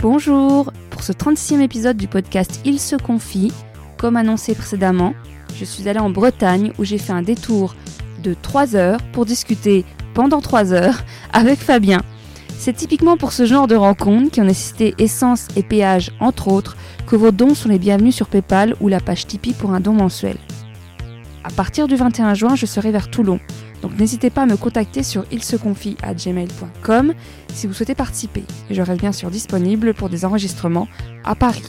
Bonjour 0.00 0.72
Pour 0.90 1.02
ce 1.02 1.10
36e 1.10 1.60
épisode 1.60 1.96
du 1.96 2.06
podcast 2.06 2.60
Il 2.64 2.78
se 2.78 2.94
confie, 2.94 3.52
comme 3.96 4.14
annoncé 4.14 4.54
précédemment, 4.54 5.12
je 5.56 5.64
suis 5.64 5.88
allée 5.88 5.98
en 5.98 6.08
Bretagne 6.08 6.70
où 6.78 6.84
j'ai 6.84 6.98
fait 6.98 7.12
un 7.12 7.22
détour 7.22 7.74
de 8.22 8.32
3 8.40 8.76
heures 8.76 9.00
pour 9.12 9.26
discuter 9.26 9.84
pendant 10.14 10.40
3 10.40 10.72
heures 10.72 11.02
avec 11.32 11.58
Fabien. 11.58 12.00
C'est 12.60 12.74
typiquement 12.74 13.16
pour 13.16 13.32
ce 13.32 13.44
genre 13.44 13.66
de 13.66 13.74
rencontres 13.74 14.30
qui 14.30 14.40
ont 14.40 14.44
nécessité 14.44 14.94
essence 14.98 15.48
et 15.56 15.64
péage 15.64 16.12
entre 16.20 16.46
autres 16.46 16.76
que 17.08 17.16
vos 17.16 17.32
dons 17.32 17.56
sont 17.56 17.68
les 17.68 17.80
bienvenus 17.80 18.14
sur 18.14 18.28
PayPal 18.28 18.76
ou 18.80 18.86
la 18.86 19.00
page 19.00 19.26
Tipeee 19.26 19.52
pour 19.52 19.72
un 19.72 19.80
don 19.80 19.94
mensuel. 19.94 20.36
À 21.42 21.50
partir 21.50 21.88
du 21.88 21.96
21 21.96 22.34
juin, 22.34 22.54
je 22.54 22.66
serai 22.66 22.92
vers 22.92 23.10
Toulon. 23.10 23.40
Donc 23.82 23.98
n'hésitez 23.98 24.30
pas 24.30 24.42
à 24.42 24.46
me 24.46 24.56
contacter 24.56 25.02
sur 25.02 25.24
ilseconfie@gmail.com 25.30 27.14
si 27.52 27.66
vous 27.66 27.72
souhaitez 27.72 27.94
participer. 27.94 28.44
Je 28.70 28.82
reste 28.82 29.00
bien 29.00 29.12
sûr 29.12 29.30
disponible 29.30 29.94
pour 29.94 30.08
des 30.08 30.24
enregistrements 30.24 30.88
à 31.24 31.34
Paris. 31.34 31.64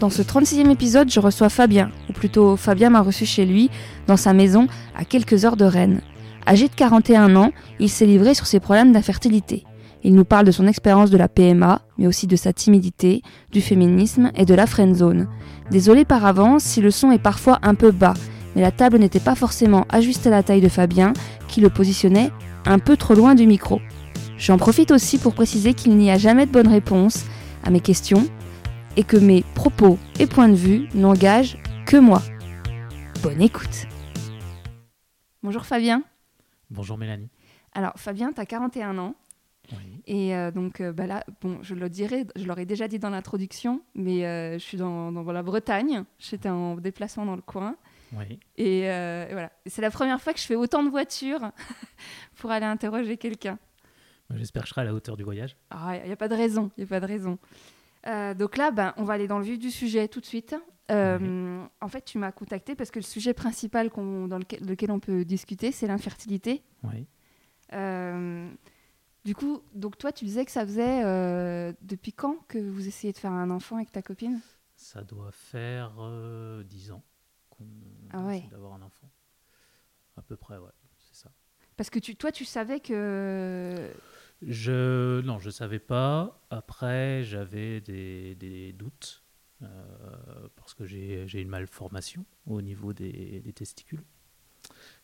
Dans 0.00 0.10
ce 0.10 0.22
36e 0.22 0.70
épisode, 0.70 1.10
je 1.10 1.20
reçois 1.20 1.48
Fabien, 1.48 1.90
ou 2.10 2.12
plutôt 2.12 2.56
Fabien 2.56 2.90
m'a 2.90 3.00
reçu 3.00 3.26
chez 3.26 3.46
lui, 3.46 3.70
dans 4.06 4.16
sa 4.16 4.32
maison, 4.32 4.66
à 4.96 5.04
quelques 5.04 5.44
heures 5.44 5.56
de 5.56 5.64
Rennes. 5.64 6.00
Âgé 6.46 6.68
de 6.68 6.74
41 6.74 7.36
ans, 7.36 7.52
il 7.78 7.88
s'est 7.88 8.04
livré 8.04 8.34
sur 8.34 8.46
ses 8.46 8.60
problèmes 8.60 8.92
d'infertilité. 8.92 9.64
Il 10.02 10.14
nous 10.14 10.26
parle 10.26 10.44
de 10.44 10.52
son 10.52 10.66
expérience 10.66 11.10
de 11.10 11.16
la 11.16 11.28
PMA, 11.28 11.80
mais 11.96 12.06
aussi 12.06 12.26
de 12.26 12.36
sa 12.36 12.52
timidité, 12.52 13.22
du 13.52 13.62
féminisme 13.62 14.30
et 14.34 14.44
de 14.44 14.54
la 14.54 14.66
friendzone. 14.66 15.28
Désolé 15.70 16.04
par 16.04 16.26
avance 16.26 16.62
si 16.62 16.82
le 16.82 16.90
son 16.90 17.10
est 17.10 17.18
parfois 17.18 17.58
un 17.62 17.74
peu 17.74 17.90
bas, 17.90 18.12
mais 18.54 18.62
la 18.62 18.70
table 18.70 18.98
n'était 18.98 19.20
pas 19.20 19.34
forcément 19.34 19.86
ajustée 19.88 20.28
à 20.28 20.32
la 20.32 20.42
taille 20.42 20.60
de 20.60 20.68
Fabien, 20.68 21.12
qui 21.48 21.60
le 21.60 21.70
positionnait 21.70 22.30
un 22.66 22.78
peu 22.78 22.96
trop 22.96 23.14
loin 23.14 23.34
du 23.34 23.46
micro. 23.46 23.80
J'en 24.38 24.58
profite 24.58 24.90
aussi 24.90 25.18
pour 25.18 25.34
préciser 25.34 25.74
qu'il 25.74 25.96
n'y 25.96 26.10
a 26.10 26.18
jamais 26.18 26.46
de 26.46 26.50
bonne 26.50 26.68
réponse 26.68 27.24
à 27.62 27.70
mes 27.70 27.80
questions 27.80 28.24
et 28.96 29.04
que 29.04 29.16
mes 29.16 29.42
propos 29.54 29.98
et 30.18 30.26
points 30.26 30.48
de 30.48 30.54
vue 30.54 30.88
n'engagent 30.94 31.58
que 31.86 31.96
moi. 31.96 32.22
Bonne 33.22 33.40
écoute. 33.40 33.86
Bonjour 35.42 35.64
Fabien. 35.64 36.02
Bonjour 36.70 36.98
Mélanie. 36.98 37.28
Alors 37.72 37.92
Fabien, 37.96 38.32
tu 38.32 38.40
as 38.40 38.46
41 38.46 38.98
ans. 38.98 39.14
Oui. 39.72 40.02
Et 40.06 40.34
euh, 40.34 40.50
donc 40.50 40.80
euh, 40.80 40.92
bah 40.92 41.06
là, 41.06 41.24
bon, 41.40 41.58
je 41.62 41.74
le 41.74 41.88
dirais, 41.88 42.26
je 42.36 42.44
l'aurais 42.44 42.66
déjà 42.66 42.88
dit 42.88 42.98
dans 42.98 43.10
l'introduction, 43.10 43.80
mais 43.94 44.26
euh, 44.26 44.54
je 44.54 44.58
suis 44.58 44.76
dans, 44.76 45.10
dans 45.10 45.32
la 45.32 45.42
Bretagne. 45.42 46.04
J'étais 46.18 46.50
en 46.50 46.76
déplacement 46.76 47.24
dans 47.24 47.36
le 47.36 47.42
coin. 47.42 47.76
Oui. 48.16 48.38
Et, 48.56 48.90
euh, 48.90 49.28
et 49.28 49.32
voilà. 49.32 49.52
C'est 49.66 49.82
la 49.82 49.90
première 49.90 50.20
fois 50.20 50.32
que 50.32 50.40
je 50.40 50.44
fais 50.46 50.54
autant 50.56 50.82
de 50.82 50.90
voitures 50.90 51.50
pour 52.36 52.50
aller 52.50 52.66
interroger 52.66 53.16
quelqu'un. 53.16 53.58
J'espère 54.34 54.62
que 54.62 54.68
je 54.68 54.74
serai 54.74 54.82
à 54.82 54.84
la 54.84 54.94
hauteur 54.94 55.16
du 55.16 55.22
voyage. 55.24 55.56
Ah, 55.70 55.96
il 55.96 56.06
n'y 56.06 56.12
a 56.12 56.16
pas 56.16 56.28
de 56.28 56.34
raison, 56.34 56.70
il 56.76 56.84
a 56.84 56.86
pas 56.86 57.00
de 57.00 57.06
raison. 57.06 57.38
Euh, 58.06 58.34
donc 58.34 58.56
là, 58.56 58.70
ben, 58.70 58.94
on 58.96 59.04
va 59.04 59.14
aller 59.14 59.28
dans 59.28 59.38
le 59.38 59.44
vif 59.44 59.58
du 59.58 59.70
sujet 59.70 60.08
tout 60.08 60.20
de 60.20 60.26
suite. 60.26 60.56
Euh, 60.90 61.64
En 61.80 61.88
fait, 61.88 62.04
tu 62.04 62.18
m'as 62.18 62.32
contacté 62.32 62.74
parce 62.74 62.90
que 62.90 62.98
le 62.98 63.04
sujet 63.04 63.34
principal 63.34 63.90
dans 63.90 64.38
lequel, 64.38 64.60
lequel 64.66 64.90
on 64.90 65.00
peut 65.00 65.24
discuter, 65.24 65.72
c'est 65.72 65.86
l'infertilité. 65.86 66.62
Oui. 66.82 67.06
Du 69.24 69.34
coup, 69.34 69.62
donc 69.74 69.96
toi, 69.96 70.12
tu 70.12 70.26
disais 70.26 70.44
que 70.44 70.50
ça 70.50 70.66
faisait 70.66 71.02
euh, 71.02 71.72
depuis 71.80 72.12
quand 72.12 72.36
que 72.46 72.58
vous 72.58 72.86
essayez 72.86 73.12
de 73.12 73.18
faire 73.18 73.32
un 73.32 73.48
enfant 73.48 73.76
avec 73.76 73.90
ta 73.90 74.02
copine? 74.02 74.40
Ça 74.76 75.02
doit 75.02 75.30
faire 75.32 75.94
euh, 75.98 76.62
10 76.62 76.92
ans 76.92 77.02
Ah 78.14 78.26
ouais. 78.26 78.46
d'avoir 78.50 78.74
un 78.74 78.82
enfant. 78.82 79.08
À 80.16 80.22
peu 80.22 80.36
près, 80.36 80.58
ouais. 80.58 80.70
C'est 80.98 81.16
ça. 81.16 81.30
Parce 81.76 81.90
que 81.90 81.98
tu, 81.98 82.16
toi, 82.16 82.30
tu 82.32 82.44
savais 82.44 82.80
que... 82.80 83.92
Je 84.42 85.20
non, 85.22 85.38
je 85.38 85.50
savais 85.50 85.78
pas. 85.78 86.44
Après, 86.50 87.22
j'avais 87.24 87.80
des, 87.80 88.34
des 88.34 88.72
doutes 88.72 89.24
euh, 89.62 90.48
parce 90.56 90.74
que 90.74 90.84
j'ai 90.84 91.26
j'ai 91.26 91.40
une 91.40 91.48
malformation 91.48 92.26
au 92.46 92.60
niveau 92.60 92.92
des, 92.92 93.40
des 93.40 93.52
testicules. 93.52 94.04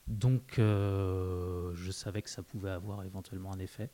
Donc, 0.07 0.59
euh, 0.59 1.73
je 1.75 1.91
savais 1.91 2.23
que 2.23 2.31
ça 2.31 2.43
pouvait 2.43 2.71
avoir 2.71 3.05
éventuellement 3.05 3.53
un 3.53 3.59
effet, 3.61 3.91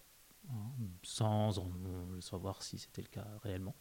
hein, 0.50 0.72
sans 1.02 1.58
en 1.58 1.70
savoir 2.20 2.62
si 2.62 2.78
c'était 2.78 3.02
le 3.02 3.08
cas 3.08 3.26
réellement. 3.42 3.74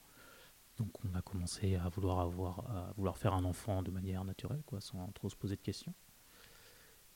Donc, 0.77 0.91
on 1.05 1.15
a 1.15 1.21
commencé 1.21 1.75
à 1.75 1.87
vouloir 1.87 2.19
avoir, 2.19 2.59
à 2.69 2.93
vouloir 2.97 3.17
faire 3.17 3.33
un 3.33 3.45
enfant 3.45 3.81
de 3.81 3.91
manière 3.91 4.23
naturelle, 4.25 4.61
quoi, 4.65 4.81
sans 4.81 5.07
trop 5.13 5.29
se 5.29 5.35
poser 5.35 5.55
de 5.55 5.61
questions. 5.61 5.93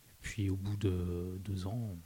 Et 0.07 0.15
puis, 0.21 0.49
au 0.49 0.55
bout 0.55 0.77
de 0.77 1.37
deux 1.43 1.67
ans, 1.67 1.97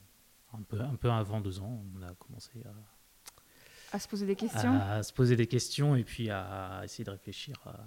un 0.53 0.61
peu, 0.63 0.81
un 0.81 0.95
peu 0.95 1.11
avant 1.11 1.41
deux 1.41 1.59
ans, 1.59 1.83
on 1.95 2.01
a 2.01 2.13
commencé 2.15 2.51
à, 2.65 3.95
À 3.95 3.99
se 3.99 4.07
poser 4.07 4.25
des 4.25 4.35
questions 4.35 4.73
à 4.79 5.03
se 5.03 5.13
poser 5.13 5.35
des 5.35 5.47
questions 5.47 5.95
et 5.95 6.03
puis 6.03 6.29
à 6.29 6.81
essayer 6.83 7.03
de 7.03 7.11
réfléchir 7.11 7.59
à 7.65 7.85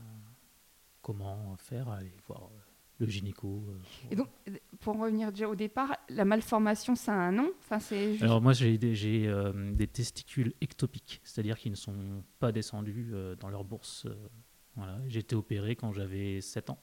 comment 1.02 1.56
faire, 1.56 1.88
à 1.88 1.96
aller 1.96 2.16
voir 2.26 2.44
euh, 2.44 2.65
le 2.98 3.06
gynéco. 3.06 3.64
euh, 3.68 3.78
pour- 3.78 4.12
Et 4.12 4.16
donc, 4.16 4.28
pour 4.80 4.96
en 4.96 5.02
revenir 5.02 5.30
déjà 5.32 5.48
au 5.48 5.54
départ, 5.54 5.96
la 6.08 6.24
malformation, 6.24 6.94
ça 6.94 7.12
a 7.12 7.16
un 7.16 7.32
nom? 7.32 7.50
Enfin, 7.60 7.78
juste... 7.78 8.22
Alors 8.22 8.40
moi 8.40 8.52
j'ai 8.52 8.78
des, 8.78 9.26
euh, 9.26 9.72
des 9.74 9.86
testicules 9.86 10.54
ectopiques, 10.62 11.20
c'est-à-dire 11.24 11.58
qu'ils 11.58 11.72
ne 11.72 11.76
sont 11.76 12.22
pas 12.38 12.52
descendus 12.52 13.10
euh, 13.12 13.34
dans 13.36 13.48
leur 13.50 13.64
bourse. 13.64 14.06
voilà. 14.76 14.98
J'ai 15.08 15.20
été 15.20 15.34
opéré 15.36 15.76
quand 15.76 15.92
j'avais 15.92 16.40
7 16.40 16.70
ans 16.70 16.78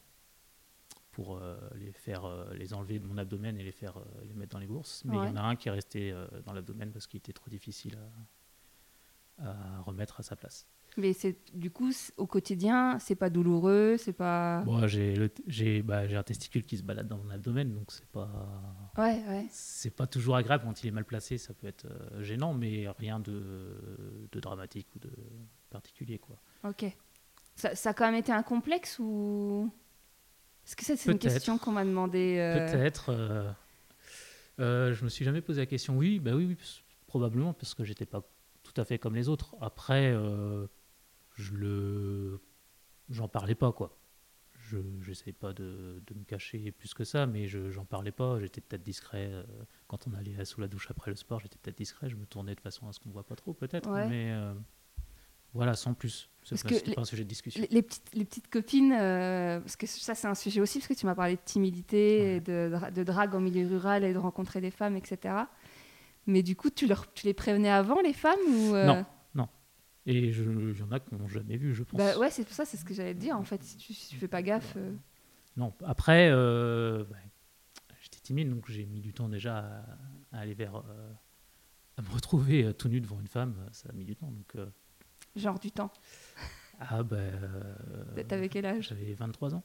pour 1.11 1.39
les 1.75 1.91
faire 1.91 2.23
les 2.55 2.73
enlever 2.73 2.97
de 2.97 3.05
mon 3.05 3.19
abdomen 3.19 3.55
et 3.59 3.63
les 3.63 3.71
faire 3.71 3.99
les 4.23 4.33
mettre 4.33 4.53
dans 4.53 4.59
les 4.59 4.65
bourses. 4.65 5.03
Mais 5.05 5.15
il 5.15 5.25
y 5.27 5.27
en 5.31 5.35
a 5.35 5.41
un 5.43 5.55
qui 5.55 5.67
est 5.67 5.71
resté 5.71 6.11
dans 6.45 6.53
l'abdomen 6.53 6.91
parce 6.91 7.05
qu'il 7.05 7.19
était 7.19 7.33
trop 7.33 7.51
difficile 7.51 7.99
à, 9.39 9.47
à 9.77 9.81
remettre 9.81 10.19
à 10.19 10.23
sa 10.23 10.35
place. 10.35 10.67
Mais 10.97 11.13
c'est 11.13 11.35
du 11.53 11.71
coup, 11.71 11.91
au 12.17 12.27
quotidien, 12.27 12.99
c'est 12.99 13.15
pas 13.15 13.29
douloureux, 13.29 13.95
c'est 13.97 14.13
pas... 14.13 14.61
Bon, 14.61 14.87
j'ai, 14.87 15.15
le 15.15 15.31
j'ai, 15.47 15.81
bah, 15.81 16.07
j'ai 16.07 16.15
un 16.15 16.23
testicule 16.23 16.63
qui 16.63 16.77
se 16.77 16.83
balade 16.83 17.07
dans 17.07 17.17
mon 17.17 17.29
abdomen, 17.31 17.73
donc 17.73 17.91
c'est 17.91 18.05
pas, 18.07 18.29
Ouais, 18.97 19.21
ouais. 19.27 19.45
c'est 19.49 19.89
pas 19.95 20.05
toujours 20.05 20.35
agréable 20.35 20.63
quand 20.65 20.83
il 20.83 20.87
est 20.87 20.91
mal 20.91 21.05
placé. 21.05 21.37
Ça 21.39 21.53
peut 21.55 21.67
être 21.67 21.85
euh, 21.85 22.21
gênant, 22.21 22.53
mais 22.53 22.85
rien 22.99 23.19
de, 23.19 24.27
de 24.31 24.39
dramatique 24.39 24.87
ou 24.95 24.99
de 24.99 25.09
particulier, 25.71 26.19
quoi. 26.19 26.37
Ok. 26.63 26.85
Ça, 27.55 27.73
ça 27.75 27.89
a 27.89 27.93
quand 27.93 28.05
même 28.05 28.15
été 28.19 28.31
un 28.31 28.43
complexe 28.43 28.99
ou... 28.99 29.71
Est-ce 30.65 30.75
que 30.75 30.85
ça, 30.85 30.95
c'est 30.95 31.11
une 31.11 31.17
question 31.19 31.57
qu'on 31.57 31.71
m'a 31.71 31.83
demandé 31.85 32.37
euh, 32.39 32.71
Peut-être. 32.71 33.09
euh, 33.09 33.51
euh, 34.59 34.93
je 34.93 35.03
me 35.03 35.09
suis 35.09 35.25
jamais 35.25 35.41
posé 35.41 35.59
la 35.61 35.65
question. 35.65 35.97
Oui, 35.97 36.19
bah 36.19 36.31
oui, 36.35 36.55
probablement 37.07 37.53
parce 37.53 37.73
que 37.73 37.83
j'étais 37.83 38.05
pas 38.05 38.21
tout 38.63 38.73
à 38.79 38.85
fait 38.85 38.97
comme 38.97 39.15
les 39.15 39.27
autres. 39.27 39.55
Après, 39.59 40.11
euh, 40.13 40.67
je 41.35 41.53
le, 41.55 42.41
j'en 43.09 43.27
parlais 43.27 43.55
pas 43.55 43.71
quoi. 43.71 43.97
Je 44.69 44.77
j'essayais 45.01 45.33
pas 45.33 45.51
de, 45.53 46.01
de 46.07 46.13
me 46.17 46.23
cacher 46.23 46.71
plus 46.71 46.93
que 46.93 47.03
ça, 47.03 47.25
mais 47.27 47.47
je 47.47 47.69
j'en 47.69 47.83
parlais 47.85 48.11
pas. 48.13 48.39
J'étais 48.39 48.61
peut-être 48.61 48.83
discret 48.83 49.27
euh, 49.31 49.43
quand 49.87 50.07
on 50.07 50.13
allait 50.13 50.45
sous 50.45 50.61
la 50.61 50.67
douche 50.67 50.89
après 50.89 51.11
le 51.11 51.17
sport. 51.17 51.39
J'étais 51.41 51.57
peut-être 51.61 51.77
discret. 51.77 52.09
Je 52.09 52.15
me 52.15 52.25
tournais 52.25 52.55
de 52.55 52.61
façon 52.61 52.87
à 52.87 52.93
ce 52.93 52.99
qu'on 52.99 53.09
voit 53.09 53.25
pas 53.25 53.35
trop 53.35 53.53
peut-être, 53.53 53.89
Ouais. 53.91 54.07
mais 54.07 54.31
euh, 54.31 54.53
voilà, 55.53 55.75
sans 55.75 55.93
plus. 55.93 56.29
C'est 56.43 56.61
pas, 56.63 56.93
pas 56.95 57.01
un 57.01 57.05
sujet 57.05 57.23
de 57.23 57.29
discussion. 57.29 57.61
les, 57.61 57.67
les 57.67 57.81
petites, 57.81 58.09
les 58.15 58.25
petites 58.25 58.49
copines, 58.49 58.93
euh, 58.93 59.59
parce 59.59 59.75
que 59.75 59.85
ça 59.85 60.15
c'est 60.15 60.27
un 60.27 60.35
sujet 60.35 60.61
aussi, 60.61 60.79
parce 60.79 60.87
que 60.87 60.93
tu 60.93 61.05
m'as 61.05 61.15
parlé 61.15 61.35
de 61.35 61.41
timidité, 61.43 62.19
Ouais. 62.21 62.35
et 62.37 62.39
de, 62.39 62.71
de 62.95 63.03
drague 63.03 63.35
en 63.35 63.41
milieu 63.41 63.67
rural 63.67 64.03
et 64.05 64.13
de 64.13 64.17
rencontrer 64.17 64.61
des 64.61 64.71
femmes, 64.71 64.95
etc. 64.95 65.35
Mais 66.25 66.41
du 66.41 66.55
coup, 66.55 66.69
tu, 66.69 66.87
leur, 66.87 67.11
tu 67.13 67.25
les 67.25 67.33
prévenais 67.33 67.69
avant, 67.69 67.99
les 68.01 68.13
femmes 68.13 68.39
ou 68.47 68.75
euh, 68.75 68.85
Non. 68.85 69.05
Et 70.05 70.17
il 70.29 70.77
y 70.77 70.81
en 70.83 70.91
a 70.91 70.99
qui 70.99 71.15
n'ont 71.15 71.27
jamais 71.27 71.55
vu, 71.57 71.73
je 71.73 71.83
pense. 71.83 71.97
Bah 71.97 72.17
ouais, 72.17 72.29
c'est 72.29 72.43
pour 72.43 72.53
ça, 72.53 72.65
c'est 72.65 72.77
ce 72.77 72.83
que 72.83 72.93
j'allais 72.93 73.13
te 73.13 73.19
dire 73.19 73.37
en 73.37 73.43
fait. 73.43 73.63
Si 73.63 73.77
tu, 73.77 73.93
si 73.93 74.09
tu 74.09 74.17
fais 74.17 74.27
pas 74.27 74.41
gaffe. 74.41 74.73
euh, 74.75 74.93
Non, 75.55 75.73
après, 75.85 76.29
euh, 76.29 77.05
bah, 77.09 77.15
j'étais 78.01 78.19
timide, 78.19 78.49
donc 78.49 78.69
j'ai 78.69 78.85
mis 78.85 78.99
du 78.99 79.13
temps 79.13 79.29
déjà 79.29 79.59
à, 79.59 80.37
à 80.37 80.39
aller 80.41 80.53
vers. 80.55 80.75
euh, 80.77 81.11
à 81.95 82.01
me 82.01 82.09
retrouver 82.09 82.73
tout 82.73 82.89
nu 82.89 82.99
devant 82.99 83.19
une 83.19 83.27
femme, 83.27 83.55
ça 83.71 83.87
a 83.89 83.93
mis 83.93 84.03
du 84.03 84.15
temps. 84.15 84.31
Donc, 84.31 84.55
genre 85.35 85.59
du 85.59 85.71
temps. 85.71 85.91
ah, 86.79 87.03
bah. 87.03 87.15
euh, 87.17 88.23
T'avais 88.27 88.49
quel 88.49 88.65
âge? 88.65 88.89
J'avais 88.89 89.13
23 89.13 89.55
ans. 89.55 89.63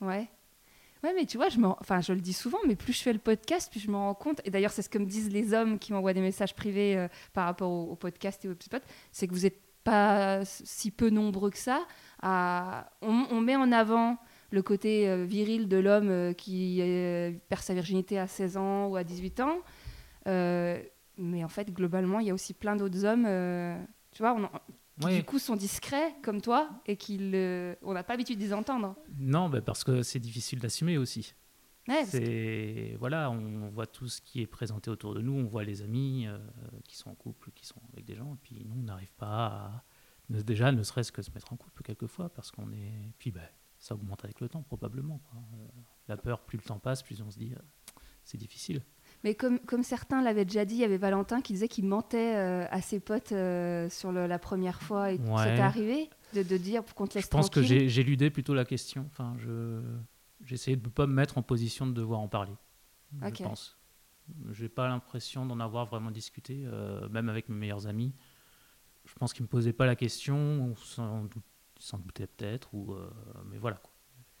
Ouais. 0.00 0.28
Ouais, 1.02 1.14
mais 1.14 1.24
tu 1.24 1.38
vois, 1.38 1.48
je, 1.48 1.58
me... 1.58 1.66
enfin, 1.66 2.00
je 2.02 2.12
le 2.12 2.20
dis 2.20 2.34
souvent, 2.34 2.58
mais 2.66 2.76
plus 2.76 2.92
je 2.92 3.00
fais 3.02 3.14
le 3.14 3.18
podcast, 3.18 3.70
plus 3.70 3.80
je 3.80 3.90
me 3.90 3.96
rends 3.96 4.14
compte. 4.14 4.42
Et 4.44 4.50
d'ailleurs, 4.50 4.70
c'est 4.72 4.82
ce 4.82 4.90
que 4.90 4.98
me 4.98 5.06
disent 5.06 5.32
les 5.32 5.54
hommes 5.54 5.78
qui 5.78 5.92
m'envoient 5.94 6.12
des 6.12 6.20
messages 6.20 6.54
privés 6.54 7.06
par 7.32 7.46
rapport 7.46 7.70
au, 7.70 7.92
au 7.92 7.96
podcast 7.96 8.44
et 8.44 8.48
au 8.50 8.54
spot, 8.60 8.82
c'est 9.10 9.26
que 9.26 9.32
vous 9.32 9.40
n'êtes 9.40 9.58
pas 9.84 10.44
si 10.44 10.90
peu 10.90 11.10
nombreux 11.10 11.50
que 11.50 11.58
ça. 11.58 11.86
à- 12.22 12.90
On, 13.02 13.26
on 13.30 13.40
met 13.40 13.56
en 13.56 13.72
avant 13.72 14.18
le 14.50 14.62
côté 14.62 15.08
euh, 15.08 15.24
viril 15.24 15.68
de 15.68 15.76
l'homme 15.76 16.08
euh, 16.10 16.32
qui 16.32 16.78
euh, 16.80 17.32
perd 17.48 17.62
sa 17.62 17.72
virginité 17.74 18.18
à 18.18 18.26
16 18.26 18.56
ans 18.56 18.86
ou 18.88 18.96
à 18.96 19.04
18 19.04 19.40
ans. 19.40 19.58
Euh, 20.26 20.82
mais 21.16 21.44
en 21.44 21.48
fait, 21.48 21.72
globalement, 21.72 22.18
il 22.20 22.26
y 22.26 22.30
a 22.30 22.34
aussi 22.34 22.54
plein 22.54 22.76
d'autres 22.76 23.04
hommes, 23.04 23.24
euh, 23.26 23.76
tu 24.10 24.22
vois, 24.22 24.34
on 24.34 24.44
en- 24.44 24.50
qui 25.00 25.06
du 25.16 25.24
coup 25.24 25.38
sont 25.38 25.56
discrets 25.56 26.14
comme 26.22 26.40
toi 26.42 26.68
et 26.86 26.96
qu'ils, 26.96 27.32
euh, 27.34 27.74
on 27.82 27.94
n'a 27.94 28.02
pas 28.02 28.12
l'habitude 28.14 28.38
de 28.38 28.44
les 28.44 28.52
entendre. 28.52 28.96
Non, 29.18 29.48
bah, 29.48 29.60
parce 29.62 29.82
que 29.84 30.02
c'est 30.02 30.18
difficile 30.18 30.58
d'assumer 30.58 30.98
aussi. 30.98 31.34
Ouais, 31.88 32.04
C'est 32.04 32.96
voilà, 32.98 33.30
on 33.30 33.68
voit 33.70 33.86
tout 33.86 34.06
ce 34.08 34.20
qui 34.20 34.40
est 34.42 34.46
présenté 34.46 34.90
autour 34.90 35.14
de 35.14 35.20
nous, 35.22 35.32
on 35.32 35.44
voit 35.46 35.64
les 35.64 35.82
amis 35.82 36.26
euh, 36.26 36.38
qui 36.84 36.96
sont 36.96 37.10
en 37.10 37.14
couple, 37.14 37.50
qui 37.52 37.66
sont 37.66 37.80
avec 37.92 38.04
des 38.04 38.14
gens, 38.14 38.34
et 38.34 38.38
puis 38.42 38.64
nous 38.68 38.76
on 38.78 38.82
n'arrive 38.84 39.12
pas 39.14 39.46
à 39.46 39.84
Déjà, 40.28 40.70
ne 40.70 40.84
serait-ce 40.84 41.10
que 41.10 41.22
se 41.22 41.30
mettre 41.32 41.52
en 41.52 41.56
couple 41.56 41.82
quelquefois, 41.82 42.28
parce 42.28 42.52
qu'on 42.52 42.70
est. 42.70 42.92
Puis 43.18 43.32
ben, 43.32 43.42
ça 43.80 43.96
augmente 43.96 44.22
avec 44.24 44.40
le 44.40 44.48
temps, 44.48 44.62
probablement. 44.62 45.18
quoi. 45.28 45.40
Euh, 45.54 45.66
La 46.06 46.16
peur, 46.16 46.42
plus 46.42 46.56
le 46.56 46.62
temps 46.62 46.78
passe, 46.78 47.02
plus 47.02 47.20
on 47.20 47.28
se 47.32 47.36
dit, 47.36 47.52
euh, 47.52 48.00
c'est 48.22 48.38
difficile. 48.38 48.80
Mais 49.24 49.34
comme, 49.34 49.58
comme 49.58 49.82
certains 49.82 50.22
l'avaient 50.22 50.44
déjà 50.44 50.64
dit, 50.64 50.74
il 50.76 50.80
y 50.82 50.84
avait 50.84 50.98
Valentin 50.98 51.40
qui 51.40 51.54
disait 51.54 51.66
qu'il 51.66 51.84
mentait 51.86 52.36
à 52.36 52.80
ses 52.80 53.00
potes 53.00 53.30
sur 53.90 54.12
le- 54.12 54.28
la 54.28 54.38
première 54.38 54.80
fois. 54.80 55.10
Et 55.10 55.18
Ouais. 55.18 55.36
ça 55.38 55.46
t'est 55.46 55.58
arrivé 55.60 56.08
de, 56.34 56.44
de 56.44 56.56
dire 56.56 56.84
pour 56.84 56.94
qu'on 56.94 57.08
te 57.08 57.14
laisse 57.14 57.24
Je 57.24 57.30
pense 57.30 57.50
que 57.50 57.58
tranquille? 57.58 57.88
j'ai 57.88 58.30
plutôt 58.30 58.54
la 58.54 58.64
question. 58.64 59.04
Enfin, 59.08 59.34
je 59.38 59.80
essayé 60.48 60.76
de 60.76 60.84
ne 60.84 60.88
pas 60.90 61.06
me 61.06 61.12
mettre 61.12 61.38
en 61.38 61.42
position 61.42 61.86
de 61.86 61.92
devoir 61.92 62.20
en 62.20 62.28
parler. 62.28 62.52
Je 63.22 63.42
pense. 63.42 63.76
J'ai 64.52 64.68
pas 64.68 64.86
l'impression 64.88 65.44
d'en 65.44 65.58
avoir 65.60 65.86
vraiment 65.86 66.10
discuté, 66.10 66.62
euh, 66.64 67.08
même 67.08 67.28
avec 67.28 67.48
mes 67.48 67.56
meilleurs 67.56 67.86
amis. 67.86 68.14
Je 69.04 69.14
pense 69.14 69.32
qu'ils 69.32 69.42
me 69.42 69.48
posaient 69.48 69.72
pas 69.72 69.86
la 69.86 69.96
question, 69.96 70.74
s'en 70.76 71.24
dout- 71.24 71.42
s'en 71.78 71.98
doutaient 71.98 72.28
peut-être, 72.28 72.72
ou 72.74 72.92
euh, 72.92 73.10
mais 73.50 73.58
voilà. 73.58 73.76
quoi. 73.76 73.90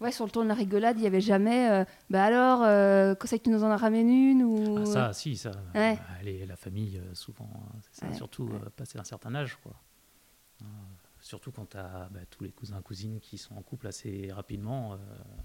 Ouais, 0.00 0.12
sur 0.12 0.24
le 0.24 0.30
ton 0.30 0.42
de 0.44 0.48
la 0.48 0.54
rigolade, 0.54 0.96
il 0.96 1.02
n'y 1.02 1.06
avait 1.06 1.20
jamais. 1.20 1.70
euh, 1.70 1.84
bah 2.08 2.24
alors, 2.24 2.62
euh, 2.62 3.14
quand 3.14 3.26
c'est 3.26 3.38
que 3.38 3.44
tu 3.44 3.50
nous 3.50 3.64
en 3.64 3.76
ramènes 3.76 4.08
une 4.08 4.42
ou... 4.44 4.78
Ah, 4.78 4.86
ça, 4.86 5.12
si, 5.12 5.36
ça. 5.36 5.50
Ouais. 5.74 5.98
la 6.46 6.56
famille, 6.56 7.02
souvent, 7.12 7.50
hein, 7.54 7.78
c'est 7.82 8.00
ça, 8.00 8.06
Ouais, 8.06 8.14
surtout 8.14 8.44
ouais. 8.44 8.60
euh, 8.64 8.70
passer 8.70 8.98
un 8.98 9.04
certain 9.04 9.34
âge, 9.34 9.56
quoi. 9.56 9.74
Euh, 11.20 11.22
surtout 11.22 11.52
quand 11.52 11.66
tu 11.70 11.76
as 11.76 12.08
tous 12.30 12.44
les 12.44 12.50
cousins 12.52 12.80
cousines 12.82 13.20
qui 13.20 13.38
sont 13.38 13.56
en 13.56 13.62
couple 13.62 13.86
assez 13.86 14.30
rapidement 14.32 14.94
euh, 14.94 14.96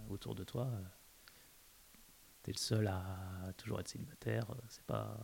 autour 0.09 0.35
de 0.35 0.43
toi. 0.43 0.69
tu 2.43 2.49
es 2.49 2.53
le 2.53 2.57
seul 2.59 2.87
à 2.87 3.03
toujours 3.57 3.79
être 3.79 3.87
célibataire. 3.87 4.45
euh, 4.51 4.55
c'est 4.69 4.83
pas 4.83 5.17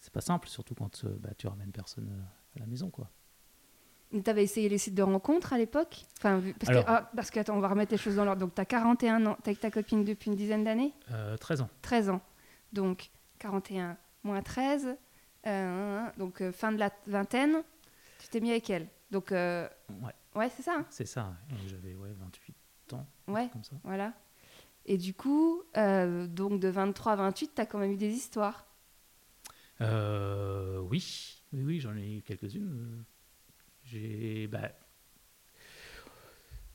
c'est 0.00 0.12
pas 0.12 0.20
simple, 0.20 0.48
surtout 0.48 0.74
quand 0.74 1.04
euh, 1.04 1.16
bah, 1.20 1.30
tu 1.38 1.46
ramènes 1.46 1.70
personne 1.70 2.08
euh, 2.10 2.56
à 2.56 2.60
la 2.60 2.66
maison, 2.66 2.90
quoi. 2.90 3.08
Tu 4.10 4.28
avais 4.28 4.42
essayé 4.42 4.68
les 4.68 4.76
sites 4.78 4.96
de 4.96 5.02
rencontres 5.02 5.52
à 5.52 5.58
l'époque? 5.58 6.04
Enfin, 6.18 6.42
Parce 6.58 6.70
Alors- 6.70 6.84
que, 6.84 6.90
ah, 6.90 7.10
parce 7.14 7.30
que, 7.30 7.38
attends, 7.40 7.56
on 7.56 7.60
va 7.60 7.68
remettre 7.68 7.92
les 7.92 7.98
choses 7.98 8.16
dans 8.16 8.24
l'ordre. 8.24 8.40
Donc, 8.40 8.54
tu 8.54 8.60
as 8.60 8.64
41 8.66 9.24
ans, 9.26 9.36
tu 9.42 9.48
avec 9.48 9.60
ta 9.60 9.70
copine 9.70 10.04
depuis 10.04 10.28
une 10.30 10.36
dizaine 10.36 10.64
d'années? 10.64 10.92
Euh, 11.12 11.36
13 11.38 11.60
ans. 11.62 11.70
13 11.82 12.10
ans. 12.10 12.20
Donc, 12.72 13.10
41 13.38 13.96
moins 14.24 14.42
13. 14.42 14.96
euh, 15.46 16.02
donc, 16.18 16.42
euh, 16.42 16.50
fin 16.52 16.72
de 16.72 16.78
la 16.78 16.90
vingtaine, 17.06 17.62
tu 18.18 18.28
t'es 18.28 18.40
mis 18.40 18.50
avec 18.50 18.68
elle? 18.70 18.88
Donc, 19.12 19.30
euh, 19.30 19.68
Ouais, 20.02 20.12
ouais, 20.34 20.50
c'est 20.56 20.62
ça. 20.62 20.76
hein 20.78 20.86
c'est 20.90 21.06
ça. 21.06 21.36
J'avais 21.68 21.94
ouais, 21.94 22.12
28 22.18 22.92
ans, 22.94 23.06
Ouais, 23.28 23.48
comme 23.52 23.62
ça. 23.62 23.76
voilà. 23.84 24.12
Et 24.86 24.98
du 24.98 25.14
coup, 25.14 25.62
euh, 25.76 26.26
donc 26.26 26.58
de 26.58 26.68
23 26.68 27.12
à 27.12 27.16
28, 27.16 27.52
tu 27.54 27.60
as 27.60 27.66
quand 27.66 27.78
même 27.78 27.92
eu 27.92 27.96
des 27.96 28.10
histoires? 28.10 28.66
Euh, 29.80 30.78
oui, 30.80 31.42
oui, 31.52 31.62
oui, 31.62 31.80
j'en 31.80 31.96
ai 31.96 32.16
eu 32.16 32.22
quelques-unes. 32.22 33.04
J'ai, 33.84 34.46
bah, 34.46 34.70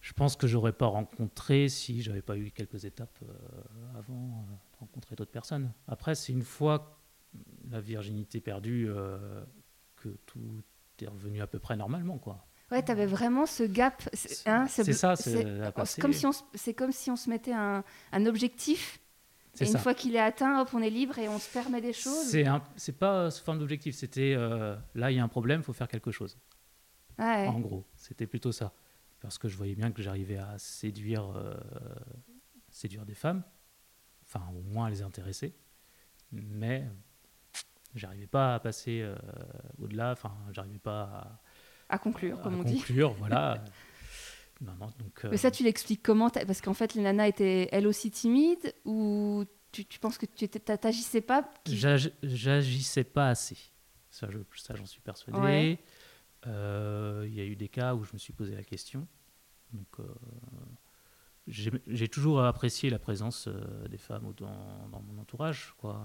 je 0.01 0.13
pense 0.13 0.35
que 0.35 0.47
j'aurais 0.47 0.73
pas 0.73 0.85
rencontré 0.87 1.69
si 1.69 2.01
j'avais 2.01 2.21
pas 2.21 2.37
eu 2.37 2.51
quelques 2.51 2.85
étapes 2.85 3.17
euh, 3.23 3.97
avant 3.97 4.13
euh, 4.13 4.53
de 4.75 4.79
rencontrer 4.79 5.15
d'autres 5.15 5.31
personnes. 5.31 5.71
Après, 5.87 6.15
c'est 6.15 6.33
une 6.33 6.43
fois 6.43 6.99
la 7.69 7.81
virginité 7.81 8.39
perdue 8.41 8.87
euh, 8.89 9.43
que 9.97 10.09
tout 10.25 10.63
est 11.05 11.09
revenu 11.09 11.41
à 11.41 11.47
peu 11.47 11.59
près 11.59 11.75
normalement, 11.75 12.17
quoi. 12.17 12.45
Ouais, 12.71 12.83
tu 12.83 12.91
avais 12.91 13.05
vraiment 13.05 13.45
ce 13.45 13.63
gap. 13.63 14.03
C'est 14.13 14.47
hein, 14.47 14.67
ce 14.67 14.91
ça, 14.91 15.15
c'est 15.15 16.01
comme 16.01 16.13
si 16.13 16.25
on 16.25 16.31
comme 16.73 16.91
si 16.91 17.09
on 17.09 17.15
se 17.15 17.29
mettait 17.29 17.53
un, 17.53 17.83
un 18.11 18.25
objectif. 18.25 18.99
Et 19.59 19.65
une 19.65 19.71
ça. 19.71 19.79
fois 19.79 19.95
qu'il 19.95 20.15
est 20.15 20.19
atteint, 20.19 20.61
hop, 20.61 20.69
on 20.73 20.81
est 20.81 20.89
libre 20.89 21.17
et 21.17 21.27
on 21.29 21.39
se 21.39 21.51
permet 21.51 21.81
des 21.81 21.93
choses. 21.93 22.35
C'est 22.75 22.97
pas 22.97 23.31
sous 23.31 23.43
forme 23.43 23.59
d'objectif. 23.59 23.95
C'était 23.95 24.35
euh, 24.37 24.75
là, 24.93 25.11
il 25.11 25.17
y 25.17 25.19
a 25.19 25.23
un 25.23 25.27
problème, 25.27 25.63
faut 25.63 25.73
faire 25.73 25.87
quelque 25.87 26.11
chose. 26.11 26.37
Ouais. 27.17 27.47
En 27.47 27.59
gros, 27.59 27.85
c'était 27.95 28.27
plutôt 28.27 28.51
ça. 28.51 28.73
Parce 29.19 29.39
que 29.39 29.47
je 29.47 29.57
voyais 29.57 29.73
bien 29.73 29.91
que 29.91 30.03
j'arrivais 30.03 30.37
à 30.37 30.59
séduire, 30.59 31.35
euh, 31.35 31.55
séduire 32.69 33.05
des 33.05 33.15
femmes, 33.15 33.43
enfin 34.21 34.43
au 34.55 34.61
moins 34.61 34.87
à 34.87 34.89
les 34.91 35.01
intéresser, 35.01 35.55
mais 36.31 36.87
j'arrivais 37.95 38.27
pas 38.27 38.55
à 38.55 38.59
passer 38.59 39.01
euh, 39.01 39.15
au-delà, 39.81 40.11
enfin 40.11 40.31
j'arrivais 40.51 40.79
pas 40.79 41.41
À 41.89 41.97
conclure, 41.97 42.39
à, 42.39 42.43
comme 42.43 42.55
à 42.55 42.57
on 42.59 42.63
dit. 42.63 42.77
conclure, 42.77 43.13
voilà. 43.19 43.63
Non, 44.61 44.73
non, 44.79 44.87
donc, 44.99 45.23
euh, 45.25 45.29
Mais 45.31 45.37
ça, 45.37 45.51
tu 45.51 45.63
l'expliques 45.63 46.01
comment 46.01 46.29
Parce 46.31 46.61
qu'en 46.61 46.73
fait, 46.73 46.95
les 46.95 47.01
nanas 47.03 47.27
étaient 47.27 47.69
elles 47.71 47.85
aussi 47.85 48.09
timides 48.09 48.73
ou 48.85 49.45
tu, 49.71 49.85
tu 49.85 49.99
penses 49.99 50.17
que 50.17 50.25
tu 50.25 50.47
t'agissais 50.49 51.21
pas 51.21 51.47
j'agissais 52.23 53.03
pas 53.03 53.29
assez. 53.29 53.57
Ça, 54.09 54.27
je- 54.31 54.39
ça, 54.59 54.75
j'en 54.75 54.85
suis 54.87 55.01
persuadé. 55.01 55.39
Ouais. 55.39 55.79
Euh, 56.47 57.25
Il 57.27 57.35
y 57.35 57.39
a 57.41 57.43
eu 57.45 57.55
des 57.55 57.67
cas 57.69 57.93
où 57.93 58.03
je 58.03 58.13
me 58.13 58.17
suis 58.17 58.33
posé 58.33 58.55
la 58.55 58.63
question. 58.63 59.07
Donc, 59.73 59.87
euh, 59.99 60.05
j'ai 61.47 61.71
j'ai 61.87 62.07
toujours 62.07 62.41
apprécié 62.43 62.89
la 62.89 62.99
présence 62.99 63.47
euh, 63.47 63.87
des 63.89 63.97
femmes 63.97 64.33
dans, 64.37 64.87
dans 64.91 65.01
mon 65.01 65.21
entourage. 65.21 65.73
Quoi. 65.77 66.01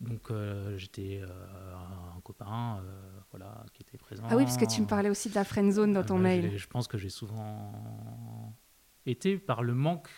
Donc, 0.00 0.30
euh, 0.30 0.76
j'étais 0.76 1.20
euh, 1.22 1.74
un 2.16 2.20
copain 2.20 2.80
euh, 2.82 3.10
voilà, 3.30 3.64
qui 3.72 3.82
était 3.82 3.96
présent. 3.96 4.24
Ah 4.28 4.36
oui, 4.36 4.44
parce 4.44 4.56
que 4.56 4.64
tu 4.64 4.80
me 4.80 4.86
parlais 4.86 5.10
aussi 5.10 5.28
de 5.30 5.34
la 5.34 5.44
friend 5.44 5.72
zone 5.72 5.92
dans 5.92 6.02
ton 6.02 6.18
mail. 6.18 6.56
Je 6.56 6.66
pense 6.66 6.88
que 6.88 6.98
j'ai 6.98 7.08
souvent 7.08 8.54
été 9.06 9.38
par 9.38 9.62
le 9.62 9.74
manque 9.74 10.08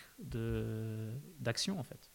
d'action, 1.39 1.79
en 1.79 1.83
fait. 1.83 2.11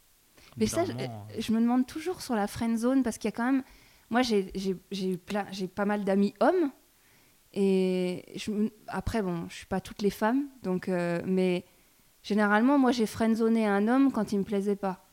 Mais 0.56 0.67
ça, 0.67 0.85
je, 0.85 1.53
me 1.53 1.61
demande 1.61 1.87
toujours 1.87 2.20
sur 2.20 2.35
la 2.35 2.47
friend 2.47 2.76
zone 2.76 3.03
parce 3.03 3.17
qu'il 3.17 3.29
y 3.29 3.32
a 3.32 3.37
quand 3.37 3.50
même. 3.50 3.62
Moi, 4.11 4.23
j'ai- 4.23 4.53
eu 4.93 5.17
plein- 5.17 5.47
j'ai 5.50 5.69
pas 5.69 5.87
mal 5.87 6.05
d'amis 6.05 6.35
hommes. 6.41 6.70
Et 7.55 8.25
je 8.35 8.50
après, 8.88 9.23
bon, 9.23 9.47
je 9.49 9.55
suis 9.55 9.67
pas 9.67 9.81
toutes 9.81 10.03
les 10.03 10.11
femmes, 10.11 10.49
donc, 10.62 10.88
mais 10.88 11.65
généralement, 12.23 12.79
moi, 12.79 12.93
j'ai 12.93 13.06
friendzoné 13.06 13.67
un 13.67 13.88
homme 13.88 14.11
quand 14.12 14.32
il 14.32 14.41
me 14.41 14.44
plaisait 14.44 14.76
pas. 14.76 15.06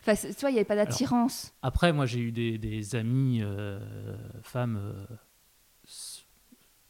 Enfin, 0.00 0.14
tu 0.14 0.32
vois, 0.40 0.50
il 0.50 0.54
n'y 0.54 0.58
avait 0.58 0.64
pas 0.64 0.76
d'attirance. 0.76 1.54
Après, 1.62 1.92
moi, 1.92 2.06
j'ai 2.06 2.20
eu 2.20 2.32
des, 2.32 2.58
des 2.58 2.94
amis 2.96 3.40
euh, 3.42 3.78
femmes 4.42 4.76
euh, 4.76 5.06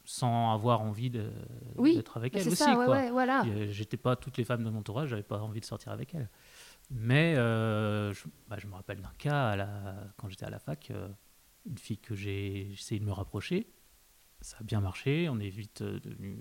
sans 0.05 0.53
avoir 0.53 0.81
envie 0.81 1.09
de- 1.09 1.31
Oui, 1.77 1.95
d'être 1.95 2.17
avec 2.17 2.33
Bah, 2.33 2.39
elles 2.41 2.47
aussi. 2.47 2.55
ça, 2.57 2.77
ouais, 2.77 2.85
quoi. 2.85 2.95
ouais, 2.95 3.11
voilà. 3.11 3.43
Et, 3.45 3.51
euh, 3.51 3.71
J'étais 3.71 3.97
pas 3.97 4.15
toutes 4.15 4.37
les 4.37 4.43
femmes 4.43 4.63
de 4.63 4.69
mon 4.69 4.79
entourage, 4.79 5.09
j'avais 5.09 5.23
pas 5.23 5.39
envie 5.39 5.59
de 5.59 5.65
sortir 5.65 5.91
avec 5.91 6.15
elles. 6.15 6.29
Mais 6.91 7.35
euh, 7.35 8.11
je, 8.13 8.25
bah, 8.47 8.57
je 8.59 8.65
me 8.67 8.73
rappelle 8.73 9.01
d'un 9.01 9.13
cas 9.17 9.49
à 9.49 9.55
la- 9.55 10.07
quand 10.17 10.27
j'étais 10.29 10.45
à 10.45 10.49
la 10.49 10.59
fac, 10.59 10.89
euh, 10.91 11.07
une 11.69 11.77
fille 11.77 11.99
que 11.99 12.15
j'ai 12.15 12.71
essayé 12.71 12.99
de 12.99 13.05
me 13.05 13.11
rapprocher. 13.11 13.67
Ça 14.41 14.57
a 14.59 14.63
bien 14.63 14.79
marché, 14.81 15.29
on 15.29 15.39
est 15.39 15.49
vite 15.49 15.83
devenus 15.83 16.39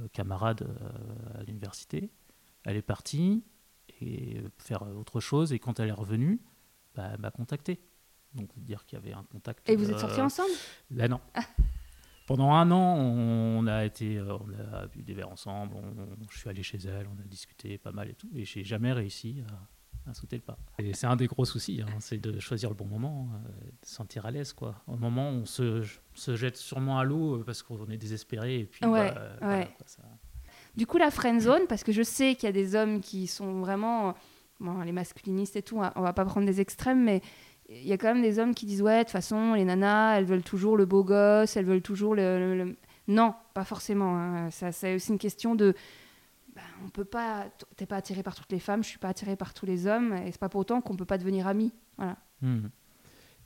euh, 0.00 0.08
camarades 0.12 0.68
à 1.38 1.42
l'université. 1.44 2.10
Elle 2.64 2.76
est 2.76 2.82
partie 2.82 3.44
et 4.00 4.38
euh, 4.38 4.48
faire 4.58 4.82
autre 4.82 5.20
chose 5.20 5.52
et 5.52 5.58
quand 5.58 5.80
elle 5.80 5.88
est 5.88 5.92
revenue, 5.92 6.40
bah, 6.94 7.10
elle 7.12 7.20
m'a 7.20 7.30
contacté. 7.30 7.80
Donc 8.34 8.50
dire 8.58 8.84
qu'il 8.84 8.98
y 8.98 9.02
avait 9.02 9.12
un 9.14 9.22
contact. 9.24 9.68
Et 9.68 9.76
vous 9.76 9.88
êtes 9.90 9.96
euh, 9.96 10.00
sortis 10.00 10.20
ensemble? 10.20 10.52
Là, 10.90 11.08
non. 11.08 11.20
Pendant 12.26 12.52
un 12.52 12.70
an, 12.72 12.96
on 12.98 13.66
a 13.68 13.84
été, 13.84 14.18
euh, 14.18 14.36
on 14.38 14.74
a 14.74 14.86
bu 14.88 15.02
des 15.02 15.14
verres 15.14 15.30
ensemble. 15.30 15.76
on- 15.76 16.16
je 16.28 16.38
suis 16.38 16.48
allé 16.50 16.62
chez 16.62 16.78
elle, 16.78 17.06
on 17.06 17.20
a 17.20 17.24
discuté 17.24 17.78
pas 17.78 17.92
mal 17.92 18.10
et 18.10 18.14
tout, 18.14 18.28
et 18.34 18.44
j'ai 18.44 18.64
jamais 18.64 18.92
réussi 18.92 19.42
à, 20.06 20.10
à 20.10 20.14
sauter 20.14 20.36
le 20.36 20.42
pas. 20.42 20.58
Et 20.78 20.92
c'est 20.92 21.06
un 21.06 21.14
des 21.14 21.28
gros 21.28 21.44
soucis, 21.44 21.82
hein, 21.82 21.88
c'est 22.00 22.18
de 22.18 22.40
choisir 22.40 22.68
le 22.68 22.74
bon 22.74 22.86
moment, 22.86 23.28
euh, 23.32 23.48
de 23.80 23.86
se 23.86 23.94
sentir 23.94 24.26
à 24.26 24.32
l'aise, 24.32 24.52
quoi. 24.52 24.82
Au 24.88 24.96
moment 24.96 25.30
où 25.30 25.34
on 25.34 25.44
se, 25.46 25.84
se 26.14 26.34
jette 26.34 26.56
sûrement 26.56 26.98
à 26.98 27.04
l'eau 27.04 27.36
euh, 27.40 27.44
parce 27.44 27.62
qu'on 27.62 27.86
est 27.90 27.96
désespéré, 27.96 28.58
et 28.58 28.66
puis 28.66 28.84
Ouais, 28.86 29.14
bah, 29.14 29.20
euh, 29.20 29.36
voilà, 29.40 29.58
ouais. 29.58 29.74
quoi, 29.76 29.86
ça- 29.86 30.02
Du 30.76 30.86
coup, 30.86 30.98
la 30.98 31.10
friend 31.10 31.40
zone, 31.40 31.66
parce 31.68 31.82
que 31.84 31.92
je 31.92 32.02
sais 32.02 32.34
qu'il 32.34 32.44
y 32.46 32.50
a 32.50 32.52
des 32.52 32.74
hommes 32.74 33.00
qui 33.00 33.26
sont 33.26 33.60
vraiment. 33.60 34.14
Les 34.84 34.92
masculinistes 34.92 35.56
et 35.56 35.62
tout, 35.62 35.76
on 35.96 36.00
va 36.00 36.12
pas 36.14 36.24
prendre 36.24 36.46
des 36.46 36.62
extrêmes, 36.62 37.04
mais 37.04 37.20
il 37.68 37.86
y 37.86 37.92
a 37.92 37.98
quand 37.98 38.06
même 38.14 38.22
des 38.22 38.38
hommes 38.38 38.54
qui 38.54 38.64
disent 38.64 38.80
Ouais, 38.80 39.00
de 39.00 39.02
toute 39.02 39.10
façon, 39.12 39.52
les 39.52 39.64
nanas, 39.66 40.16
elles 40.16 40.24
veulent 40.24 40.42
toujours 40.42 40.78
le 40.78 40.86
beau 40.86 41.04
gosse, 41.04 41.56
elles 41.58 41.66
veulent 41.66 41.82
toujours 41.82 42.14
le. 42.14 42.74
Non, 43.06 43.34
pas 43.52 43.64
forcément. 43.64 44.16
hein. 44.16 44.50
Ça, 44.50 44.72
c'est 44.72 44.94
aussi 44.94 45.12
une 45.12 45.18
question 45.18 45.54
de. 45.54 45.74
ben, 46.54 46.62
on 46.84 46.88
peut 46.88 47.04
pas. 47.04 47.46
T'es 47.76 47.84
pas 47.84 47.96
attiré 47.96 48.22
par 48.22 48.34
toutes 48.34 48.50
les 48.50 48.58
femmes, 48.58 48.82
je 48.82 48.88
suis 48.88 48.98
pas 48.98 49.08
attiré 49.08 49.36
par 49.36 49.52
tous 49.52 49.66
les 49.66 49.86
hommes, 49.86 50.14
et 50.14 50.32
c'est 50.32 50.40
pas 50.40 50.48
pour 50.48 50.60
autant 50.62 50.80
qu'on 50.80 50.96
peut 50.96 51.04
pas 51.04 51.18
devenir 51.18 51.46
amis. 51.46 51.72
Voilà. 51.98 52.16
Mhm. 52.40 52.70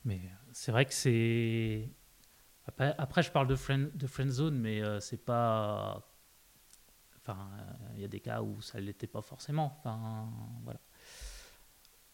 Mais 0.04 0.20
c'est 0.52 0.70
vrai 0.70 0.84
que 0.84 0.94
c'est. 0.94 1.88
Après, 2.68 2.94
après, 2.98 3.22
je 3.24 3.32
parle 3.32 3.48
de 3.48 3.56
friend, 3.56 3.90
de 3.96 4.06
friend 4.06 4.30
zone, 4.30 4.58
mais 4.60 4.80
euh, 4.80 5.00
c'est 5.00 5.24
pas. 5.24 6.06
Enfin, 7.30 7.48
euh, 7.58 7.92
il 7.96 8.00
y 8.02 8.04
a 8.04 8.08
des 8.08 8.20
cas 8.20 8.42
où 8.42 8.60
ça 8.60 8.80
ne 8.80 8.86
l'était 8.86 9.06
pas 9.06 9.22
forcément. 9.22 9.76
Enfin, 9.78 10.28
voilà. 10.64 10.80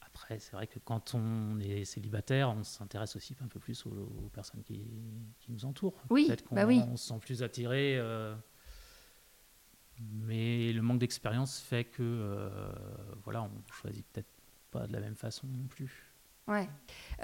Après, 0.03 0.39
c'est 0.39 0.53
vrai 0.53 0.67
que 0.67 0.79
quand 0.79 1.15
on 1.15 1.59
est 1.61 1.85
célibataire, 1.85 2.51
on 2.51 2.63
s'intéresse 2.65 3.17
aussi 3.17 3.35
un 3.43 3.49
peu 3.49 3.61
plus 3.61 3.85
aux, 3.87 3.91
aux 4.25 4.29
personnes 4.33 4.63
qui, 4.63 4.83
qui 5.41 5.53
nous 5.53 5.65
entourent. 5.65 5.95
Oui, 6.11 6.27
Peut-être 6.27 6.45
qu'on 6.45 6.55
bah 6.57 6.65
oui. 6.67 6.81
on 6.89 6.97
se 6.97 7.09
sent 7.09 7.19
plus 7.21 7.43
attiré. 7.43 7.97
euh, 7.99 8.35
mais 10.01 10.73
le 10.73 10.83
manque 10.83 10.99
d'expérience 10.99 11.61
fait 11.61 11.85
que, 11.85 12.03
euh, 12.03 12.51
voilà, 13.25 13.43
on 13.43 13.51
choisit 13.73 14.07
peut-être 14.13 14.29
pas 14.71 14.87
de 14.87 14.93
la 14.93 15.01
même 15.01 15.17
façon 15.17 15.47
non 15.47 15.67
plus. 15.67 16.13
Ouais. 16.49 16.69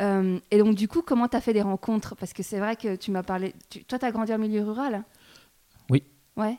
Euh, 0.01 0.39
et 0.51 0.59
donc, 0.59 0.75
du 0.75 0.89
coup, 0.89 1.03
comment 1.03 1.29
tu 1.29 1.37
as 1.37 1.41
fait 1.41 1.53
des 1.53 1.63
rencontres? 1.63 2.17
Parce 2.17 2.33
que 2.33 2.43
c'est 2.43 2.59
vrai 2.59 2.77
que 2.77 2.97
tu 2.97 3.11
m'as 3.11 3.23
parlé. 3.23 3.55
tu- 3.69 3.85
Toi, 3.85 3.99
tu 3.99 4.05
as 4.05 4.11
grandi 4.11 4.33
en 4.33 4.39
milieu 4.39 4.63
rural? 4.65 5.05
Ouais. 6.37 6.59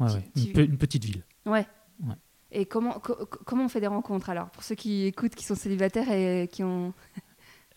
Ouais, 0.00 0.08
Tu- 0.08 0.14
ouais. 0.14 0.30
tu- 0.34 0.42
Une, 0.48 0.52
pe- 0.52 0.64
une 0.64 0.78
petite 0.78 1.04
ville. 1.04 1.24
Ouais. 1.46 1.66
Ouais. 2.02 2.14
Et 2.50 2.66
comment, 2.66 2.92
co- 3.00 3.14
co- 3.14 3.40
comment 3.46 3.64
on 3.64 3.68
fait 3.68 3.80
des 3.80 3.86
rencontres 3.86 4.28
alors 4.30 4.50
Pour 4.50 4.62
ceux 4.62 4.74
qui 4.74 5.04
écoutent, 5.04 5.34
qui 5.34 5.44
sont 5.44 5.54
célibataires 5.54 6.10
et 6.10 6.48
qui 6.50 6.62
ont. 6.64 6.92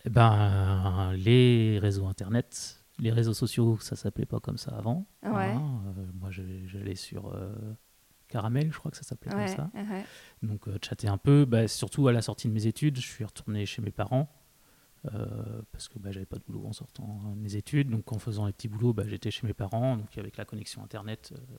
Eh 0.04 0.08
ben, 0.10 1.12
les 1.16 1.80
réseaux 1.80 2.06
internet, 2.06 2.84
les 3.00 3.10
réseaux 3.10 3.34
sociaux, 3.34 3.76
ça 3.80 3.96
s'appelait 3.96 4.24
pas 4.24 4.38
comme 4.38 4.56
ça 4.56 4.70
avant. 4.76 5.04
Ouais. 5.24 5.50
Hein, 5.50 5.82
euh, 5.98 6.06
moi, 6.20 6.30
j'allais 6.30 6.94
sur 6.94 7.34
euh, 7.34 7.52
Caramel, 8.28 8.70
je 8.72 8.78
crois 8.78 8.92
que 8.92 8.96
ça 8.96 9.02
s'appelait 9.02 9.32
comme 9.32 9.48
ça. 9.48 9.68
ouais. 9.74 10.04
Donc, 10.44 10.68
euh, 10.68 10.78
chatter 10.80 11.08
un 11.08 11.18
peu. 11.18 11.44
Bah, 11.44 11.66
surtout 11.66 12.06
à 12.06 12.12
la 12.12 12.22
sortie 12.22 12.46
de 12.46 12.52
mes 12.52 12.68
études, 12.68 12.96
je 13.00 13.06
suis 13.06 13.24
retourné 13.24 13.66
chez 13.66 13.82
mes 13.82 13.90
parents. 13.90 14.28
Euh, 15.14 15.62
parce 15.72 15.88
que 15.88 15.98
bah, 15.98 16.12
j'avais 16.12 16.26
pas 16.26 16.36
de 16.36 16.42
boulot 16.42 16.66
en 16.66 16.72
sortant 16.72 17.20
de 17.34 17.40
mes 17.40 17.56
études. 17.56 17.90
Donc, 17.90 18.12
en 18.12 18.18
faisant 18.18 18.46
les 18.46 18.52
petits 18.52 18.68
boulots, 18.68 18.92
bah, 18.92 19.04
j'étais 19.06 19.30
chez 19.30 19.46
mes 19.46 19.54
parents. 19.54 19.96
Donc, 19.96 20.16
avec 20.18 20.36
la 20.36 20.44
connexion 20.44 20.82
internet 20.82 21.32
euh, 21.34 21.56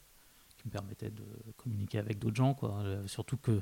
qui 0.58 0.68
me 0.68 0.72
permettait 0.72 1.12
de 1.12 1.26
communiquer 1.58 2.00
avec 2.00 2.20
d'autres 2.20 2.36
gens. 2.36 2.54
Quoi. 2.54 2.80
Euh, 2.80 3.08
surtout 3.08 3.38
que 3.38 3.62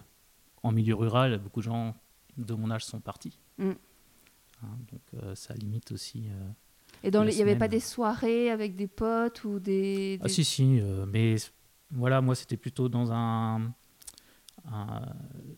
en 0.63 0.71
milieu 0.71 0.95
rural, 0.95 1.37
beaucoup 1.39 1.59
de 1.59 1.65
gens 1.65 1.95
de 2.37 2.53
mon 2.53 2.71
âge 2.71 2.85
sont 2.85 2.99
partis. 2.99 3.37
Mm. 3.57 3.71
Hein, 4.63 4.77
donc, 4.91 5.35
ça 5.35 5.53
limite 5.53 5.91
aussi. 5.91 6.29
Et 7.03 7.11
dans 7.11 7.23
il 7.23 7.35
n'y 7.35 7.41
avait 7.41 7.55
pas 7.55 7.67
des 7.67 7.79
soirées 7.79 8.49
avec 8.49 8.75
des 8.75 8.87
potes 8.87 9.43
ou 9.43 9.59
des. 9.59 10.19
Ah 10.21 10.27
si 10.27 10.43
si, 10.43 10.79
euh, 10.79 11.05
mais 11.07 11.35
voilà, 11.91 12.21
moi 12.21 12.35
c'était 12.35 12.57
plutôt 12.57 12.89
dans 12.89 13.11
un, 13.11 13.73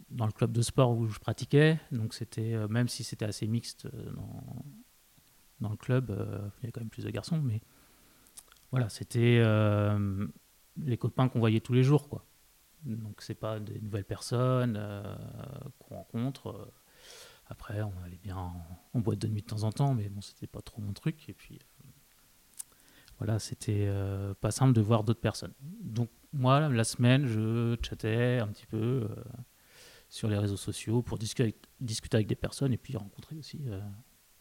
dans 0.09 0.25
le 0.25 0.31
club 0.31 0.51
de 0.51 0.61
sport 0.61 0.91
où 0.91 1.07
je 1.07 1.19
pratiquais, 1.19 1.79
donc 1.91 2.13
c'était 2.13 2.53
euh, 2.53 2.67
même 2.67 2.87
si 2.87 3.03
c'était 3.03 3.25
assez 3.25 3.47
mixte 3.47 3.85
euh, 3.85 4.11
dans, 4.11 4.65
dans 5.61 5.69
le 5.69 5.77
club, 5.77 6.11
euh, 6.11 6.49
il 6.57 6.63
y 6.63 6.65
avait 6.65 6.71
quand 6.71 6.81
même 6.81 6.89
plus 6.89 7.05
de 7.05 7.09
garçons, 7.09 7.39
mais 7.41 7.61
voilà, 8.71 8.89
c'était 8.89 9.41
les 10.77 10.97
copains 10.97 11.29
qu'on 11.29 11.39
voyait 11.39 11.61
tous 11.61 11.73
les 11.73 11.83
jours 11.83 12.09
quoi. 12.09 12.25
Donc 12.83 13.21
c'est 13.21 13.33
pas 13.33 13.59
des 13.59 13.79
nouvelles 13.79 14.03
personnes 14.03 14.77
qu'on 15.79 15.95
rencontre. 15.95 16.73
Après, 17.49 17.81
on 17.81 17.93
allait 18.03 18.19
bien 18.21 18.35
en, 18.35 18.61
en 18.93 18.99
boîte 18.99 19.19
de 19.19 19.27
nuit 19.29 19.41
de 19.41 19.47
temps 19.47 19.63
en 19.63 19.71
temps, 19.71 19.93
mais 19.93 20.09
bon, 20.09 20.19
c'était 20.19 20.47
pas 20.47 20.61
trop 20.61 20.81
mon 20.81 20.91
truc. 20.91 21.29
Et 21.29 21.33
puis 21.33 21.59
voilà, 23.19 23.39
c'était 23.39 23.89
pas 24.41 24.51
simple 24.51 24.73
de 24.73 24.81
voir 24.81 25.05
d'autres 25.05 25.21
personnes. 25.21 25.53
Donc 25.81 26.09
moi, 26.37 26.69
la 26.69 26.83
semaine, 26.83 27.25
je 27.25 27.75
chattais 27.81 28.39
un 28.39 28.47
petit 28.47 28.67
peu 28.67 28.77
euh, 28.77 29.07
sur 30.07 30.29
les 30.29 30.37
réseaux 30.37 30.57
sociaux 30.57 31.01
pour 31.01 31.17
discuter 31.17 31.43
avec, 31.43 31.55
discuter 31.81 32.15
avec 32.15 32.27
des 32.27 32.35
personnes 32.35 32.71
et 32.73 32.77
puis 32.77 32.95
rencontrer 32.95 33.35
aussi, 33.35 33.59
euh, 33.67 33.79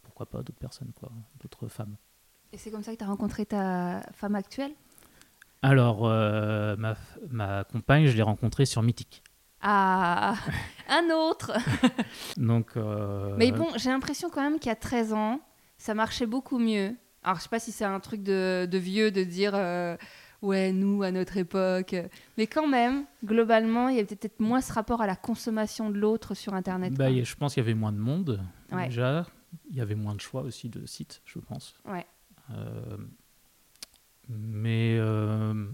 pourquoi 0.03 0.27
pas, 0.27 0.37
d'autres 0.39 0.59
personnes, 0.59 0.91
quoi, 0.95 1.11
d'autres 1.41 1.67
femmes. 1.67 1.97
Et 2.53 2.57
c'est 2.57 2.71
comme 2.71 2.83
ça 2.83 2.93
que 2.93 2.97
tu 2.97 3.03
as 3.03 3.07
rencontré 3.07 3.45
ta 3.45 4.01
femme 4.13 4.35
actuelle? 4.35 4.71
Alors, 5.63 6.05
euh, 6.05 6.75
ma, 6.77 6.95
ma 7.29 7.63
compagne, 7.63 8.05
je 8.05 8.15
l'ai 8.15 8.21
rencontrée 8.21 8.65
sur 8.65 8.83
Mythique. 8.83 9.23
Ah 9.59 10.35
Un 10.89 11.09
autre 11.09 11.51
Donc, 12.37 12.75
Mais 13.37 13.51
bon, 13.51 13.67
j'ai 13.75 13.89
l'impression 13.89 14.29
quand 14.29 14.41
même 14.41 14.59
qu'il 14.59 14.69
y 14.69 14.71
a 14.71 14.75
13 14.75 15.13
ans, 15.13 15.41
ça 15.77 15.95
marchait 15.95 16.27
beaucoup 16.27 16.59
mieux. 16.59 16.95
Alors, 17.23 17.37
je 17.37 17.43
sais 17.43 17.49
pas 17.49 17.59
si 17.59 17.71
c'est 17.71 17.85
un 17.85 17.99
truc 17.99 18.21
de, 18.21 18.67
de 18.69 18.77
vieux 18.77 19.09
de 19.09 19.23
dire 19.23 19.55
ouais, 20.41 20.71
nous, 20.71 21.03
à 21.03 21.11
notre 21.11 21.37
époque. 21.37 21.95
Mais 22.37 22.47
quand 22.47 22.67
même, 22.67 23.05
globalement, 23.23 23.89
il 23.89 23.95
y 23.95 23.99
avait 23.99 24.15
peut-être 24.15 24.39
moins 24.39 24.61
ce 24.61 24.71
rapport 24.73 25.01
à 25.01 25.07
la 25.07 25.15
consommation 25.15 25.89
de 25.89 25.97
l'autre 25.97 26.33
sur 26.35 26.53
Internet. 26.53 26.93
bah, 26.93 27.05
a- 27.05 27.23
je 27.23 27.35
pense 27.35 27.53
qu'il 27.53 27.61
y 27.63 27.65
avait 27.65 27.73
moins 27.73 27.91
de 27.91 27.97
monde, 27.99 28.41
Ouais. 28.71 28.87
déjà. 28.87 29.25
Il 29.69 29.75
y 29.77 29.81
avait 29.81 29.95
moins 29.95 30.13
de 30.15 30.21
choix 30.21 30.41
aussi 30.41 30.69
de 30.69 30.85
sites, 30.85 31.21
je 31.25 31.39
pense. 31.39 31.73
Ouais. 31.85 32.05
Euh, 32.51 32.97
mais 34.29 34.97
euh, 34.99 35.65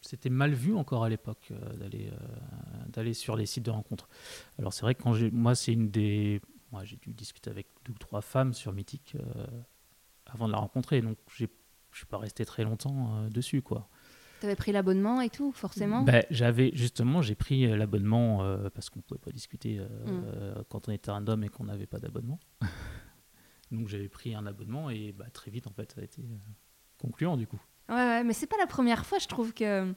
c'était 0.00 0.30
mal 0.30 0.52
vu 0.52 0.74
encore 0.74 1.04
à 1.04 1.08
l'époque 1.08 1.48
euh, 1.52 1.72
d'aller 1.76 2.10
d'aller 2.88 3.14
sur 3.14 3.36
les 3.36 3.46
sites 3.46 3.64
de 3.64 3.70
rencontres. 3.70 4.08
Alors 4.58 4.72
c'est 4.72 4.82
vrai 4.82 4.94
que 4.94 5.02
quand 5.02 5.14
moi 5.32 5.54
c'est 5.54 5.72
une 5.72 5.90
des 5.90 6.40
moi 6.72 6.84
j'ai 6.84 6.96
dû 6.96 7.12
discuter 7.12 7.50
avec 7.50 7.68
deux 7.84 7.92
ou 7.92 7.98
trois 7.98 8.20
femmes 8.20 8.52
sur 8.52 8.72
Mythique 8.72 9.16
avant 10.26 10.46
de 10.48 10.52
la 10.52 10.58
rencontrer 10.58 11.00
donc 11.02 11.16
j'ai 11.36 11.48
je 11.94 11.98
suis 12.00 12.06
pas 12.06 12.18
resté 12.18 12.44
très 12.44 12.64
longtemps 12.64 13.16
euh, 13.16 13.28
dessus 13.30 13.62
quoi. 13.62 13.88
T'avais 14.40 14.56
pris 14.56 14.72
l'abonnement 14.72 15.22
et 15.22 15.30
tout, 15.30 15.52
forcément? 15.52 16.02
Ben, 16.02 16.22
j'avais 16.30 16.70
justement 16.74 17.22
j'ai 17.22 17.34
pris 17.34 17.64
euh, 17.66 17.76
l'abonnement 17.76 18.42
euh, 18.42 18.68
parce 18.68 18.90
qu'on 18.90 19.00
pouvait 19.00 19.20
pas 19.20 19.30
discuter 19.30 19.78
euh, 19.78 19.86
Mm. 20.58 20.64
quand 20.68 20.88
on 20.88 20.92
était 20.92 21.10
random 21.10 21.42
et 21.44 21.48
qu'on 21.48 21.64
n'avait 21.64 21.86
pas 21.86 21.98
d'abonnement. 22.00 22.38
donc 23.70 23.88
j'avais 23.88 24.08
pris 24.08 24.34
un 24.34 24.46
abonnement 24.46 24.90
et 24.90 25.12
bah, 25.12 25.26
très 25.32 25.50
vite 25.50 25.66
en 25.66 25.72
fait 25.72 25.92
ça 25.92 26.00
a 26.00 26.04
été 26.04 26.22
euh, 26.22 26.36
concluant 27.00 27.36
du 27.36 27.46
coup. 27.46 27.60
Ouais, 27.88 27.94
ouais, 27.94 28.24
mais 28.24 28.32
c'est 28.32 28.46
pas 28.46 28.56
la 28.58 28.66
première 28.66 29.04
fois, 29.04 29.18
je 29.18 29.26
trouve, 29.28 29.52
que 29.52 29.92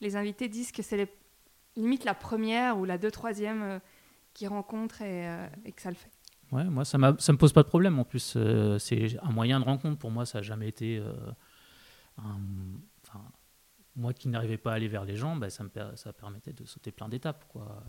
les 0.00 0.14
invités 0.16 0.48
disent 0.48 0.70
que 0.72 0.82
c'est 0.82 0.96
les- 0.96 1.12
limite 1.76 2.04
la 2.04 2.14
première 2.14 2.78
ou 2.78 2.84
la 2.84 2.98
deux, 2.98 3.10
troisième 3.10 3.62
euh, 3.62 3.78
qui 4.32 4.46
rencontre 4.46 5.02
et, 5.02 5.26
et 5.64 5.72
que 5.72 5.82
ça 5.82 5.90
le 5.90 5.96
fait. 5.96 6.10
Ouais, 6.52 6.64
moi, 6.64 6.84
ça 6.84 6.98
ça 7.18 7.32
me 7.32 7.38
pose 7.38 7.52
pas 7.52 7.62
de 7.62 7.68
problème. 7.68 7.98
En 7.98 8.04
plus, 8.04 8.34
euh, 8.36 8.78
c'est 8.78 9.18
un 9.22 9.30
moyen 9.32 9.58
de 9.58 9.64
rencontre. 9.64 9.98
Pour 9.98 10.10
moi, 10.10 10.26
ça 10.26 10.38
n'a 10.38 10.42
jamais 10.42 10.68
été. 10.68 10.98
euh, 10.98 11.12
un- 12.18 12.38
enfin, 13.06 13.24
moi 13.96 14.12
qui 14.12 14.28
n'arrivais 14.28 14.58
pas 14.58 14.72
à 14.72 14.74
aller 14.74 14.88
vers 14.88 15.04
les 15.04 15.16
gens, 15.16 15.36
bah, 15.36 15.50
ça 15.50 15.64
me 15.64 15.70
ça 15.96 16.12
permettait 16.12 16.52
de 16.52 16.64
sauter 16.66 16.92
plein 16.92 17.08
d'étapes. 17.08 17.46
quoi. 17.48 17.82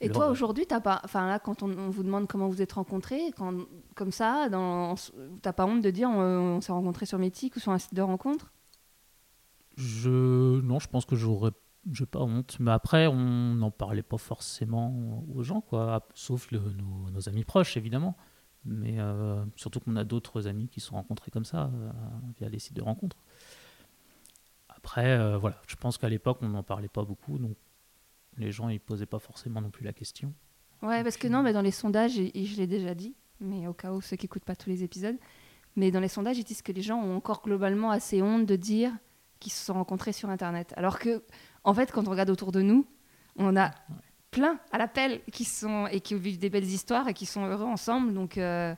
Et 0.00 0.08
Le- 0.08 0.14
toi, 0.14 0.28
aujourd'hui, 0.28 0.66
t'as 0.66 0.80
pas, 0.80 1.00
enfin 1.04 1.26
là, 1.28 1.38
quand 1.38 1.62
on, 1.62 1.70
on 1.78 1.90
vous 1.90 2.02
demande 2.02 2.26
comment 2.26 2.48
vous 2.48 2.60
êtes 2.60 2.72
rencontrés, 2.72 3.30
quand, 3.36 3.54
comme 3.94 4.10
ça, 4.10 4.48
dans, 4.48 4.96
t'as 5.42 5.52
pas 5.52 5.64
honte 5.66 5.82
de 5.82 5.90
dire 5.90 6.08
on, 6.10 6.56
on 6.56 6.60
s'est 6.60 6.72
rencontrés 6.72 7.06
sur 7.06 7.18
Mythique 7.18 7.56
ou 7.56 7.60
sur 7.60 7.72
un 7.72 7.78
site 7.78 7.94
de 7.94 8.02
rencontre? 8.02 8.52
Je, 9.76 10.60
non, 10.60 10.78
je 10.78 10.88
pense 10.88 11.06
que 11.06 11.16
j'aurais. 11.16 11.52
J'ai 11.90 12.06
pas 12.06 12.20
honte. 12.20 12.58
Mais 12.60 12.70
après, 12.70 13.06
on 13.08 13.54
n'en 13.54 13.70
parlait 13.72 14.02
pas 14.04 14.18
forcément 14.18 15.24
aux 15.34 15.42
gens, 15.42 15.60
quoi. 15.60 16.06
Sauf 16.14 16.50
le- 16.52 16.60
nos, 16.60 17.10
nos 17.10 17.28
amis 17.28 17.44
proches, 17.44 17.76
évidemment. 17.76 18.16
Mais 18.64 19.00
euh, 19.00 19.44
surtout 19.56 19.80
qu'on 19.80 19.96
a 19.96 20.04
d'autres 20.04 20.46
amis 20.46 20.68
qui 20.68 20.78
se 20.80 20.86
sont 20.88 20.94
rencontrés 20.94 21.32
comme 21.32 21.44
ça, 21.44 21.64
euh, 21.74 21.90
via 22.38 22.48
les 22.48 22.60
sites 22.60 22.74
de 22.76 22.82
rencontres. 22.82 23.16
Après, 24.68 25.10
euh, 25.10 25.36
voilà, 25.38 25.60
je 25.66 25.76
pense 25.76 25.98
qu'à 25.98 26.08
l'époque, 26.08 26.38
on 26.42 26.48
n'en 26.48 26.62
parlait 26.62 26.88
pas 26.88 27.04
beaucoup, 27.04 27.38
donc 27.38 27.56
les 28.36 28.52
gens, 28.52 28.68
ils 28.68 28.80
posaient 28.80 29.06
pas 29.06 29.18
forcément 29.18 29.60
non 29.60 29.70
plus 29.70 29.84
la 29.84 29.92
question. 29.92 30.32
Ouais, 30.82 31.02
parce 31.02 31.16
que 31.16 31.28
non, 31.28 31.42
mais 31.42 31.52
dans 31.52 31.60
les 31.62 31.70
sondages, 31.72 32.18
et, 32.18 32.40
et 32.40 32.44
je 32.46 32.56
l'ai 32.56 32.66
déjà 32.66 32.94
dit, 32.94 33.14
mais 33.40 33.66
au 33.66 33.72
cas 33.72 33.92
où 33.92 34.00
ceux 34.00 34.16
qui 34.16 34.26
écoutent 34.26 34.44
pas 34.44 34.56
tous 34.56 34.70
les 34.70 34.82
épisodes, 34.84 35.16
mais 35.76 35.90
dans 35.90 36.00
les 36.00 36.08
sondages, 36.08 36.38
ils 36.38 36.44
disent 36.44 36.62
que 36.62 36.72
les 36.72 36.82
gens 36.82 36.98
ont 37.02 37.16
encore 37.16 37.42
globalement 37.42 37.90
assez 37.90 38.22
honte 38.22 38.46
de 38.46 38.56
dire 38.56 38.92
qu'ils 39.40 39.52
se 39.52 39.64
sont 39.64 39.74
rencontrés 39.74 40.12
sur 40.12 40.28
Internet. 40.30 40.72
Alors 40.76 40.98
que, 40.98 41.22
en 41.64 41.74
fait, 41.74 41.92
quand 41.92 42.06
on 42.08 42.10
regarde 42.10 42.30
autour 42.30 42.52
de 42.52 42.62
nous, 42.62 42.86
on 43.36 43.56
a 43.56 43.70
plein 44.30 44.58
à 44.72 44.78
l'appel 44.78 45.20
qui 45.30 45.44
sont 45.44 45.86
et 45.86 46.00
qui 46.00 46.14
vivent 46.14 46.38
des 46.38 46.50
belles 46.50 46.64
histoires 46.64 47.08
et 47.08 47.14
qui 47.14 47.26
sont 47.26 47.46
heureux 47.46 47.66
ensemble. 47.66 48.14
Donc, 48.14 48.38
euh, 48.38 48.74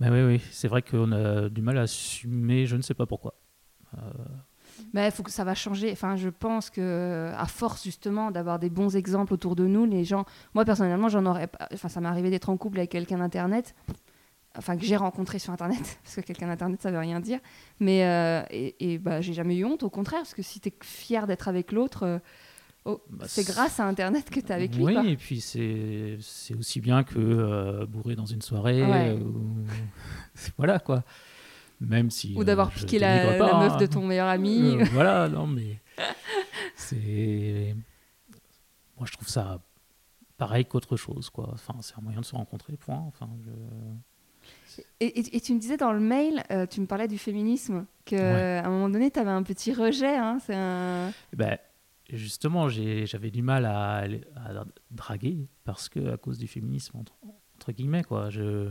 Mais 0.00 0.10
oui, 0.10 0.22
oui, 0.22 0.42
c'est 0.50 0.68
vrai 0.68 0.82
qu'on 0.82 1.12
a 1.12 1.48
du 1.48 1.62
mal 1.62 1.78
à 1.78 1.82
assumer, 1.82 2.66
je 2.66 2.76
ne 2.76 2.82
sais 2.82 2.94
pas 2.94 3.06
pourquoi. 3.06 3.34
Euh, 3.96 3.98
bah, 4.92 5.10
faut 5.10 5.22
que 5.22 5.30
ça 5.30 5.44
va 5.44 5.54
changer. 5.54 5.90
Enfin, 5.92 6.16
je 6.16 6.28
pense 6.28 6.70
que 6.70 7.32
à 7.36 7.46
force 7.46 7.84
justement 7.84 8.30
d'avoir 8.30 8.58
des 8.58 8.70
bons 8.70 8.96
exemples 8.96 9.32
autour 9.34 9.56
de 9.56 9.66
nous, 9.66 9.86
les 9.86 10.04
gens. 10.04 10.24
Moi 10.54 10.64
personnellement, 10.64 11.08
j'en 11.08 11.24
aurais 11.26 11.46
pas. 11.46 11.68
Enfin, 11.72 11.88
ça 11.88 12.00
m'est 12.00 12.08
arrivé 12.08 12.30
d'être 12.30 12.50
en 12.50 12.56
couple 12.56 12.78
avec 12.78 12.90
quelqu'un 12.90 13.18
d'internet. 13.18 13.74
Enfin, 14.58 14.76
que 14.76 14.84
j'ai 14.84 14.96
rencontré 14.96 15.38
sur 15.38 15.52
internet, 15.52 15.98
parce 16.04 16.16
que 16.16 16.20
quelqu'un 16.20 16.46
d'internet, 16.48 16.82
ça 16.82 16.90
veut 16.90 16.98
rien 16.98 17.20
dire. 17.20 17.38
Mais 17.80 18.04
euh, 18.04 18.42
et, 18.50 18.92
et 18.92 18.98
bah, 18.98 19.20
j'ai 19.22 19.32
jamais 19.32 19.56
eu 19.56 19.64
honte, 19.64 19.82
au 19.82 19.90
contraire, 19.90 20.20
parce 20.20 20.34
que 20.34 20.42
si 20.42 20.60
tu 20.60 20.68
es 20.68 20.74
fier 20.82 21.26
d'être 21.26 21.48
avec 21.48 21.72
l'autre, 21.72 22.02
euh, 22.04 22.18
oh, 22.84 23.00
Bah, 23.08 23.24
c'est 23.28 23.46
grâce 23.46 23.80
à 23.80 23.86
internet 23.86 24.28
que 24.28 24.40
tu 24.40 24.46
es 24.46 24.52
avec 24.52 24.74
lui. 24.76 24.84
oui, 24.84 24.92
quoi. 24.94 25.04
et 25.06 25.16
puis 25.16 25.40
c'est 25.40 26.18
c'est 26.20 26.54
aussi 26.54 26.80
bien 26.80 27.02
que 27.02 27.18
euh, 27.18 27.86
bourré 27.86 28.14
dans 28.14 28.26
une 28.26 28.42
soirée. 28.42 28.84
Ouais. 28.84 29.12
ou- 29.12 29.64
voilà 30.58 30.78
quoi. 30.78 31.02
Même 31.80 32.10
si. 32.10 32.34
Ou 32.36 32.44
d'avoir 32.44 32.68
euh, 32.68 32.72
piqué 32.76 32.98
la, 32.98 33.36
pas, 33.38 33.46
la 33.52 33.58
meuf 33.58 33.72
hein. 33.72 33.76
de 33.78 33.86
ton 33.86 34.04
meilleur 34.06 34.28
ami. 34.28 34.76
Euh, 34.80 34.84
voilà, 34.92 35.28
non 35.28 35.46
mais. 35.46 35.80
C'est. 36.76 37.74
Moi 38.98 39.06
je 39.06 39.12
trouve 39.12 39.28
ça 39.28 39.60
pareil 40.36 40.64
qu'autre 40.64 40.96
chose 40.96 41.30
quoi. 41.30 41.50
Enfin, 41.54 41.74
c'est 41.80 41.94
un 41.98 42.02
moyen 42.02 42.20
de 42.20 42.24
se 42.24 42.34
rencontrer, 42.34 42.76
point. 42.76 42.98
Enfin, 43.08 43.28
je- 43.44 43.50
Et, 45.00 45.06
et- 45.20 45.36
et 45.36 45.40
tu 45.40 45.54
me 45.54 45.58
disais 45.58 45.76
dans 45.76 45.92
le 45.92 46.00
mail, 46.00 46.42
euh, 46.50 46.66
tu 46.66 46.80
me 46.80 46.86
parlais 46.86 47.08
du 47.08 47.18
féminisme, 47.18 47.86
qu'à 48.04 48.16
Ouais. 48.16 48.60
un 48.64 48.68
moment 48.70 48.88
donné, 48.88 49.10
tu 49.10 49.18
avais 49.18 49.30
un 49.30 49.42
petit 49.42 49.72
rejet. 49.72 50.16
Hein, 50.16 50.38
c'est 50.44 50.54
un... 50.54 51.10
Eh 51.32 51.36
ben, 51.36 51.58
justement, 52.10 52.68
j'avais 52.68 53.30
du 53.30 53.42
mal 53.42 53.64
à, 53.66 54.04
draguer 54.90 55.48
parce 55.64 55.88
que 55.88 56.12
à 56.12 56.16
cause 56.16 56.38
du 56.38 56.46
féminisme 56.46 56.96
entre, 56.98 57.14
entre 57.56 57.72
guillemets 57.72 58.04
quoi. 58.04 58.30
Je, 58.30 58.68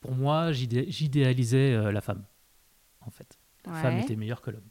pour 0.00 0.12
moi, 0.12 0.52
j'idé- 0.52 0.86
j'idéalisais 0.90 1.72
euh, 1.74 1.92
la 1.92 2.00
femme. 2.00 2.24
En 3.00 3.10
fait, 3.10 3.38
la 3.66 3.72
femme 3.74 3.98
était 3.98 4.16
meilleure 4.16 4.40
que 4.40 4.50
l'homme. 4.50 4.68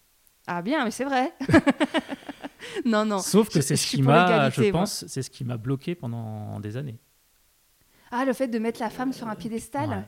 Ah 0.47 0.61
bien, 0.61 0.83
mais 0.83 0.91
c'est 0.91 1.05
vrai. 1.05 1.33
non, 2.85 3.05
non. 3.05 3.19
Sauf 3.19 3.49
que 3.49 3.61
c'est 3.61 3.75
ce 3.75 3.87
qui 3.87 4.01
m'a, 4.01 4.49
je 4.49 4.71
pense, 4.71 5.05
c'est 5.07 5.21
ce 5.21 5.29
qui 5.29 5.43
m'a 5.45 5.57
bloqué 5.57 5.95
pendant 5.95 6.59
des 6.59 6.77
années. 6.77 6.99
Ah, 8.15 8.25
le 8.25 8.33
fait 8.33 8.47
de 8.47 8.59
mettre 8.59 8.79
la 8.79 8.89
femme 8.91 9.11
sur 9.11 9.27
un 9.27 9.35
piédestal 9.35 9.89
Ouais, 9.89 10.05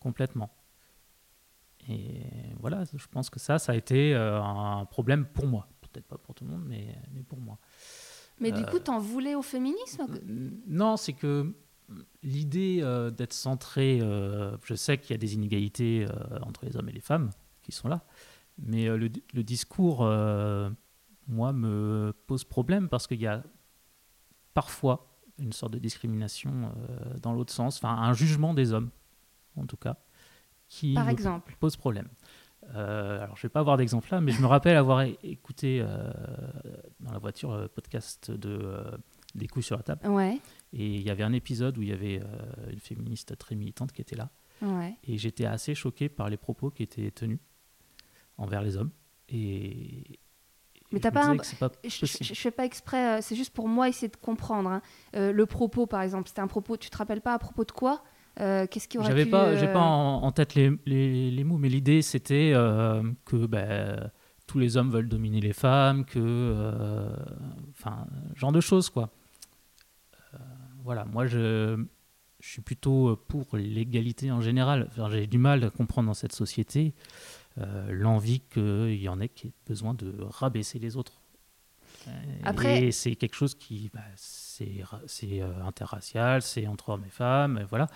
complètement. 0.00 0.50
Et 1.88 2.22
voilà, 2.60 2.84
je 2.84 3.06
pense 3.10 3.28
que 3.30 3.38
ça, 3.40 3.58
ça 3.58 3.72
a 3.72 3.74
été 3.74 4.14
euh, 4.14 4.40
un 4.42 4.84
problème 4.86 5.26
pour 5.26 5.46
moi. 5.46 5.68
Peut-être 5.82 6.06
pas 6.06 6.18
pour 6.18 6.34
tout 6.34 6.44
le 6.44 6.50
monde, 6.50 6.64
mais, 6.66 6.96
mais 7.12 7.22
pour 7.22 7.38
moi. 7.40 7.58
Mais 8.40 8.52
du 8.52 8.62
Euh, 8.62 8.66
coup, 8.66 8.78
t'en 8.78 8.98
voulais 8.98 9.34
au 9.34 9.42
féminisme 9.42 10.06
Non, 10.66 10.96
c'est 10.96 11.12
que 11.12 11.52
l'idée 12.22 12.78
euh, 12.82 13.10
d'être 13.10 13.32
centré, 13.34 13.98
euh, 14.00 14.56
je 14.64 14.74
sais 14.74 14.96
qu'il 14.98 15.10
y 15.10 15.14
a 15.14 15.18
des 15.18 15.34
inégalités 15.34 16.06
entre 16.42 16.64
les 16.64 16.76
hommes 16.76 16.88
et 16.88 16.92
les 16.92 17.00
femmes 17.00 17.30
qui 17.62 17.72
sont 17.72 17.88
là, 17.88 18.02
mais 18.56 18.86
le, 18.86 19.10
le 19.34 19.42
discours, 19.42 20.04
moi, 21.28 21.52
me 21.52 22.14
pose 22.26 22.44
problème 22.44 22.88
parce 22.88 23.06
qu'il 23.06 23.20
y 23.20 23.26
a 23.26 23.42
parfois 24.54 25.09
une 25.40 25.52
sorte 25.52 25.72
de 25.72 25.78
discrimination 25.78 26.50
euh, 26.90 27.18
dans 27.20 27.32
l'autre 27.32 27.52
sens, 27.52 27.78
enfin 27.78 27.94
un 27.96 28.12
jugement 28.12 28.54
des 28.54 28.72
hommes, 28.72 28.90
en 29.56 29.66
tout 29.66 29.76
cas, 29.76 29.96
qui 30.68 30.94
Par 30.94 31.08
exemple. 31.08 31.56
pose 31.58 31.76
problème. 31.76 32.08
Euh, 32.74 33.22
alors, 33.22 33.36
je 33.36 33.42
vais 33.42 33.48
pas 33.48 33.60
avoir 33.60 33.76
d'exemple 33.78 34.08
là, 34.12 34.20
mais 34.20 34.32
je 34.32 34.40
me 34.40 34.46
rappelle 34.46 34.76
avoir 34.76 35.00
écouté 35.22 35.80
euh, 35.82 36.12
dans 37.00 37.10
la 37.12 37.18
voiture 37.18 37.56
le 37.56 37.68
podcast 37.68 38.30
de 38.30 38.50
euh, 38.50 38.96
Des 39.34 39.48
couilles 39.48 39.62
sur 39.62 39.76
la 39.76 39.82
table. 39.82 40.06
Ouais, 40.06 40.38
Et 40.72 40.94
il 40.96 41.02
y 41.02 41.10
avait 41.10 41.22
un 41.22 41.32
épisode 41.32 41.78
où 41.78 41.82
il 41.82 41.88
y 41.88 41.92
avait 41.92 42.22
une 42.70 42.78
féministe 42.78 43.36
très 43.38 43.54
militante 43.54 43.92
qui 43.92 44.02
était 44.02 44.16
là. 44.16 44.30
ouais. 44.62 44.94
Et 45.04 45.16
j'étais 45.18 45.46
assez 45.46 45.74
choqué 45.74 46.08
par 46.08 46.28
les 46.28 46.36
propos 46.36 46.70
qui 46.70 46.82
étaient 46.82 47.10
tenus 47.10 47.38
envers 48.36 48.62
les 48.62 48.76
hommes. 48.76 48.90
Et. 49.28 50.18
Mais 50.92 51.00
t'as 51.00 51.10
pas 51.12 51.26
un- 51.26 51.36
pas 51.36 51.70
Je, 51.84 52.06
je, 52.06 52.24
je 52.24 52.34
fais 52.34 52.50
pas 52.50 52.64
exprès, 52.64 53.18
euh, 53.18 53.22
c'est 53.22 53.36
juste 53.36 53.52
pour 53.52 53.68
moi 53.68 53.88
essayer 53.88 54.08
de 54.08 54.16
comprendre. 54.16 54.68
hein. 54.70 54.82
Euh, 55.16 55.32
le 55.32 55.46
propos, 55.46 55.86
par 55.86 56.02
exemple, 56.02 56.28
c'était 56.28 56.40
un 56.40 56.46
propos, 56.48 56.76
tu 56.76 56.90
te 56.90 56.96
rappelles 56.96 57.20
pas 57.20 57.34
à 57.34 57.38
propos 57.38 57.64
de 57.64 57.70
quoi 57.72 58.02
Euh, 58.40 58.66
Qu'est-ce 58.68 58.88
qui 58.88 58.98
aurait 58.98 59.08
J'avais 59.08 59.24
pu, 59.24 59.30
pas, 59.30 59.54
j'ai 59.56 59.66
pas 59.68 59.80
en, 59.80 60.22
en 60.22 60.32
tête 60.32 60.54
les, 60.54 60.72
les, 60.86 61.30
les 61.30 61.44
mots, 61.44 61.58
mais 61.58 61.68
l'idée 61.68 62.00
c'était 62.02 62.52
euh, 62.54 63.02
que 63.24 63.46
ben, 63.46 64.10
tous 64.46 64.58
les 64.58 64.76
hommes 64.76 64.90
veulent 64.90 65.08
dominer 65.08 65.40
les 65.40 65.52
femmes, 65.52 66.04
que. 66.04 67.06
Enfin, 67.70 68.06
genre 68.34 68.52
de 68.52 68.60
choses, 68.60 68.88
quoi. 68.90 69.10
Voilà, 70.84 71.04
moi 71.04 71.26
je, 71.26 71.76
je 72.40 72.48
suis 72.48 72.62
plutôt 72.62 73.16
pour 73.28 73.56
l'égalité 73.56 74.30
en 74.32 74.40
général. 74.40 74.88
Enfin, 74.90 75.08
j'ai 75.10 75.26
du 75.26 75.38
mal 75.38 75.62
à 75.64 75.70
comprendre 75.70 76.08
dans 76.08 76.14
cette 76.14 76.32
société 76.32 76.94
l'envie 77.90 78.40
qu'il 78.40 79.00
y 79.00 79.08
en 79.08 79.20
ait 79.20 79.28
qui 79.28 79.48
aient 79.48 79.52
besoin 79.66 79.94
de 79.94 80.14
rabaisser 80.20 80.78
les 80.78 80.96
autres. 80.96 81.20
Euh, 82.08 82.10
Après- 82.44 82.84
Et 82.84 82.92
c'est 82.92 83.14
quelque 83.16 83.34
chose 83.36 83.54
qui. 83.54 83.90
bah, 83.92 84.00
c'est 84.16 84.82
euh, 85.42 85.62
interracial, 85.64 86.40
c'est 86.42 86.66
entre 86.66 86.90
hommes 86.90 87.04
et 87.06 87.10
femmes, 87.10 87.66
voilà. 87.68 87.88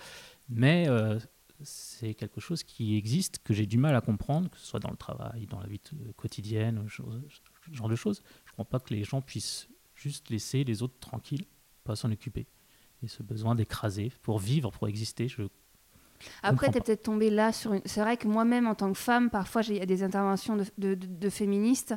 Mais 0.49 0.85
euh, 0.87 1.17
c'est 1.63 2.13
quelque 2.13 2.39
chose 2.41 2.63
qui 2.63 2.97
existe, 2.97 3.39
que 3.43 3.53
j'ai 3.53 3.65
du 3.65 3.77
mal 3.77 3.95
à 3.95 4.01
comprendre, 4.01 4.49
que 4.49 4.57
ce 4.57 4.65
soit 4.67 4.79
dans 4.79 4.91
le 4.91 4.97
travail, 4.97 5.47
dans 5.47 5.59
la 5.59 5.67
vie 5.67 5.79
euh, 5.93 6.11
quotidienne, 6.17 6.85
ce 6.89 7.01
genre 7.73 7.89
de 7.89 7.95
choses. 7.95 8.21
Je 8.45 8.49
ne 8.49 8.51
crois 8.53 8.65
pas 8.65 8.79
que 8.79 8.93
les 8.93 9.03
gens 9.03 9.21
puissent 9.21 9.67
juste 9.95 10.29
laisser 10.29 10.63
les 10.63 10.83
autres 10.83 10.99
tranquilles, 10.99 11.45
pas 11.83 11.95
s'en 11.95 12.11
occuper. 12.11 12.45
Et 13.01 13.07
ce 13.07 13.23
besoin 13.23 13.55
d'écraser 13.55 14.11
pour 14.21 14.37
vivre, 14.39 14.69
pour 14.71 14.87
exister, 14.87 15.27
je 15.27 15.43
Après, 16.43 16.71
tu 16.71 16.77
es 16.77 16.81
peut-être 16.81 17.03
tombé 17.03 17.29
là 17.29 17.51
sur 17.51 17.73
une. 17.73 17.81
C'est 17.85 18.01
vrai 18.01 18.17
que 18.17 18.27
moi-même, 18.27 18.67
en 18.67 18.75
tant 18.75 18.91
que 18.91 18.97
femme, 18.97 19.29
parfois, 19.29 19.61
il 19.67 19.77
y 19.77 19.81
a 19.81 19.85
des 19.85 20.03
interventions 20.03 20.55
de, 20.55 20.65
de- 20.77 20.93
de- 20.95 21.07
de 21.07 21.29
féministes 21.29 21.95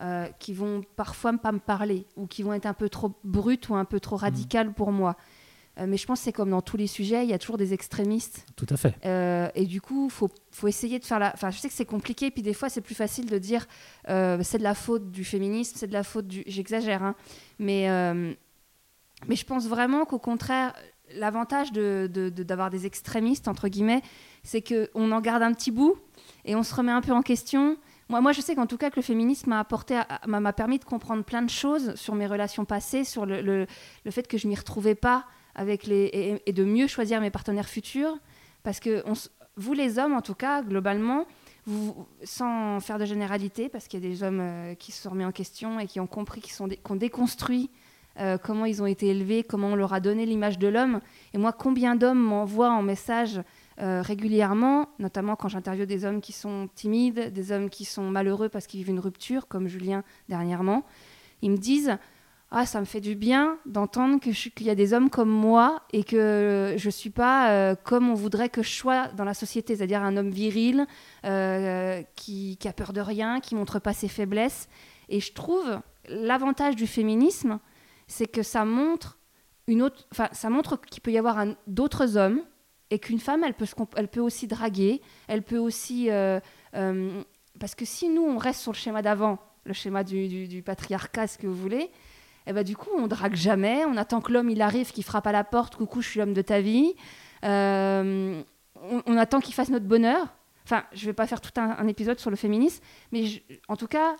euh, 0.00 0.26
qui 0.38 0.52
vont 0.52 0.82
parfois 0.96 1.32
pas 1.38 1.52
me 1.52 1.58
parler 1.58 2.06
ou 2.16 2.26
qui 2.26 2.42
vont 2.42 2.52
être 2.52 2.66
un 2.66 2.74
peu 2.74 2.88
trop 2.88 3.12
brutes 3.24 3.68
ou 3.68 3.74
un 3.76 3.84
peu 3.84 3.98
trop 4.00 4.16
radicales 4.16 4.72
pour 4.72 4.92
moi. 4.92 5.16
Euh, 5.78 5.84
mais 5.86 5.98
je 5.98 6.06
pense 6.06 6.20
que 6.20 6.24
c'est 6.24 6.32
comme 6.32 6.50
dans 6.50 6.62
tous 6.62 6.78
les 6.78 6.86
sujets, 6.86 7.22
il 7.24 7.28
y 7.28 7.34
a 7.34 7.38
toujours 7.38 7.58
des 7.58 7.74
extrémistes. 7.74 8.46
Tout 8.56 8.66
à 8.70 8.78
fait. 8.78 8.94
Euh, 9.04 9.48
et 9.54 9.66
du 9.66 9.82
coup, 9.82 10.08
faut, 10.08 10.30
faut 10.50 10.68
essayer 10.68 10.98
de 10.98 11.04
faire 11.04 11.18
la. 11.18 11.32
Enfin, 11.34 11.50
je 11.50 11.58
sais 11.58 11.68
que 11.68 11.74
c'est 11.74 11.84
compliqué, 11.84 12.30
puis 12.30 12.40
des 12.42 12.54
fois, 12.54 12.70
c'est 12.70 12.80
plus 12.80 12.94
facile 12.94 13.26
de 13.28 13.36
dire 13.38 13.66
euh, 14.08 14.38
c'est 14.42 14.56
de 14.56 14.62
la 14.62 14.74
faute 14.74 15.10
du 15.10 15.22
féminisme, 15.22 15.74
c'est 15.76 15.86
de 15.86 15.92
la 15.92 16.02
faute 16.02 16.26
du. 16.26 16.44
J'exagère, 16.46 17.02
hein. 17.02 17.14
Mais, 17.58 17.88
mais 19.28 19.36
je 19.36 19.44
pense 19.44 19.66
vraiment 19.66 20.04
qu'au 20.04 20.18
contraire, 20.18 20.74
l'avantage 21.14 21.72
de, 21.72 22.08
de- 22.12 22.28
de- 22.30 22.42
d'avoir 22.42 22.70
des 22.70 22.86
extrémistes, 22.86 23.48
entre 23.48 23.68
guillemets, 23.68 24.02
c'est 24.42 24.62
qu'on 24.62 25.12
en 25.12 25.20
garde 25.20 25.42
un 25.42 25.52
petit 25.52 25.70
bout 25.70 25.96
et 26.44 26.54
on 26.56 26.62
se 26.62 26.74
remet 26.74 26.92
un 26.92 27.00
peu 27.00 27.12
en 27.12 27.22
question. 27.22 27.76
Moi, 28.08 28.20
moi 28.20 28.32
je 28.32 28.40
sais 28.40 28.54
qu'en 28.54 28.66
tout 28.66 28.76
cas, 28.76 28.90
que 28.90 28.96
le 28.96 29.02
féminisme 29.02 29.50
m'a 29.50 29.60
apporté, 29.60 30.00
m'a 30.26 30.52
permis 30.52 30.78
de 30.78 30.84
comprendre 30.84 31.24
plein 31.24 31.42
de 31.42 31.50
choses 31.50 31.94
sur 31.96 32.14
mes 32.14 32.26
relations 32.26 32.64
passées, 32.64 33.04
sur 33.04 33.26
le, 33.26 33.40
le- 33.40 33.66
fait 34.10 34.26
que 34.28 34.38
je 34.38 34.46
m'y 34.48 34.54
retrouvais 34.54 34.94
pas 34.94 35.24
avec 35.54 35.86
les, 35.86 36.40
et, 36.46 36.52
de 36.52 36.64
mieux 36.64 36.86
choisir 36.86 37.20
mes 37.20 37.30
partenaires 37.30 37.68
futurs. 37.68 38.16
Parce 38.62 38.78
que 38.80 39.02
vous, 39.56 39.72
les 39.72 39.98
hommes, 39.98 40.12
en 40.12 40.20
tout 40.20 40.34
cas, 40.34 40.62
globalement, 40.62 41.24
vous, 41.66 42.06
sans 42.22 42.78
faire 42.80 42.98
de 42.98 43.04
généralité, 43.06 43.68
parce 43.68 43.88
qu'il 43.88 44.02
y 44.02 44.06
a 44.06 44.08
des 44.08 44.22
hommes 44.22 44.40
euh, 44.40 44.74
qui 44.74 44.92
se 44.92 45.02
sont 45.02 45.10
remis 45.10 45.24
en 45.24 45.32
question 45.32 45.80
et 45.80 45.86
qui 45.86 45.98
ont 45.98 46.06
compris, 46.06 46.40
qui 46.40 46.52
sont 46.52 46.68
qui 46.68 46.78
ont 46.90 46.94
déconstruit 46.96 47.70
euh, 48.18 48.38
comment 48.38 48.64
ils 48.64 48.82
ont 48.82 48.86
été 48.86 49.08
élevés, 49.08 49.42
comment 49.42 49.68
on 49.68 49.76
leur 49.76 49.92
a 49.92 50.00
donné 50.00 50.24
l'image 50.24 50.58
de 50.58 50.68
l'homme. 50.68 51.00
Et 51.34 51.38
moi, 51.38 51.52
combien 51.52 51.96
d'hommes 51.96 52.18
m'envoient 52.18 52.70
en 52.70 52.82
message 52.82 53.42
euh, 53.80 54.00
régulièrement, 54.00 54.88
notamment 54.98 55.36
quand 55.36 55.48
j'interviewe 55.48 55.84
des 55.86 56.06
hommes 56.06 56.22
qui 56.22 56.32
sont 56.32 56.68
timides, 56.74 57.32
des 57.32 57.52
hommes 57.52 57.68
qui 57.68 57.84
sont 57.84 58.10
malheureux 58.10 58.48
parce 58.48 58.66
qu'ils 58.66 58.80
vivent 58.80 58.90
une 58.90 59.00
rupture, 59.00 59.48
comme 59.48 59.68
Julien 59.68 60.02
dernièrement. 60.30 60.84
Ils 61.42 61.50
me 61.50 61.58
disent 61.58 61.98
Ah, 62.50 62.64
ça 62.64 62.80
me 62.80 62.86
fait 62.86 63.02
du 63.02 63.16
bien 63.16 63.58
d'entendre 63.66 64.18
qu'il 64.18 64.66
y 64.66 64.70
a 64.70 64.74
des 64.74 64.94
hommes 64.94 65.10
comme 65.10 65.28
moi 65.28 65.82
et 65.92 66.02
que 66.02 66.74
je 66.78 66.86
ne 66.86 66.90
suis 66.90 67.10
pas 67.10 67.50
euh, 67.50 67.74
comme 67.84 68.08
on 68.08 68.14
voudrait 68.14 68.48
que 68.48 68.62
je 68.62 68.70
sois 68.70 69.08
dans 69.08 69.24
la 69.24 69.34
société, 69.34 69.76
c'est-à-dire 69.76 70.02
un 70.02 70.16
homme 70.16 70.30
viril 70.30 70.86
qui, 72.14 72.56
qui 72.56 72.68
a 72.68 72.72
peur 72.72 72.94
de 72.94 73.02
rien, 73.02 73.40
qui 73.40 73.54
montre 73.54 73.78
pas 73.78 73.92
ses 73.92 74.08
faiblesses. 74.08 74.68
Et 75.10 75.20
je 75.20 75.34
trouve 75.34 75.80
l'avantage 76.08 76.76
du 76.76 76.86
féminisme, 76.86 77.58
c'est 78.06 78.26
que 78.26 78.42
ça 78.42 78.64
montre 78.64 79.18
une 79.66 79.82
autre, 79.82 80.06
enfin, 80.12 80.28
ça 80.32 80.50
montre 80.50 80.80
qu'il 80.80 81.02
peut 81.02 81.10
y 81.10 81.18
avoir 81.18 81.44
d'autres 81.66 82.16
hommes 82.16 82.40
et 82.90 82.98
qu'une 82.98 83.18
femme, 83.18 83.42
elle 83.44 83.54
peut, 83.54 83.66
elle 83.96 84.08
peut 84.08 84.20
aussi 84.20 84.46
draguer, 84.46 85.02
elle 85.26 85.42
peut 85.42 85.58
aussi, 85.58 86.10
euh, 86.10 86.38
euh, 86.74 87.22
parce 87.58 87.74
que 87.74 87.84
si 87.84 88.08
nous 88.08 88.22
on 88.22 88.38
reste 88.38 88.60
sur 88.60 88.72
le 88.72 88.76
schéma 88.76 89.02
d'avant, 89.02 89.38
le 89.64 89.72
schéma 89.72 90.04
du, 90.04 90.62
patriarcat, 90.64 91.26
ce 91.26 91.38
que 91.38 91.46
vous 91.46 91.54
voulez, 91.54 91.90
et 92.46 92.52
ben 92.52 92.62
du 92.62 92.76
coup 92.76 92.90
on 92.96 93.08
drague 93.08 93.34
jamais, 93.34 93.84
on 93.86 93.96
attend 93.96 94.20
que 94.20 94.32
l'homme 94.32 94.50
il 94.50 94.62
arrive, 94.62 94.92
qu'il 94.92 95.02
frappe 95.02 95.26
à 95.26 95.32
la 95.32 95.42
porte, 95.42 95.74
coucou, 95.74 96.00
je 96.00 96.10
suis 96.10 96.20
l'homme 96.20 96.34
de 96.34 96.42
ta 96.42 96.60
vie, 96.60 96.94
Euh, 97.44 98.42
on, 99.06 99.16
attend 99.16 99.40
qu'il 99.40 99.54
fasse 99.54 99.68
notre 99.68 99.86
bonheur. 99.86 100.34
Enfin, 100.64 100.84
je 100.92 101.06
vais 101.06 101.12
pas 101.12 101.26
faire 101.26 101.40
tout 101.40 101.52
un, 101.60 101.86
épisode 101.86 102.18
sur 102.18 102.30
le 102.30 102.36
féminisme, 102.36 102.82
mais 103.12 103.24
en 103.68 103.76
tout 103.76 103.86
cas, 103.86 104.16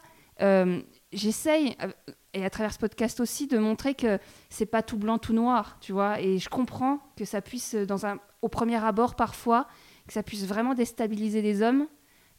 j'essaye, 1.12 1.76
euh, 1.82 1.92
et 2.34 2.44
à 2.44 2.50
travers 2.50 2.72
ce 2.72 2.78
podcast 2.78 3.20
aussi, 3.20 3.46
de 3.46 3.58
montrer 3.58 3.94
que 3.94 4.18
c'est 4.50 4.66
pas 4.66 4.82
tout 4.82 4.98
blanc, 4.98 5.18
tout 5.18 5.32
noir, 5.32 5.78
tu 5.80 5.92
vois. 5.92 6.20
Et 6.20 6.38
je 6.38 6.48
comprends 6.48 7.00
que 7.16 7.24
ça 7.24 7.40
puisse, 7.40 7.74
un, 7.74 8.18
au 8.42 8.48
premier 8.48 8.76
abord 8.76 9.14
parfois, 9.14 9.66
que 10.06 10.12
ça 10.12 10.22
puisse 10.22 10.44
vraiment 10.44 10.74
déstabiliser 10.74 11.42
les 11.42 11.62
hommes, 11.62 11.86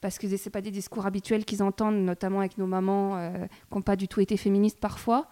parce 0.01 0.19
que 0.19 0.27
c'est 0.37 0.49
pas 0.49 0.61
des 0.61 0.71
discours 0.71 1.05
habituels 1.05 1.45
qu'ils 1.45 1.63
entendent, 1.63 2.03
notamment 2.03 2.39
avec 2.39 2.57
nos 2.57 2.67
mamans 2.67 3.17
euh, 3.17 3.45
qui 3.69 3.75
n'ont 3.75 3.81
pas 3.81 3.95
du 3.95 4.07
tout 4.07 4.21
été 4.21 4.37
féministes 4.37 4.79
parfois. 4.79 5.27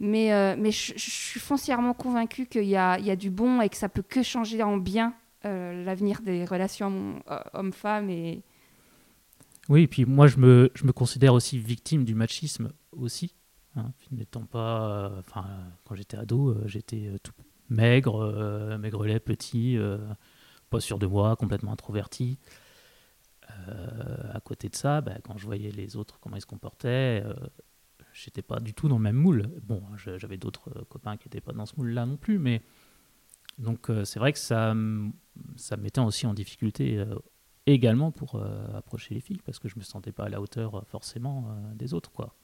Mais, 0.00 0.32
euh, 0.32 0.56
je, 0.64 0.94
suis 0.96 1.40
foncièrement 1.40 1.92
convaincue 1.92 2.46
qu'il 2.46 2.64
y 2.64 2.76
a, 2.76 3.16
du 3.16 3.30
bon 3.30 3.60
et 3.60 3.68
que 3.68 3.76
ça 3.76 3.90
peut 3.90 4.02
que 4.02 4.22
changer 4.22 4.62
en 4.62 4.78
bien 4.78 5.12
euh, 5.44 5.84
l'avenir 5.84 6.22
des 6.22 6.46
relations 6.46 7.22
euh, 7.30 7.38
hommes-femmes. 7.52 8.08
Et... 8.08 8.42
Oui, 9.70 9.82
et 9.82 9.86
puis 9.86 10.04
moi 10.04 10.26
je 10.26 10.36
me, 10.36 10.70
je 10.74 10.84
me 10.84 10.92
considère 10.92 11.32
aussi 11.32 11.58
victime 11.58 12.04
du 12.04 12.14
machisme 12.14 12.72
aussi. 12.92 13.34
Hein, 13.76 13.92
n'étant 14.10 14.44
pas. 14.44 15.06
euh, 15.06 15.20
Enfin, 15.20 15.46
quand 15.84 15.94
j'étais 15.94 16.16
ado, 16.16 16.48
euh, 16.50 16.62
j'étais 16.66 17.06
euh, 17.06 17.18
tout 17.22 17.32
maigre, 17.68 18.76
maigrelet, 18.80 19.20
petit, 19.20 19.78
pas 20.70 20.80
sûr 20.80 20.98
de 20.98 21.06
moi, 21.06 21.36
complètement 21.36 21.70
introverti. 21.70 22.36
À 24.34 24.40
côté 24.40 24.68
de 24.68 24.74
ça, 24.74 25.00
bah, 25.00 25.18
quand 25.22 25.38
je 25.38 25.46
voyais 25.46 25.70
les 25.70 25.94
autres, 25.94 26.18
comment 26.20 26.34
ils 26.34 26.40
se 26.40 26.46
comportaient, 26.46 27.22
j'étais 28.12 28.42
pas 28.42 28.58
du 28.58 28.74
tout 28.74 28.88
dans 28.88 28.96
le 28.96 29.02
même 29.04 29.14
moule. 29.14 29.48
Bon, 29.62 29.84
je- 29.96 30.18
j'avais 30.18 30.36
d'autres 30.36 30.84
copains 30.88 31.16
qui 31.16 31.28
n'étaient 31.28 31.40
pas 31.40 31.52
dans 31.52 31.64
ce 31.64 31.74
moule-là 31.76 32.06
non 32.06 32.16
plus, 32.16 32.38
mais. 32.40 32.60
Donc 33.58 33.88
c'est 34.02 34.18
vrai 34.18 34.32
que 34.32 34.38
ça, 34.40 34.74
ça 35.54 35.76
me 35.76 35.82
mettait 35.82 36.00
aussi 36.00 36.26
en 36.26 36.34
difficulté 36.34 37.04
également 37.66 38.10
pour 38.10 38.36
euh, 38.36 38.66
approcher 38.76 39.14
les 39.14 39.20
filles 39.20 39.40
parce 39.44 39.58
que 39.58 39.68
je 39.68 39.76
me 39.76 39.82
sentais 39.82 40.12
pas 40.12 40.24
à 40.24 40.28
la 40.28 40.40
hauteur 40.40 40.76
euh, 40.76 40.82
forcément 40.86 41.44
euh, 41.48 41.74
des 41.74 41.94
autres 41.94 42.10
quoi. 42.10 42.34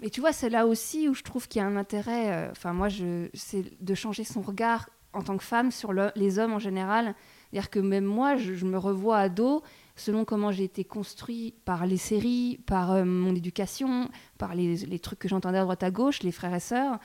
Mais 0.00 0.10
tu 0.10 0.20
vois, 0.20 0.32
c'est 0.32 0.48
là 0.48 0.66
aussi 0.66 1.08
où 1.08 1.14
je 1.14 1.24
trouve 1.24 1.48
qu'il 1.48 1.60
y 1.60 1.64
a 1.64 1.66
un 1.66 1.74
intérêt, 1.74 2.48
enfin 2.52 2.72
moi, 2.72 2.86
c'est 3.34 3.82
de 3.82 3.94
changer 3.96 4.22
son 4.22 4.42
regard 4.42 4.88
en 5.12 5.22
tant 5.22 5.36
que 5.36 5.42
femme 5.42 5.72
sur 5.72 5.92
le- 5.92 6.12
les 6.14 6.38
hommes 6.38 6.52
en 6.52 6.60
général. 6.60 7.16
C'est-à-dire 7.50 7.68
que 7.68 7.80
même 7.80 8.04
moi, 8.04 8.36
je, 8.36 8.64
me 8.64 8.78
revois 8.78 9.18
ado, 9.18 9.64
selon 9.96 10.24
comment 10.24 10.52
j'ai 10.52 10.62
été 10.62 10.84
construit 10.84 11.52
par 11.64 11.84
les 11.84 11.96
séries, 11.96 12.60
par 12.64 13.04
mon 13.04 13.34
éducation, 13.34 14.08
par 14.38 14.54
les, 14.54 14.98
trucs 15.00 15.18
que 15.18 15.26
j'entendais 15.26 15.58
à 15.58 15.62
droite 15.62 15.82
à 15.82 15.90
gauche, 15.90 16.22
les 16.22 16.30
frères 16.30 16.54
et 16.54 16.60
sœurs. 16.60 17.00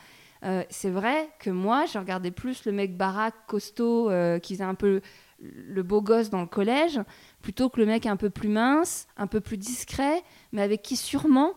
C'est 0.69 0.91
vrai 0.91 1.29
que 1.39 1.49
moi, 1.49 1.85
je 1.91 1.97
regardais 1.97 2.29
plus 2.29 2.63
le 2.65 2.73
mec 2.73 2.95
baraque, 2.95 3.47
costaud, 3.47 4.11
qui 4.43 4.53
faisait 4.53 4.63
un 4.63 4.75
peu 4.75 5.01
le 5.39 5.83
beau 5.83 6.01
gosse 6.01 6.29
dans 6.29 6.41
le 6.41 6.47
collège, 6.47 6.99
plutôt 7.41 7.69
que 7.69 7.79
le 7.79 7.85
mec 7.85 8.05
un 8.05 8.15
peu 8.15 8.29
plus 8.29 8.49
mince, 8.49 9.07
un 9.17 9.27
peu 9.27 9.41
plus 9.41 9.57
discret, 9.57 10.23
mais 10.51 10.61
avec 10.61 10.81
qui 10.81 10.95
sûrement, 10.95 11.53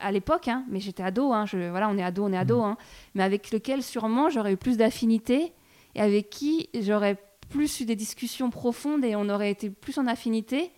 à 0.00 0.12
l'époque, 0.12 0.48
hein, 0.48 0.64
mais 0.68 0.80
j'étais 0.80 1.02
ado, 1.02 1.32
hein, 1.32 1.46
je, 1.46 1.70
voilà, 1.70 1.88
on 1.88 1.98
est 1.98 2.02
ado, 2.02 2.24
on 2.24 2.32
est 2.32 2.38
ado, 2.38 2.60
mmh. 2.60 2.64
hein, 2.64 2.76
mais 3.14 3.22
avec 3.22 3.50
lequel 3.50 3.82
sûrement 3.82 4.30
j'aurais 4.30 4.52
eu 4.52 4.56
plus 4.56 4.76
d'affinité 4.76 5.52
et 5.94 6.00
avec 6.00 6.30
qui 6.30 6.68
j'aurais 6.78 7.16
plus 7.48 7.80
eu 7.80 7.84
des 7.84 7.96
discussions 7.96 8.50
profondes 8.50 9.04
et 9.04 9.16
on 9.16 9.28
aurait 9.28 9.50
été 9.50 9.70
plus 9.70 9.98
en 9.98 10.06
affinité 10.06 10.72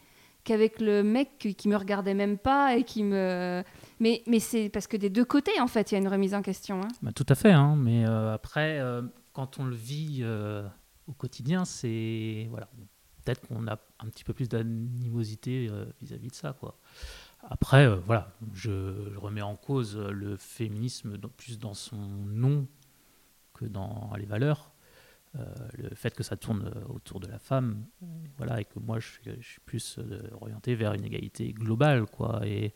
qu'avec 0.44 0.80
le 0.80 1.02
mec 1.02 1.38
qui, 1.38 1.68
me 1.68 1.76
regardait 1.76 2.14
même 2.14 2.38
pas 2.38 2.76
et 2.76 2.82
qui 2.82 3.04
me. 3.04 3.62
Mais, 4.00 4.22
mais 4.26 4.40
c'est 4.40 4.70
parce 4.70 4.86
que 4.86 4.96
des 4.96 5.10
deux 5.10 5.24
côtés, 5.24 5.60
en 5.60 5.66
fait, 5.66 5.90
il 5.90 5.94
y 5.94 5.96
a 5.96 6.00
une 6.00 6.08
remise 6.08 6.34
en 6.34 6.42
question. 6.42 6.80
Hein. 6.80 6.88
Bah, 7.02 7.12
tout 7.12 7.26
à 7.28 7.34
fait, 7.34 7.52
hein, 7.52 7.76
mais 7.76 8.06
euh, 8.06 8.32
après, 8.32 8.78
euh, 8.78 9.02
quand 9.34 9.58
on 9.58 9.64
le 9.64 9.76
vit 9.76 10.20
euh, 10.22 10.66
au 11.08 11.12
quotidien, 11.12 11.64
c'est. 11.64 12.46
Voilà. 12.50 12.68
Peut-être 13.24 13.46
qu'on 13.46 13.66
a 13.66 13.78
un 13.98 14.06
petit 14.06 14.24
peu 14.24 14.32
plus 14.32 14.48
d'animosité 14.48 15.70
vis-à-vis 16.00 16.28
de 16.28 16.34
ça, 16.34 16.54
quoi. 16.58 16.78
Après, 17.42 17.94
voilà, 17.98 18.32
je, 18.54 19.14
remets 19.16 19.42
en 19.42 19.54
cause 19.54 19.98
le 19.98 20.36
féminisme 20.36 21.18
plus 21.36 21.58
dans 21.58 21.74
son 21.74 21.96
nom 21.98 22.66
que 23.52 23.66
dans 23.66 24.12
les 24.16 24.24
valeurs. 24.24 24.72
Euh, 25.36 25.44
le 25.76 25.94
fait 25.94 26.14
que 26.14 26.22
ça 26.22 26.36
tourne 26.36 26.72
euh, 26.74 26.84
autour 26.88 27.20
de 27.20 27.26
la 27.26 27.38
femme, 27.38 27.84
voilà, 28.38 28.62
et 28.62 28.64
que 28.64 28.78
moi 28.78 28.98
je, 28.98 29.08
suis 29.42 29.60
plus 29.60 29.98
euh, 29.98 30.22
orienté 30.40 30.74
vers 30.74 30.94
une 30.94 31.04
égalité 31.04 31.52
globale, 31.52 32.06
quoi. 32.06 32.40
Et 32.46 32.72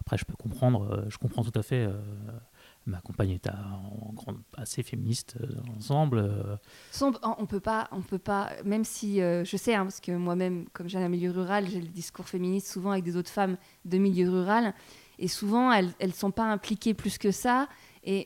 après, 0.00 0.18
je 0.18 0.24
peux 0.24 0.36
comprendre, 0.36 1.06
je 1.08 1.16
comprends 1.18 1.42
tout 1.42 1.58
à 1.58 1.62
fait. 1.62 1.88
Ma 2.86 3.00
compagne 3.00 3.30
est 3.30 3.48
assez 4.56 4.82
féministe 4.82 5.36
ensemble. 5.76 6.58
On 7.00 7.46
peut 7.46 7.60
pas, 7.60 7.88
on 7.92 8.02
peut 8.02 8.18
pas, 8.18 8.50
même 8.64 8.84
si 8.84 9.18
je 9.18 9.56
sais, 9.56 9.74
hein, 9.74 9.84
parce 9.84 10.00
que 10.00 10.12
moi-même, 10.12 10.66
comme 10.72 10.88
j'ai 10.88 10.98
un 10.98 11.08
milieu 11.08 11.30
rural, 11.30 11.66
j'ai 11.68 11.80
le 11.80 11.88
discours 11.88 12.28
féministe 12.28 12.68
souvent 12.68 12.90
avec 12.90 13.04
des 13.04 13.16
autres 13.16 13.30
femmes 13.30 13.56
de 13.84 13.98
milieu 13.98 14.30
rural, 14.30 14.74
et 15.18 15.28
souvent 15.28 15.72
elles, 15.72 15.92
elles 15.98 16.14
sont 16.14 16.30
pas 16.30 16.44
impliquées 16.44 16.94
plus 16.94 17.18
que 17.18 17.30
ça 17.30 17.68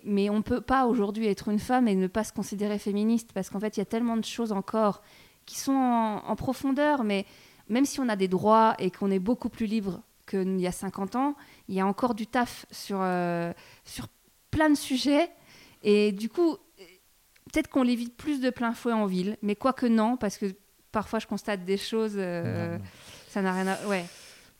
mais 0.04 0.30
on 0.30 0.38
ne 0.38 0.42
peut 0.42 0.60
pas 0.60 0.86
aujourd'hui 0.86 1.26
être 1.26 1.48
une 1.48 1.58
femme 1.58 1.88
et 1.88 1.94
ne 1.94 2.06
pas 2.06 2.24
se 2.24 2.32
considérer 2.32 2.78
féministe 2.78 3.32
parce 3.32 3.50
qu'en 3.50 3.60
fait, 3.60 3.76
il 3.76 3.80
y 3.80 3.82
a 3.82 3.86
tellement 3.86 4.16
de 4.16 4.24
choses 4.24 4.52
encore 4.52 5.02
qui 5.46 5.58
sont 5.58 5.72
en, 5.72 6.36
profondeur. 6.36 7.04
Mais 7.04 7.26
même 7.68 7.84
si 7.84 8.00
on 8.00 8.08
a 8.08 8.16
des 8.16 8.28
droits 8.28 8.74
et 8.78 8.90
qu'on 8.90 9.10
est 9.10 9.18
beaucoup 9.18 9.48
plus 9.48 9.66
libre 9.66 10.02
qu'il 10.28 10.60
y 10.60 10.66
a 10.66 10.72
50 10.72 11.16
ans, 11.16 11.34
il 11.68 11.74
y 11.74 11.80
a 11.80 11.86
encore 11.86 12.14
du 12.14 12.26
taf 12.26 12.66
sur, 12.70 12.98
euh, 13.00 13.52
sur 13.84 14.08
plein 14.50 14.70
de 14.70 14.76
sujets. 14.76 15.30
Et 15.82 16.12
du 16.12 16.28
coup, 16.28 16.58
peut-être 17.52 17.68
qu'on 17.68 17.82
les 17.82 17.96
vit 17.96 18.11
plus 18.11 18.40
de 18.40 18.50
plein 18.50 18.72
fouet 18.72 18.92
en 18.92 19.06
ville, 19.06 19.37
mais 19.42 19.56
quoique 19.56 19.87
non, 19.87 20.16
parce 20.16 20.38
que 20.38 20.46
parfois 20.92 21.18
je 21.18 21.26
constate 21.26 21.64
des 21.64 21.76
choses, 21.76 22.14
euh, 22.16 22.78
ça 23.28 23.42
n'a 23.42 23.52
rien 23.52 23.66
à... 23.66 23.87
Ouais. 23.87 24.04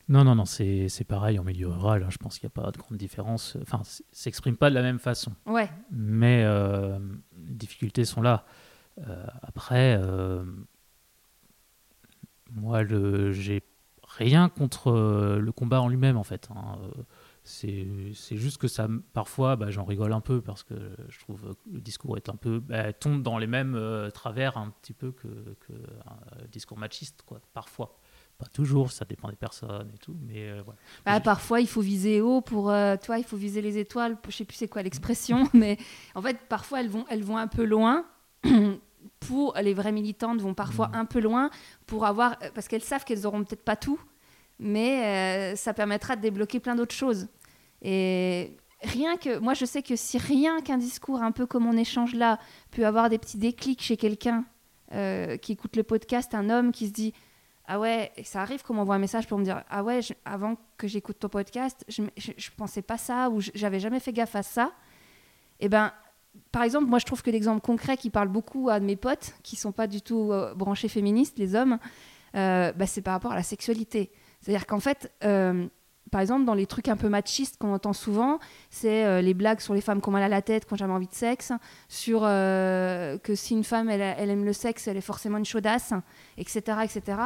Non, 0.07 0.23
non, 0.23 0.33
non, 0.33 0.45
c'est 0.45 1.05
pareil 1.07 1.37
en 1.37 1.43
milieu 1.43 1.67
rural. 1.67 2.01
Hein, 2.01 2.09
je 2.09 2.17
pense 2.17 2.39
qu'il 2.39 2.47
n'y 2.47 2.59
a 2.59 2.63
pas 2.63 2.71
de 2.71 2.77
grande 2.79 2.97
différence. 2.97 3.57
Enfin, 3.61 3.81
s'exprime 4.11 4.57
pas 4.57 4.71
de 4.71 4.75
la 4.75 4.81
même 4.81 4.97
façon. 4.97 5.33
Ouais. 5.45 5.69
Mais 5.91 6.41
euh, 6.45 6.97
les 7.37 7.53
difficultés 7.53 8.05
sont 8.05 8.23
là. 8.23 8.43
Euh, 9.07 9.27
après, 9.43 10.01
moi, 12.51 12.83
j'ai 13.29 13.61
rien 14.03 14.49
contre 14.49 14.91
le 15.39 15.51
combat 15.51 15.79
en 15.79 15.87
lui-même, 15.89 16.17
en 16.17 16.23
fait. 16.23 16.49
Hein. 16.55 16.79
C'est 17.51 18.37
juste 18.37 18.57
que 18.57 18.67
ça, 18.67 18.87
parfois, 19.13 19.55
bah, 19.55 19.71
j'en 19.71 19.83
rigole 19.83 20.13
un 20.13 20.21
peu 20.21 20.41
parce 20.41 20.63
que 20.63 20.75
je 21.09 21.19
trouve 21.19 21.41
que 21.41 21.69
le 21.71 21.81
discours 21.81 22.15
est 22.17 22.29
un 22.29 22.35
peu 22.35 22.59
bah, 22.59 22.93
tombe 22.93 23.23
dans 23.23 23.37
les 23.37 23.47
mêmes 23.47 23.77
travers 24.13 24.57
un 24.57 24.69
petit 24.81 24.93
peu 24.93 25.11
que, 25.11 25.27
que 25.67 25.73
un 26.05 26.45
discours 26.51 26.77
machiste, 26.77 27.23
quoi, 27.25 27.41
parfois. 27.53 27.99
Pas 28.39 28.45
toujours, 28.45 28.93
ça 28.93 29.03
dépend 29.03 29.27
des 29.27 29.35
personnes 29.35 29.91
et 29.93 29.97
tout, 29.97 30.15
mais 30.25 30.47
euh, 30.47 30.61
voilà. 30.63 30.79
Bah, 31.05 31.19
parfois, 31.19 31.59
il 31.59 31.67
faut 31.67 31.81
viser 31.81 32.21
haut 32.21 32.39
pour, 32.39 32.71
euh, 32.71 32.95
toi, 32.95 33.17
il 33.17 33.25
faut 33.25 33.35
viser 33.35 33.61
les 33.61 33.77
étoiles. 33.77 34.15
Je 34.29 34.31
sais 34.31 34.45
plus 34.45 34.55
c'est 34.55 34.69
quoi 34.69 34.81
l'expression, 34.81 35.49
mais 35.53 35.77
en 36.15 36.21
fait, 36.21 36.37
parfois, 36.47 36.79
elles 36.79 36.87
vont, 36.87 37.05
elles 37.09 37.23
vont 37.23 37.35
un 37.35 37.47
peu 37.47 37.65
loin. 37.65 38.05
pour 39.19 39.55
les 39.61 39.73
vraies 39.73 39.91
militantes 39.91 40.39
vont 40.39 40.53
parfois 40.53 40.87
mmh. 40.89 40.95
un 40.95 41.05
peu 41.05 41.19
loin 41.19 41.49
pour 41.85 42.05
avoir, 42.05 42.37
euh, 42.41 42.49
parce 42.55 42.69
qu'elles 42.69 42.81
savent 42.81 43.03
qu'elles 43.03 43.27
auront 43.27 43.43
peut-être 43.43 43.63
pas 43.63 43.75
tout, 43.75 43.99
mais 44.57 45.55
ça 45.55 45.73
permettra 45.73 46.15
de 46.15 46.21
débloquer 46.21 46.59
plein 46.59 46.75
d'autres 46.75 46.95
choses. 46.95 47.27
Et 47.81 48.57
rien 48.81 49.17
que, 49.17 49.39
moi, 49.39 49.53
je 49.53 49.65
sais 49.65 49.81
que 49.81 49.95
si 49.95 50.17
rien 50.17 50.61
qu'un 50.61 50.77
discours 50.77 51.21
un 51.21 51.31
peu 51.31 51.45
comme 51.45 51.65
on 51.67 51.77
échange 51.77 52.15
là 52.15 52.39
peut 52.71 52.85
avoir 52.85 53.09
des 53.09 53.17
petits 53.17 53.37
déclics 53.37 53.81
chez 53.81 53.97
quelqu'un 53.97 54.45
qui 55.41 55.51
écoute 55.51 55.75
le 55.75 55.83
podcast, 55.83 56.33
un 56.33 56.49
homme 56.49 56.71
qui 56.71 56.87
se 56.87 56.91
dit 56.91 57.13
ah 57.71 57.79
ouais, 57.79 58.11
ça 58.23 58.41
arrive 58.41 58.63
qu'on 58.63 58.73
m'envoie 58.73 58.95
un 58.95 58.99
message 58.99 59.27
pour 59.27 59.37
me 59.37 59.43
dire 59.43 59.63
Ah 59.69 59.83
ouais, 59.83 59.99
avant 60.25 60.57
que 60.77 60.87
j'écoute 60.87 61.19
ton 61.19 61.29
podcast, 61.29 61.85
je, 61.87 62.01
je, 62.17 62.49
pensais 62.57 62.81
pas 62.81 62.97
ça 62.97 63.29
ou 63.29 63.41
j'avais 63.53 63.79
jamais 63.79 63.99
fait 63.99 64.11
gaffe 64.11 64.35
à 64.35 64.41
ça. 64.41 64.71
Et 65.59 65.65
eh 65.65 65.69
ben, 65.69 65.93
par 66.51 66.63
exemple, 66.63 66.87
moi 66.87 66.97
je 66.97 67.05
trouve 67.05 67.21
que 67.21 67.29
l'exemple 67.29 67.61
concret 67.61 67.95
qui 67.95 68.09
parle 68.09 68.27
beaucoup 68.27 68.69
à 68.69 68.79
mes 68.79 68.95
potes 68.95 69.35
qui 69.43 69.55
sont 69.55 69.71
pas 69.71 69.85
du 69.85 70.01
tout 70.01 70.31
euh, 70.31 70.55
branchés 70.55 70.87
féministes, 70.87 71.37
les 71.37 71.53
hommes, 71.53 71.77
euh, 72.35 72.71
bah, 72.71 72.87
c'est 72.87 73.03
par 73.03 73.13
rapport 73.13 73.33
à 73.33 73.35
la 73.35 73.43
sexualité. 73.43 74.11
C'est-à-dire 74.41 74.65
qu'en 74.65 74.79
fait, 74.79 75.13
euh, 75.23 75.67
par 76.11 76.21
exemple, 76.21 76.45
dans 76.45 76.53
les 76.53 76.65
trucs 76.65 76.87
un 76.87 76.97
peu 76.97 77.09
machistes 77.09 77.57
qu'on 77.57 77.73
entend 77.73 77.93
souvent, 77.93 78.39
c'est 78.69 79.05
euh, 79.05 79.21
les 79.21 79.33
blagues 79.33 79.59
sur 79.59 79.73
les 79.73 79.81
femmes 79.81 80.01
qui 80.01 80.09
ont 80.09 80.11
la 80.11 80.41
tête, 80.41 80.65
qui 80.65 80.73
n'ont 80.73 80.77
jamais 80.77 80.93
envie 80.93 81.07
de 81.07 81.13
sexe, 81.13 81.51
sur 81.87 82.21
euh, 82.23 83.17
que 83.17 83.35
si 83.35 83.53
une 83.53 83.63
femme, 83.63 83.89
elle, 83.89 84.29
aime 84.29 84.45
le 84.45 84.53
sexe, 84.53 84.87
elle 84.87 84.97
est 84.97 85.01
forcément 85.01 85.37
une 85.37 85.45
chaudasse, 85.45 85.93
etc., 86.37 86.79
etc. 86.83 87.17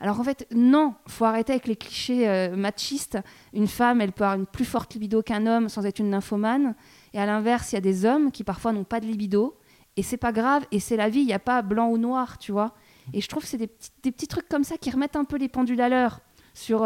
Alors 0.00 0.20
en 0.20 0.24
fait, 0.24 0.46
non, 0.52 0.94
faut 1.06 1.24
arrêter 1.24 1.52
avec 1.52 1.66
les 1.66 1.76
clichés 1.76 2.28
euh, 2.28 2.56
machistes. 2.56 3.18
Une 3.52 3.68
femme, 3.68 4.00
elle 4.00 4.12
peut 4.12 4.24
avoir 4.24 4.38
une 4.38 4.46
plus 4.46 4.64
forte 4.64 4.94
libido 4.94 5.22
qu'un 5.22 5.46
homme 5.46 5.68
sans 5.68 5.84
être 5.84 5.98
une 5.98 6.10
nymphomane. 6.10 6.74
Et 7.14 7.20
à 7.20 7.26
l'inverse, 7.26 7.72
il 7.72 7.76
y 7.76 7.78
a 7.78 7.82
des 7.82 8.04
hommes 8.04 8.30
qui 8.30 8.44
parfois 8.44 8.72
n'ont 8.72 8.84
pas 8.84 9.00
de 9.00 9.06
libido. 9.06 9.58
Et 9.96 10.02
c'est 10.02 10.16
pas 10.16 10.30
grave, 10.30 10.64
et 10.70 10.78
c'est 10.78 10.96
la 10.96 11.08
vie, 11.08 11.20
il 11.20 11.26
n'y 11.26 11.32
a 11.32 11.40
pas 11.40 11.60
blanc 11.60 11.88
ou 11.88 11.98
noir, 11.98 12.38
tu 12.38 12.52
vois. 12.52 12.72
Et 13.12 13.20
je 13.20 13.26
trouve 13.26 13.42
que 13.42 13.48
c'est 13.48 13.58
des 13.58 13.66
petits 14.12 14.28
trucs 14.28 14.48
comme 14.48 14.62
ça 14.62 14.76
qui 14.76 14.90
remettent 14.90 15.16
un 15.16 15.24
peu 15.24 15.36
les 15.36 15.48
pendules 15.48 15.80
à 15.80 15.88
l'heure 15.88 16.20
sur 16.54 16.82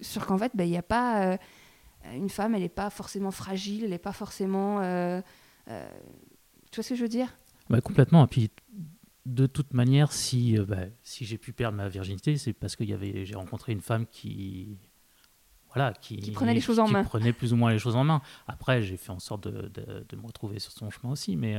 sur 0.00 0.26
qu'en 0.26 0.38
fait, 0.38 0.52
ben, 0.54 0.64
il 0.64 0.70
n'y 0.70 0.76
a 0.76 0.82
pas. 0.82 1.32
Euh, 1.32 1.36
une 2.14 2.28
femme, 2.28 2.54
elle 2.54 2.62
n'est 2.62 2.68
pas 2.68 2.90
forcément 2.90 3.30
fragile, 3.30 3.84
elle 3.84 3.90
n'est 3.90 3.98
pas 3.98 4.12
forcément. 4.12 4.80
Euh, 4.80 5.20
euh, 5.68 5.88
tu 6.70 6.76
vois 6.76 6.84
ce 6.84 6.90
que 6.90 6.94
je 6.94 7.02
veux 7.02 7.08
dire? 7.08 7.28
Bah, 7.68 7.80
Complètement. 7.80 8.24
Et 8.24 8.28
puis, 8.28 8.50
de 9.26 9.46
toute 9.46 9.74
manière, 9.74 10.12
si, 10.12 10.56
bah, 10.58 10.84
si 11.02 11.24
j'ai 11.24 11.38
pu 11.38 11.52
perdre 11.52 11.76
ma 11.76 11.88
virginité, 11.88 12.36
c'est 12.36 12.52
parce 12.52 12.76
que 12.76 12.84
j'ai 12.84 13.34
rencontré 13.34 13.72
une 13.72 13.80
femme 13.80 14.06
qui. 14.06 14.78
Voilà, 15.74 15.92
qui, 15.92 16.30
prenait 16.30 16.54
les 16.54 16.62
choses 16.62 16.78
en 16.78 16.88
main. 16.88 17.04
prenait 17.04 17.34
plus 17.34 17.52
ou 17.52 17.56
moins 17.56 17.70
les 17.70 17.78
choses 17.78 17.94
en 17.94 18.02
main. 18.02 18.22
Après, 18.46 18.82
j'ai 18.82 18.96
fait 18.96 19.10
en 19.10 19.18
sorte 19.18 19.46
de, 19.46 19.68
de, 19.68 20.16
me 20.16 20.26
retrouver 20.26 20.58
sur 20.60 20.72
son 20.72 20.88
chemin 20.88 21.12
aussi, 21.12 21.36
mais 21.36 21.56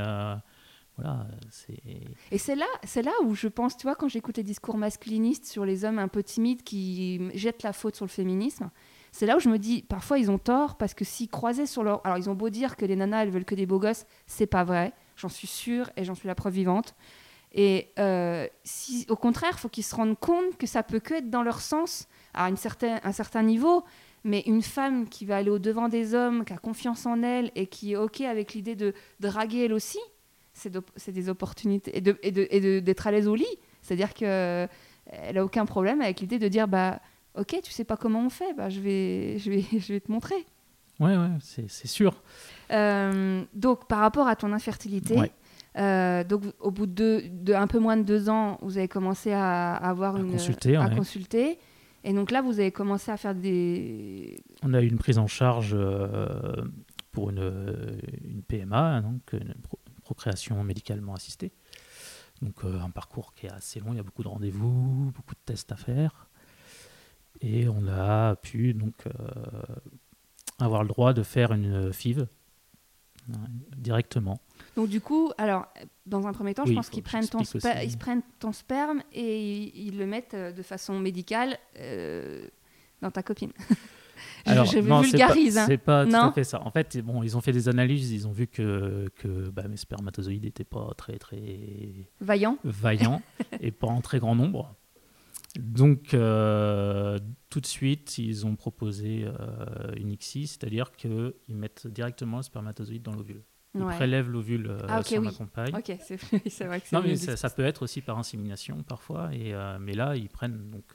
Et 2.32 2.38
c'est 2.38 2.56
là, 2.56 2.66
c'est 2.84 3.02
là 3.02 3.12
où 3.24 3.36
je 3.36 3.48
pense, 3.48 3.78
tu 3.78 3.84
vois, 3.84 3.96
quand 3.96 4.08
j'écoute 4.08 4.38
les 4.38 4.44
discours 4.44 4.78
masculinistes 4.78 5.46
sur 5.46 5.66
les 5.66 5.86
hommes 5.86 6.00
un 6.00 6.08
peu 6.08 6.24
timides 6.24 6.64
qui 6.64 7.22
jettent 7.34 7.64
la 7.64 7.74
faute 7.74 7.96
sur 7.96 8.06
le 8.06 8.10
féminisme, 8.10 8.70
c'est 9.12 9.26
là 9.26 9.38
où 9.38 9.40
je 9.40 9.50
me 9.50 9.58
dis, 9.58 9.82
parfois 9.82 10.20
ils 10.20 10.30
ont 10.30 10.38
tort 10.38 10.78
parce 10.78 10.94
que 10.94 11.04
s'ils 11.04 11.30
croisaient 11.30 11.66
sur 11.66 11.84
leur, 11.84 12.06
alors 12.06 12.18
ils 12.18 12.30
ont 12.30 12.36
beau 12.36 12.50
dire 12.50 12.76
que 12.76 12.86
les 12.86 12.96
nanas 12.96 13.24
elles 13.24 13.32
veulent 13.32 13.46
que 13.46 13.56
des 13.56 13.66
beaux 13.66 13.80
gosses, 13.80 14.06
c'est 14.28 14.48
pas 14.48 14.64
vrai. 14.64 14.94
J'en 15.16 15.30
suis 15.30 15.48
sûre 15.48 15.90
et 15.98 16.04
j'en 16.04 16.16
suis 16.16 16.28
la 16.28 16.36
preuve 16.36 16.54
vivante. 16.54 16.96
Et 17.52 17.90
euh, 17.98 18.48
si, 18.64 19.06
au 19.10 19.16
contraire, 19.16 19.60
faut 19.60 19.70
qu'ils 19.70 19.84
se 19.84 19.96
rendent 19.96 20.20
compte 20.20 20.58
que 20.58 20.68
ça 20.68 20.84
peut 20.84 21.00
que 21.00 21.16
être 21.16 21.30
dans 21.30 21.42
leur 21.42 21.62
sens 21.62 22.08
à 22.34 22.48
une 22.48 22.58
un 23.04 23.12
certain 23.12 23.44
niveau. 23.44 23.84
Mais 24.26 24.44
une 24.46 24.62
femme 24.62 25.08
qui 25.08 25.26
va 25.26 25.38
aller 25.38 25.50
au 25.50 25.60
devant 25.60 25.88
des 25.88 26.14
hommes, 26.14 26.44
qui 26.44 26.54
a 26.54 26.58
confiance 26.58 27.06
en 27.06 27.24
elle 27.24 27.52
et 27.56 27.68
qui 27.68 27.94
est 27.94 27.96
ok 27.96 28.22
avec 28.22 28.54
l'idée 28.54 28.76
de 28.76 28.94
draguer 29.22 29.66
elle 29.66 29.74
aussi, 29.74 30.00
c'est 30.60 31.12
des 31.12 31.30
opportunités 31.30 31.96
et 31.98 32.02
d'être 32.02 32.22
de, 32.22 32.48
et 32.52 32.82
de, 32.82 32.94
à 33.06 33.12
l'aise 33.12 33.28
au 33.28 33.36
lit. 33.36 33.46
C'est-à-dire 33.82 34.14
qu'elle 34.14 34.70
n'a 35.34 35.44
aucun 35.44 35.66
problème 35.66 36.02
avec 36.02 36.20
l'idée 36.20 36.40
de 36.40 36.48
dire 36.48 36.68
bah, 36.68 37.00
Ok, 37.36 37.56
tu 37.64 37.72
sais 37.72 37.84
pas 37.84 37.98
comment 37.98 38.26
on 38.26 38.30
fait, 38.30 38.54
bah, 38.54 38.70
je, 38.70 38.80
vais, 38.80 39.38
je, 39.40 39.50
vais, 39.50 39.64
je 39.80 39.94
vais 39.94 40.00
te 40.00 40.12
montrer. 40.12 40.46
Ouais, 41.00 41.16
ouais, 41.16 41.30
c'est 41.40 41.88
sûr. 41.88 42.22
Euh, 42.72 43.44
donc, 43.54 43.88
par 43.88 44.00
rapport 44.00 44.28
à 44.28 44.36
ton 44.36 44.52
infertilité, 44.52 45.16
euh, 45.78 46.24
donc, 46.26 46.44
au 46.60 46.72
bout 46.72 46.88
de, 46.88 47.24
de, 47.32 47.54
un 47.54 47.68
peu 47.68 47.80
moins 47.80 47.96
de 47.96 48.04
deux 48.04 48.30
ans, 48.30 48.58
vous 48.62 48.78
avez 48.78 48.90
commencé 48.90 49.32
à, 49.32 49.76
avoir 49.76 50.18
une. 50.18 50.32
Consulter, 50.32 50.76
à 50.76 50.90
consulter. 50.90 51.58
Et 52.04 52.14
donc 52.14 52.32
là, 52.32 52.42
vous 52.42 52.60
avez 52.60 52.72
commencé 52.72 53.12
à 53.12 53.18
faire 53.18 53.36
des. 53.36 54.42
On 54.64 54.74
a 54.74 54.82
eu 54.82 54.88
une 54.88 54.98
prise 54.98 55.20
en 55.20 55.28
charge 55.28 55.74
euh, 55.74 56.56
pour 57.12 57.30
une, 57.30 57.98
une 58.26 58.42
PMA, 58.42 59.02
donc 59.02 59.22
une 59.32 59.54
procréation 60.10 60.64
médicalement 60.64 61.14
assistée. 61.14 61.52
Donc 62.42 62.64
euh, 62.64 62.80
un 62.80 62.90
parcours 62.90 63.36
qui 63.36 63.46
est 63.46 63.52
assez 63.52 63.80
long, 63.80 63.92
il 63.94 63.98
y 63.98 64.00
a 64.00 64.04
beaucoup 64.04 64.24
de 64.24 64.28
rendez-vous, 64.28 65.12
beaucoup 65.16 65.36
de 65.36 65.44
tests 65.46 65.72
à 65.72 65.76
faire. 65.76 66.30
Et 67.42 67.70
on 67.70 67.88
a 67.88 68.36
pu 68.36 68.74
donc 68.74 68.96
euh, 69.06 69.12
avoir 70.58 70.82
le 70.82 70.90
droit 70.90 71.14
de 71.14 71.22
faire 71.22 71.52
une 71.54 71.94
FIV 71.94 72.22
euh, 72.22 73.34
directement. 73.78 74.40
Donc 74.76 74.90
du 74.90 75.00
coup, 75.00 75.32
alors 75.38 75.68
dans 76.08 76.26
un 76.26 76.34
premier 76.34 76.56
temps, 76.56 76.64
Oui, 76.64 76.72
je 76.72 76.76
pense 76.76 76.90
qu'ils 76.90 77.04
prennent 77.04 77.28
ton 77.28 77.44
ils 77.84 77.98
prennent 78.00 78.24
sperme 78.52 79.04
et 79.14 79.48
ils, 79.48 79.90
ils 79.90 79.98
le 80.00 80.08
mettent 80.08 80.36
de 80.36 80.64
façon 80.64 80.98
médicale 81.00 81.60
dans 83.04 83.12
ta 83.12 83.22
copine. 83.22 83.52
Je- 84.46 84.52
Alors, 84.52 84.66
je 84.66 84.80
non, 84.80 85.04
c'est 85.04 85.78
pas- 85.78 86.02
hein. 86.02 86.06
Tout 86.06 86.12
Non 86.12 86.30
à 86.30 86.32
fait 86.32 86.44
ça. 86.44 86.62
En 86.66 86.72
fait, 86.72 86.98
bon, 87.04 87.24
ils 87.24 87.36
ont 87.38 87.42
fait 87.42 87.52
des 87.52 87.70
analyses, 87.70 88.12
ils 88.12 88.28
ont 88.28 88.32
vu 88.32 88.48
que, 88.48 89.10
que 89.16 89.50
bah, 89.50 89.68
mes 89.68 89.78
spermatozoïdes 89.78 90.44
n'étaient 90.46 90.64
pas 90.64 90.92
très 90.98 91.18
très 91.18 91.42
Vaillant. 92.22 92.58
vaillants 92.64 93.22
et 93.62 93.72
pas 93.72 93.88
en 93.88 94.02
très 94.02 94.20
grand 94.20 94.36
nombre. 94.36 94.76
Donc, 95.60 96.14
euh, 96.14 97.18
tout 97.50 97.60
de 97.60 97.66
suite, 97.66 98.18
ils 98.20 98.46
ont 98.46 98.56
proposé 98.56 99.26
euh, 99.26 99.92
une 99.98 100.12
ICSI, 100.12 100.46
c'est-à-dire 100.48 100.92
qu'ils 100.92 101.34
mettent 101.50 101.88
directement 101.88 102.38
le 102.38 102.44
spermatozoïde 102.44 103.02
dans 103.02 103.14
l'ovule. 103.16 103.42
Ils 103.76 103.82
Ouais. 103.84 103.96
prélèvent 103.96 104.30
l'ovule 104.30 104.68
euh, 104.68 104.80
Ah, 104.88 105.04
sur 105.04 105.22
ma 105.22 105.30
oui. 105.30 105.36
compagne. 105.36 105.76
Ok, 105.76 105.96
c'est 106.02 106.18
c'est 106.50 106.66
vrai 106.66 106.82
que 106.82 106.88
c'est 106.88 106.96
Non, 106.96 107.04
mais 107.06 107.16
ça, 107.16 107.36
ça 107.36 107.50
peut 107.52 107.64
être 107.66 107.84
aussi 107.84 108.02
par 108.02 108.18
insémination 108.18 108.82
parfois. 108.84 109.30
Et, 109.34 109.54
euh, 109.54 109.78
mais 109.80 109.94
là, 109.94 110.16
ils 110.16 110.30
prennent 110.30 110.70
donc 110.72 110.86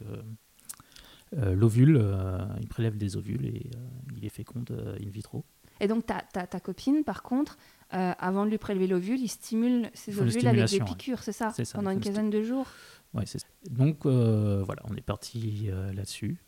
l'ovule, 1.32 1.96
euh, 2.00 2.44
ils 2.60 2.68
prélèvent 2.68 2.96
des 2.96 3.16
ovules 3.16 3.46
et 3.46 3.70
euh, 3.74 3.78
ils 4.16 4.22
les 4.22 4.28
fécondent 4.28 4.70
euh, 4.70 4.96
in 5.04 5.10
vitro. 5.10 5.44
Et 5.80 5.88
donc 5.88 6.06
ta, 6.06 6.20
ta, 6.32 6.46
ta 6.46 6.60
copine, 6.60 7.02
par 7.04 7.22
contre, 7.22 7.58
euh, 7.94 8.12
avant 8.18 8.44
de 8.44 8.50
lui 8.50 8.58
prélever 8.58 8.86
l'ovule, 8.86 9.20
il 9.20 9.28
stimule 9.28 9.90
ses 9.94 10.12
Il 10.12 10.20
ovules 10.20 10.46
avec 10.46 10.66
des 10.66 10.78
ouais. 10.78 10.84
piqûres, 10.84 11.22
c'est 11.22 11.32
ça 11.32 11.50
ça, 11.50 11.62
Pendant 11.74 11.90
il 11.90 11.94
une 11.94 12.00
quinzaine 12.00 12.30
de 12.30 12.42
jours 12.42 12.66
Ouais, 13.12 13.26
c'est 13.26 13.38
ça. 13.38 13.46
Donc 13.70 14.06
euh, 14.06 14.62
voilà, 14.64 14.82
on 14.90 14.96
est 14.96 15.00
parti 15.00 15.66
euh, 15.68 15.92
là-dessus. 15.92 16.38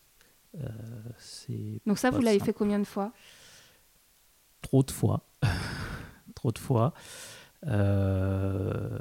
Euh, 0.60 0.68
Donc 1.86 1.98
ça, 1.98 2.10
vous 2.10 2.20
l'avez 2.20 2.38
fait 2.38 2.52
combien 2.52 2.78
de 2.78 2.84
fois 2.84 3.12
trop 4.66 4.82
de 4.82 4.90
fois. 4.90 5.28
trop 6.34 6.50
de 6.50 6.58
fois. 6.58 6.92
Euh, 7.66 8.98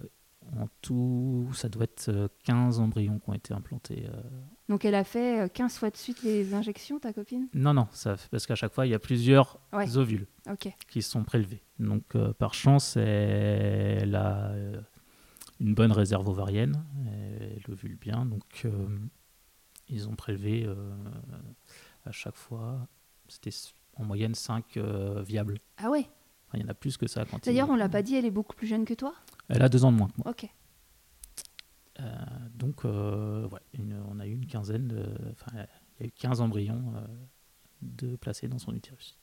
en 0.58 0.67
tout, 0.81 1.49
ça 1.53 1.69
doit 1.69 1.84
être 1.84 2.10
euh, 2.10 2.27
15 2.43 2.79
embryons 2.79 3.19
qui 3.19 3.29
ont 3.29 3.34
été 3.34 3.53
implantés. 3.53 4.05
euh. 4.08 4.21
Donc 4.69 4.86
elle 4.86 4.95
a 4.95 5.03
fait 5.03 5.41
euh, 5.41 5.47
15 5.47 5.77
fois 5.77 5.89
de 5.89 5.97
suite 5.97 6.23
les 6.23 6.53
injections, 6.53 6.99
ta 6.99 7.13
copine? 7.13 7.47
Non, 7.53 7.73
non, 7.73 7.88
ça, 7.91 8.15
parce 8.31 8.45
qu'à 8.47 8.55
chaque 8.55 8.73
fois, 8.73 8.86
il 8.86 8.91
y 8.91 8.95
a 8.95 8.99
plusieurs 8.99 9.60
Ouais. 9.73 9.95
ovules. 9.97 10.27
Qui 10.89 11.01
sont 11.01 11.23
prélevés. 11.23 11.62
Donc, 11.79 12.03
euh, 12.15 12.34
par 12.34 12.53
chance, 12.53 12.95
elle 12.97 14.15
a 14.15 14.49
euh, 14.51 14.79
une 15.60 15.73
bonne 15.73 15.91
réserve 15.91 16.27
ovarienne, 16.29 16.84
elle 17.08 17.63
ovule 17.71 17.95
bien. 17.97 18.25
Donc, 18.25 18.62
euh, 18.65 18.88
ils 19.89 20.08
ont 20.08 20.15
prélevé 20.15 20.63
euh, 20.65 20.75
à 22.05 22.12
chaque 22.12 22.36
fois, 22.36 22.88
c'était 23.27 23.51
en 23.95 24.03
moyenne 24.05 24.36
5 24.36 24.77
viables. 25.25 25.60
Ah 25.77 25.89
ouais? 25.89 26.05
Il 26.53 26.62
y 26.62 26.63
en 26.63 26.69
a 26.69 26.73
plus 26.73 26.95
que 26.95 27.08
ça 27.08 27.25
D'ailleurs, 27.43 27.69
on 27.69 27.75
l'a 27.75 27.89
pas 27.89 28.01
dit, 28.01 28.15
elle 28.15 28.25
est 28.25 28.31
beaucoup 28.31 28.55
plus 28.55 28.67
jeune 28.67 28.86
que 28.86 28.93
toi? 28.93 29.13
Elle 29.49 29.62
a 29.62 29.69
deux 29.69 29.86
ans 29.86 29.91
de 29.91 29.97
moins 29.97 30.08
que 30.08 30.17
moi. 30.17 30.31
Ok. 30.31 30.49
Euh, 31.99 32.15
donc, 32.55 32.84
euh, 32.86 33.47
ouais, 33.49 33.60
une- 33.73 34.01
on 34.10 34.19
a 34.19 34.27
eu 34.27 34.34
une 34.34 34.45
quinzaine 34.47 34.88
de. 34.88 35.05
Enfin, 35.31 35.51
il 35.55 36.01
y 36.01 36.03
a 36.03 36.08
eu 36.08 36.12
15 36.12 36.41
embryons 36.41 36.93
euh, 36.95 37.08
de 37.81 38.15
placés 38.15 38.47
dans 38.47 38.60
son 38.60 38.73
utérus. 38.75 39.17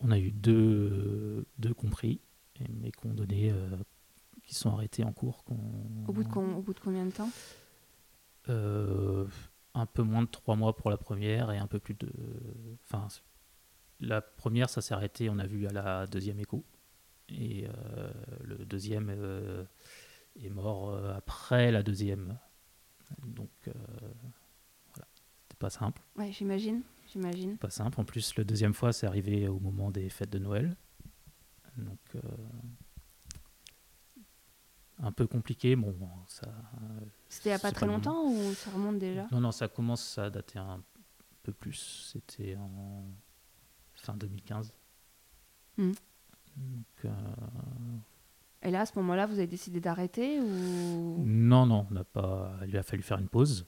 On 0.00 0.10
a 0.10 0.18
eu 0.18 0.30
deux, 0.32 1.46
deux 1.58 1.74
compris, 1.74 2.20
mais 2.70 2.90
qu'on 2.90 3.12
donnait, 3.12 3.52
qui 4.44 4.54
sont 4.54 4.70
arrêtés 4.72 5.04
en 5.04 5.12
cours. 5.12 5.44
Au 6.08 6.12
bout 6.12 6.24
de, 6.24 6.28
com- 6.28 6.54
au 6.56 6.62
bout 6.62 6.72
de 6.74 6.80
combien 6.80 7.04
de 7.06 7.10
temps? 7.10 7.30
Un 9.74 9.86
peu 9.86 10.02
moins 10.02 10.22
de 10.22 10.26
trois 10.28 10.56
mois 10.56 10.74
pour 10.74 10.90
la 10.90 10.96
première 10.96 11.52
et 11.52 11.58
un 11.58 11.66
peu 11.68 11.78
plus 11.78 11.94
de. 11.94 12.10
Enfin, 12.84 13.06
la 14.00 14.20
première, 14.20 14.68
ça 14.68 14.80
s'est 14.80 14.94
arrêté, 14.94 15.30
on 15.30 15.38
a 15.38 15.46
vu 15.46 15.66
à 15.66 15.70
la 15.72 16.06
deuxième 16.06 16.40
écho. 16.40 16.64
Et 17.38 17.66
euh, 17.66 18.10
le 18.42 18.64
deuxième 18.64 19.10
euh, 19.10 19.64
est 20.42 20.50
mort 20.50 20.90
euh, 20.90 21.14
après 21.14 21.70
la 21.70 21.82
deuxième. 21.82 22.38
Donc, 23.24 23.50
voilà. 23.64 25.08
C'était 25.14 25.58
pas 25.58 25.70
simple. 25.70 26.00
Ouais, 26.16 26.32
j'imagine. 26.32 26.82
J'imagine. 27.12 27.56
Pas 27.58 27.70
simple. 27.70 28.00
En 28.00 28.04
plus, 28.04 28.36
la 28.36 28.44
deuxième 28.44 28.74
fois, 28.74 28.92
c'est 28.92 29.06
arrivé 29.06 29.48
au 29.48 29.58
moment 29.58 29.90
des 29.90 30.08
fêtes 30.08 30.30
de 30.30 30.38
Noël. 30.38 30.76
Donc, 31.76 31.98
un 34.98 35.12
peu 35.12 35.26
compliqué. 35.26 35.74
Bon, 35.74 35.96
ça. 36.28 36.52
C'était 37.28 37.48
il 37.48 37.52
y 37.52 37.56
a 37.56 37.58
pas 37.58 37.72
très 37.72 37.86
longtemps 37.86 38.28
ou 38.28 38.54
ça 38.54 38.70
remonte 38.70 38.98
déjà? 38.98 39.26
Non, 39.32 39.40
non, 39.40 39.50
ça 39.50 39.66
commence 39.66 40.18
à 40.18 40.30
dater 40.30 40.60
un 40.60 40.82
peu 41.42 41.52
plus. 41.52 42.12
C'était 42.12 42.54
en 42.56 43.04
fin 43.94 44.14
2015. 44.16 44.72
Hmm. 45.78 45.92
Donc, 46.56 46.86
euh, 47.04 47.08
Et 48.62 48.70
là, 48.70 48.80
à 48.82 48.86
ce 48.86 48.92
moment-là, 48.98 49.26
vous 49.26 49.34
avez 49.38 49.46
décidé 49.46 49.80
d'arrêter 49.80 50.40
ou 50.40 51.22
non, 51.24 51.66
non, 51.66 51.86
on 51.90 51.94
n'a 51.94 52.04
pas. 52.04 52.52
Il 52.66 52.76
a 52.76 52.82
fallu 52.82 53.02
faire 53.02 53.18
une 53.18 53.28
pause 53.28 53.66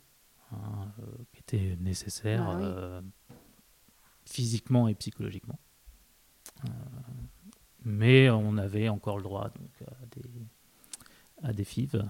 hein, 0.53 0.88
euh, 1.01 1.05
qui 1.33 1.40
était 1.40 1.77
nécessaire 1.81 2.45
Bah 2.45 2.57
oui. 2.57 2.64
euh, 2.66 3.01
physiquement 4.25 4.88
et 4.88 4.95
psychologiquement. 4.95 5.59
Euh, 6.64 6.68
mais 7.85 8.31
on 8.31 8.57
avait 8.59 8.88
encore 8.88 9.16
le 9.16 9.23
droit 9.25 9.49
donc, 9.51 9.88
à 9.88 10.07
des, 10.07 10.47
à 11.42 11.53
des 11.53 11.64
FIV. 11.64 12.05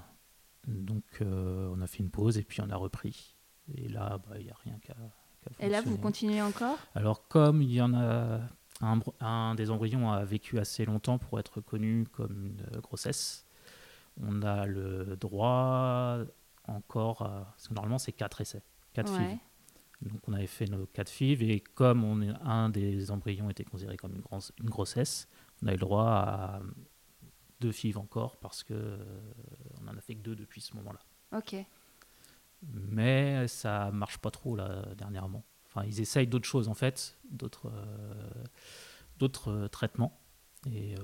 Donc 0.69 1.05
on 1.21 1.81
a 1.81 1.87
fait 1.87 1.99
une 2.01 2.11
pause 2.11 2.39
et 2.39 2.43
puis 2.43 2.61
on 2.61 2.71
a 2.71 2.77
repris. 2.77 3.37
Et 3.75 3.89
là, 3.89 4.19
bah, 4.29 4.37
il 4.39 4.45
n'y 4.45 4.51
a 4.51 4.57
rien 4.65 4.79
qu'à. 4.81 4.95
qu'à 4.95 5.65
Et 5.67 5.69
là, 5.71 5.81
vous 5.81 5.97
continuez 5.97 6.43
encore? 6.43 6.77
Alors, 6.95 7.27
comme 7.29 7.63
il 7.63 7.73
y 7.73 7.81
en 7.81 7.95
a 7.95 8.41
un, 9.21 9.55
des 9.55 9.71
embryons 9.71 10.11
a 10.11 10.25
vécu 10.25 10.59
assez 10.59 10.85
longtemps 10.85 11.19
pour 11.19 11.39
être 11.39 11.61
connu 11.61 12.05
comme 12.13 12.47
une 12.47 12.61
euh, 12.75 12.81
grossesse, 12.81 13.47
on 14.21 14.43
a 14.43 14.67
le 14.67 15.17
droit 15.17 16.19
encore 16.67 17.23
à. 17.23 17.45
Parce 17.53 17.69
que 17.69 17.75
normalement, 17.75 17.99
c'est 17.99 18.13
4 18.13 18.41
essais, 18.43 18.63
4 18.93 19.11
Ouais. 19.13 19.19
FIV. 19.29 19.39
Donc, 20.11 20.29
on 20.29 20.33
avait 20.33 20.49
fait 20.49 20.67
nos 20.67 20.85
4 20.87 21.09
FIV 21.09 21.43
et 21.51 21.61
comme 21.61 22.03
on 22.05 22.21
est, 22.23 22.31
un 22.43 22.69
des 22.71 23.11
embryons 23.13 23.49
était 23.51 23.65
considéré 23.65 23.97
comme 23.97 24.15
une, 24.17 24.21
gros- 24.21 24.41
une 24.61 24.69
grossesse, 24.69 25.29
on 25.63 25.69
a 25.69 25.71
eu 25.71 25.75
le 25.75 25.81
droit 25.81 26.07
à 26.11 26.61
deux 27.61 27.71
FIV 27.71 27.99
encore 27.99 28.37
parce 28.39 28.65
que 28.65 28.75
euh, 28.75 28.99
on 29.81 29.87
en 29.89 29.97
a 29.97 30.01
fait 30.01 30.17
que 30.17 30.23
deux 30.23 30.35
depuis 30.35 30.61
ce 30.61 30.75
moment-là 30.77 30.99
Ok. 31.39 31.55
mais 32.63 33.47
ça 33.49 33.91
marche 33.93 34.19
pas 34.19 34.31
trop 34.31 34.57
là 34.57 34.85
dernièrement. 34.97 35.45
Enfin, 35.75 35.87
ils 35.87 36.01
essayent 36.01 36.27
d'autres 36.27 36.47
choses 36.49 36.69
en 36.69 36.75
fait, 36.75 37.17
d'autres 37.31 37.71
euh, 37.73 38.45
d'autres 39.19 39.51
euh, 39.51 39.69
traitements 39.69 40.19
et 40.71 40.95
euh, 40.99 41.03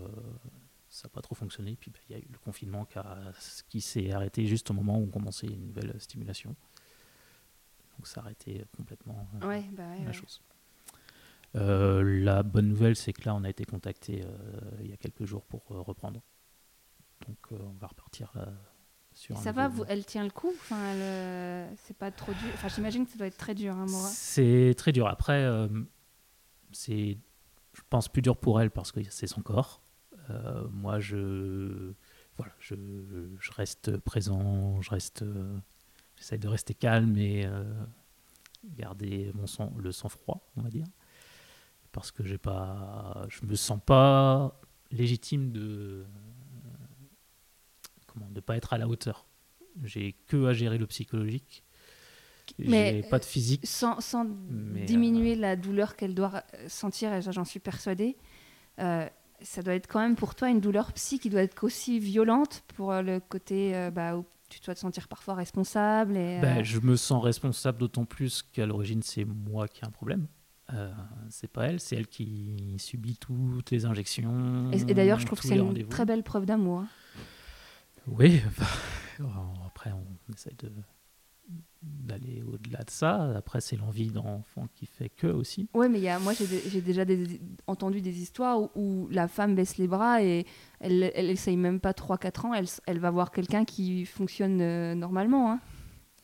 ça 0.90 1.08
n'a 1.08 1.10
pas 1.10 1.22
trop 1.22 1.34
fonctionné. 1.34 1.76
Puis 1.76 1.90
bah, 1.90 1.98
il 2.08 2.12
y 2.12 2.14
a 2.16 2.22
eu 2.22 2.28
le 2.30 2.38
confinement 2.38 2.84
qui, 2.84 2.98
a- 2.98 3.32
qui 3.68 3.80
s'est 3.80 4.12
arrêté 4.12 4.46
juste 4.46 4.70
au 4.70 4.74
moment 4.74 4.98
où 4.98 5.04
on 5.04 5.06
commençait 5.10 5.46
une 5.46 5.66
nouvelle 5.68 5.98
stimulation. 6.00 6.54
Donc 7.96 8.06
ça 8.06 8.20
a 8.20 8.24
arrêté 8.24 8.64
complètement 8.76 9.26
Ouais, 9.42 9.64
bah 9.72 9.88
ouais, 9.90 10.00
la 10.00 10.06
ouais. 10.06 10.12
chose. 10.12 10.40
Euh, 11.56 12.02
la 12.22 12.42
bonne 12.42 12.68
nouvelle, 12.68 12.94
c'est 12.94 13.12
que 13.14 13.24
là, 13.24 13.34
on 13.34 13.42
a 13.44 13.48
été 13.48 13.64
contacté 13.64 14.22
euh, 14.22 14.28
il 14.80 14.90
y 14.90 14.92
a 14.92 14.96
quelques 14.98 15.24
jours 15.24 15.44
pour 15.46 15.62
euh, 15.72 15.80
reprendre. 15.80 16.20
Donc, 17.26 17.38
on 17.50 17.72
va 17.80 17.86
repartir 17.86 18.30
là, 18.34 18.52
sur 19.18 19.36
ça 19.36 19.50
va, 19.50 19.66
vous, 19.66 19.84
elle 19.88 20.04
tient 20.04 20.22
le 20.22 20.30
coup 20.30 20.52
enfin, 20.60 20.76
euh, 20.76 21.68
C'est 21.84 21.96
pas 21.96 22.12
trop 22.12 22.32
dur 22.32 22.48
Enfin, 22.54 22.68
j'imagine 22.68 23.04
que 23.04 23.10
ça 23.10 23.18
doit 23.18 23.26
être 23.26 23.36
très 23.36 23.54
dur, 23.56 23.74
hein, 23.74 23.86
C'est 23.88 24.74
très 24.76 24.92
dur. 24.92 25.08
Après, 25.08 25.42
euh, 25.42 25.66
c'est, 26.70 27.18
je 27.72 27.82
pense, 27.90 28.08
plus 28.08 28.22
dur 28.22 28.36
pour 28.36 28.60
elle 28.60 28.70
parce 28.70 28.92
que 28.92 29.00
c'est 29.10 29.26
son 29.26 29.42
corps. 29.42 29.82
Euh, 30.30 30.68
moi, 30.70 31.00
je, 31.00 31.94
voilà, 32.36 32.52
je, 32.60 32.76
je 33.40 33.52
reste 33.52 33.96
présent, 33.96 34.80
je 34.82 34.90
reste, 34.90 35.22
euh, 35.22 35.58
j'essaye 36.14 36.38
de 36.38 36.46
rester 36.46 36.74
calme 36.74 37.16
et 37.18 37.44
garder 38.76 39.32
mon 39.34 39.48
sang, 39.48 39.72
le 39.78 39.90
sang-froid, 39.90 40.48
on 40.56 40.62
va 40.62 40.70
dire, 40.70 40.86
parce 41.90 42.12
que 42.12 42.22
j'ai 42.22 42.38
pas, 42.38 43.26
je 43.28 43.44
me 43.46 43.56
sens 43.56 43.80
pas 43.84 44.60
légitime 44.92 45.50
de, 45.50 46.06
de 48.30 48.40
pas 48.40 48.56
être 48.56 48.72
à 48.72 48.78
la 48.78 48.88
hauteur. 48.88 49.26
J'ai 49.84 50.14
que 50.26 50.46
à 50.46 50.52
gérer 50.52 50.78
le 50.78 50.86
psychologique. 50.86 51.64
Mais, 52.58 53.02
pas 53.10 53.18
de 53.18 53.24
physique. 53.24 53.60
Sans, 53.66 54.00
sans 54.00 54.26
Mais, 54.50 54.84
diminuer 54.84 55.34
la 55.34 55.54
douleur 55.54 55.96
qu'elle 55.96 56.14
doit 56.14 56.42
euh, 56.54 56.64
sentir, 56.68 57.12
et 57.12 57.20
j'en 57.20 57.44
suis 57.44 57.60
persuadée, 57.60 58.16
euh, 58.80 59.06
ça 59.42 59.62
doit 59.62 59.74
être 59.74 59.86
quand 59.86 60.00
même 60.00 60.16
pour 60.16 60.34
toi 60.34 60.48
une 60.48 60.60
douleur 60.60 60.92
psy 60.94 61.18
qui 61.18 61.28
doit 61.30 61.42
être 61.42 61.62
aussi 61.62 61.98
violente 61.98 62.64
pour 62.74 62.90
euh, 62.92 63.02
le 63.02 63.20
côté 63.20 63.76
euh, 63.76 63.90
bah, 63.90 64.16
où 64.16 64.24
tu 64.48 64.60
dois 64.64 64.74
te 64.74 64.80
sentir 64.80 65.08
parfois 65.08 65.34
responsable. 65.34 66.16
Et, 66.16 66.38
euh, 66.38 66.40
Ben, 66.40 66.64
je 66.64 66.80
me 66.80 66.96
sens 66.96 67.22
responsable 67.22 67.78
d'autant 67.78 68.06
plus 68.06 68.42
qu'à 68.42 68.64
l'origine, 68.64 69.02
c'est 69.02 69.26
moi 69.26 69.68
qui 69.68 69.84
ai 69.84 69.86
un 69.86 69.90
problème. 69.90 70.26
Euh, 70.72 70.90
c'est 71.28 71.48
pas 71.52 71.66
elle, 71.66 71.80
c'est 71.80 71.96
elle 71.96 72.06
qui 72.08 72.76
subit 72.78 73.16
toutes 73.16 73.70
les 73.70 73.84
injections. 73.84 74.70
et, 74.72 74.90
et 74.90 74.94
d'ailleurs, 74.94 75.18
je 75.18 75.26
trouve 75.26 75.40
que 75.40 75.46
c'est 75.48 75.56
une 75.58 75.86
très 75.88 76.04
belle 76.06 76.22
preuve 76.22 76.46
d'amour. 76.46 76.80
hein. 76.80 76.88
Oui, 78.10 78.40
après, 79.66 79.92
on 79.92 80.32
essaye 80.32 80.54
de, 80.56 80.70
d'aller 81.82 82.42
au-delà 82.42 82.82
de 82.84 82.90
ça. 82.90 83.36
Après, 83.36 83.60
c'est 83.60 83.76
l'envie 83.76 84.10
d'enfant 84.10 84.68
qui 84.74 84.86
fait 84.86 85.08
que 85.08 85.26
aussi. 85.26 85.68
Ouais, 85.74 85.88
mais 85.88 86.00
y 86.00 86.08
a, 86.08 86.18
moi 86.18 86.32
j'ai 86.34 86.80
déjà 86.80 87.04
des, 87.04 87.40
entendu 87.66 88.00
des 88.00 88.20
histoires 88.20 88.76
où, 88.76 89.08
la 89.10 89.28
femme 89.28 89.54
baisse 89.54 89.78
les 89.78 89.88
bras 89.88 90.22
et 90.22 90.46
elle, 90.80 91.10
elle 91.14 91.30
essaye 91.30 91.56
même 91.56 91.80
pas 91.80 91.92
3-4 91.92 92.46
ans, 92.46 92.54
elle, 92.54 92.66
elle 92.86 92.98
va 92.98 93.10
voir 93.10 93.30
quelqu'un 93.30 93.64
qui 93.64 94.04
fonctionne 94.04 94.60
euh, 94.60 94.94
normalement. 94.94 95.52
Hein. 95.52 95.60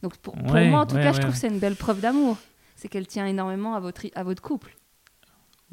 Donc 0.03 0.17
pour, 0.19 0.35
pour 0.35 0.55
moi, 0.55 0.81
en 0.81 0.87
tout 0.87 0.97
cas, 0.97 1.13
je 1.13 1.21
trouve 1.21 1.33
que 1.33 1.39
c'est 1.39 1.49
une 1.49 1.61
belle 1.61 1.77
preuve 1.77 2.01
d'amour. 2.01 2.37
C'est 2.77 2.89
qu'elle 2.89 3.07
tient 3.07 3.27
énormément 3.27 3.75
à 3.75 3.81
votre, 3.81 4.07
à 4.15 4.23
votre 4.25 4.43
couple. 4.43 4.77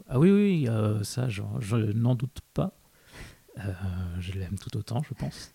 Ah 0.08 0.20
oui, 0.20 0.32
oui, 0.32 0.68
euh, 0.70 1.04
ça, 1.04 1.28
je, 1.28 1.42
je 1.60 1.76
n'en 1.76 2.16
doute 2.16 2.40
pas. 2.54 2.72
Euh, 3.60 3.74
je 4.20 4.34
l'aime 4.34 4.58
tout 4.58 4.76
autant, 4.78 5.02
je 5.04 5.14
pense. 5.14 5.52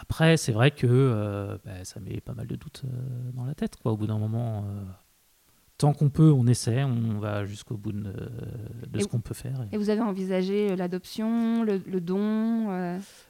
Après, 0.00 0.36
c'est 0.36 0.52
vrai 0.52 0.70
que 0.70 0.86
euh, 0.86 1.58
bah, 1.64 1.84
ça 1.84 1.98
met 2.00 2.20
pas 2.20 2.34
mal 2.34 2.46
de 2.46 2.54
doutes 2.54 2.82
euh, 2.84 3.30
dans 3.32 3.44
la 3.44 3.54
tête. 3.54 3.76
Quoi. 3.76 3.92
Au 3.92 3.96
bout 3.96 4.06
d'un 4.06 4.18
moment, 4.18 4.64
euh, 4.68 4.84
tant 5.76 5.92
qu'on 5.92 6.08
peut, 6.08 6.30
on 6.30 6.46
essaie, 6.46 6.84
on 6.84 7.18
va 7.18 7.44
jusqu'au 7.44 7.76
bout 7.76 7.92
de, 7.92 8.12
ce 8.98 9.06
qu'on 9.06 9.20
peut 9.20 9.34
faire. 9.34 9.66
Et... 9.72 9.76
vous 9.76 9.90
avez 9.90 10.00
envisagé 10.00 10.76
l'adoption, 10.76 11.64
le, 11.64 12.00
don 12.00 12.70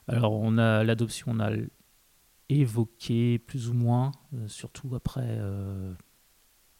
Alors, 0.08 0.32
on 0.32 0.58
a 0.58 0.84
l'adoption, 0.84 1.28
on 1.30 1.40
a 1.40 1.52
évoqué 2.50 3.38
plus 3.38 3.70
ou 3.70 3.74
moins, 3.74 4.12
surtout 4.46 4.94
après. 4.94 5.38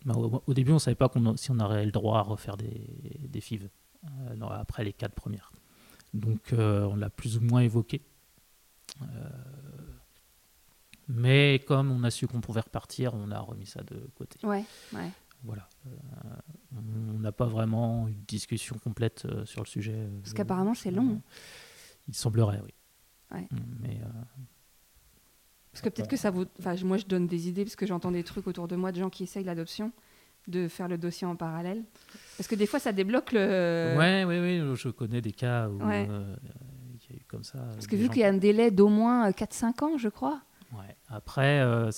Bah, 0.04 0.14
au, 0.16 0.54
début, 0.54 0.70
on 0.70 0.74
ne 0.74 0.80
savait 0.80 0.96
pas 0.96 1.10
si 1.36 1.50
on 1.50 1.58
aurait 1.60 1.86
le 1.86 1.92
droit 1.92 2.18
à 2.18 2.22
refaire 2.22 2.58
des, 2.58 3.26
des 3.26 3.40
FIV 3.40 3.68
après 4.50 4.84
les 4.84 4.92
quatre 4.92 5.14
premières. 5.14 5.50
Donc, 6.12 6.52
on 6.52 6.94
l'a 6.94 7.08
plus 7.08 7.38
ou 7.38 7.40
moins 7.40 7.60
évoqué. 7.60 8.02
Mais 11.08 11.60
comme 11.66 11.90
on 11.90 12.04
a 12.04 12.10
su 12.10 12.26
qu'on 12.26 12.40
pouvait 12.40 12.60
repartir, 12.60 13.14
on 13.14 13.30
a 13.30 13.40
remis 13.40 13.66
ça 13.66 13.82
de 13.82 13.96
côté. 14.14 14.38
Ouais, 14.46 14.64
ouais. 14.92 15.10
Voilà. 15.44 15.68
Euh, 15.86 15.90
on 16.76 17.18
n'a 17.18 17.32
pas 17.32 17.46
vraiment 17.46 18.08
eu 18.08 18.14
de 18.14 18.26
discussion 18.26 18.76
complète 18.78 19.24
euh, 19.24 19.44
sur 19.46 19.62
le 19.62 19.66
sujet. 19.66 19.94
Euh, 19.94 20.20
parce 20.20 20.34
qu'apparemment, 20.34 20.74
c'est 20.74 20.90
long. 20.90 21.20
Il 22.08 22.14
semblerait, 22.14 22.60
oui. 22.62 22.74
Ouais. 23.32 23.46
Mm, 23.50 23.56
mais. 23.80 24.00
parce 25.72 25.82
que 25.82 25.88
peut-être 25.88 26.08
que 26.08 26.16
ça 26.16 26.30
vous. 26.30 26.44
Enfin, 26.58 26.74
moi, 26.84 26.96
je 26.96 27.06
donne 27.06 27.26
des 27.26 27.48
idées 27.48 27.64
parce 27.64 27.76
que 27.76 27.86
j'entends 27.86 28.10
des 28.10 28.24
trucs 28.24 28.46
autour 28.46 28.68
de 28.68 28.76
moi 28.76 28.92
de 28.92 28.98
gens 28.98 29.10
qui 29.10 29.22
essayent 29.22 29.44
l'adoption, 29.44 29.92
de 30.46 30.66
faire 30.68 30.88
le 30.88 30.98
dossier 30.98 31.26
en 31.26 31.36
parallèle. 31.36 31.84
Parce 32.36 32.48
que 32.48 32.54
des 32.54 32.66
fois, 32.66 32.80
ça 32.80 32.92
débloque 32.92 33.32
le. 33.32 33.94
Ouais, 33.96 34.24
oui, 34.24 34.38
oui. 34.40 34.76
Je 34.76 34.88
connais 34.88 35.20
des 35.20 35.32
cas 35.32 35.68
où. 35.68 35.80
Y 37.10 37.12
a 37.14 37.16
eu 37.16 37.24
comme 37.26 37.44
ça. 37.44 37.58
Parce 37.58 37.86
que 37.86 37.96
vu 37.96 38.08
qu'il 38.08 38.20
y 38.20 38.24
a 38.24 38.28
un 38.28 38.36
délai 38.36 38.70
d'au 38.70 38.88
moins 38.88 39.30
4-5 39.30 39.84
ans, 39.84 39.98
je 39.98 40.08
crois. 40.08 40.40
Ouais. 40.72 40.96
Après, 41.08 41.60
euh, 41.60 41.90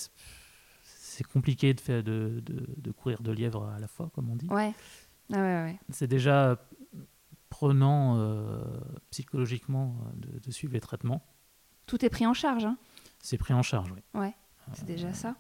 c'est 0.85 1.25
compliqué 1.25 1.75
de, 1.75 1.81
faire, 1.81 2.03
de, 2.03 2.43
de, 2.45 2.93
courir 2.93 3.23
de 3.23 3.33
lièvre 3.33 3.67
à 3.67 3.79
la 3.79 3.89
fois, 3.89 4.11
comme 4.15 4.31
on 4.31 4.37
dit. 4.37 4.47
Ouais. 4.49 4.73
Ah 5.33 5.37
ouais, 5.37 5.63
ouais. 5.65 5.81
C'est 5.91 6.07
déjà 6.07 6.59
prenant 7.49 8.17
euh, 8.19 8.63
psychologiquement 9.11 9.97
euh, 10.07 10.41
de, 10.41 10.51
suivre 10.51 10.73
les 10.73 10.81
traitements. 10.81 11.23
Tout 11.87 12.05
est 12.05 12.11
pris 12.11 12.27
en 12.27 12.35
charge. 12.35 12.65
Hein 12.65 12.79
c'est 13.19 13.39
pris 13.39 13.53
en 13.53 13.63
charge, 13.63 13.93
oui. 13.93 14.21
Ouais, 14.21 14.35
c'est 14.73 14.87
déjà 14.87 15.13
ça. 15.13 15.37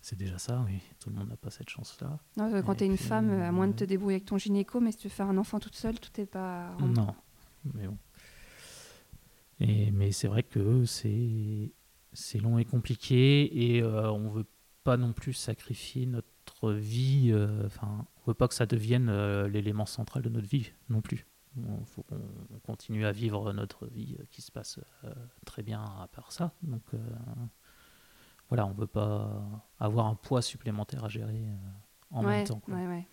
C'est 0.00 0.16
déjà 0.16 0.38
ça, 0.38 0.62
oui. 0.64 0.80
Tout 1.00 1.10
le 1.10 1.16
monde 1.16 1.28
n'a 1.28 1.36
pas 1.36 1.50
cette 1.50 1.68
chance-là. 1.68 2.18
quand 2.36 2.76
tu 2.76 2.84
es 2.84 2.86
une 2.86 2.96
femme, 2.96 3.30
à 3.42 3.50
moins 3.50 3.66
de 3.66 3.72
te 3.72 3.84
débrouiller 3.84 4.16
avec 4.16 4.26
ton 4.26 4.38
gynéco, 4.38 4.78
mais 4.80 4.92
si 4.92 4.98
tu 4.98 5.08
veux 5.08 5.12
faire 5.12 5.26
un 5.26 5.36
enfant 5.36 5.58
toute 5.58 5.74
seule, 5.74 5.98
tout 5.98 6.10
n'est 6.16 6.26
pas. 6.26 6.70
Non, 6.80 7.14
mais 7.74 7.88
bon. 7.88 7.98
Et, 9.60 9.90
mais 9.90 10.12
c'est 10.12 10.28
vrai 10.28 10.42
que 10.42 10.84
c'est 10.84 12.38
long 12.40 12.58
et 12.58 12.64
compliqué 12.64 13.74
et 13.76 13.82
euh, 13.82 14.10
on 14.10 14.28
veut 14.28 14.46
pas 14.84 14.96
non 14.96 15.12
plus 15.12 15.32
sacrifier 15.32 16.06
notre 16.06 16.72
vie. 16.72 17.30
Euh, 17.32 17.66
enfin, 17.66 18.06
on 18.16 18.30
veut 18.30 18.34
pas 18.34 18.48
que 18.48 18.54
ça 18.54 18.66
devienne 18.66 19.08
euh, 19.08 19.48
l'élément 19.48 19.86
central 19.86 20.22
de 20.22 20.28
notre 20.28 20.48
vie 20.48 20.72
non 20.88 21.00
plus. 21.00 21.26
Il 21.56 21.86
faut 21.86 22.02
qu'on 22.02 22.58
continue 22.66 23.06
à 23.06 23.12
vivre 23.12 23.50
notre 23.54 23.86
vie 23.86 24.18
qui 24.30 24.42
se 24.42 24.52
passe 24.52 24.78
très 25.46 25.62
bien 25.62 25.82
à 25.82 26.06
part 26.06 26.30
ça. 26.30 26.52
Donc 26.62 26.82
voilà, 28.50 28.66
on 28.66 28.72
veut 28.72 28.86
pas 28.86 29.42
avoir 29.80 30.04
un 30.04 30.16
poids 30.16 30.42
supplémentaire 30.42 31.04
à 31.04 31.08
gérer 31.08 31.46
en 32.10 32.22
même 32.22 32.44
temps. 32.46 32.60
Ouais, 32.68 32.86
ouais. 32.86 33.06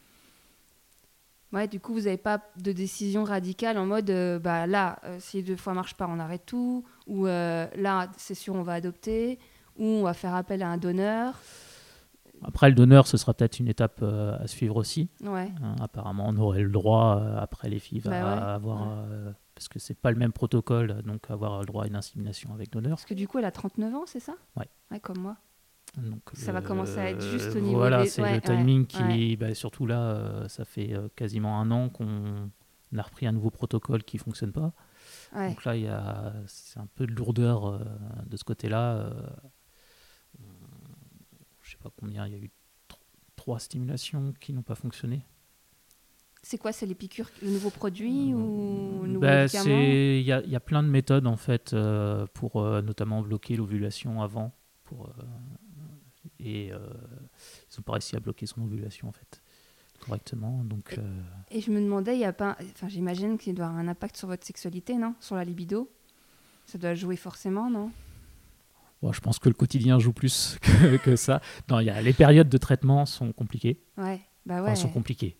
Ouais, 1.53 1.67
du 1.67 1.79
coup, 1.79 1.93
vous 1.93 2.01
n'avez 2.01 2.17
pas 2.17 2.41
de 2.57 2.71
décision 2.71 3.23
radicale 3.23 3.77
en 3.77 3.85
mode, 3.85 4.09
euh, 4.09 4.39
bah 4.39 4.65
là, 4.65 4.97
euh, 5.03 5.17
si 5.19 5.43
deux 5.43 5.55
fois 5.55 5.75
marche 5.75 5.93
pas, 5.93 6.07
on 6.09 6.19
arrête 6.19 6.47
tout, 6.47 6.83
ou 7.05 7.27
euh, 7.27 7.67
là, 7.75 8.09
c'est 8.17 8.33
sûr, 8.33 8.55
on 8.55 8.63
va 8.63 8.73
adopter, 8.73 9.37
ou 9.77 9.85
on 9.85 10.03
va 10.03 10.15
faire 10.15 10.33
appel 10.33 10.63
à 10.63 10.69
un 10.69 10.77
donneur. 10.77 11.39
Après, 12.43 12.69
le 12.69 12.75
donneur, 12.75 13.05
ce 13.05 13.17
sera 13.17 13.35
peut-être 13.35 13.59
une 13.59 13.67
étape 13.67 14.01
à 14.01 14.47
suivre 14.47 14.77
aussi. 14.77 15.09
Ouais. 15.23 15.51
Hein, 15.63 15.75
apparemment, 15.79 16.25
on 16.27 16.37
aurait 16.37 16.63
le 16.63 16.71
droit, 16.71 17.23
après 17.37 17.69
les 17.69 17.79
filles, 17.79 18.01
bah 18.03 18.33
à 18.33 18.55
avoir... 18.55 19.05
parce 19.53 19.69
que 19.69 19.77
c'est 19.77 19.93
pas 19.93 20.09
le 20.09 20.17
même 20.17 20.33
protocole, 20.33 21.03
donc 21.03 21.29
avoir 21.29 21.59
le 21.59 21.65
droit 21.67 21.83
à 21.83 21.87
une 21.87 21.95
insémination 21.95 22.51
avec 22.53 22.71
donneur. 22.71 22.97
Parce 22.97 23.05
que 23.05 23.13
du 23.13 23.27
coup, 23.27 23.37
elle 23.37 23.45
a 23.45 23.51
39 23.51 23.95
ans, 23.95 24.03
c'est 24.07 24.19
ça? 24.19 24.33
Ouais. 24.57 24.67
Ouais, 24.91 24.99
comme 24.99 25.19
moi. 25.19 25.37
Donc, 25.97 26.21
ça 26.33 26.51
va 26.51 26.61
commencer 26.61 26.97
à 26.97 27.09
être 27.11 27.21
juste 27.21 27.55
au 27.55 27.59
niveau 27.59 27.77
Voilà, 27.77 28.05
c'est 28.07 28.21
le 28.21 28.41
timing 28.41 28.87
qui, 28.87 29.37
bah, 29.37 29.53
surtout 29.53 29.85
là, 29.85 30.01
euh, 30.01 30.47
ça 30.47 30.65
fait 30.65 30.93
euh, 30.93 31.07
quasiment 31.15 31.59
un 31.59 31.69
an 31.69 31.89
qu'on 31.89 32.49
a 32.97 33.01
repris 33.01 33.27
un 33.27 33.31
nouveau 33.31 33.51
protocole 33.51 34.03
qui 34.03 34.17
fonctionne 34.17 34.51
pas. 34.51 34.73
Donc 35.35 35.65
là, 35.65 35.75
il 35.75 35.83
y 35.83 35.87
a, 35.87 36.33
c'est 36.47 36.79
un 36.79 36.87
peu 36.95 37.05
de 37.05 37.13
lourdeur 37.13 37.65
euh, 37.65 37.79
de 38.25 38.37
ce 38.37 38.43
côté-là. 38.43 39.11
je 41.61 41.71
sais 41.71 41.77
pas 41.77 41.91
combien, 41.99 42.25
il 42.25 42.33
y 42.33 42.35
a 42.35 42.39
eu 42.39 42.51
trois 43.35 43.59
stimulations 43.59 44.33
qui 44.39 44.53
n'ont 44.53 44.63
pas 44.63 44.75
fonctionné. 44.75 45.21
C'est 46.41 46.57
quoi 46.57 46.71
C'est 46.71 46.85
les 46.85 46.95
piqûres, 46.95 47.29
le 47.41 47.51
nouveau 47.51 47.69
produit 47.69 48.33
ou 48.33 49.01
le 49.03 49.07
nouveau 49.07 49.21
bah, 49.21 49.45
Il 49.45 50.21
y, 50.21 50.25
y, 50.25 50.55
a 50.55 50.59
plein 50.59 50.83
de 50.83 50.89
méthodes 50.89 51.27
en 51.27 51.37
fait 51.37 51.75
pour 52.33 52.61
notamment 52.81 53.21
bloquer 53.21 53.55
l'ovulation 53.55 54.23
avant 54.23 54.55
pour 54.83 55.09
et 56.43 56.71
euh, 56.71 56.77
ils 57.71 57.77
n'ont 57.77 57.83
pas 57.83 57.93
réussi 57.93 58.15
à 58.15 58.19
bloquer 58.19 58.45
son 58.45 58.61
ovulation 58.61 59.07
en 59.07 59.11
fait 59.11 59.41
correctement. 60.03 60.63
Donc, 60.63 60.95
euh, 60.97 61.21
et, 61.51 61.61
je 61.61 61.71
me 61.71 61.79
demandais, 61.79 62.15
il 62.15 62.19
y 62.19 62.25
a 62.25 62.33
pas, 62.33 62.57
enfin 62.73 62.87
j'imagine 62.87 63.37
qu'il 63.37 63.55
doit 63.55 63.65
avoir 63.65 63.79
un 63.79 63.87
impact 63.87 64.17
sur 64.17 64.27
votre 64.27 64.45
sexualité, 64.45 64.95
non? 64.95 65.15
Sur 65.19 65.35
la 65.35 65.45
libido? 65.45 65.89
Ça 66.65 66.77
doit 66.77 66.93
jouer 66.93 67.15
forcément, 67.15 67.69
non? 67.69 67.91
Je 69.11 69.19
pense 69.19 69.37
que 69.37 69.49
le 69.49 69.55
quotidien 69.55 69.99
joue 69.99 70.13
plus 70.13 70.57
que, 71.03 71.17
ça. 71.17 71.41
Non, 71.69 71.81
y 71.81 71.89
a, 71.89 72.01
les 72.01 72.13
périodes 72.13 72.47
de 72.47 72.57
traitement 72.57 73.05
sont 73.05 73.33
compliquées. 73.33 73.81
Ouais, 73.97 74.21
bah 74.45 74.63
ouais. 74.63 74.75
sont 74.75 74.89
compliquées. 74.89 75.35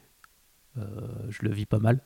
Euh, 0.77 0.81
je 1.29 1.43
le 1.43 1.51
vis 1.53 1.65
pas 1.65 1.79
mal. 1.79 2.01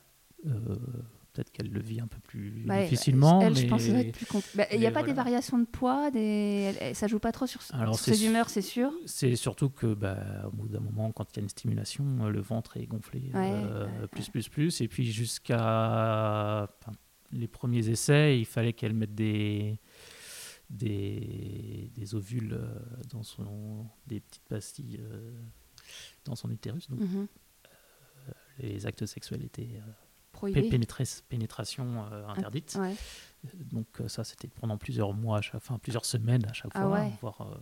Peut-être 1.38 1.52
qu'elle 1.52 1.70
le 1.70 1.80
vit 1.80 2.00
un 2.00 2.08
peu 2.08 2.18
plus 2.18 2.64
bah, 2.66 2.82
difficilement. 2.82 3.40
Elle, 3.40 3.54
je 3.54 3.68
pense 3.68 3.84
que 3.84 3.92
ça 3.92 4.00
être 4.00 4.10
plus 4.10 4.26
bah, 4.56 4.64
Il 4.72 4.80
n'y 4.80 4.86
a 4.86 4.90
pas 4.90 5.04
des 5.04 5.12
variations 5.12 5.56
de 5.56 5.66
poids 5.66 6.10
des... 6.10 6.74
Ça 6.94 7.06
joue 7.06 7.20
pas 7.20 7.30
trop 7.30 7.46
sur, 7.46 7.60
Alors, 7.74 7.96
ses 7.96 8.26
humeurs, 8.26 8.50
c'est 8.50 8.60
sûr 8.60 8.92
C'est 9.06 9.36
surtout 9.36 9.70
que, 9.70 9.94
bah, 9.94 10.18
au 10.46 10.50
bout 10.50 10.66
d'un 10.66 10.80
moment, 10.80 11.12
quand 11.12 11.30
il 11.32 11.36
y 11.36 11.38
a 11.38 11.42
une 11.44 11.48
stimulation, 11.48 12.04
euh, 12.22 12.30
le 12.30 12.40
ventre 12.40 12.76
est 12.76 12.86
gonflé 12.86 13.30
euh, 13.36 14.08
plus, 14.08 14.28
plus, 14.30 14.48
plus. 14.48 14.80
Et 14.80 14.88
puis 14.88 15.12
jusqu'à 15.12 16.68
les 17.30 17.46
premiers 17.46 17.88
essais, 17.88 18.40
il 18.40 18.44
fallait 18.44 18.72
qu'elle 18.72 18.94
mette 18.94 19.14
des, 19.14 19.78
des, 20.70 21.92
des, 21.94 22.14
ovules 22.16 22.54
euh, 22.54 22.80
dans 23.10 23.22
son... 23.22 23.86
des 24.08 24.18
petites 24.18 24.48
pastilles 24.48 25.00
dans 26.24 26.34
son 26.34 26.50
utérus. 26.50 26.90
Donc, 26.90 26.98
mm-hmm. 26.98 27.26
les 28.58 28.86
actes 28.86 29.06
sexuels 29.06 29.44
étaient 29.44 29.80
pénétration 31.28 32.06
euh, 32.12 32.26
interdite. 32.28 32.78
Donc 33.54 33.86
euh, 34.00 34.08
ça, 34.08 34.24
c'était 34.24 34.48
pendant 34.48 34.76
plusieurs 34.78 35.12
mois, 35.12 35.38
à 35.38 35.40
chaque, 35.42 35.56
enfin 35.56 35.78
plusieurs 35.78 36.04
semaines 36.04 36.44
à 36.46 36.52
chaque 36.52 36.72
ah 36.74 36.82
fois, 36.82 37.06
voir 37.20 37.40
euh, 37.42 37.56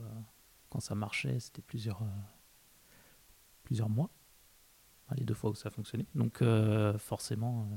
quand 0.70 0.80
ça 0.80 0.94
marchait, 0.94 1.38
c'était 1.40 1.62
plusieurs, 1.62 2.02
plusieurs 3.62 3.88
mois 3.88 4.10
les 5.14 5.24
deux 5.24 5.34
fois 5.34 5.50
où 5.50 5.54
ça 5.54 5.68
a 5.68 5.70
fonctionné. 5.70 6.06
Donc 6.14 6.42
euh, 6.42 6.98
forcément. 6.98 7.68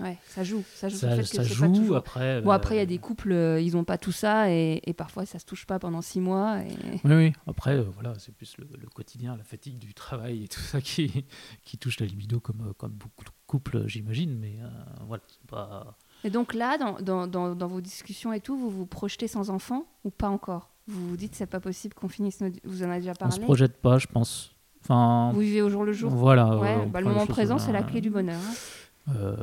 Euh, 0.00 0.04
ouais, 0.04 0.18
ça 0.26 0.42
joue. 0.42 0.64
Ça 0.74 0.88
joue. 0.88 0.96
Ça, 0.96 1.42
joue 1.42 1.94
après. 1.94 2.40
Bon, 2.40 2.50
après, 2.50 2.76
il 2.76 2.78
y 2.78 2.82
a 2.82 2.86
des 2.86 2.98
couples, 2.98 3.32
euh, 3.32 3.60
ils 3.60 3.74
n'ont 3.74 3.84
pas 3.84 3.98
tout 3.98 4.12
ça 4.12 4.50
et, 4.50 4.80
et, 4.84 4.94
parfois 4.94 5.26
ça 5.26 5.38
se 5.38 5.44
touche 5.44 5.66
pas 5.66 5.78
pendant 5.78 6.00
six 6.00 6.20
mois. 6.20 6.62
Et... 6.62 7.00
Oui, 7.04 7.14
oui. 7.14 7.32
Après, 7.46 7.80
voilà, 7.82 8.14
c'est 8.18 8.34
plus 8.34 8.56
le, 8.58 8.66
quotidien, 8.88 9.36
la 9.36 9.44
fatigue 9.44 9.78
du 9.78 9.92
travail 9.92 10.44
et 10.44 10.48
tout 10.48 10.60
ça 10.60 10.80
qui, 10.80 11.26
qui 11.62 11.76
touche 11.76 12.00
la 12.00 12.06
libido 12.06 12.40
comme, 12.40 12.72
comme 12.78 12.92
beaucoup 12.92 13.24
de 13.24 13.30
couples, 13.48 13.82
j'imagine. 13.86 14.38
Mais 14.38 14.58
voilà, 15.06 15.22
c'est 15.26 15.50
pas. 15.50 15.96
Et 16.22 16.30
donc 16.30 16.54
là, 16.54 16.78
dans, 16.78 17.00
dans, 17.00 17.26
dans, 17.26 17.54
dans, 17.56 17.66
vos 17.66 17.80
discussions 17.80 18.32
et 18.32 18.40
tout, 18.40 18.56
vous 18.56 18.70
vous 18.70 18.86
projetez 18.86 19.26
sans 19.26 19.50
enfant 19.50 19.86
ou 20.04 20.10
pas 20.10 20.28
encore? 20.28 20.70
Vous 20.86 21.08
vous 21.08 21.16
dites 21.16 21.34
c'est 21.34 21.46
pas 21.46 21.60
possible 21.60 21.94
qu'on 21.94 22.08
finisse 22.08 22.40
notre... 22.40 22.58
Vous 22.64 22.82
en 22.82 22.90
avez 22.90 23.00
déjà 23.00 23.14
parlé 23.14 23.34
On 23.34 23.36
se 23.36 23.42
projette 23.42 23.76
pas, 23.76 23.98
je 23.98 24.06
pense. 24.06 24.54
Vous 24.88 25.40
vivez 25.40 25.62
au 25.62 25.68
jour 25.68 25.84
le 25.84 25.92
jour? 25.92 26.10
Voilà. 26.10 26.86
Bah, 26.86 27.00
le 27.00 27.08
moment 27.08 27.26
présent, 27.26 27.58
c'est 27.58 27.72
la 27.72 27.82
clé 27.82 28.00
du 28.00 28.10
bonheur. 28.10 28.40
Hein. 28.40 29.12
Euh, 29.14 29.36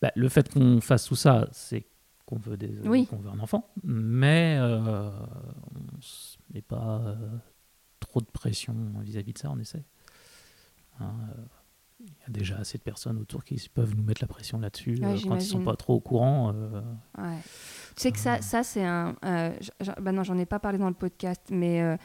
bah, 0.00 0.10
le 0.14 0.28
fait 0.28 0.52
qu'on 0.52 0.80
fasse 0.80 1.06
tout 1.06 1.16
ça, 1.16 1.48
c'est 1.52 1.86
qu'on 2.26 2.38
veut, 2.38 2.56
des, 2.56 2.70
Oui. 2.84 3.06
qu'on 3.06 3.16
veut 3.16 3.30
un 3.30 3.40
enfant, 3.40 3.68
mais 3.82 4.56
euh, 4.60 5.10
on 5.96 6.00
se 6.00 6.36
met 6.52 6.62
pas 6.62 7.00
euh, 7.04 7.16
trop 8.00 8.20
de 8.20 8.26
pression 8.26 8.74
vis-à-vis 9.00 9.32
de 9.32 9.38
ça, 9.38 9.50
on 9.50 9.58
essaie. 9.58 9.84
Hein, 11.00 11.12
euh, 11.30 11.42
y 12.04 12.24
a 12.26 12.30
déjà 12.30 12.56
assez 12.58 12.78
de 12.78 12.82
personnes 12.82 13.18
autour 13.18 13.44
qui 13.44 13.60
peuvent 13.72 13.94
nous 13.96 14.02
mettre 14.02 14.22
la 14.22 14.28
pression 14.28 14.58
là-dessus 14.58 14.98
Ouais, 15.00 15.06
euh, 15.14 15.18
quand 15.28 15.36
ils 15.36 15.42
sont 15.42 15.62
pas 15.64 15.76
trop 15.76 15.94
au 15.94 16.00
courant. 16.00 16.52
euh, 16.54 16.80
Ouais. 17.18 17.38
Tu 17.96 18.02
sais 18.02 18.12
que 18.12 18.18
ça, 18.18 18.40
ça 18.42 18.62
c'est 18.62 18.84
un. 18.84 19.14
euh, 19.24 19.52
bah 20.00 20.12
non, 20.12 20.22
j'en 20.24 20.38
ai 20.38 20.46
pas 20.46 20.58
parlé 20.58 20.78
dans 20.78 20.88
le 20.88 20.94
podcast, 20.94 21.42
mais 21.50 21.82
euh, 21.82 21.96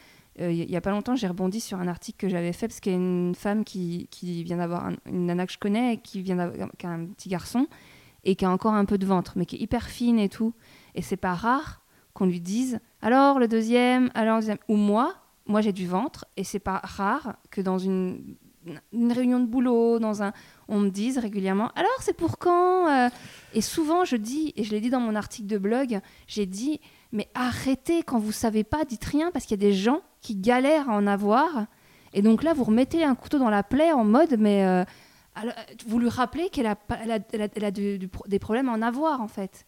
euh, 0.42 0.52
il 0.52 0.70
y 0.70 0.76
a 0.76 0.82
pas 0.82 0.92
longtemps, 0.92 1.16
j'ai 1.16 1.28
rebondi 1.28 1.60
sur 1.60 1.80
un 1.80 1.88
article 1.88 2.18
que 2.18 2.30
j'avais 2.30 2.54
fait 2.54 2.68
parce 2.68 2.80
qu'il 2.80 2.92
y 2.92 2.96
a 2.96 2.98
une 3.00 3.34
femme 3.36 3.64
qui, 3.64 4.08
qui 4.12 4.44
vient 4.44 4.58
d'avoir 4.58 4.86
un- 4.88 4.96
une 5.06 5.26
nana 5.28 5.46
que 5.48 5.54
je 5.54 5.58
connais, 5.58 5.94
et 5.94 5.98
qui 5.98 6.22
vient 6.22 6.36
d'avoir 6.36 6.70
qui 6.78 6.86
a 6.86 6.90
un 6.90 7.06
petit 7.08 7.30
garçon 7.30 7.68
et 8.24 8.36
qui 8.36 8.44
a 8.46 8.52
encore 8.52 8.74
un 8.74 8.86
peu 8.86 8.98
de 8.98 9.06
ventre, 9.06 9.34
mais 9.38 9.46
qui 9.46 9.56
est 9.56 9.60
hyper 9.60 9.86
fine 9.88 10.20
et 10.20 10.30
tout. 10.30 10.54
Et 10.96 11.02
c'est 11.02 11.16
pas 11.18 11.34
rare 11.34 11.82
qu'on 12.14 12.26
lui 12.26 12.42
dise 12.42 12.80
alors 13.02 13.40
le 13.40 13.48
deuxième, 13.48 14.10
alors 14.16 14.36
le 14.36 14.42
deuxième. 14.42 14.58
Ou 14.68 14.76
moi, 14.76 15.16
moi 15.46 15.62
j'ai 15.62 15.72
du 15.72 15.88
ventre 15.88 16.26
et 16.36 16.44
c'est 16.44 16.60
pas 16.60 16.80
rare 16.84 17.38
que 17.52 17.62
dans 17.62 17.78
une, 17.78 18.36
une 18.94 19.12
réunion 19.12 19.40
de 19.40 19.46
boulot, 19.46 20.00
dans 20.00 20.24
un, 20.24 20.34
on 20.68 20.80
me 20.80 20.90
dise 20.90 21.18
régulièrement 21.18 21.72
alors 21.76 21.98
c'est 22.02 22.16
pour 22.16 22.38
quand 22.38 22.88
euh? 22.90 23.10
Et 23.54 23.62
souvent 23.62 24.06
je 24.06 24.16
dis, 24.16 24.54
et 24.56 24.64
je 24.64 24.72
l'ai 24.72 24.82
dit 24.82 24.90
dans 24.90 25.00
mon 25.00 25.16
article 25.16 25.48
de 25.48 25.58
blog, 25.58 26.00
j'ai 26.28 26.46
dit 26.46 26.80
mais 27.12 27.30
arrêtez 27.34 28.04
quand 28.04 28.20
vous 28.20 28.32
savez 28.34 28.64
pas, 28.64 28.84
dites 28.84 29.06
rien 29.06 29.32
parce 29.32 29.46
qu'il 29.46 29.62
y 29.62 29.66
a 29.66 29.70
des 29.70 29.74
gens 29.74 30.02
qui 30.22 30.36
galèrent 30.36 30.90
à 30.90 30.94
en 30.94 31.08
avoir. 31.08 31.68
Et 32.14 32.22
donc 32.22 32.44
là, 32.44 32.54
vous 32.54 32.64
remettez 32.64 33.04
un 33.04 33.16
couteau 33.16 33.38
dans 33.40 33.50
la 33.50 33.64
plaie 33.64 33.92
en 33.92 34.04
mode, 34.04 34.36
mais 34.40 34.66
euh, 34.66 34.84
vous 35.86 36.00
lui 36.00 36.10
rappelez 36.10 36.50
qu'elle 36.50 36.66
a, 36.68 36.76
elle 37.02 37.12
a, 37.12 37.68
a- 37.68 37.72
des 37.72 38.40
problèmes 38.40 38.70
à 38.70 38.72
en 38.74 38.82
avoir 38.82 39.22
en 39.22 39.28
fait. 39.28 39.66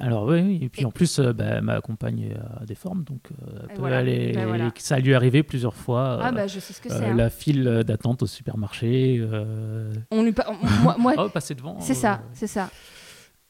Alors 0.00 0.24
oui, 0.26 0.58
et 0.62 0.68
puis 0.70 0.82
Et- 0.82 0.84
en 0.86 0.90
plus, 0.90 1.18
euh, 1.18 1.32
bah, 1.34 1.60
ma 1.60 1.80
compagne 1.82 2.34
a 2.60 2.64
des 2.64 2.74
formes, 2.74 3.04
donc 3.04 3.20
euh, 3.30 3.34
elle 3.64 3.64
Et 3.64 3.74
peut 3.74 3.80
voilà, 3.80 3.98
aller- 3.98 4.32
ben 4.32 4.46
voilà. 4.46 4.70
ça 4.78 4.98
lui 4.98 5.10
est 5.10 5.14
arrivé 5.14 5.42
plusieurs 5.42 5.74
fois. 5.74 6.18
ah 6.22 6.28
euh, 6.28 6.32
bah 6.32 6.46
je 6.46 6.58
sais 6.60 6.72
ce 6.72 6.80
que 6.80 6.90
euh, 6.90 6.98
c'est. 6.98 7.04
hein. 7.06 7.14
La 7.14 7.28
file 7.28 7.82
d'attente 7.86 8.22
au 8.22 8.26
supermarché. 8.26 9.18
euh, 9.20 9.92
On 10.10 10.22
lui, 10.22 10.32
pa- 10.32 10.50
moi, 10.82 10.96
moi, 10.98 11.12
Oh, 11.18 11.28
passer 11.28 11.54
devant. 11.54 11.78
C'est 11.80 11.92
ça, 11.94 12.22
c'est 12.32 12.46
ça. 12.46 12.70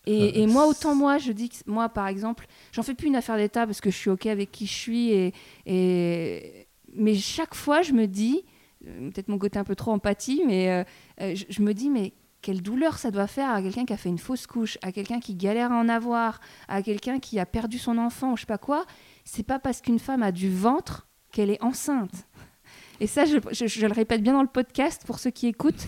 Et, 0.05 0.43
et 0.43 0.47
moi, 0.49 0.66
autant 0.66 0.97
moi, 0.97 1.18
je 1.18 1.30
dis 1.30 1.49
que 1.49 1.55
moi, 1.66 1.88
par 1.88 2.09
exemple, 2.09 2.47
j'en 2.72 2.82
fais 2.82 2.95
plus 2.95 3.07
une 3.07 3.14
affaire 3.14 3.36
d'État 3.36 3.64
parce 3.66 3.80
que 3.80 3.90
je 3.90 3.97
suis 3.97 4.11
OK 4.11 4.26
avec 4.26 4.51
qui 4.51 4.66
je 4.66 4.72
suis. 4.72 5.11
Et, 5.12 5.32
et... 5.66 6.66
Mais 6.95 7.14
chaque 7.14 7.55
fois, 7.55 7.82
je 7.82 7.93
me 7.93 8.07
dis, 8.07 8.43
peut-être 8.84 9.28
mon 9.28 9.38
côté 9.38 9.61
un 9.61 9.64
peu 9.64 9.76
trop 9.76 9.93
empathie, 9.93 10.43
mais 10.45 10.84
je, 11.20 11.45
je 11.49 11.62
me 11.62 11.72
dis, 11.72 11.88
mais 11.88 12.12
quelle 12.43 12.61
douleur 12.61 12.99
ça 12.99 13.11
doit 13.11 13.26
faire 13.28 13.51
à 13.51 13.62
quelqu'un 13.62 13.84
qui 13.86 13.93
a 13.93 13.97
fait 13.97 14.09
une 14.11 14.18
fausse 14.18 14.47
couche, 14.47 14.76
à 14.82 14.93
quelqu'un 14.93 15.20
qui 15.20 15.34
galère 15.34 15.72
à 15.72 15.76
en 15.76 15.88
avoir, 15.88 16.40
à 16.68 16.82
quelqu'un 16.82 17.18
qui 17.20 17.38
a 17.38 17.47
perdu 17.47 17.78
son 17.78 17.97
enfant, 17.99 18.32
ou 18.32 18.36
je 18.36 18.40
sais 18.43 18.47
pas 18.47 18.59
quoi. 18.59 18.84
C'est 19.24 19.45
pas 19.45 19.59
parce 19.59 19.80
qu'une 19.80 19.99
femme 20.01 20.22
a 20.22 20.32
du 20.32 20.51
ventre 20.51 21.07
qu'elle 21.32 21.51
est 21.51 21.62
enceinte. 21.62 22.26
Et 23.01 23.07
ça, 23.07 23.24
je, 23.24 23.38
je- 23.53 23.66
je 23.66 23.86
le 23.86 23.93
répète 23.93 24.22
bien 24.22 24.32
dans 24.34 24.43
le 24.43 24.49
podcast 24.49 25.03
pour 25.07 25.18
ceux 25.18 25.30
qui 25.30 25.47
écoutent. 25.47 25.86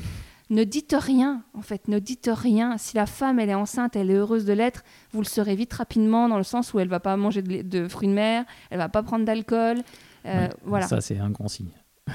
Ne 0.50 0.62
dites 0.64 0.94
rien, 0.98 1.42
en 1.54 1.62
fait, 1.62 1.88
ne 1.88 1.98
dites 1.98 2.30
rien. 2.32 2.76
Si 2.78 2.94
la 2.96 3.06
femme, 3.06 3.40
elle 3.40 3.48
est 3.50 3.54
enceinte, 3.54 3.96
elle 3.96 4.10
est 4.10 4.14
heureuse 4.14 4.44
de 4.44 4.52
l'être, 4.52 4.84
vous 5.12 5.20
le 5.22 5.26
saurez 5.26 5.56
vite 5.56 5.72
rapidement 5.72 6.28
dans 6.28 6.36
le 6.38 6.44
sens 6.44 6.74
où 6.74 6.78
elle 6.80 6.88
va 6.88 7.00
pas 7.00 7.16
manger 7.16 7.40
de, 7.42 7.88
fruits 7.88 8.08
de 8.08 8.12
mer, 8.12 8.44
elle 8.70 8.78
va 8.78 8.88
pas 8.90 9.02
prendre 9.02 9.24
d'alcool. 9.24 9.78
euh, 10.26 10.46
ouais, 10.46 10.52
voilà. 10.64 10.86
Ça, 10.86 11.00
c'est 11.00 11.18
un 11.18 11.30
grand 11.30 11.48
signe. 11.48 11.70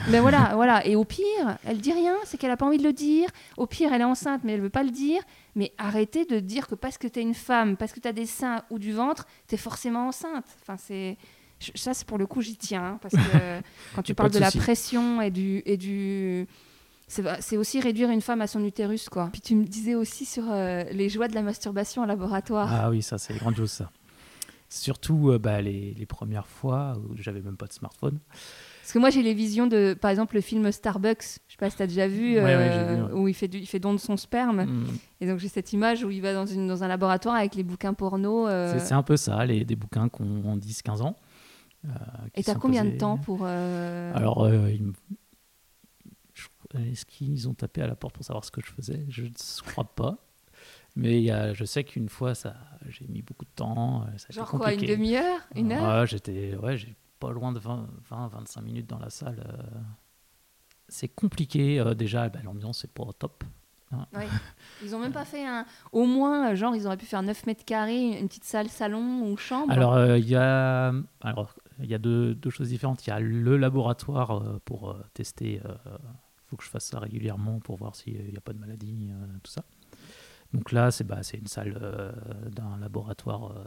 Mais 0.09 0.19
voilà, 0.19 0.51
voilà. 0.55 0.85
Et 0.85 0.95
au 0.95 1.03
pire, 1.03 1.57
elle 1.65 1.79
dit 1.79 1.91
rien, 1.91 2.15
c'est 2.25 2.37
qu'elle 2.37 2.51
a 2.51 2.57
pas 2.57 2.65
envie 2.65 2.77
de 2.77 2.83
le 2.83 2.93
dire. 2.93 3.29
Au 3.57 3.65
pire, 3.65 3.91
elle 3.91 4.01
est 4.01 4.05
enceinte, 4.05 4.41
mais 4.43 4.53
elle 4.53 4.61
veut 4.61 4.69
pas 4.69 4.83
le 4.83 4.91
dire. 4.91 5.21
Mais 5.55 5.73
arrêtez 5.77 6.25
de 6.25 6.39
dire 6.39 6.67
que 6.67 6.75
parce 6.75 6.97
que 6.97 7.07
tu 7.07 7.19
es 7.19 7.21
une 7.23 7.33
femme, 7.33 7.75
parce 7.75 7.91
que 7.91 7.99
tu 7.99 8.07
as 8.07 8.13
des 8.13 8.27
seins 8.27 8.61
ou 8.69 8.77
du 8.77 8.93
ventre, 8.93 9.25
tu 9.47 9.55
es 9.55 9.57
forcément 9.57 10.07
enceinte. 10.07 10.45
Enfin, 10.61 10.77
c'est 10.77 11.17
ça, 11.75 11.93
c'est 11.93 12.07
pour 12.07 12.17
le 12.17 12.25
coup, 12.25 12.41
j'y 12.41 12.55
tiens, 12.55 12.83
hein, 12.83 12.99
parce 13.01 13.15
que 13.15 13.19
quand 13.95 14.03
tu 14.03 14.13
parles 14.13 14.29
de 14.29 14.35
de 14.35 14.39
la 14.39 14.51
pression 14.51 15.21
et 15.21 15.31
du 15.31 15.61
et 15.65 15.75
du 15.75 16.47
c'est 17.07 17.23
c'est 17.41 17.57
aussi 17.57 17.81
réduire 17.81 18.11
une 18.11 18.21
femme 18.21 18.41
à 18.41 18.47
son 18.47 18.63
utérus, 18.63 19.09
quoi. 19.09 19.29
Puis 19.31 19.41
tu 19.41 19.55
me 19.55 19.65
disais 19.65 19.95
aussi 19.95 20.25
sur 20.25 20.43
euh, 20.49 20.83
les 20.91 21.09
joies 21.09 21.27
de 21.27 21.35
la 21.35 21.41
masturbation 21.41 22.03
en 22.03 22.05
laboratoire. 22.05 22.71
Ah 22.71 22.89
oui, 22.89 23.01
ça, 23.01 23.17
c'est 23.17 23.35
grandiose, 23.35 23.71
ça. 23.71 23.91
Surtout 24.69 25.31
euh, 25.31 25.39
bah, 25.39 25.61
les, 25.61 25.95
les 25.95 26.05
premières 26.05 26.45
fois 26.45 26.93
où 27.09 27.17
j'avais 27.17 27.41
même 27.41 27.57
pas 27.57 27.65
de 27.65 27.73
smartphone. 27.73 28.19
Parce 28.89 28.95
que 28.95 28.99
moi, 29.01 29.11
j'ai 29.11 29.21
les 29.21 29.35
visions 29.35 29.67
de, 29.67 29.93
par 29.93 30.09
exemple, 30.09 30.33
le 30.33 30.41
film 30.41 30.71
Starbucks. 30.71 31.21
Je 31.47 31.51
sais 31.53 31.57
pas 31.59 31.69
si 31.69 31.75
tu 31.77 31.83
as 31.83 31.85
déjà 31.85 32.07
vu, 32.07 32.37
Ouais, 32.39 32.43
euh, 32.55 32.71
j'ai 32.71 32.95
vu, 32.95 33.01
ouais. 33.03 33.11
où 33.21 33.27
il 33.27 33.35
fait, 33.35 33.47
du- 33.47 33.59
il 33.59 33.67
fait 33.67 33.77
don 33.77 33.93
de 33.93 33.99
son 33.99 34.17
sperme. 34.17 34.65
Mm. 34.65 34.85
Et 35.21 35.27
donc, 35.27 35.37
j'ai 35.37 35.47
cette 35.47 35.73
image 35.73 36.03
où 36.03 36.09
il 36.09 36.23
va 36.23 36.33
dans, 36.33 36.47
une, 36.47 36.67
dans 36.67 36.83
un 36.83 36.87
laboratoire 36.87 37.35
avec 37.35 37.53
les 37.53 37.61
bouquins 37.61 37.93
porno. 37.93 38.47
euh, 38.47 38.79
C'est- 38.79 38.95
un 38.95 39.03
peu 39.03 39.15
ça, 39.15 39.45
les, 39.45 39.63
des 39.63 39.75
bouquins 39.75 40.09
qui 40.09 40.23
ont 40.23 40.57
10-15 40.57 41.03
ans. 41.03 41.15
euh, 41.85 41.89
Et 42.33 42.41
t'as 42.41 42.55
combien 42.55 42.83
de 42.83 42.97
temps 42.97 43.17
pour. 43.19 43.41
euh, 43.43 44.11
Alors, 44.15 44.47
est-ce 46.73 47.05
qu'ils 47.05 47.47
ont 47.47 47.53
tapé 47.53 47.83
à 47.83 47.87
la 47.87 47.95
porte 47.95 48.15
pour 48.15 48.25
savoir 48.25 48.43
ce 48.43 48.49
que 48.49 48.61
je 48.65 48.71
faisais? 48.71 49.05
Je 49.07 49.21
ne 49.25 49.29
crois 49.71 49.83
pas. 49.85 50.17
Mais 50.95 51.21
y 51.21 51.29
a, 51.29 51.53
je 51.53 51.63
sais 51.63 51.83
qu'une 51.83 52.09
fois, 52.09 52.33
ça, 52.33 52.55
j'ai 52.87 53.05
mis 53.07 53.21
beaucoup 53.21 53.45
de 53.45 53.51
temps. 53.55 54.07
Ça 54.17 54.29
Genre 54.31 54.49
quoi, 54.49 54.73
une 54.73 54.81
demi-heure? 54.81 55.41
Une 55.55 55.73
heure? 55.73 56.01
Ouais, 56.01 56.07
j'étais, 56.07 56.55
ouais, 56.55 56.75
j'ai 56.75 56.95
pas 57.19 57.31
loin 57.31 57.51
de 57.51 57.59
20-25 57.59 58.61
minutes 58.61 58.87
dans 58.89 58.99
la 58.99 59.09
salle. 59.09 59.43
euh. 59.47 59.79
C'est 60.87 61.09
compliqué 61.09 61.79
euh, 61.79 61.93
déjà. 61.93 62.29
bah, 62.29 62.39
L'ambiance 62.43 62.79
c'est 62.79 62.91
pas 62.93 63.03
top. 63.17 63.43
Ouais. 64.13 64.27
Ils 64.83 64.95
ont 64.95 64.99
même 64.99 65.11
pas 65.11 65.25
fait 65.25 65.45
un. 65.45 65.65
Au 65.91 66.05
moins, 66.05 66.51
euh, 66.51 66.55
genre, 66.55 66.75
ils 66.75 66.85
auraient 66.85 66.97
pu 66.97 67.07
faire 67.07 67.23
9 67.23 67.45
mètres 67.47 67.65
carrés, 67.65 68.19
une 68.19 68.27
petite 68.27 68.43
salle 68.43 68.69
salon 68.69 69.27
ou 69.31 69.35
chambre. 69.37 69.71
Alors 69.71 69.93
euh, 69.95 70.17
il 70.19 70.27
y 70.29 70.35
a, 70.35 70.93
alors 71.21 71.55
y 71.81 71.93
a 71.95 71.97
deux, 71.97 72.35
deux 72.35 72.51
choses 72.51 72.69
différentes. 72.69 73.05
Il 73.07 73.09
y 73.09 73.13
a 73.13 73.19
le 73.19 73.57
laboratoire 73.57 74.31
euh, 74.31 74.59
pour 74.65 74.91
euh, 74.91 75.03
tester. 75.15 75.53
Il 75.63 76.49
faut 76.49 76.55
que 76.55 76.63
je 76.63 76.69
fasse 76.69 76.85
ça 76.85 76.99
régulièrement 76.99 77.59
pour 77.59 77.77
voir 77.77 77.95
s'il 77.95 78.13
n'y 78.31 78.37
a 78.37 78.41
pas 78.41 78.53
de 78.53 78.59
maladie, 78.59 79.09
euh, 79.11 79.25
tout 79.43 79.51
ça. 79.51 79.63
Donc 80.53 80.71
là, 80.71 80.89
c'est 80.91 81.03
bah, 81.03 81.21
c'est 81.23 81.37
une 81.37 81.47
salle 81.47 81.77
euh, 81.81 82.11
d'un 82.49 82.77
laboratoire 82.77 83.51
euh, 83.51 83.63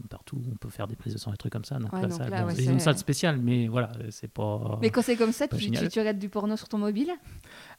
comme 0.00 0.08
partout. 0.08 0.42
On 0.52 0.56
peut 0.56 0.68
faire 0.70 0.86
des 0.86 0.94
prises 0.96 1.12
de 1.14 1.18
sang 1.18 1.32
et 1.32 1.36
trucs 1.36 1.52
comme 1.52 1.64
ça. 1.64 1.78
Donc 1.78 1.92
Ouais, 1.92 2.02
là, 2.02 2.08
donc 2.08 2.18
ça- 2.18 2.28
là, 2.30 2.42
bon, 2.42 2.46
ouais, 2.48 2.54
c'est 2.54 2.64
une 2.64 2.80
salle 2.80 2.96
spéciale, 2.98 3.38
mais 3.38 3.66
voilà, 3.68 3.90
c'est 4.10 4.28
pas. 4.28 4.78
Mais 4.80 4.90
quand 4.90 5.02
c'est 5.02 5.16
comme 5.16 5.32
ça, 5.32 5.48
pas 5.48 5.56
tu, 5.56 5.64
tu, 5.66 5.72
génial. 5.72 5.88
tu 5.90 5.98
regardes 5.98 6.18
du 6.18 6.28
porno 6.28 6.56
sur 6.56 6.68
ton 6.68 6.78
mobile? 6.78 7.10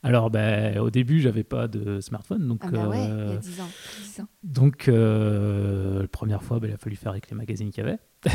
Alors, 0.03 0.29
ben, 0.29 0.77
au 0.79 0.89
début, 0.89 1.19
j'avais 1.21 1.43
pas 1.43 1.67
de 1.67 1.99
smartphone, 2.01 2.47
donc 2.47 2.61
Ah 2.63 2.69
bah 2.71 2.87
ouais, 2.89 2.97
il 2.97 3.07
y 3.07 3.11
euh, 3.11 3.33
a 3.33 3.37
10 3.37 3.61
ans. 3.61 3.69
10 4.01 4.21
ans. 4.21 4.27
donc 4.43 4.87
euh, 4.89 6.01
la 6.01 6.07
première 6.07 6.43
fois, 6.43 6.59
ben, 6.59 6.69
il 6.69 6.73
a 6.73 6.77
fallu 6.77 6.95
faire 6.95 7.11
avec 7.11 7.29
les 7.29 7.35
magazines 7.37 7.69
qu'il 7.71 7.83
y 7.83 7.87
avait. 7.87 7.99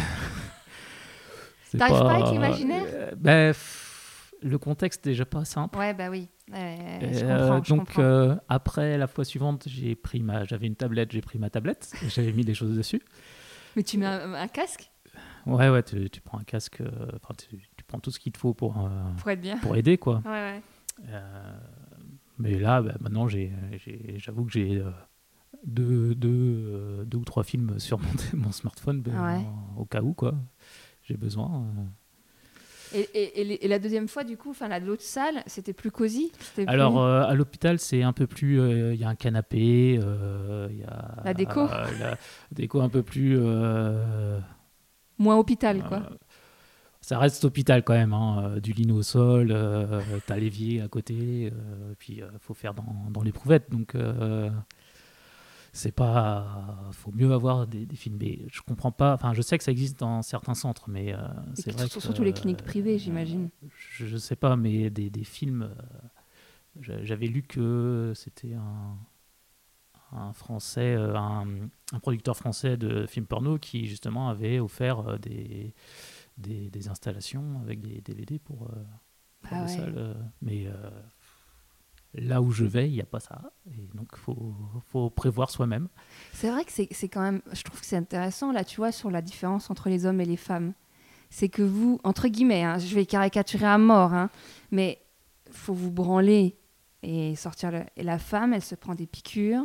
T'arrives 1.78 1.99
pas 2.01 2.14
avec 2.16 2.30
l'imaginaire 2.33 2.85
euh, 2.87 3.11
ben, 3.16 3.55
le 4.43 4.59
contexte 4.59 5.05
déjà 5.05 5.24
pas 5.24 5.45
simple. 5.45 5.78
Ouais, 5.78 5.95
bah 5.95 6.11
oui. 6.11 6.28
Ouais, 6.53 6.99
je 7.12 7.24
Euh, 7.24 7.49
comprends. 7.49 7.62
je 7.64 7.68
donc 7.70 7.78
comprends. 7.87 8.03
euh, 8.03 8.35
après 8.49 8.99
la 8.99 9.07
fois 9.07 9.24
suivante, 9.24 9.64
j'ai 9.68 9.95
pris 9.95 10.20
ma, 10.22 10.45
j'avais 10.45 10.66
une 10.66 10.74
tablette, 10.76 11.12
j'ai 11.12 11.20
pris 11.22 11.39
ma 11.39 11.49
tablette, 11.49 11.91
et 12.05 12.09
j'avais 12.11 12.33
mis 12.33 12.45
des 12.45 12.53
choses 12.55 12.76
dessus. 12.76 13.01
Mais 13.76 13.82
tu 13.82 13.98
mets 13.98 14.06
un, 14.06 14.34
un 14.34 14.48
casque? 14.48 14.90
Ouais, 15.46 15.68
ouais, 15.68 15.82
tu, 15.82 16.08
tu 16.10 16.20
prends 16.20 16.38
un 16.38 16.44
casque, 16.44 16.80
euh, 16.80 17.08
enfin 17.16 17.34
tu, 17.36 17.56
tu 17.76 17.84
prends 17.84 17.98
tout 17.98 18.10
ce 18.10 18.18
qu'il 18.20 18.32
te 18.32 18.38
faut 18.38 18.54
pour 18.54 18.78
euh, 18.78 18.88
pour 19.18 19.30
être 19.30 19.40
bien. 19.40 19.56
pour 19.58 19.76
aider 19.76 19.98
quoi. 19.98 20.22
Ouais, 20.24 20.30
ouais. 20.30 20.62
Euh, 21.08 21.58
mais 22.38 22.58
là, 22.58 22.80
bah, 22.82 22.94
maintenant, 23.00 23.26
j'avoue 23.28 24.44
que 24.44 24.52
j'ai 24.52 24.76
euh, 24.78 24.90
deux, 25.64 26.14
deux, 26.14 26.28
euh, 26.30 27.04
deux 27.04 27.18
ou 27.18 27.24
trois 27.24 27.44
films 27.44 27.78
sur 27.78 27.98
mon, 27.98 28.08
mon 28.34 28.52
smartphone 28.52 29.00
ben, 29.02 29.12
ouais. 29.24 29.44
en- 29.44 29.74
au 29.76 29.84
cas 29.84 30.02
où, 30.02 30.12
quoi. 30.14 30.34
J'ai 31.02 31.16
besoin. 31.16 31.64
Euh. 32.95 33.03
Et, 33.14 33.68
la 33.68 33.78
deuxième 33.78 34.09
fois, 34.09 34.24
du 34.24 34.36
coup, 34.36 34.51
enfin, 34.51 34.78
l'autre 34.78 35.03
salle, 35.03 35.43
c'était 35.47 35.72
plus 35.72 35.90
cosy 35.90 36.32
plus- 36.55 36.64
Alors, 36.66 37.01
euh, 37.03 37.22
à 37.24 37.34
l'hôpital, 37.34 37.78
c'est 37.78 38.03
un 38.03 38.12
peu 38.12 38.26
plus. 38.26 38.61
euh, 38.61 38.95
Il 38.95 39.01
y 39.01 39.05
a 39.05 39.09
un 39.09 39.14
canapé, 39.14 39.99
euh, 40.03 40.68
il 40.70 40.78
y 40.80 40.84
a. 40.84 41.22
La 41.24 41.34
déco. 41.34 41.61
euh, 41.61 41.86
la 42.01 42.16
déco 42.51 42.80
un 42.80 42.88
peu 42.88 43.03
plus. 43.03 43.36
euh, 43.38 44.38
Moins 45.18 45.36
hôpital, 45.36 45.82
quoi. 45.84 45.99
euh, 45.99 46.16
ça 47.01 47.18
reste 47.18 47.45
hôpital 47.45 47.82
quand 47.82 47.95
même, 47.95 48.12
hein, 48.12 48.45
euh, 48.57 48.61
du 48.61 48.72
lino 48.72 48.97
au 48.97 49.03
sol, 49.03 49.49
euh, 49.51 50.01
t'as 50.26 50.36
l'évier 50.36 50.80
à 50.82 50.88
côté, 50.88 51.51
euh, 51.53 51.95
puis 51.99 52.18
il 52.18 52.38
faut 52.40 52.55
faire 52.55 52.74
dans, 52.74 53.07
dans 53.11 53.22
l'éprouvette, 53.22 53.70
donc 53.70 53.97
euh, 53.97 54.51
c'est 55.72 55.92
pas, 55.92 56.78
faut 56.92 57.12
mieux 57.12 57.32
avoir 57.32 57.66
des, 57.66 57.86
des 57.86 57.96
films. 57.96 58.18
Mais 58.20 58.40
je 58.52 58.60
comprends 58.62 58.92
pas, 58.92 59.14
enfin 59.14 59.32
je 59.34 59.42
sais 59.42 59.58
que 59.58 59.64
ça 59.64 59.72
existe 59.72 59.98
dans 59.98 60.22
certains 60.22 60.54
centres, 60.54 60.88
mais 60.88 61.14
euh, 61.14 61.18
c'est 61.54 61.72
vrai 61.72 61.88
surtout 61.88 62.24
les 62.24 62.32
cliniques 62.32 62.62
privées, 62.62 62.98
j'imagine. 62.98 63.50
Je, 63.92 64.06
je 64.06 64.16
sais 64.16 64.36
pas, 64.36 64.56
mais 64.56 64.90
des, 64.90 65.10
des 65.10 65.24
films, 65.24 65.62
euh, 65.62 65.74
j'a- 66.80 67.04
j'avais 67.04 67.26
lu 67.26 67.42
que 67.42 68.12
c'était 68.14 68.54
un 68.54 68.96
un 70.12 70.32
français, 70.32 70.94
euh, 70.94 71.16
un, 71.16 71.46
un 71.92 71.98
producteur 72.00 72.36
français 72.36 72.76
de 72.76 73.06
films 73.06 73.26
porno 73.26 73.58
qui 73.58 73.86
justement 73.86 74.28
avait 74.28 74.58
offert 74.60 75.18
des, 75.18 75.72
des, 76.38 76.70
des 76.70 76.88
installations 76.88 77.60
avec 77.62 77.80
des 77.80 78.00
DVD 78.02 78.38
pour, 78.38 78.70
pour 79.42 79.56
Ah 79.56 79.62
les 79.62 79.68
ouais. 79.68 79.76
salles. 79.76 80.16
mais 80.42 80.66
euh, 80.66 80.90
là 82.14 82.42
où 82.42 82.50
je 82.50 82.64
vais, 82.64 82.88
il 82.88 82.92
n'y 82.92 83.00
a 83.00 83.06
pas 83.06 83.20
ça. 83.20 83.40
Et 83.66 83.88
donc, 83.94 84.08
il 84.12 84.18
faut, 84.18 84.54
faut, 84.90 85.10
prévoir 85.10 85.50
soi-même. 85.50 85.88
C'est 86.32 86.50
vrai 86.50 86.64
que 86.64 86.72
c'est 86.72 87.08
quand 87.08 87.22
même, 87.22 87.40
je 87.52 87.62
trouve 87.62 87.80
que 87.80 87.86
c'est 87.86 87.96
intéressant, 87.96 88.52
là, 88.52 88.64
tu 88.64 88.76
vois, 88.76 88.92
sur 88.92 89.10
la 89.10 89.22
différence 89.22 89.70
entre 89.70 89.88
les 89.88 90.04
hommes 90.04 90.20
et 90.20 90.24
les 90.24 90.36
femmes. 90.36 90.72
C'est 91.30 91.48
que 91.48 91.62
vous, 91.62 91.98
entre 92.04 92.28
guillemets, 92.28 92.62
hein, 92.62 92.78
je 92.78 92.94
vais 92.94 93.06
caricaturer 93.06 93.66
à 93.66 93.78
mort, 93.78 94.12
hein, 94.12 94.28
mais 94.70 95.00
faut 95.50 95.72
vous 95.72 95.90
branler 95.90 96.56
et 97.02 97.34
sortir. 97.36 97.70
Le... 97.70 97.80
Et 97.96 98.02
la 98.02 98.18
femme, 98.18 98.52
elle 98.52 98.62
se 98.62 98.74
prend 98.74 98.94
des 98.94 99.06
piqûres. 99.06 99.64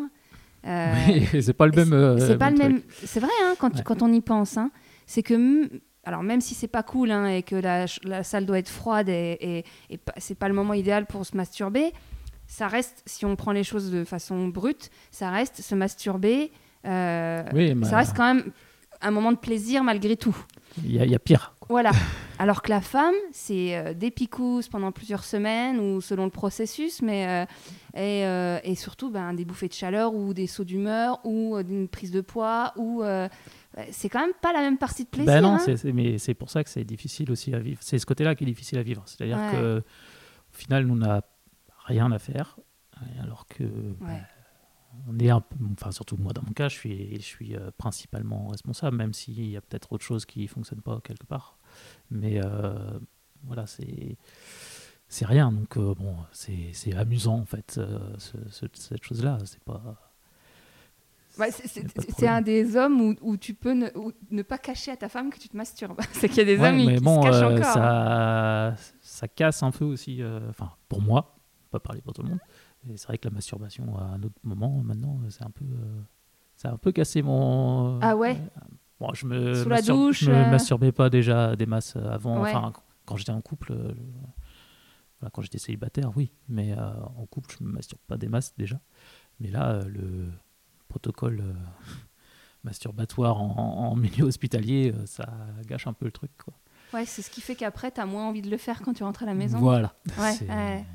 Euh, 0.66 0.94
oui, 1.08 1.28
c'est 1.42 1.54
pas 1.54 1.68
le 1.68 1.74
même. 1.74 2.18
c'est 2.20 2.32
euh, 2.32 2.38
pas 2.38 2.50
le 2.50 2.58
même. 2.58 2.82
C'est 3.04 3.20
vrai, 3.20 3.32
hein, 3.44 3.56
quand, 3.60 3.84
quand 3.84 4.02
on 4.02 4.12
y 4.12 4.22
pense. 4.22 4.58
Hein, 4.58 4.72
c'est 5.06 5.24
que 5.24 5.70
alors 6.06 6.24
même 6.24 6.40
si 6.40 6.56
c'est 6.56 6.70
pas 6.70 6.84
cool 6.84 7.12
hein, 7.12 7.28
et 7.28 7.44
que 7.44 7.56
la, 7.58 7.86
la, 8.04 8.24
salle 8.24 8.46
doit 8.46 8.60
être 8.60 8.70
froide 8.70 9.10
et, 9.10 9.38
et, 9.42 9.66
et 9.90 10.00
c'est 10.18 10.36
pas 10.36 10.48
le 10.48 10.54
moment 10.54 10.74
idéal 10.74 11.06
pour 11.06 11.26
se 11.26 11.36
masturber, 11.36 11.92
ça 12.48 12.68
reste, 12.68 13.04
si 13.06 13.26
on 13.26 13.36
prend 13.36 13.52
les 13.52 13.64
choses 13.64 13.92
de 13.92 14.04
façon 14.04 14.48
brute, 14.48 14.90
ça 15.12 15.30
reste 15.30 15.62
se 15.62 15.76
masturber. 15.76 16.52
Euh, 16.86 17.44
ça 17.84 17.98
reste 17.98 18.16
quand 18.16 18.34
même 18.34 18.52
un 19.02 19.12
moment 19.12 19.32
de 19.32 19.38
plaisir 19.38 19.84
malgré 19.84 20.16
tout. 20.16 20.36
Il 20.84 20.96
y, 20.96 21.16
a 21.16 21.20
pire. 21.20 21.54
Voilà. 21.70 21.92
Alors 22.40 22.62
que 22.62 22.70
la 22.70 22.82
femme, 22.82 23.16
c'est 23.32 23.76
euh, 23.76 23.94
des 23.94 24.12
picousses 24.12 24.70
pendant 24.70 24.92
plusieurs 24.92 25.24
semaines 25.24 25.80
ou 25.80 26.02
selon 26.02 26.24
le 26.24 26.32
processus, 26.32 27.02
mais 27.02 27.46
euh, 27.98 28.60
et, 28.64 28.76
surtout 28.76 29.12
ben, 29.12 29.34
des 29.34 29.44
bouffées 29.44 29.68
de 29.68 29.74
chaleur 29.74 30.14
ou 30.14 30.34
des 30.34 30.48
sauts 30.48 30.64
d'humeur 30.64 31.20
ou 31.26 31.58
une 31.58 31.88
prise 31.88 32.12
de 32.12 32.22
poids 32.22 32.74
ou 32.78 33.04
c'est 33.92 34.10
quand 34.10 34.22
même 34.22 34.36
pas 34.42 34.54
la 34.54 34.62
même 34.62 34.78
partie 34.78 35.04
de 35.04 35.10
plaisir. 35.10 35.28
Ben 35.28 35.42
non, 35.42 35.58
hein. 35.58 35.76
mais 35.94 36.18
c'est 36.18 36.34
pour 36.34 36.50
ça 36.50 36.64
que 36.64 36.70
c'est 36.70 36.86
difficile 36.86 37.30
aussi 37.32 37.54
à 37.54 37.60
vivre. 37.60 37.80
C'est 37.82 38.00
ce 38.00 38.06
côté-là 38.06 38.36
qui 38.36 38.46
est 38.46 38.48
difficile 38.48 38.78
à 38.80 38.84
vivre. 38.84 39.04
C'est-à-dire 39.06 39.40
que 39.52 39.80
au 39.80 40.58
final, 40.58 40.86
nous, 40.86 40.96
n'a 40.96 41.22
rien 41.88 42.12
à 42.12 42.20
faire, 42.20 42.60
alors 43.22 43.48
que 43.48 43.64
ben, 43.64 44.22
on 45.08 45.20
est 45.20 45.30
un 45.30 45.44
enfin 45.74 45.92
surtout 45.92 46.18
moi 46.18 46.34
dans 46.34 46.42
mon 46.44 46.54
cas, 46.54 46.70
je 46.70 46.76
suis, 46.76 47.16
je 47.16 47.26
suis 47.26 47.56
euh, 47.56 47.72
principalement 47.78 48.48
responsable, 48.48 48.98
même 48.98 49.14
s'il 49.14 49.50
y 49.50 49.58
a 49.58 49.62
peut-être 49.62 49.92
autre 49.92 50.04
chose 50.04 50.26
qui 50.26 50.48
fonctionne 50.48 50.82
pas 50.82 51.00
quelque 51.04 51.26
part. 51.26 51.58
Mais 52.10 52.44
euh, 52.44 53.00
voilà, 53.44 53.68
c'est 53.68 54.18
c'est 55.08 55.26
rien. 55.26 55.52
Donc 55.52 55.78
euh, 55.78 55.94
bon, 55.96 56.16
c'est 56.32 56.96
amusant 56.96 57.40
en 57.40 57.46
fait 57.46 57.80
cette 58.18 59.04
chose-là. 59.04 59.38
C'est 59.46 59.64
pas 59.64 60.04
c'est 62.18 62.28
un 62.28 62.42
des 62.42 62.76
hommes 62.76 63.00
où, 63.00 63.16
où 63.22 63.38
tu 63.38 63.54
peux 63.54 63.74
ne, 63.74 63.90
ne, 64.32 64.42
pas 64.42 64.58
cacher 64.58 64.90
à 64.90 64.98
ta 64.98 65.08
femme 65.08 65.30
que 65.30 65.38
tu 65.38 65.48
te 65.48 65.56
masturbes. 65.56 66.02
c'est 66.14 66.30
qu'il 66.30 66.40
y 66.40 66.42
a 66.42 66.46
des 66.46 66.60
hommes 66.60 66.78
qui 66.80 66.98
se 66.98 67.22
cachent 67.22 67.44
encore. 67.44 67.74
Ça, 67.74 68.76
ça 69.02 69.28
casse 69.28 69.62
un 69.62 69.70
peu 69.70 69.86
aussi. 69.86 70.24
Enfin, 70.50 70.72
pour 70.90 71.00
moi, 71.00 71.37
pas 71.68 71.80
parler 71.80 72.02
pour 72.02 72.14
tout 72.14 72.24
le 72.24 72.30
monde. 72.30 72.40
Et 72.90 72.98
c'est 72.98 73.08
vrai 73.08 73.18
que 73.18 73.28
la 73.28 73.34
masturbation 73.34 73.98
à 73.98 74.04
un 74.04 74.24
autre 74.24 74.40
moment, 74.44 74.82
maintenant, 74.84 75.20
c'est 75.30 75.44
un 75.44 75.50
peu, 75.50 75.66
euh, 75.66 76.68
a 76.68 76.72
un 76.72 76.78
peu 76.78 76.92
cassé 76.92 77.22
mon. 77.22 78.00
Ah 78.02 78.16
ouais. 78.16 78.38
bon, 79.00 79.14
je 79.14 79.26
me 79.26 79.64
Sous 79.64 79.70
la 79.70 79.82
douche. 79.82 80.24
Je 80.24 80.32
me 80.32 80.36
euh. 80.36 80.50
masturbais 80.50 80.92
pas 80.92 81.10
déjà 81.10 81.56
des 81.56 81.66
masses 81.66 81.96
avant. 81.96 82.42
Enfin, 82.42 82.74
quand 83.06 83.18
j'étais 83.18 83.32
en 83.32 83.42
couple, 83.42 83.74
euh, 83.74 83.94
voilà, 85.20 85.32
quand 85.32 85.42
j'étais 85.42 85.58
célibataire, 85.58 86.12
oui, 86.16 86.32
mais 86.48 86.76
en 86.76 87.26
couple, 87.26 87.56
je 87.58 87.64
me 87.64 87.72
masturbe 87.72 88.02
pas 88.08 88.18
des 88.18 88.28
masses 88.28 88.54
déjà. 88.58 88.80
Mais 89.40 89.50
là, 89.50 89.84
le 89.86 90.30
protocole 90.88 91.44
masturbatoire 92.64 93.42
en, 93.42 93.92
en, 93.92 93.96
milieu 93.96 94.26
hospitalier, 94.26 94.94
ça 95.06 95.28
gâche 95.66 95.88
un 95.88 95.94
peu 95.94 96.06
le 96.06 96.12
truc, 96.12 96.32
quoi. 96.44 96.54
Ouais, 96.94 97.06
c'est 97.06 97.22
ce 97.22 97.30
qui 97.30 97.42
fait 97.42 97.56
qu'après, 97.56 97.92
tu 97.92 98.00
as 98.00 98.06
moins 98.06 98.26
envie 98.26 98.42
de 98.42 98.50
le 98.50 98.58
faire 98.58 98.82
quand 98.82 98.94
tu 98.94 99.04
rentres 99.04 99.24
à 99.24 99.26
la 99.26 99.34
maison. 99.34 99.60
Voilà. 99.60 99.94
Ouais, 100.18 100.86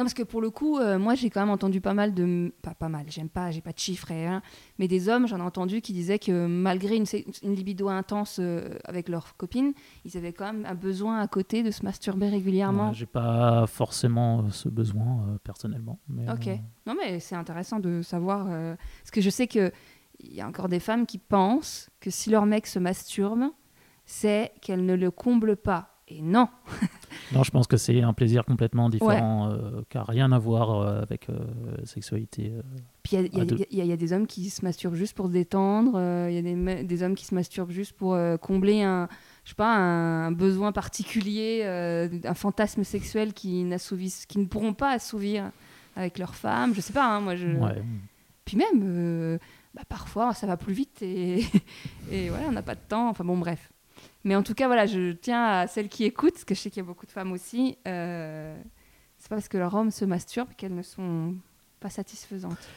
non, 0.00 0.04
parce 0.06 0.14
que 0.14 0.22
pour 0.22 0.40
le 0.40 0.48
coup, 0.48 0.78
euh, 0.78 0.98
moi 0.98 1.14
j'ai 1.14 1.28
quand 1.28 1.40
même 1.40 1.50
entendu 1.50 1.82
pas 1.82 1.92
mal 1.92 2.14
de. 2.14 2.54
Pas, 2.62 2.72
pas 2.72 2.88
mal, 2.88 3.04
j'aime 3.10 3.28
pas, 3.28 3.50
j'ai 3.50 3.60
pas 3.60 3.72
de 3.72 3.78
chiffres, 3.78 4.10
et, 4.10 4.30
mais 4.78 4.88
des 4.88 5.10
hommes, 5.10 5.28
j'en 5.28 5.36
ai 5.36 5.42
entendu 5.42 5.82
qui 5.82 5.92
disaient 5.92 6.18
que 6.18 6.46
malgré 6.46 6.96
une, 6.96 7.04
une 7.42 7.54
libido 7.54 7.86
intense 7.90 8.38
euh, 8.40 8.78
avec 8.86 9.10
leurs 9.10 9.36
copines, 9.36 9.74
ils 10.06 10.16
avaient 10.16 10.32
quand 10.32 10.46
même 10.46 10.64
un 10.64 10.74
besoin 10.74 11.20
à 11.20 11.28
côté 11.28 11.62
de 11.62 11.70
se 11.70 11.84
masturber 11.84 12.30
régulièrement. 12.30 12.94
j'ai 12.94 13.04
pas 13.04 13.66
forcément 13.66 14.38
euh, 14.38 14.50
ce 14.50 14.70
besoin 14.70 15.38
personnellement. 15.44 15.98
Mais, 16.08 16.30
ok. 16.30 16.48
Non, 16.86 16.96
mais 16.98 17.20
c'est 17.20 17.36
intéressant 17.36 17.78
de 17.78 18.00
savoir. 18.00 18.46
parce 18.46 19.10
que 19.12 19.20
je 19.20 19.28
sais 19.28 19.48
qu'il 19.48 19.70
y 20.20 20.40
a 20.40 20.48
encore 20.48 20.70
des 20.70 20.80
femmes 20.80 21.04
qui 21.04 21.18
pensent 21.18 21.90
que 22.00 22.08
si 22.08 22.30
leur 22.30 22.46
mec 22.46 22.66
se 22.66 22.78
masturbe, 22.78 23.50
c'est 24.06 24.52
qu'elles 24.62 24.86
ne 24.86 24.94
le 24.94 25.10
comblent 25.10 25.56
pas. 25.56 26.00
Et 26.08 26.22
non 26.22 26.48
Non, 27.32 27.42
je 27.42 27.50
pense 27.50 27.66
que 27.66 27.76
c'est 27.76 28.02
un 28.02 28.12
plaisir 28.12 28.44
complètement 28.44 28.88
différent, 28.88 29.50
euh, 29.50 29.82
qui 29.88 29.96
n'a 29.96 30.04
rien 30.04 30.32
à 30.32 30.38
voir 30.38 30.70
euh, 30.70 31.02
avec 31.02 31.28
euh, 31.28 31.38
sexualité. 31.84 32.52
Puis 33.02 33.16
il 33.16 33.78
y, 33.78 33.92
a 33.92 33.96
des 33.96 34.12
hommes 34.12 34.26
qui 34.26 34.50
se 34.50 34.64
masturbent 34.64 34.94
juste 34.94 35.14
pour 35.14 35.26
se 35.26 35.32
détendre, 35.32 35.92
il 36.28 36.34
y 36.34 36.38
a 36.38 36.42
des, 36.42 36.84
des, 36.84 37.02
hommes 37.02 37.14
qui 37.14 37.24
se 37.24 37.34
masturbent 37.34 37.70
juste 37.70 37.92
pour 37.92 38.16
combler 38.40 38.82
un, 38.82 39.08
je 39.44 39.50
sais 39.50 39.54
pas, 39.54 39.74
un, 39.74 40.32
besoin 40.32 40.72
particulier, 40.72 41.64
un 41.64 42.34
fantasme 42.34 42.84
sexuel 42.84 43.32
qui, 43.32 43.66
qui 44.28 44.38
ne 44.38 44.44
pourront 44.46 44.74
pas 44.74 44.92
assouvir 44.92 45.50
avec 45.96 46.18
leur 46.18 46.34
femme. 46.34 46.74
Je 46.74 46.80
sais 46.80 46.92
pas, 46.92 47.06
hein, 47.06 47.20
moi 47.20 47.36
je. 47.36 47.46
Puis 48.44 48.56
même, 48.56 49.38
bah, 49.74 49.82
parfois 49.88 50.34
ça 50.34 50.46
va 50.46 50.56
plus 50.56 50.74
vite 50.74 51.02
et, 51.02 51.44
et 52.10 52.28
voilà, 52.28 52.46
on 52.48 52.52
n'a 52.52 52.62
pas 52.62 52.74
de 52.74 52.80
temps. 52.88 53.08
Enfin 53.08 53.24
bon, 53.24 53.38
bref. 53.38 53.70
Mais 54.24 54.36
en 54.36 54.42
tout 54.42 54.54
cas, 54.54 54.66
voilà, 54.66 54.86
je 54.86 55.12
tiens 55.12 55.44
à 55.44 55.66
celles 55.66 55.88
qui 55.88 56.04
écoutent, 56.04 56.34
parce 56.34 56.44
que 56.44 56.54
je 56.54 56.60
sais 56.60 56.70
qu'il 56.70 56.82
y 56.82 56.84
a 56.84 56.86
beaucoup 56.86 57.06
de 57.06 57.10
femmes 57.10 57.32
aussi. 57.32 57.78
Euh, 57.88 58.60
c'est 59.18 59.28
pas 59.28 59.36
parce 59.36 59.48
que 59.48 59.58
leur 59.58 59.74
homme 59.74 59.90
se 59.90 60.04
masturbe 60.04 60.48
qu'elles 60.56 60.74
ne 60.74 60.82
sont 60.82 61.36
pas 61.80 61.90
satisfaisantes. 61.90 62.68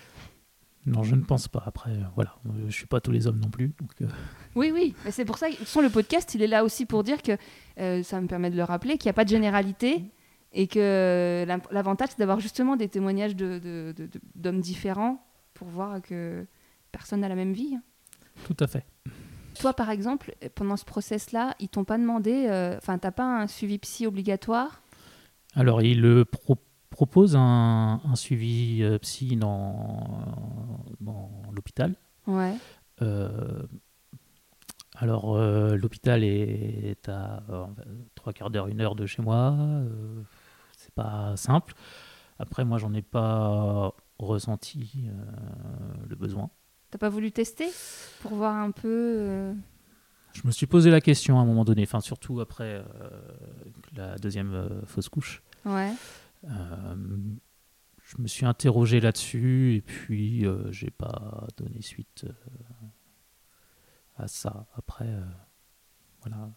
Non, 0.85 1.03
je 1.03 1.15
ne 1.15 1.23
pense 1.23 1.47
pas. 1.47 1.63
Après, 1.65 1.91
euh, 1.91 2.03
voilà, 2.15 2.35
je 2.67 2.71
suis 2.71 2.85
pas 2.85 2.99
tous 2.99 3.11
les 3.11 3.27
hommes 3.27 3.39
non 3.39 3.49
plus. 3.49 3.73
Donc 3.79 3.91
euh. 4.01 4.07
Oui, 4.55 4.71
oui, 4.73 4.95
mais 5.05 5.11
c'est 5.11 5.25
pour 5.25 5.37
ça 5.37 5.49
que 5.49 5.81
le 5.81 5.89
podcast, 5.89 6.33
il 6.35 6.41
est 6.41 6.47
là 6.47 6.63
aussi 6.63 6.85
pour 6.85 7.03
dire 7.03 7.21
que 7.21 7.37
euh, 7.79 8.03
ça 8.03 8.19
me 8.19 8.27
permet 8.27 8.49
de 8.49 8.57
le 8.57 8.63
rappeler 8.63 8.97
qu'il 8.97 9.07
n'y 9.07 9.11
a 9.11 9.13
pas 9.13 9.23
de 9.23 9.29
généralité 9.29 10.03
et 10.51 10.67
que 10.67 11.45
l'avantage, 11.71 12.09
c'est 12.09 12.19
d'avoir 12.19 12.39
justement 12.39 12.75
des 12.75 12.87
témoignages 12.87 13.35
d'hommes 13.35 13.59
de, 13.59 14.09
de, 14.35 14.51
différents 14.51 15.25
pour 15.53 15.67
voir 15.67 16.01
que 16.01 16.45
personne 16.91 17.21
n'a 17.21 17.29
la 17.29 17.35
même 17.35 17.53
vie. 17.53 17.77
Tout 18.45 18.57
à 18.59 18.67
fait. 18.67 18.85
Toi, 19.59 19.73
par 19.73 19.89
exemple, 19.89 20.35
pendant 20.55 20.77
ce 20.77 20.85
process-là, 20.85 21.55
ils 21.59 21.69
t'ont 21.69 21.83
pas 21.83 21.97
demandé, 21.97 22.47
euh, 22.47 22.77
enfin, 22.77 22.97
t'as 22.97 23.11
pas 23.11 23.23
un 23.23 23.47
suivi 23.47 23.77
psy 23.79 24.07
obligatoire? 24.07 24.81
Alors, 25.55 25.81
ils 25.81 26.01
le 26.01 26.25
proposent 26.89 27.35
un, 27.35 27.99
suivi 28.15 28.81
euh, 28.81 28.97
psy 28.99 29.35
dans, 29.35 30.85
dans 31.01 31.29
l'hôpital. 31.53 31.95
Ouais. 32.27 32.53
Euh, 33.01 33.63
alors, 34.95 35.37
l'hôpital 35.37 36.23
est 36.23 37.09
à 37.09 37.43
trois 38.15 38.31
quarts 38.31 38.51
d'heure, 38.51 38.67
une 38.67 38.79
heure 38.79 38.95
de 38.95 39.05
chez 39.05 39.21
moi. 39.21 39.55
c'est 40.77 40.93
pas 40.93 41.35
simple. 41.35 41.73
Après, 42.37 42.63
moi, 42.63 42.77
j'en 42.77 42.93
ai 42.93 43.01
pas 43.01 43.93
ressenti 44.19 45.07
le 46.07 46.15
besoin. 46.15 46.51
T'as 46.93 46.99
pas 46.99 47.09
voulu 47.09 47.31
tester 47.31 47.67
pour 48.21 48.35
voir 48.35 48.55
un 48.55 48.69
peu 48.69 49.15
euh 49.17 49.53
Je 50.33 50.41
me 50.45 50.51
suis 50.51 50.67
posé 50.67 50.91
la 50.91 51.01
question 51.01 51.39
à 51.39 51.41
un 51.41 51.45
moment 51.45 51.65
donné, 51.65 51.81
enfin 51.81 52.01
surtout 52.01 52.39
après 52.39 52.83
euh, 52.85 53.09
la 53.95 54.15
deuxième 54.17 54.53
euh, 54.53 54.85
fausse 54.85 55.09
couche. 55.09 55.41
Ouais. 55.65 55.91
je 56.43 58.21
me 58.21 58.27
suis 58.27 58.45
interrogé 58.45 58.99
là-dessus 58.99 59.73
et 59.73 59.81
puis 59.81 60.45
j'ai 60.69 60.91
pas 60.91 61.47
donné 61.57 61.81
suite 61.81 62.27
à 64.17 64.27
ça. 64.27 64.67
Après, 64.75 65.09
voilà. 66.21 66.51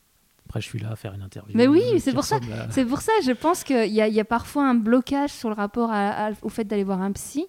Après, 0.44 0.60
je 0.60 0.66
suis 0.66 0.80
là 0.80 0.90
à 0.90 0.96
faire 0.96 1.14
une 1.14 1.22
interview. 1.22 1.56
Mais 1.56 1.66
oui, 1.66 1.98
c'est 1.98 2.12
pour 2.12 2.24
ça. 2.24 2.40
C'est 2.68 2.84
pour 2.84 3.00
ça. 3.00 3.12
Je 3.24 3.32
pense 3.32 3.64
qu'il 3.64 3.86
y, 3.86 3.94
y, 3.94 4.20
a 4.20 4.24
parfois 4.26 4.68
un 4.68 4.74
blocage 4.74 5.30
sur 5.30 5.48
le 5.48 5.54
rapport 5.54 5.90
au 6.42 6.50
fait 6.50 6.64
d'aller 6.64 6.84
voir 6.84 7.00
un 7.00 7.12
psy 7.12 7.46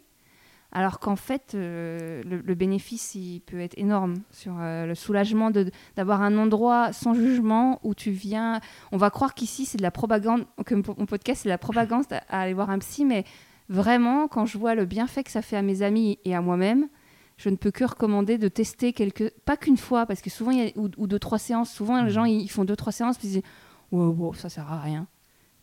alors 0.71 0.99
qu'en 0.99 1.15
fait, 1.15 1.53
euh, 1.55 2.21
le, 2.23 2.55
bénéfice, 2.55 3.15
il 3.15 3.39
peut 3.39 3.59
être 3.59 3.77
énorme 3.77 4.15
sur 4.31 4.53
euh, 4.59 4.85
le 4.85 4.95
soulagement 4.95 5.49
d'avoir 5.95 6.21
un 6.21 6.37
endroit 6.37 6.91
sans 6.91 7.13
jugement 7.13 7.79
où 7.83 7.95
tu 7.95 8.11
viens. 8.11 8.59
On 8.91 8.97
va 8.97 9.09
croire 9.09 9.33
qu'ici, 9.33 9.65
c'est 9.65 9.77
de 9.77 9.83
la 9.83 9.91
propagande, 9.91 10.45
que 10.65 10.75
mon 10.75 11.05
podcast, 11.05 11.43
c'est 11.43 11.49
de 11.49 11.53
la 11.53 11.57
propagande 11.57 12.03
à, 12.11 12.41
aller 12.41 12.53
voir 12.53 12.69
un 12.69 12.79
psy, 12.79 13.05
mais 13.05 13.23
vraiment, 13.69 14.27
quand 14.27 14.45
je 14.45 14.57
vois 14.57 14.75
le 14.75 14.85
bienfait 14.85 15.23
que 15.23 15.31
ça 15.31 15.41
fait 15.41 15.55
à 15.55 15.61
mes 15.61 15.83
amis 15.83 16.19
et 16.25 16.35
à 16.35 16.41
moi-même, 16.41 16.89
je 17.37 17.49
ne 17.49 17.55
peux 17.55 17.71
que 17.71 17.85
recommander 17.85 18.37
de 18.37 18.47
tester 18.49 18.91
quelques. 18.91 19.31
Pas 19.45 19.55
qu'une 19.55 19.77
fois, 19.77 20.05
parce 20.05 20.21
que 20.21 20.29
souvent, 20.29 20.51
il 20.51 20.59
y 20.59 20.67
a, 20.67 20.71
ou, 20.75 21.07
deux, 21.07 21.19
trois 21.19 21.39
séances. 21.39 21.71
Souvent, 21.71 22.01
les 22.01 22.09
mmh. 22.09 22.13
gens, 22.13 22.25
ils 22.25 22.49
font 22.49 22.65
deux, 22.65 22.75
trois 22.75 22.91
séances, 22.91 23.17
puis 23.17 23.27
ils 23.29 23.31
disent 23.35 23.43
wow, 23.91 24.09
wow, 24.09 24.33
ça 24.33 24.49
sert 24.49 24.69
à 24.69 24.81
rien. 24.81 25.07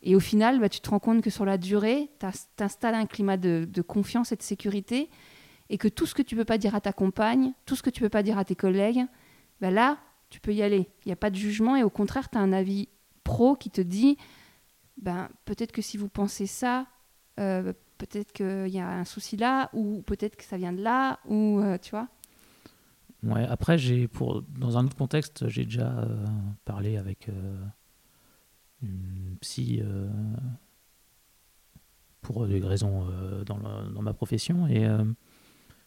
Et 0.05 0.15
au 0.15 0.19
final, 0.19 0.59
bah, 0.59 0.69
tu 0.69 0.79
te 0.79 0.89
rends 0.89 0.99
compte 0.99 1.21
que 1.21 1.31
sur 1.31 1.45
la 1.45 1.57
durée, 1.57 2.11
tu 2.19 2.63
installes 2.63 2.93
un 2.93 3.07
climat 3.07 3.37
de, 3.37 3.81
confiance 3.81 4.31
et 4.31 4.35
de 4.35 4.43
sécurité, 4.43 5.09
et 5.69 5.79
que 5.79 5.87
tout 5.87 6.05
ce 6.05 6.13
que 6.13 6.21
tu 6.21 6.35
ne 6.35 6.41
peux 6.41 6.45
pas 6.45 6.59
dire 6.59 6.75
à 6.75 6.79
ta 6.79 6.93
compagne, 6.93 7.53
tout 7.65 7.75
ce 7.75 7.81
que 7.81 7.89
tu 7.89 8.03
ne 8.03 8.05
peux 8.05 8.11
pas 8.11 8.21
dire 8.21 8.37
à 8.37 8.45
tes 8.45 8.55
collègues, 8.55 9.03
bah, 9.61 9.71
là, 9.71 9.97
tu 10.29 10.39
peux 10.39 10.53
y 10.53 10.61
aller. 10.61 10.87
Il 11.05 11.07
n'y 11.07 11.11
a 11.11 11.17
pas 11.17 11.31
de 11.31 11.35
jugement, 11.35 11.75
et 11.75 11.81
au 11.81 11.89
contraire, 11.89 12.29
tu 12.29 12.37
as 12.37 12.41
un 12.41 12.53
avis 12.53 12.87
pro 13.23 13.55
qui 13.55 13.71
te 13.71 13.81
dit, 13.81 14.17
ben, 15.01 15.27
peut-être 15.45 15.71
que 15.71 15.81
si 15.81 15.97
vous 15.97 16.07
pensez 16.07 16.45
ça, 16.45 16.85
euh, 17.39 17.73
peut-être 17.97 18.31
qu'il 18.31 18.69
y 18.69 18.79
a 18.79 18.87
un 18.87 19.05
souci 19.05 19.37
là, 19.37 19.71
ou 19.73 20.03
peut-être 20.03 20.35
que 20.35 20.43
ça 20.43 20.57
vient 20.57 20.71
de 20.71 20.83
là, 20.83 21.19
ou 21.25 21.59
euh, 21.61 21.79
tu 21.79 21.89
vois. 21.89 22.07
Ouais, 23.23 23.47
après, 23.47 23.79
j'ai 23.79 24.07
pour 24.07 24.43
dans 24.43 24.77
un 24.77 24.85
autre 24.85 24.95
contexte, 24.95 25.47
j'ai 25.47 25.65
déjà 25.65 25.97
euh, 25.97 26.23
parlé 26.63 26.95
avec 26.95 27.27
psy 29.41 29.79
euh, 29.83 30.07
pour 32.21 32.47
des 32.47 32.59
raisons 32.59 33.07
euh, 33.09 33.43
dans, 33.43 33.57
le- 33.57 33.93
dans 33.93 34.01
ma 34.01 34.13
profession 34.13 34.67
et 34.67 34.85
euh, 34.85 35.03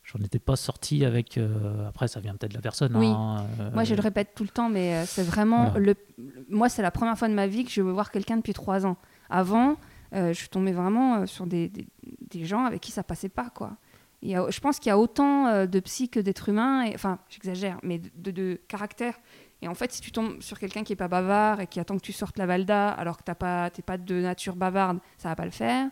j'en 0.05 0.21
étais 0.21 0.39
pas 0.39 0.57
sorti 0.57 1.05
avec. 1.05 1.37
euh, 1.39 1.89
après, 1.89 2.09
ça 2.09 2.21
vient 2.21 2.35
peut-être 2.35 2.53
de 2.53 2.57
la 2.57 2.63
personne. 2.63 2.97
Oui. 2.97 3.09
hein, 3.09 3.45
euh, 3.61 3.71
Moi, 3.73 3.85
je 3.85 3.95
le 3.95 4.01
répète 4.01 4.31
tout 4.35 4.45
le 4.45 4.49
temps, 4.51 4.69
mais 4.69 5.05
c'est 5.07 5.25
vraiment 5.25 5.71
Voilà. 5.71 5.79
le. 5.81 5.95
le- 6.19 6.47
Moi, 6.49 6.69
c'est 6.69 6.83
la 6.83 6.91
première 6.91 7.19
fois 7.19 7.29
de 7.29 7.35
ma 7.35 7.47
vie 7.47 7.65
que 7.65 7.71
je 7.71 7.83
veux 7.83 7.91
voir 7.93 8.11
quelqu'un 8.11 8.37
depuis 8.37 8.53
trois 8.55 8.87
ans. 8.87 8.97
Avant, 9.31 9.77
euh, 10.15 10.29
je 10.33 10.39
suis 10.39 10.49
tombée 10.49 10.73
vraiment 10.73 11.27
sur 11.27 11.47
des, 11.47 11.69
des, 11.69 11.87
des 12.31 12.45
gens 12.45 12.65
avec 12.65 12.81
qui 12.81 12.93
ça 12.93 13.03
passait 13.03 13.29
pas, 13.29 13.51
quoi. 13.51 13.77
Il 14.23 14.31
y 14.31 14.35
a- 14.37 14.49
je 14.51 14.61
pense 14.61 14.79
qu'il 14.79 14.89
y 14.91 14.93
a 14.93 14.99
autant 14.99 15.67
de 15.67 15.81
psy 15.81 16.09
que 16.09 16.19
d'êtres 16.21 16.49
humains, 16.49 16.83
et, 16.85 16.95
enfin, 16.95 17.19
j'exagère, 17.29 17.79
mais 17.83 17.99
de, 17.99 18.11
de, 18.17 18.31
de 18.31 18.61
caractère. 18.69 19.15
Et 19.63 19.69
en 19.69 19.75
fait, 19.75 19.93
si 19.93 20.01
tu 20.01 20.13
tombes 20.13 20.41
sur 20.41 20.59
quelqu'un 20.59 20.85
qui 20.85 20.93
est 20.93 20.97
pas 20.97 21.09
bavard 21.09 21.61
et 21.61 21.67
qui 21.67 21.81
attend 21.81 21.97
que 21.97 22.03
tu 22.03 22.13
sortes 22.13 22.39
la 22.39 22.47
valda 22.47 22.91
alors 22.91 23.17
que 23.17 23.25
t'as 23.25 23.35
pas, 23.35 23.71
t'es 23.71 23.83
pas 23.83 23.99
de 23.99 24.21
nature 24.21 24.55
bavarde, 24.55 24.99
ça 25.17 25.29
va 25.29 25.37
pas 25.37 25.45
le 25.45 25.51
faire. 25.51 25.91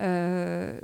Euh, 0.00 0.80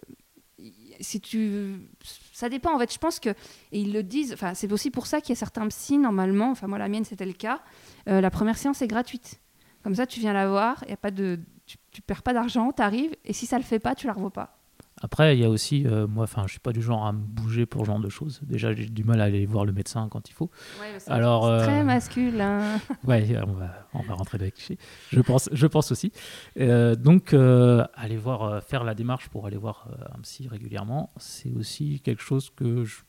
si 1.01 1.21
tu, 1.21 1.89
ça 2.33 2.49
dépend 2.49 2.75
en 2.75 2.79
fait. 2.79 2.93
Je 2.93 2.99
pense 2.99 3.21
que 3.21 3.31
et 3.31 3.81
ils 3.81 3.93
le 3.93 4.03
disent. 4.03 4.33
Enfin, 4.33 4.55
c'est 4.55 4.73
aussi 4.73 4.91
pour 4.91 5.07
ça 5.07 5.21
qu'il 5.21 5.31
y 5.31 5.33
a 5.33 5.39
certains 5.39 5.67
psys 5.69 5.99
normalement. 5.99 6.51
Enfin, 6.51 6.67
moi 6.67 6.79
la 6.79 6.89
mienne 6.89 7.05
c'était 7.05 7.27
le 7.27 7.33
cas. 7.33 7.61
euh, 8.09 8.21
la 8.21 8.31
première 8.31 8.59
séance 8.59 8.83
est 8.83 8.89
gratuite. 8.89 9.41
Comme 9.83 9.95
ça, 9.95 10.07
tu 10.07 10.19
viens 10.19 10.33
la 10.33 10.49
voir. 10.49 10.85
Y 10.89 10.93
a 10.93 10.97
pas 10.97 11.13
de, 11.13 11.39
tu, 11.65 11.77
tu 11.93 12.03
perds 12.03 12.25
pas 12.25 12.33
d'argent. 12.33 12.73
Tu 12.73 12.83
arrives 12.83 13.15
et 13.25 13.33
si 13.33 13.47
ça 13.47 13.57
le 13.57 13.63
fait 13.65 13.79
pas, 13.79 13.95
tu 13.95 14.09
la 14.09 14.15
revois 14.15 14.33
pas. 14.33 14.56
Après, 15.03 15.37
il 15.37 15.41
y 15.41 15.45
a 15.45 15.51
aussi, 15.51 15.87
euh, 15.87 16.07
moi, 16.07 16.25
enfin, 16.25 16.45
je 16.47 16.53
suis 16.53 16.61
pas 16.61 16.73
du 16.73 16.81
genre 16.81 17.07
à 17.07 17.13
me 17.13 17.19
bouger 17.19 17.67
pour 17.67 17.83
ce 17.83 17.87
genre 17.87 17.99
de 17.99 18.09
choses. 18.09 18.41
Déjà, 18.43 18.73
j'ai 18.73 18.87
du 18.87 19.05
mal 19.05 19.21
à 19.21 19.25
aller 19.25 19.45
voir 19.45 19.67
le 19.67 19.73
médecin 19.73 20.09
quand 20.11 20.31
il 20.31 20.33
faut. 20.33 20.51
Alors, 21.07 21.45
c'est 21.45 21.51
euh, 21.51 21.65
très 21.65 21.85
masculin. 21.85 22.79
Ouais, 23.07 23.27
on 23.47 23.53
va, 23.53 23.89
on 23.93 24.01
va 24.01 24.15
rentrer 24.15 24.39
dans 24.39 24.47
les 24.47 24.51
clichés. 24.53 24.79
Je 25.13 25.21
pense, 25.21 25.51
je 25.53 25.67
pense 25.67 25.93
aussi. 25.93 26.13
Euh, 26.59 26.95
donc, 26.95 27.35
euh, 27.35 27.85
aller 27.95 28.17
voir, 28.17 28.63
faire 28.63 28.85
la 28.85 28.95
démarche 28.95 29.29
pour 29.29 29.47
aller 29.47 29.59
voir 29.59 29.89
un 30.17 30.21
psy 30.23 30.49
régulièrement, 30.49 31.11
c'est 31.19 31.53
aussi 31.53 32.01
quelque 32.01 32.23
chose 32.23 32.51
que 32.51 32.85
je. 32.85 33.01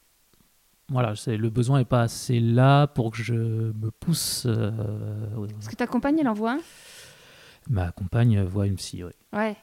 Voilà, 0.90 1.16
c'est, 1.16 1.38
le 1.38 1.50
besoin 1.50 1.80
n'est 1.80 1.86
pas 1.86 2.02
assez 2.02 2.40
là 2.40 2.88
pour 2.88 3.12
que 3.12 3.18
je 3.18 3.34
me 3.34 3.92
pousse. 3.92 4.46
ouais. 4.46 5.48
Est-ce 5.60 5.70
que 5.70 5.76
ta 5.76 5.88
compagne 5.88 6.18
elle 6.20 6.28
envoie 6.30 6.54
un? 6.54 6.60
Ma 7.70 7.92
compagne 7.92 8.42
voit 8.44 8.68
une 8.68 8.76
psy, 8.76 9.04
oui. 9.04 9.12
Ouais. 9.34 9.56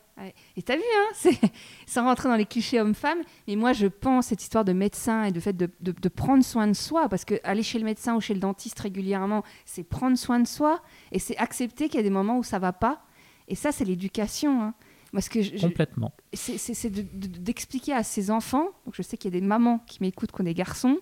Et 0.57 0.63
t'as 0.63 0.77
vu, 0.77 0.83
hein, 0.83 1.09
c'est 1.15 1.39
sans 1.87 2.05
rentrer 2.05 2.29
dans 2.29 2.37
les 2.37 2.47
clichés 2.47 2.81
hommes-femmes, 2.81 3.19
mais 3.49 3.57
moi 3.57 3.73
je 3.73 3.87
pense 3.89 4.27
cette 4.27 4.43
histoire 4.43 4.65
de 4.65 4.73
médecin 4.73 5.25
et 5.25 5.33
de 5.33 5.41
fait 5.41 5.53
de, 5.53 5.69
de- 5.81 5.93
de 5.93 6.09
prendre 6.09 6.45
soin 6.45 6.67
de 6.69 6.75
soi, 6.75 7.09
parce 7.09 7.25
que 7.25 7.35
aller 7.45 7.63
chez 7.65 7.79
le 7.79 7.85
médecin 7.85 8.15
ou 8.15 8.21
chez 8.21 8.35
le 8.35 8.41
dentiste 8.41 8.79
régulièrement, 8.79 9.43
c'est 9.65 9.83
prendre 9.83 10.17
soin 10.17 10.39
de 10.41 10.47
soi 10.47 10.81
et 11.13 11.19
c'est 11.19 11.37
accepter 11.39 11.89
qu'il 11.89 11.97
y 11.97 12.01
a 12.01 12.05
des 12.05 12.11
moments 12.11 12.39
où 12.39 12.45
ça 12.45 12.59
va 12.61 12.73
pas. 12.73 13.03
Et 13.49 13.57
ça, 13.57 13.73
c'est 13.73 13.85
l'éducation. 13.85 14.63
Hein. 14.63 14.75
Parce 15.13 15.29
que 15.29 15.43
je- 15.43 15.57
Complètement. 15.59 16.13
c'est 16.33 16.57
c'est- 16.59 16.75
c'est 16.75 16.91
de- 16.91 17.03
de- 17.03 17.39
d'expliquer 17.39 17.93
à 17.93 18.03
ses 18.03 18.31
enfants, 18.31 18.69
donc 18.85 18.95
je 18.95 19.03
sais 19.03 19.17
qu'il 19.17 19.33
y 19.33 19.37
a 19.37 19.41
des 19.41 19.47
mamans 19.47 19.79
qui 19.87 19.99
m'écoutent, 20.03 20.33
qui 20.33 20.41
ont 20.41 20.45
des 20.45 20.55
garçons, 20.55 20.99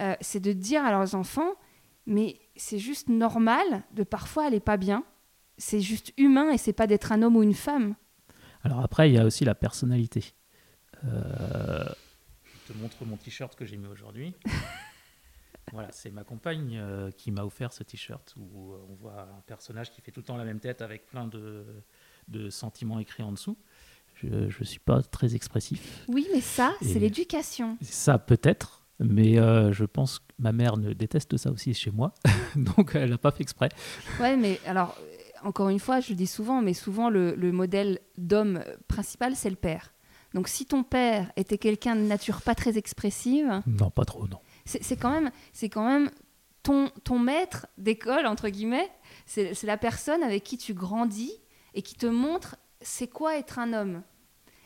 euh, 0.00 0.14
c'est 0.20 0.40
de 0.40 0.52
dire 0.52 0.84
à 0.84 0.90
leurs 0.90 1.14
enfants, 1.14 1.52
mais 2.06 2.38
c'est 2.56 2.78
juste 2.78 3.08
normal 3.08 3.82
de 3.92 4.04
parfois 4.04 4.44
aller 4.46 4.60
pas 4.60 4.76
bien. 4.78 5.04
C'est 5.58 5.80
juste 5.80 6.12
humain 6.18 6.50
et 6.50 6.58
c'est 6.58 6.72
pas 6.74 6.86
d'être 6.86 7.12
un 7.12 7.22
homme 7.22 7.36
ou 7.36 7.42
une 7.42 7.54
femme. 7.54 7.94
Alors 8.66 8.80
après, 8.80 9.08
il 9.08 9.14
y 9.14 9.18
a 9.18 9.24
aussi 9.24 9.44
la 9.44 9.54
personnalité. 9.54 10.34
Euh, 11.04 11.84
je 12.44 12.72
te 12.72 12.76
montre 12.76 13.04
mon 13.04 13.16
t-shirt 13.16 13.54
que 13.54 13.64
j'ai 13.64 13.76
mis 13.76 13.86
aujourd'hui. 13.86 14.34
voilà, 15.72 15.88
c'est 15.92 16.10
ma 16.10 16.24
compagne 16.24 16.76
euh, 16.76 17.12
qui 17.12 17.30
m'a 17.30 17.44
offert 17.44 17.72
ce 17.72 17.84
t-shirt 17.84 18.34
où 18.36 18.72
euh, 18.72 18.78
on 18.90 18.94
voit 18.94 19.20
un 19.20 19.40
personnage 19.46 19.92
qui 19.92 20.00
fait 20.00 20.10
tout 20.10 20.18
le 20.18 20.26
temps 20.26 20.36
la 20.36 20.44
même 20.44 20.58
tête 20.58 20.82
avec 20.82 21.06
plein 21.06 21.28
de, 21.28 21.64
de 22.26 22.50
sentiments 22.50 22.98
écrits 22.98 23.22
en 23.22 23.30
dessous. 23.30 23.56
Je 24.16 24.28
ne 24.28 24.64
suis 24.64 24.80
pas 24.80 25.00
très 25.00 25.36
expressif. 25.36 26.04
Oui, 26.08 26.26
mais 26.32 26.40
ça, 26.40 26.74
c'est 26.82 26.98
l'éducation. 26.98 27.78
Ça 27.82 28.18
peut-être, 28.18 28.84
mais 28.98 29.38
euh, 29.38 29.72
je 29.72 29.84
pense 29.84 30.18
que 30.18 30.24
ma 30.40 30.50
mère 30.50 30.76
ne 30.76 30.92
déteste 30.92 31.36
ça 31.36 31.52
aussi 31.52 31.72
chez 31.72 31.92
moi, 31.92 32.14
donc 32.56 32.96
elle 32.96 33.10
n'a 33.10 33.18
pas 33.18 33.30
fait 33.30 33.42
exprès. 33.42 33.68
Ouais, 34.18 34.36
mais 34.36 34.58
alors, 34.66 34.98
encore 35.44 35.68
une 35.68 35.78
fois, 35.78 36.00
je 36.00 36.10
le 36.10 36.14
dis 36.16 36.26
souvent, 36.26 36.62
mais 36.62 36.74
souvent 36.74 37.10
le, 37.10 37.34
le 37.34 37.52
modèle 37.52 38.00
d'homme 38.18 38.62
principal, 38.88 39.36
c'est 39.36 39.50
le 39.50 39.56
père. 39.56 39.92
Donc 40.34 40.48
si 40.48 40.66
ton 40.66 40.82
père 40.82 41.30
était 41.36 41.58
quelqu'un 41.58 41.96
de 41.96 42.00
nature 42.02 42.42
pas 42.42 42.54
très 42.54 42.76
expressive, 42.78 43.62
Non, 43.66 43.90
pas 43.90 44.04
trop, 44.04 44.26
non. 44.28 44.38
c'est 44.64 44.96
quand 44.96 45.10
même, 45.10 45.30
c'est 45.52 45.68
quand 45.68 45.86
même 45.86 46.10
ton, 46.62 46.90
ton 47.04 47.18
maître 47.18 47.66
d'école, 47.78 48.26
entre 48.26 48.48
guillemets, 48.48 48.90
c'est 49.24 49.62
la 49.62 49.76
personne 49.76 50.22
avec 50.22 50.42
qui 50.44 50.58
tu 50.58 50.74
grandis 50.74 51.32
et 51.74 51.82
qui 51.82 51.94
te 51.94 52.06
montre 52.06 52.56
c'est 52.80 53.06
quoi 53.08 53.36
être 53.38 53.58
un 53.58 53.72
homme. 53.72 54.02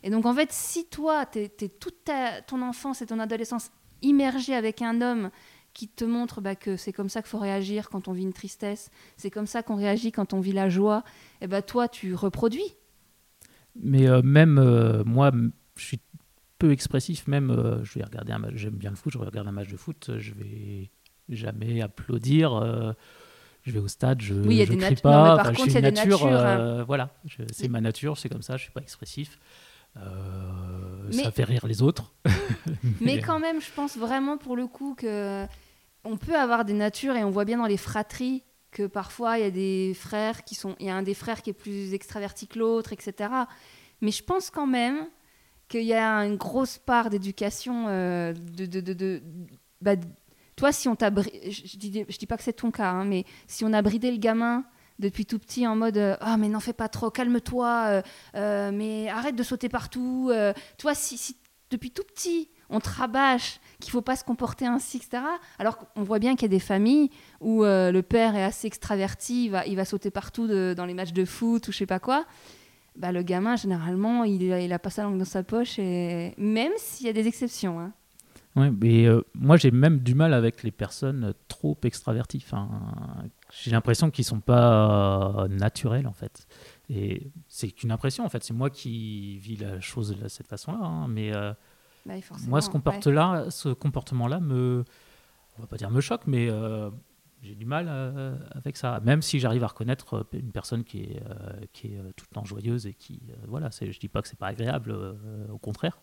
Et 0.03 0.11
donc 0.11 0.25
en 0.27 0.35
fait, 0.35 0.51
si 0.51 0.87
toi, 0.87 1.27
tu 1.27 1.41
es, 1.41 1.49
toute 1.49 2.05
ta, 2.05 2.41
ton 2.43 2.63
enfance 2.63 3.03
et 3.03 3.07
ton 3.07 3.19
adolescence 3.19 3.71
immergé 4.03 4.55
avec 4.55 4.81
un 4.83 5.03
homme 5.03 5.31
qui 5.73 5.89
te 5.89 6.05
montre 6.05 6.41
bah, 6.41 6.55
que 6.57 6.77
c'est 6.77 6.93
comme 6.93 7.09
ça 7.09 7.23
qu'il 7.23 7.29
faut 7.31 7.39
réagir 7.39 7.89
quand 7.91 8.09
on 8.09 8.13
vit 8.13 8.23
une 8.23 8.33
tristesse, 8.33 8.91
c'est 9.17 9.31
comme 9.31 9.47
ça 9.47 9.63
qu'on 9.63 9.77
réagit 9.77 10.11
quand 10.13 10.33
on 10.35 10.41
vit 10.41 10.53
la 10.53 10.69
joie, 10.69 11.05
et 11.41 11.47
bah 11.47 11.63
toi, 11.63 11.89
tu 11.89 12.15
reproduis. 12.15 12.75
Mais 13.81 14.09
euh, 14.09 14.21
même 14.23 14.59
euh, 14.59 15.05
moi, 15.05 15.31
je 15.77 15.85
suis 15.85 16.01
peu 16.59 16.73
expressif. 16.73 17.27
Même, 17.29 17.51
euh, 17.51 17.83
je 17.85 17.99
vais 17.99 18.05
regarder 18.05 18.33
un 18.33 18.39
match. 18.39 18.53
J'aime 18.57 18.75
bien 18.75 18.91
le 18.91 18.97
foot. 18.97 19.13
Je 19.13 19.19
regarde 19.19 19.47
un 19.49 19.53
match 19.53 19.69
de 19.69 19.77
foot. 19.77 20.11
Je 20.19 20.33
vais 20.35 20.91
jamais 21.29 21.81
applaudir. 21.81 22.95
je 23.63 23.71
vais 23.71 23.79
au 23.79 23.89
stade. 23.89 24.21
Je, 24.21 24.35
Oui, 24.35 24.63
je 24.67 24.73
des 24.73 24.77
crie 24.79 24.97
pas. 24.97 25.11
non, 25.13 25.23
mais 25.23 25.29
par 25.29 25.41
Enfin, 25.41 25.53
je 25.53 25.57
contre, 25.59 25.71
suis 25.71 25.79
il 25.79 25.83
y 25.83 25.87
a 25.87 25.89
une 25.89 25.95
des 25.95 26.01
nature. 26.01 26.25
natures, 26.25 26.37
euh, 26.37 26.85
Voilà, 26.85 27.11
c'est 27.53 27.69
ma 27.69 27.81
nature. 27.81 28.19
C'est 28.19 28.29
comme 28.29 28.43
ça. 28.43 28.57
Je 28.57 28.63
suis 28.65 28.73
pas 28.73 28.81
expressif. 28.83 29.39
Euh, 29.97 31.09
Mais- 31.15 31.23
Ça 31.25 31.31
fait 31.31 31.45
rire 31.45 31.67
les 31.67 31.83
autres. 31.83 32.13
Mais 33.01 33.21
quand 33.21 33.39
même, 33.41 33.61
je 33.61 33.71
pense 33.75 33.97
vraiment 33.97 34.37
pour 34.37 34.57
le 34.57 34.67
coup 34.67 34.95
que 34.97 35.47
on 36.05 36.17
peut 36.17 36.37
avoir 36.37 36.65
des 36.65 36.73
natures 36.73 37.17
et 37.17 37.25
on 37.25 37.31
voit 37.31 37.45
bien 37.45 37.59
dans 37.59 37.67
les 37.67 37.77
fratries 37.77 38.43
que 38.71 38.87
parfois 38.87 39.39
il 39.39 39.43
y 39.43 39.47
a 39.47 39.51
des 39.51 39.95
frères 39.95 40.45
qui 40.45 40.55
sont, 40.55 40.77
il 40.81 40.87
y 40.87 40.91
a 40.91 40.95
un 40.97 41.03
des 41.03 41.15
frères 41.15 41.43
qui 41.43 41.51
est 41.51 41.55
plus 41.55 41.93
extraverti 41.93 42.47
que 42.47 42.59
l'autre, 42.59 42.93
etc. 42.93 43.31
Mais 44.01 44.11
je 44.13 44.23
pense 44.23 44.51
quand 44.51 44.67
même 44.67 45.09
qu'il 45.69 45.83
y 45.85 45.93
a 45.95 46.25
une 46.25 46.37
grosse 46.37 46.79
part 46.79 47.11
d'éducation 47.11 47.87
euh, 47.89 48.33
de, 48.33 48.67
de, 48.67 48.81
de, 48.81 48.93
de- 48.93 49.23
bah, 49.81 49.93
toi 50.57 50.73
si 50.73 50.89
on 50.89 50.97
t'a 50.97 51.11
je, 51.11 51.77
dis 51.77 51.91
dis 51.91 52.27
pas 52.27 52.37
que 52.37 52.43
c'est 52.43 52.53
ton 52.53 52.71
cas 52.71 52.91
hein, 52.91 53.05
mais 53.05 53.25
si 53.47 53.65
on 53.65 53.73
a 53.73 53.83
bridé 53.83 54.11
le 54.11 54.19
gamin 54.19 54.65
depuis 54.99 55.25
tout 55.25 55.39
petit 55.39 55.67
en 55.67 55.77
mode 55.77 55.97
euh, 55.97 56.17
ah 56.21 56.37
mais 56.37 56.49
n'en 56.49 56.61
fais 56.61 56.73
pas 56.73 56.89
trop 56.89 57.11
calme-toi 57.11 58.03
euh, 58.35 58.71
mais 58.73 59.09
arrête 59.09 59.37
de 59.37 59.43
sauter 59.43 59.69
partout 59.69 60.31
toi 60.77 60.95
si 60.95 61.37
depuis 61.71 61.91
tout 61.93 62.03
petit 62.05 62.51
on 62.71 62.81
te 62.81 62.89
rabâche 62.89 63.61
qu'il 63.81 63.91
faut 63.91 64.01
pas 64.01 64.17
se 64.17 64.25
comporter 64.25 64.67
ainsi 64.67 64.99
etc 64.99 65.23
alors 65.59 65.79
qu'on 65.79 66.03
voit 66.03 66.19
bien 66.19 66.35
qu'il 66.35 66.43
y 66.43 66.47
a 66.47 66.57
des 66.57 66.61
familles 66.61 67.11
où 67.41 67.65
euh, 67.65 67.91
le 67.93 68.03
père 68.03 68.37
est 68.37 68.45
assez 68.45 68.67
extraverti 68.67 69.47
il 69.47 69.51
va, 69.51 69.67
il 69.67 69.77
va 69.77 69.85
sauter 69.85 70.11
partout 70.11 70.47
dans 70.47 70.85
les 70.87 70.95
matchs 70.95 71.13
de 71.13 71.25
foot 71.25 71.69
ou 71.69 71.73
je 71.73 71.79
sais 71.79 71.87
pas 71.87 71.99
quoi 71.99 72.25
bah, 72.97 73.13
le 73.13 73.23
gamin 73.23 73.57
généralement 73.57 74.25
il, 74.25 74.43
il 74.43 74.73
a 74.73 74.79
pas 74.79 74.91
sa 74.91 75.03
langue 75.03 75.19
dans 75.19 75.25
sa 75.25 75.43
poche 75.43 75.79
et 75.79 76.35
même 76.39 76.73
s'il 76.77 77.07
y 77.07 77.11
a 77.11 77.13
des 77.13 77.27
exceptions 77.27 77.81
hein. 77.81 77.93
Mais 78.57 79.07
euh, 79.07 79.23
moi 79.35 79.57
j'ai 79.57 79.71
même 79.71 80.01
du 80.01 80.15
mal 80.15 80.35
avec 80.35 80.63
les 80.65 80.73
personnes 80.73 81.35
trop 81.47 81.79
extraverties. 81.85 82.45
J'ai 83.53 83.71
l'impression 83.71 84.11
qu'ils 84.11 84.25
sont 84.25 84.41
pas 84.41 85.47
naturels 85.49 86.07
en 86.07 86.13
fait. 86.13 86.47
Et 86.89 87.31
c'est 87.47 87.69
qu'une 87.71 87.93
impression 87.93 88.25
en 88.25 88.29
fait. 88.29 88.43
C'est 88.43 88.53
moi 88.53 88.69
qui 88.69 89.39
vis 89.39 89.57
la 89.57 89.81
chose 89.81 90.17
de 90.21 90.29
cette 90.29 90.49
façon-là. 90.49 90.81
hein. 90.83 91.07
Mais 91.09 91.35
euh, 91.35 91.53
Bah 92.07 92.15
moi 92.49 92.61
ce 92.61 92.67
ouais. 92.67 92.73
comportement-là, 92.73 93.51
ce 93.51 93.69
comportement-là 93.71 94.41
me, 94.41 94.85
on 95.59 95.61
va 95.63 95.67
pas 95.67 95.77
dire 95.77 95.91
me 95.91 96.01
choque, 96.01 96.23
mais 96.27 96.49
euh, 96.51 96.91
j'ai 97.43 97.55
du 97.55 97.67
mal 97.67 97.87
euh, 97.89 98.37
avec 98.53 98.77
ça. 98.77 99.01
Même 99.01 99.23
si 99.23 99.39
j'arrive 99.41 99.65
à 99.65 99.69
reconnaître 99.69 100.15
euh, 100.15 100.25
une 100.39 100.51
personne 100.53 100.85
qui 100.85 101.03
est 101.03 101.23
euh, 101.29 101.61
qui 101.73 101.89
est 101.89 101.99
tout 102.17 102.27
le 102.31 102.35
temps 102.35 102.45
joyeuse 102.45 102.87
et 102.87 102.95
qui 102.95 103.21
voilà, 103.47 103.71
c'est, 103.71 103.93
je 103.93 104.01
dis 104.01 104.09
pas 104.09 104.23
que 104.23 104.29
c'est 104.29 104.39
pas 104.39 104.49
agréable, 104.49 104.93
au 105.53 105.59
contraire. 105.59 106.01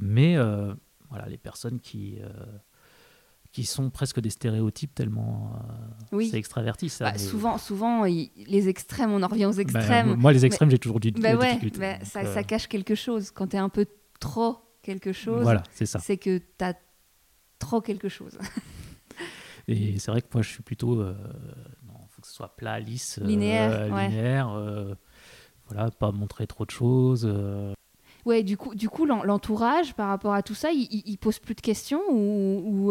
Mais 0.00 0.36
voilà, 1.10 1.26
les 1.28 1.38
personnes 1.38 1.80
qui, 1.80 2.18
qui 3.50 3.64
sont 3.64 3.90
presque 3.90 4.20
des 4.20 4.30
stéréotypes 4.30 4.94
tellement 4.94 5.52
euh, 5.56 6.16
Oui. 6.16 6.28
c'est 6.30 6.38
extraverti. 6.38 6.88
Ça, 6.88 7.06
Bah, 7.06 7.10
mais- 7.12 7.18
souvent, 7.18 7.58
souvent 7.58 8.04
il- 8.06 8.30
les 8.46 8.68
extrêmes, 8.68 9.10
on 9.12 9.22
en 9.22 9.26
revient 9.26 9.44
aux 9.46 9.52
Bah, 9.54 9.60
extrêmes. 9.62 10.14
moi, 10.14 10.32
les 10.32 10.46
extrêmes, 10.46 10.70
j'ai 10.70 10.78
toujours 10.78 11.00
du 11.00 11.10
Bah 11.12 11.34
ouais, 11.36 11.58
ça, 12.04 12.20
euh, 12.20 12.34
ça 12.34 12.44
cache 12.44 12.66
quelque 12.66 12.94
chose. 12.94 13.30
Quand 13.30 13.48
tu 13.48 13.56
es 13.56 13.58
un 13.58 13.68
peu 13.68 13.86
trop 14.20 14.58
quelque 14.82 15.12
chose, 15.12 15.42
Voilà, 15.42 15.62
c'est 15.72 15.86
ça. 15.86 15.98
c'est 16.00 16.16
que 16.16 16.38
tu 16.38 16.64
as 16.64 16.74
trop 17.58 17.80
quelque 17.80 18.08
chose. 18.08 18.36
Et 19.68 19.98
c'est 19.98 20.10
vrai 20.10 20.22
que 20.22 20.26
moi, 20.34 20.42
je 20.42 20.48
suis 20.48 20.62
plutôt. 20.62 21.00
euh, 21.00 21.14
non, 21.86 21.94
faut 22.10 22.20
que 22.20 22.26
ce 22.26 22.34
soit 22.34 22.56
plat, 22.56 22.80
lisse, 22.80 23.18
euh, 23.22 23.26
Linéaire, 23.26 23.92
ouais. 23.92 24.08
linéaire, 24.08 24.50
euh, 24.50 24.94
voilà, 25.68 25.90
pas 25.90 26.10
montrer 26.10 26.46
trop 26.46 26.64
de 26.66 26.70
choses. 26.70 27.24
euh, 27.30 27.72
Ouais, 28.24 28.42
du 28.42 28.56
coup, 28.56 28.74
du 28.74 28.88
coup 28.88 29.04
l'en- 29.06 29.22
l'entourage, 29.24 29.94
par 29.94 30.08
rapport 30.08 30.34
à 30.34 30.42
tout 30.42 30.54
ça, 30.54 30.70
il, 30.72 30.86
il- 30.90 31.02
il 31.06 31.16
pose 31.18 31.38
plus 31.38 31.54
de 31.54 31.60
questions 31.60 32.00
ou, 32.10 32.58
ou, 32.64 32.86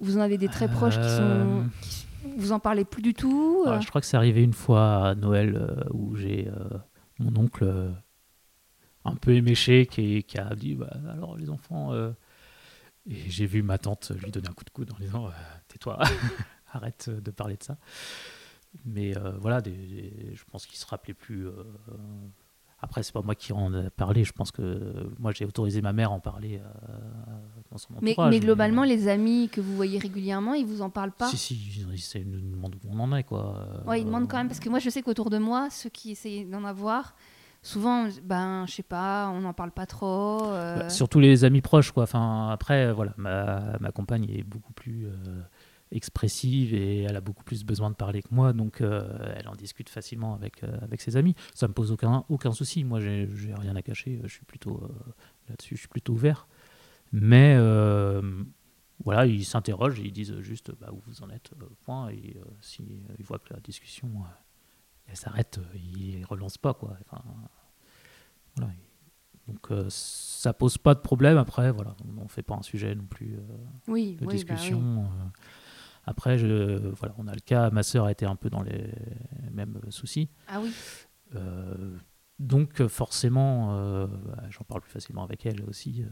vous 0.00 0.16
en 0.16 0.20
avez 0.20 0.36
des 0.38 0.48
très 0.48 0.68
proches 0.68 0.98
qui 0.98 1.08
sont. 1.08 1.64
qui- 1.82 2.06
vous 2.36 2.52
en 2.52 2.58
parlez 2.60 2.84
plus 2.84 3.02
du 3.02 3.14
tout 3.14 3.64
Ah, 3.66 3.80
je 3.80 3.88
crois 3.88 4.00
que 4.00 4.06
c'est 4.06 4.16
arrivé 4.16 4.42
une 4.42 4.52
fois 4.54 5.08
à 5.08 5.14
Noël 5.14 5.84
où 5.92 6.14
j'ai 6.16 6.48
mon 7.18 7.36
oncle 7.42 7.92
un 9.04 9.14
peu 9.16 9.32
éméché 9.34 9.86
qui, 9.86 10.22
qui 10.24 10.38
a 10.38 10.54
dit 10.54 10.74
bah, 10.74 10.90
alors 11.10 11.36
les 11.36 11.50
enfants 11.50 11.92
euh, 11.92 12.12
et 13.08 13.28
j'ai 13.30 13.46
vu 13.46 13.62
ma 13.62 13.78
tante 13.78 14.12
lui 14.22 14.30
donner 14.30 14.48
un 14.48 14.52
coup 14.52 14.64
de 14.64 14.70
coude 14.70 14.92
en 14.92 14.98
disant 14.98 15.26
euh, 15.26 15.30
tais-toi 15.68 15.98
arrête 16.72 17.10
de 17.10 17.30
parler 17.30 17.56
de 17.56 17.62
ça. 17.62 17.76
Mais 18.84 19.16
euh, 19.16 19.32
voilà 19.40 19.60
des- 19.60 19.70
des- 19.72 20.34
je 20.34 20.44
pense 20.50 20.66
qu'il 20.66 20.78
se 20.78 20.86
rappelait 20.86 21.14
plus 21.14 21.46
après 22.80 23.02
c'est 23.02 23.12
pas 23.12 23.22
moi 23.22 23.34
qui 23.34 23.52
en 23.52 23.72
ai 23.74 23.90
parlé 23.90 24.24
je 24.24 24.32
pense 24.32 24.50
que 24.50 25.08
moi 25.18 25.32
j'ai 25.32 25.44
autorisé 25.44 25.80
ma 25.82 25.92
mère 25.92 26.10
à 26.10 26.14
en 26.14 26.20
parler 26.20 26.58
euh, 26.58 26.92
dans 27.70 27.78
son 27.78 27.94
mais, 28.00 28.10
entourage 28.12 28.30
mais 28.30 28.40
globalement, 28.40 28.84
les 28.84 29.08
amis 29.08 29.48
que 29.50 29.60
vous 29.60 29.74
voyez 29.76 29.98
régulièrement, 29.98 30.54
ils 30.54 30.66
vous 30.66 30.82
en 30.82 30.90
parlent 30.90 31.12
pas? 31.12 31.28
Si 31.28 31.36
si 31.36 31.54
ils, 31.54 32.28
nous 32.28 32.40
demandent 32.40 32.74
où 32.76 32.88
on 32.90 32.98
en 32.98 33.14
est 33.16 33.22
quoi. 33.24 33.82
Ouais, 33.86 34.00
ils 34.00 34.04
demandent 34.04 34.28
quand 34.28 34.36
même, 34.36 34.48
parce 34.48 34.60
que 34.60 34.68
moi 34.68 34.78
je 34.78 34.90
sais 34.90 35.00
qu'autour 35.02 35.30
de 35.30 35.38
moi, 35.38 35.70
ceux 35.70 35.90
qui 35.90 36.10
essayent 36.10 36.44
d'en 36.44 36.64
avoir, 36.64 37.14
souvent, 37.62 38.08
ben, 38.24 38.66
je 38.66 38.72
sais 38.74 38.82
pas, 38.82 39.30
on 39.30 39.40
n'en 39.40 39.52
parle 39.54 39.70
pas 39.70 39.86
trop. 39.86 40.44
euh, 40.50 40.80
Bah, 40.80 40.90
surtout 40.90 41.20
les 41.20 41.44
amis 41.44 41.60
proches, 41.60 41.92
quoi. 41.92 42.02
Enfin, 42.04 42.48
après, 42.50 42.92
voilà, 42.92 43.14
ma, 43.16 43.78
ma 43.80 43.92
compagne 43.92 44.28
est 44.28 44.42
beaucoup 44.42 44.72
plus 44.72 45.06
euh, 45.06 45.42
expressive 45.90 46.74
et 46.74 47.02
elle 47.02 47.16
a 47.16 47.20
beaucoup 47.20 47.44
plus 47.44 47.64
besoin 47.64 47.90
de 47.90 47.94
parler 47.94 48.22
que 48.22 48.28
moi, 48.34 48.52
donc 48.52 48.80
euh, 48.80 49.34
elle 49.36 49.48
en 49.48 49.54
discute 49.54 49.88
facilement 49.88 50.34
avec, 50.34 50.62
avec 50.82 51.00
ses 51.00 51.16
amis. 51.16 51.34
Ça 51.54 51.68
me 51.68 51.72
pose 51.72 51.92
aucun, 51.92 52.24
aucun 52.28 52.52
souci. 52.52 52.84
Moi, 52.84 53.00
j'ai 53.00 53.28
rien 53.58 53.76
à 53.76 53.82
cacher. 53.82 54.20
Je 54.24 54.28
suis 54.28 54.44
plutôt 54.44 54.82
là-dessus, 55.48 55.76
je 55.76 55.80
suis 55.80 55.88
plutôt 55.88 56.12
ouvert. 56.14 56.46
Mais 57.12 57.56
voilà, 59.04 59.26
ils 59.26 59.44
s'interrogent 59.44 59.98
ils 59.98 60.12
disent 60.12 60.38
juste 60.40 60.72
bah, 60.80 60.90
où 60.92 61.00
vous 61.06 61.22
en 61.22 61.30
êtes, 61.30 61.50
point. 61.84 62.08
Et 62.10 62.36
euh, 62.36 62.44
si 62.60 62.82
voient 63.20 63.38
que 63.38 63.52
la 63.52 63.60
discussion 63.60 64.08
elle 65.06 65.16
s'arrête, 65.16 65.58
euh, 65.58 65.76
ils 65.78 66.24
relancent 66.24 66.58
pas, 66.58 66.74
quoi. 66.74 66.96
Enfin, 67.06 67.22
voilà. 68.56 68.72
Donc 69.48 69.70
euh, 69.72 69.86
ça 69.90 70.52
pose 70.52 70.78
pas 70.78 70.94
de 70.94 71.00
problème. 71.00 71.36
Après, 71.36 71.70
voilà, 71.72 71.96
on 72.18 72.22
ne 72.22 72.28
fait 72.28 72.42
pas 72.42 72.54
un 72.54 72.62
sujet 72.62 72.94
non 72.94 73.04
plus 73.06 73.34
euh, 73.36 73.40
oui, 73.88 74.14
de 74.16 74.20
oui, 74.20 74.26
bah 74.26 74.32
discussion. 74.32 74.78
oui. 74.80 75.04
euh. 75.04 75.28
Après, 76.04 76.38
je, 76.38 76.88
voilà, 76.94 77.14
on 77.18 77.26
a 77.28 77.34
le 77.34 77.40
cas. 77.40 77.70
Ma 77.70 77.82
sœur 77.82 78.06
a 78.06 78.12
été 78.12 78.24
un 78.26 78.36
peu 78.36 78.50
dans 78.50 78.62
les 78.62 78.92
mêmes 79.50 79.78
soucis. 79.90 80.30
Ah 80.48 80.60
oui, 80.60 80.72
Euh, 81.34 81.96
donc 82.38 82.84
forcément, 82.88 83.68
bah, 84.06 84.42
j'en 84.50 84.64
parle 84.64 84.80
plus 84.80 84.90
facilement 84.90 85.22
avec 85.22 85.46
elle 85.46 85.62
aussi, 85.64 86.04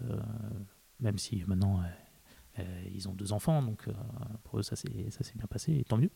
même 1.01 1.19
si 1.19 1.43
maintenant 1.47 1.83
ils 2.93 3.09
ont 3.09 3.15
deux 3.15 3.33
enfants, 3.33 3.63
donc 3.63 3.89
pour 4.45 4.59
eux 4.61 4.63
ça 4.63 4.77
s'est 4.77 4.89
bien 5.35 5.47
passé, 5.49 5.73
et 5.75 5.85
tant 5.85 5.97
mieux. 5.99 6.11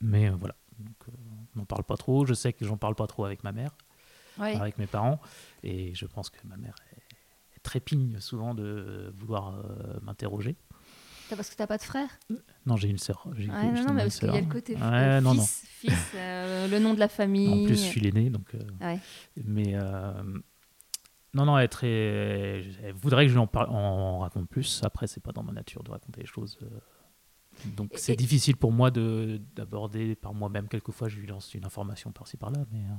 Mais 0.00 0.28
voilà, 0.30 0.56
donc, 0.78 0.96
euh, 1.08 1.12
on 1.54 1.58
n'en 1.60 1.64
parle 1.64 1.84
pas 1.84 1.96
trop. 1.96 2.26
Je 2.26 2.34
sais 2.34 2.52
que 2.52 2.64
j'en 2.64 2.76
parle 2.76 2.94
pas 2.94 3.06
trop 3.06 3.24
avec 3.24 3.44
ma 3.44 3.52
mère, 3.52 3.70
ouais. 4.38 4.54
avec 4.56 4.78
mes 4.78 4.86
parents, 4.86 5.20
et 5.62 5.94
je 5.94 6.06
pense 6.06 6.30
que 6.30 6.38
ma 6.46 6.56
mère 6.56 6.74
est, 6.92 7.62
trépigne 7.62 8.20
souvent 8.20 8.54
de 8.54 9.12
vouloir 9.16 9.56
euh, 9.56 9.98
m'interroger. 10.02 10.56
Parce 11.28 11.50
que 11.50 11.56
t'as 11.56 11.66
pas 11.66 11.76
de 11.76 11.82
frère? 11.82 12.08
Non, 12.64 12.76
j'ai 12.76 12.88
une 12.88 12.96
sœur. 12.98 13.26
Ouais, 13.26 13.46
non, 13.46 13.82
non, 13.82 13.92
mais 13.92 14.02
parce 14.04 14.18
qu'il 14.18 14.32
y 14.32 14.36
a 14.36 14.40
le 14.40 14.46
côté 14.46 14.74
Ouais, 14.74 14.80
euh, 14.82 15.20
non, 15.20 15.34
non. 15.34 15.42
fils, 15.42 15.64
fils, 15.68 16.12
euh, 16.14 16.68
le 16.68 16.78
nom 16.78 16.94
de 16.94 16.98
la 17.00 17.08
famille. 17.08 17.64
En 17.64 17.66
plus, 17.66 17.76
je 17.76 17.90
suis 17.90 18.00
l'aîné, 18.00 18.30
donc. 18.30 18.54
euh, 18.54 18.60
Ouais. 18.80 18.98
Mais 19.44 19.74
non, 21.34 21.44
non, 21.44 21.58
elle, 21.58 21.68
très, 21.68 21.88
elle 22.82 22.94
voudrait 22.94 23.24
que 23.24 23.28
je 23.28 23.34
lui 23.34 23.40
en, 23.40 23.46
parle- 23.46 23.68
en 23.68 24.20
raconte 24.20 24.48
plus. 24.48 24.80
Après, 24.82 25.06
c'est 25.06 25.20
pas 25.22 25.32
dans 25.32 25.42
ma 25.42 25.52
nature 25.52 25.82
de 25.82 25.90
raconter 25.90 26.22
les 26.22 26.26
choses. 26.26 26.58
Donc, 27.76 27.90
c'est 27.96 28.16
difficile 28.16 28.56
pour 28.56 28.72
moi 28.72 28.90
de 28.90 29.40
d'aborder 29.56 30.14
par 30.14 30.34
moi-même. 30.34 30.68
Quelquefois, 30.68 31.08
je 31.08 31.18
lui 31.18 31.26
lance 31.26 31.54
une 31.54 31.64
information 31.64 32.10
par-ci 32.12 32.36
par-là, 32.36 32.64
mais 32.72 32.80
euh, 32.80 32.94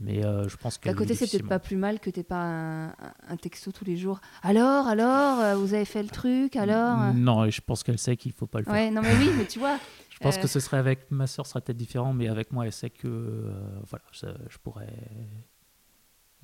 mais 0.00 0.24
euh, 0.24 0.48
je 0.48 0.56
pense 0.56 0.74
D'un 0.74 0.80
qu'elle 0.80 0.96
côté, 0.96 1.14
c'est 1.14 1.30
peut-être 1.30 1.48
pas 1.48 1.58
plus 1.60 1.76
mal 1.76 2.00
que 2.00 2.10
t'aies 2.10 2.24
pas 2.24 2.42
un, 2.42 2.88
un- 3.28 3.36
texto 3.36 3.70
tous 3.72 3.84
les 3.84 3.96
jours. 3.96 4.20
Alors, 4.42 4.86
alors, 4.88 5.38
euh, 5.40 5.54
vous 5.56 5.74
avez 5.74 5.84
fait 5.84 6.02
le 6.02 6.08
truc, 6.08 6.56
alors 6.56 7.14
Non, 7.14 7.44
et 7.44 7.50
je 7.52 7.60
pense 7.60 7.82
qu'elle 7.84 7.98
sait 7.98 8.16
qu'il 8.16 8.32
faut 8.32 8.46
pas 8.48 8.58
le 8.58 8.64
faire. 8.64 8.74
Ouais, 8.74 8.90
non, 8.90 9.02
mais 9.02 9.14
oui, 9.16 9.30
mais 9.36 9.46
tu 9.46 9.58
vois. 9.58 9.78
Je 10.10 10.18
pense 10.20 10.36
Euh. 10.36 10.42
que 10.42 10.46
ce 10.46 10.60
serait 10.60 10.76
avec 10.78 11.10
ma 11.10 11.26
soeur, 11.26 11.44
ce 11.44 11.50
serait 11.50 11.60
peut-être 11.60 11.76
différent, 11.76 12.12
mais 12.12 12.28
avec 12.28 12.52
moi, 12.52 12.64
elle 12.66 12.72
sait 12.72 12.88
que 12.90 13.08
euh, 13.08 13.52
voilà, 13.88 14.04
ça- 14.12 14.34
je 14.48 14.58
pourrais 14.58 14.92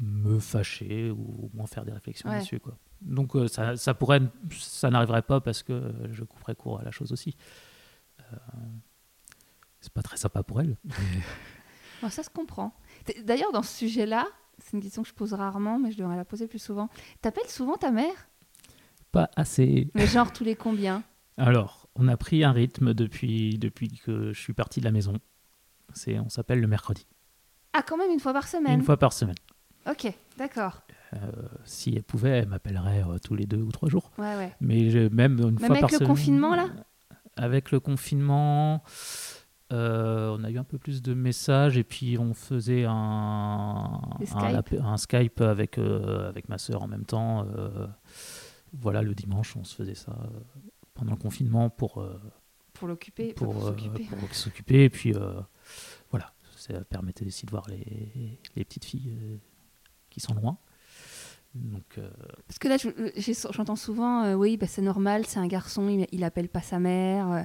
me 0.00 0.38
fâcher 0.40 1.10
ou 1.10 1.44
au 1.44 1.50
moins 1.56 1.66
faire 1.66 1.84
des 1.84 1.92
réflexions 1.92 2.28
Ouais. 2.30 2.40
dessus. 2.40 2.58
Quoi. 2.58 2.76
Donc 3.00 3.34
euh, 3.36 3.48
ça, 3.48 3.76
ça 3.76 3.94
pourrait, 3.94 4.20
ça 4.58 4.90
n'arriverait 4.90 5.22
pas 5.22 5.40
parce 5.40 5.62
que 5.62 5.92
je 6.10 6.22
couperais 6.24 6.54
court 6.54 6.80
à 6.80 6.84
la 6.84 6.90
chose 6.90 7.12
aussi. 7.12 7.36
Euh, 8.20 8.36
c'est 9.80 9.92
pas 9.92 10.02
très 10.02 10.16
sympa 10.16 10.42
pour 10.42 10.60
elle. 10.60 10.76
Bon, 12.02 12.08
ça 12.08 12.22
se 12.22 12.30
comprend. 12.30 12.72
D'ailleurs, 13.24 13.52
dans 13.52 13.62
ce 13.62 13.76
sujet-là, 13.76 14.26
c'est 14.56 14.72
une 14.74 14.82
question 14.82 15.02
que 15.02 15.08
je 15.10 15.12
pose 15.12 15.34
rarement, 15.34 15.78
mais 15.78 15.90
je 15.92 15.98
devrais 15.98 16.16
la 16.16 16.24
poser 16.24 16.46
plus 16.48 16.58
souvent. 16.58 16.88
T'appelles 17.20 17.48
souvent 17.50 17.76
ta 17.76 17.90
mère? 17.90 18.30
Pas 19.12 19.28
assez. 19.36 19.90
Mais 19.94 20.06
genre 20.06 20.32
tous 20.32 20.42
les 20.44 20.56
combien? 20.56 21.02
Alors, 21.36 21.90
on 21.96 22.08
a 22.08 22.16
pris 22.16 22.42
un 22.42 22.52
rythme 22.52 22.94
depuis, 22.94 23.58
depuis 23.58 23.88
que 23.88 24.32
je 24.32 24.40
suis 24.40 24.54
parti 24.54 24.80
de 24.80 24.86
la 24.86 24.92
maison. 24.92 25.18
C'est, 25.92 26.18
on 26.18 26.30
s'appelle 26.30 26.60
le 26.60 26.66
mercredi, 26.68 27.06
Ah, 27.74 27.82
quand 27.82 27.98
même 27.98 28.10
une 28.12 28.20
fois 28.20 28.32
par 28.32 28.48
semaine? 28.48 28.78
une 28.80 28.84
fois 28.86 28.96
par 28.96 29.12
semaine. 29.12 29.36
Ok, 29.86 30.10
d'accord. 30.38 30.80
Euh, 31.14 31.18
si 31.64 31.92
elle 31.96 32.04
pouvait, 32.04 32.38
elle 32.38 32.48
m'appellerait 32.48 33.02
euh, 33.02 33.18
tous 33.18 33.34
les 33.34 33.46
deux 33.46 33.60
ou 33.62 33.72
trois 33.72 33.88
jours. 33.88 34.12
Ouais, 34.18 34.36
ouais. 34.36 34.54
Mais 34.60 35.08
même 35.10 35.40
une 35.40 35.58
fois 35.58 35.68
avec 35.70 35.80
par 35.80 35.90
le 35.90 35.96
semaine- 35.96 36.08
confinement, 36.08 36.54
là? 36.54 36.68
Avec 37.36 37.72
le 37.72 37.80
confinement, 37.80 38.82
euh, 39.72 40.36
on 40.38 40.44
a 40.44 40.50
eu 40.50 40.58
un 40.58 40.64
peu 40.64 40.78
plus 40.78 41.02
de 41.02 41.14
messages 41.14 41.76
et 41.76 41.84
puis 41.84 42.16
on 42.18 42.32
faisait 42.34 42.84
un, 42.86 44.00
Skype 44.24 44.34
app- 44.56 44.74
un 44.80 44.96
Skype 44.96 45.40
avec, 45.40 45.78
euh, 45.78 46.28
avec 46.28 46.48
ma 46.48 46.58
sœur 46.58 46.82
en 46.82 46.86
même 46.86 47.04
temps. 47.04 47.44
euh, 47.56 47.86
voilà, 48.72 49.02
le 49.02 49.14
dimanche, 49.14 49.56
on 49.56 49.64
se 49.64 49.74
faisait 49.74 49.94
ça 49.96 50.16
pendant 50.94 51.12
le 51.12 51.16
confinement 51.18 51.70
pour, 51.70 52.04
Pour 52.74 52.86
l'occuper, 52.88 53.32
pour, 53.32 53.52
pour, 53.52 54.34
s'occuper. 54.34 54.84
Et 54.84 54.90
puis 54.90 55.12
voilà, 56.10 56.32
ça 56.56 56.74
permettait 56.84 57.26
aussi 57.26 57.46
de 57.46 57.50
voir 57.50 57.68
les, 57.68 58.38
les 58.54 58.64
petites 58.64 58.84
filles 58.84 59.12
qui 60.08 60.20
sont 60.20 60.34
loin. 60.34 60.56
Donc, 61.54 61.98
euh, 61.98 62.08
Parce 62.46 62.58
que 62.58 62.68
là, 62.68 62.76
je- 62.76 62.88
j'ai- 63.16 63.34
j'entends 63.52 63.76
souvent, 63.76 64.22
euh, 64.24 64.34
oui, 64.34 64.56
bah, 64.56 64.66
c'est 64.68 64.82
normal, 64.82 65.24
c'est 65.26 65.38
un 65.40 65.46
garçon, 65.48 65.88
il, 65.88 66.06
il 66.12 66.22
appelle 66.24 66.48
pas 66.48 66.62
sa 66.62 66.78
mère. 66.78 67.30
euh. 67.32 67.42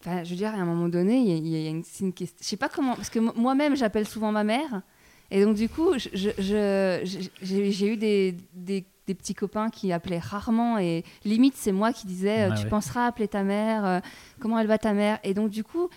Enfin, 0.00 0.22
je 0.24 0.30
veux 0.30 0.36
dire, 0.36 0.50
à 0.54 0.58
un 0.58 0.64
moment 0.64 0.88
donné, 0.88 1.18
il 1.18 1.28
y 1.28 1.32
a, 1.32 1.36
il 1.36 1.48
y 1.64 1.66
a 1.66 1.70
une, 1.70 1.82
question. 2.12 2.36
Je 2.40 2.46
sais 2.46 2.56
pas 2.56 2.68
comment, 2.68 2.94
parce 2.96 3.10
que 3.10 3.18
mo- 3.20 3.32
moi-même, 3.36 3.76
j'appelle 3.76 4.06
souvent 4.06 4.32
ma 4.32 4.42
mère, 4.44 4.82
et 5.30 5.44
donc 5.44 5.54
du 5.56 5.68
coup, 5.68 5.90
j'ai 6.12 7.86
eu 7.92 7.96
des, 7.96 8.36
des, 8.52 8.84
des 9.06 9.14
petits 9.14 9.34
copains 9.34 9.70
qui 9.70 9.92
appelaient 9.92 10.18
rarement, 10.18 10.78
et 10.78 11.04
limite, 11.24 11.54
c'est 11.56 11.72
moi 11.72 11.92
qui 11.92 12.06
disais, 12.06 12.50
euh, 12.50 12.54
tu 12.54 12.64
ouais. 12.64 12.68
penseras 12.68 13.06
appeler 13.06 13.28
ta 13.28 13.42
mère, 13.42 13.84
euh, 13.84 14.00
comment 14.40 14.58
elle 14.58 14.66
va 14.66 14.78
ta 14.78 14.92
mère, 14.92 15.18
et 15.24 15.34
donc 15.34 15.50
du 15.50 15.62
coup, 15.64 15.88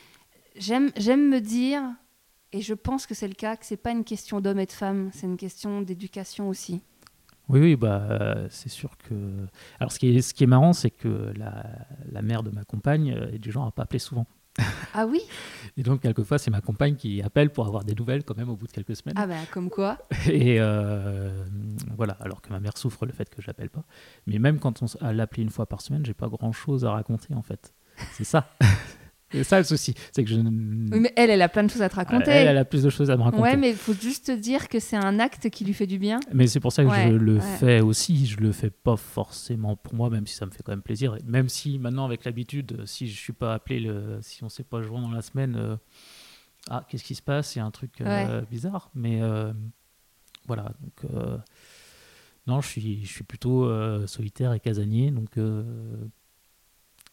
j'aime 0.55 0.91
j'aime 0.97 1.27
me 1.29 1.39
dire. 1.41 1.83
Et 2.53 2.61
je 2.61 2.73
pense 2.73 3.05
que 3.05 3.13
c'est 3.13 3.27
le 3.27 3.33
cas, 3.33 3.57
que 3.57 3.65
c'est 3.65 3.75
pas 3.75 3.91
une 3.91 4.05
question 4.05 4.39
d'homme 4.39 4.59
et 4.59 4.65
de 4.65 4.71
femme, 4.71 5.09
c'est 5.13 5.25
une 5.25 5.35
question 5.35 5.81
d'éducation 5.81 6.47
aussi. 6.47 6.79
Oui, 7.49 7.59
oui, 7.59 7.75
bah, 7.75 8.01
euh, 8.09 8.47
c'est 8.49 8.69
sûr 8.69 8.97
que. 8.97 9.13
Alors, 9.79 9.91
ce 9.91 9.99
qui 9.99 10.15
est, 10.17 10.21
ce 10.21 10.33
qui 10.33 10.43
est 10.43 10.47
marrant, 10.47 10.73
c'est 10.73 10.89
que 10.89 11.31
la, 11.37 11.63
la 12.11 12.21
mère 12.21 12.43
de 12.43 12.49
ma 12.49 12.63
compagne 12.63 13.13
euh, 13.13 13.31
est 13.33 13.39
du 13.39 13.51
genre 13.51 13.67
à 13.67 13.71
pas 13.71 13.83
appeler 13.83 13.99
souvent. 13.99 14.25
Ah 14.97 15.05
oui? 15.05 15.19
Et 15.75 15.83
donc, 15.83 16.01
quelquefois, 16.03 16.37
c'est 16.37 16.49
ma 16.51 16.61
compagne 16.61 16.95
qui 16.95 17.21
appelle 17.21 17.49
pour 17.49 17.67
avoir 17.67 17.83
des 17.83 17.93
nouvelles 17.93 18.23
quand 18.23 18.37
même 18.37 18.49
au 18.49 18.55
bout 18.55 18.65
de 18.65 18.71
quelques 18.71 18.95
semaines. 18.95 19.15
Ah 19.17 19.27
ben, 19.27 19.43
comme 19.51 19.69
quoi 19.69 19.97
Et 20.27 20.55
euh, 20.61 21.43
voilà, 21.97 22.13
alors 22.21 22.41
que 22.41 22.49
ma 22.49 22.61
mère 22.61 22.77
souffre 22.77 23.05
le 23.05 23.11
fait 23.11 23.29
que 23.29 23.41
je 23.41 23.47
l'appelle 23.47 23.69
pas. 23.69 23.83
Mais 24.25 24.39
même 24.39 24.59
quand 24.59 24.81
on 24.81 25.11
l'appeler 25.11 25.43
une 25.43 25.49
fois 25.49 25.65
par 25.65 25.81
semaine, 25.81 26.05
j'ai 26.05 26.13
pas 26.13 26.29
grand 26.29 26.53
chose 26.53 26.85
à 26.85 26.91
raconter 26.91 27.33
en 27.33 27.41
fait. 27.41 27.73
C'est 28.13 28.23
ça. 28.23 28.47
c'est 29.35 29.43
ça 29.43 29.57
le 29.57 29.63
souci. 29.63 29.93
C'est 30.11 30.23
que 30.23 30.29
je. 30.29 30.35
Oui, 30.35 30.99
mais 30.99 31.13
elle, 31.15 31.29
elle 31.29 31.41
a 31.41 31.49
plein 31.49 31.63
de 31.63 31.69
choses 31.69 31.81
à 31.81 31.89
te 31.89 31.95
raconter. 31.95 32.31
Elle, 32.31 32.47
elle 32.47 32.57
a 32.57 32.65
plus 32.65 32.83
de 32.83 32.89
choses 32.89 33.11
à 33.11 33.17
me 33.17 33.23
raconter. 33.23 33.43
ouais, 33.43 33.57
mais 33.57 33.69
il 33.71 33.75
faut 33.75 33.93
juste 33.93 34.27
te 34.27 34.31
dire 34.31 34.69
que 34.69 34.79
c'est 34.79 34.95
un 34.95 35.19
acte 35.19 35.49
qui 35.49 35.65
lui 35.65 35.73
fait 35.73 35.87
du 35.87 35.99
bien. 35.99 36.19
Mais 36.33 36.47
c'est 36.47 36.59
pour 36.59 36.71
ça 36.71 36.83
que 36.83 36.89
Ouais, 36.89 37.09
je 37.09 37.15
le 37.15 37.35
ouais. 37.35 37.57
fais 37.59 37.81
aussi. 37.81 38.25
Je 38.25 38.37
le 38.39 38.51
fais 38.51 38.69
pas 38.69 38.95
forcément 38.95 39.75
pour 39.75 39.93
moi, 39.95 40.09
même 40.09 40.25
si 40.25 40.35
ça 40.35 40.45
me 40.45 40.51
fait 40.51 40.63
quand 40.63 40.71
même 40.71 40.81
plaisir. 40.81 41.15
Et 41.15 41.23
Même 41.25 41.49
si 41.49 41.77
maintenant, 41.79 42.05
avec 42.05 42.23
l'habitude, 42.25 42.85
si 42.85 43.07
je 43.07 43.19
suis 43.19 43.33
pas 43.33 43.53
appelé, 43.53 43.79
le... 43.79 44.19
si 44.21 44.43
on 44.43 44.49
s'est 44.49 44.63
pas 44.63 44.81
joint 44.81 45.01
dans 45.01 45.11
la 45.11 45.21
semaine, 45.21 45.55
euh, 45.57 45.75
ah, 46.69 46.85
qu'est-ce 46.87 47.03
qui 47.03 47.15
se 47.15 47.21
passe? 47.21 47.55
Il 47.55 47.59
y 47.59 47.61
a 47.61 47.65
un 47.65 47.71
truc 47.71 48.01
euh, 48.01 48.41
bizarre. 48.49 48.89
Mais 48.95 49.21
euh, 49.21 49.51
voilà. 50.47 50.71
Donc, 50.81 51.11
non, 52.47 52.61
je 52.61 52.67
suis, 52.67 53.03
je 53.03 53.11
suis 53.11 53.23
plutôt 53.23 53.67
solitaire 54.07 54.53
et 54.53 54.59
casanier. 54.59 55.11
Donc, 55.11 55.37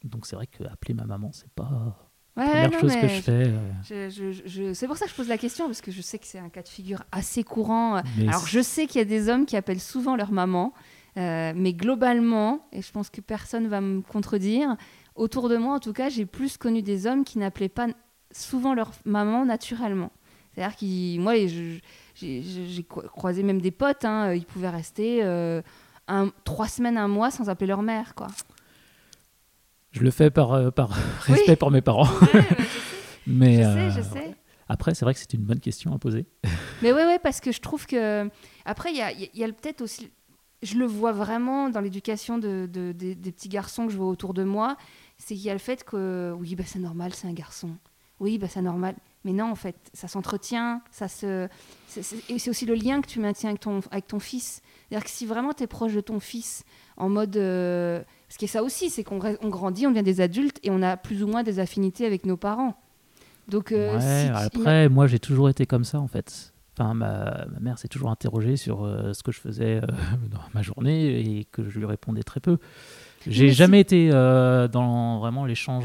donc 0.04 0.26
c'est 0.26 0.36
vrai 0.36 0.46
que 0.46 0.64
appeler 0.64 0.94
ma 0.94 1.04
maman, 1.04 1.30
c'est 1.32 1.50
pas, 1.50 2.11
Ouais, 2.36 2.46
Première 2.46 2.70
non, 2.72 2.78
chose 2.80 2.96
que 2.96 3.08
je 3.08 3.20
fais. 3.20 3.30
euh, 3.32 3.58
je- 3.84 4.08
je- 4.10 4.32
je- 4.32 4.42
je- 4.46 4.72
c'est 4.72 4.86
pour 4.86 4.96
ça 4.96 5.04
que 5.04 5.10
je 5.10 5.16
pose 5.16 5.28
la 5.28 5.36
question, 5.36 5.66
parce 5.66 5.82
que 5.82 5.90
je 5.90 6.00
sais 6.00 6.18
que 6.18 6.26
c'est 6.26 6.38
un 6.38 6.48
cas 6.48 6.62
de 6.62 6.68
figure 6.68 7.02
assez 7.12 7.44
courant. 7.44 8.00
mais 8.16 8.28
Alors, 8.28 8.46
je 8.46 8.60
sais 8.62 8.86
qu'il 8.86 9.00
y 9.00 9.02
a 9.02 9.04
des 9.04 9.28
hommes 9.28 9.44
qui 9.44 9.54
appellent 9.56 9.80
souvent 9.80 10.16
leur 10.16 10.32
maman, 10.32 10.72
euh, 11.18 11.52
mais 11.54 11.74
globalement, 11.74 12.66
et 12.72 12.80
je 12.80 12.90
pense 12.90 13.10
que 13.10 13.20
personne 13.20 13.68
va 13.68 13.82
me 13.82 14.00
contredire, 14.00 14.76
autour 15.14 15.50
de 15.50 15.58
moi, 15.58 15.74
en 15.74 15.78
tout 15.78 15.92
cas, 15.92 16.08
j'ai 16.08 16.24
plus 16.24 16.56
connu 16.56 16.80
des 16.80 17.06
hommes 17.06 17.24
qui 17.24 17.38
n'appelaient 17.38 17.68
pas 17.68 17.88
souvent 18.30 18.72
leur 18.72 18.92
maman 19.04 19.44
naturellement. 19.44 20.10
C'est-à-dire 20.54 20.76
qu'ils, 20.76 21.20
moi, 21.20 21.34
j'ai 21.46 21.82
j'ai 22.14 22.82
cro- 22.82 23.06
croisé 23.08 23.42
même 23.42 23.60
des 23.60 23.70
potes, 23.70 24.06
hein, 24.06 24.32
ils 24.32 24.46
pouvaient 24.46 24.70
rester 24.70 25.20
euh, 25.22 25.60
un, 26.08 26.30
trois 26.44 26.68
semaines, 26.68 26.96
un 26.96 27.08
mois 27.08 27.30
sans 27.30 27.50
appeler 27.50 27.66
leur 27.68 27.82
mère, 27.82 28.14
quoi. 28.14 28.28
Je 29.92 30.00
le 30.02 30.10
fais 30.10 30.30
par, 30.30 30.52
euh, 30.52 30.70
par 30.70 30.90
respect 31.20 31.56
pour 31.56 31.70
mes 31.70 31.80
parents. 31.82 32.08
mais 33.26 33.62
je 33.62 33.68
euh, 33.68 33.90
sais, 33.90 34.02
je 34.02 34.08
sais. 34.08 34.34
après, 34.68 34.94
c'est 34.94 35.04
vrai 35.04 35.14
que 35.14 35.20
c'est 35.20 35.32
une 35.34 35.42
bonne 35.44 35.60
question 35.60 35.94
à 35.94 35.98
poser. 35.98 36.26
Mais 36.82 36.92
ouais, 36.92 37.04
ouais, 37.06 37.18
parce 37.18 37.40
que 37.40 37.52
je 37.52 37.60
trouve 37.60 37.86
que. 37.86 38.28
Après, 38.64 38.90
il 38.90 38.96
y 38.96 39.02
a, 39.02 39.12
y 39.12 39.52
peut-être 39.52 39.82
aussi. 39.82 40.10
Je 40.62 40.76
le 40.76 40.86
vois 40.86 41.12
vraiment 41.12 41.68
dans 41.68 41.80
l'éducation 41.80 42.38
de, 42.38 42.68
de- 42.72 42.92
des- 42.92 43.14
des 43.16 43.32
petits 43.32 43.48
garçons 43.48 43.86
que 43.86 43.92
je 43.92 43.96
vois 43.96 44.06
autour 44.06 44.32
de 44.34 44.44
moi. 44.44 44.76
C'est 45.18 45.34
qu'il 45.34 45.44
y 45.44 45.50
a 45.50 45.52
le 45.52 45.58
fait 45.58 45.84
que. 45.84 46.32
Oui, 46.38 46.54
bah, 46.56 46.64
c'est 46.66 46.78
normal, 46.78 47.12
c'est 47.14 47.26
un 47.28 47.32
garçon. 47.32 47.70
Oui, 48.20 48.38
bah, 48.38 48.46
c'est 48.48 48.62
normal. 48.62 48.94
Mais 49.24 49.32
non, 49.32 49.50
en 49.50 49.54
fait, 49.56 49.76
ça 49.94 50.06
s'entretient. 50.08 50.80
Ça 50.90 51.06
se... 51.08 51.48
Et 52.28 52.38
c'est 52.38 52.50
aussi 52.50 52.66
le 52.66 52.74
lien 52.74 53.00
que 53.00 53.06
tu 53.08 53.18
maintiens 53.20 53.50
avec 53.50 53.60
ton, 53.60 53.80
avec 53.90 54.06
ton 54.06 54.18
fils. 54.20 54.62
C'est-à-dire 54.88 55.04
que 55.04 55.10
si 55.10 55.26
vraiment 55.26 55.52
tu 55.52 55.62
es 55.64 55.66
proche 55.66 55.92
de 55.94 56.00
ton 56.00 56.18
fils, 56.20 56.64
en 56.96 57.08
mode. 57.08 57.36
euh, 57.36 58.02
Parce 58.32 58.38
que 58.38 58.46
ça 58.46 58.62
aussi, 58.62 58.88
c'est 58.88 59.04
qu'on 59.04 59.20
on 59.42 59.48
grandit, 59.50 59.86
on 59.86 59.90
devient 59.90 60.02
des 60.02 60.22
adultes 60.22 60.58
et 60.62 60.70
on 60.70 60.80
a 60.80 60.96
plus 60.96 61.22
ou 61.22 61.26
moins 61.26 61.42
des 61.42 61.58
affinités 61.58 62.06
avec 62.06 62.24
nos 62.24 62.38
parents. 62.38 62.80
Donc, 63.46 63.72
euh, 63.72 63.96
ouais, 63.96 64.00
si 64.40 64.50
tu- 64.50 64.58
après, 64.58 64.88
moi, 64.88 65.06
j'ai 65.06 65.18
toujours 65.18 65.50
été 65.50 65.66
comme 65.66 65.84
ça, 65.84 66.00
en 66.00 66.06
fait. 66.06 66.54
Enfin, 66.72 66.94
ma, 66.94 67.44
ma 67.52 67.60
mère 67.60 67.78
s'est 67.78 67.88
toujours 67.88 68.08
interrogée 68.08 68.56
sur 68.56 68.86
euh, 68.86 69.12
ce 69.12 69.22
que 69.22 69.32
je 69.32 69.38
faisais 69.38 69.82
euh, 69.82 69.86
dans 70.30 70.40
ma 70.54 70.62
journée 70.62 71.20
et 71.40 71.44
que 71.44 71.68
je 71.68 71.78
lui 71.78 71.84
répondais 71.84 72.22
très 72.22 72.40
peu. 72.40 72.56
J'ai 73.26 73.48
mais 73.48 73.52
jamais 73.52 73.80
été 73.80 74.08
dans 74.08 75.18
vraiment 75.18 75.44
l'échange, 75.44 75.84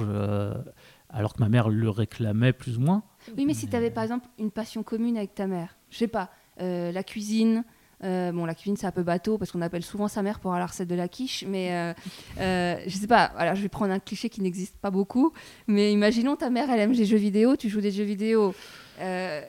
alors 1.09 1.33
que 1.33 1.41
ma 1.41 1.49
mère 1.49 1.67
le 1.67 1.89
réclamait 1.89 2.53
plus 2.53 2.77
ou 2.77 2.79
moins. 2.79 3.03
Oui, 3.35 3.45
mais 3.45 3.55
si 3.55 3.67
tu 3.67 3.75
avais 3.75 3.91
par 3.91 4.03
exemple 4.05 4.25
une 4.39 4.51
passion 4.51 4.83
commune 4.83 5.17
avec 5.17 5.35
ta 5.35 5.47
mère, 5.47 5.75
je 5.89 5.97
sais 5.97 6.07
pas, 6.07 6.29
la 6.59 7.03
cuisine. 7.03 7.65
Euh, 8.03 8.31
bon, 8.31 8.45
la 8.45 8.53
cuisine, 8.53 8.77
c'est 8.77 8.85
un 8.85 8.91
peu 8.91 9.03
bateau 9.03 9.37
parce 9.37 9.51
qu'on 9.51 9.61
appelle 9.61 9.83
souvent 9.83 10.07
sa 10.07 10.21
mère 10.21 10.39
pour 10.39 10.51
avoir 10.51 10.59
la 10.59 10.67
recette 10.67 10.87
de 10.87 10.95
la 10.95 11.07
quiche, 11.07 11.43
mais 11.47 11.71
euh, 11.73 11.93
euh, 12.39 12.75
je 12.85 12.95
sais 12.95 13.07
pas. 13.07 13.31
Voilà, 13.35 13.55
je 13.55 13.61
vais 13.61 13.69
prendre 13.69 13.91
un 13.91 13.99
cliché 13.99 14.29
qui 14.29 14.41
n'existe 14.41 14.77
pas 14.77 14.91
beaucoup, 14.91 15.33
mais 15.67 15.91
imaginons 15.91 16.35
ta 16.35 16.49
mère, 16.49 16.69
elle 16.69 16.79
aime 16.79 16.91
les 16.91 17.05
jeux 17.05 17.17
vidéo, 17.17 17.55
tu 17.55 17.69
joues 17.69 17.81
des 17.81 17.91
jeux 17.91 18.03
vidéo, 18.03 18.53
euh, 18.99 19.41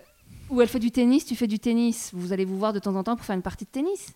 ou 0.50 0.62
elle 0.62 0.68
fait 0.68 0.78
du 0.78 0.90
tennis, 0.90 1.26
tu 1.26 1.36
fais 1.36 1.46
du 1.46 1.58
tennis. 1.58 2.10
Vous 2.14 2.32
allez 2.32 2.46
vous 2.46 2.58
voir 2.58 2.72
de 2.72 2.78
temps 2.78 2.94
en 2.94 3.04
temps 3.04 3.16
pour 3.16 3.24
faire 3.26 3.36
une 3.36 3.42
partie 3.42 3.64
de 3.66 3.70
tennis. 3.70 4.12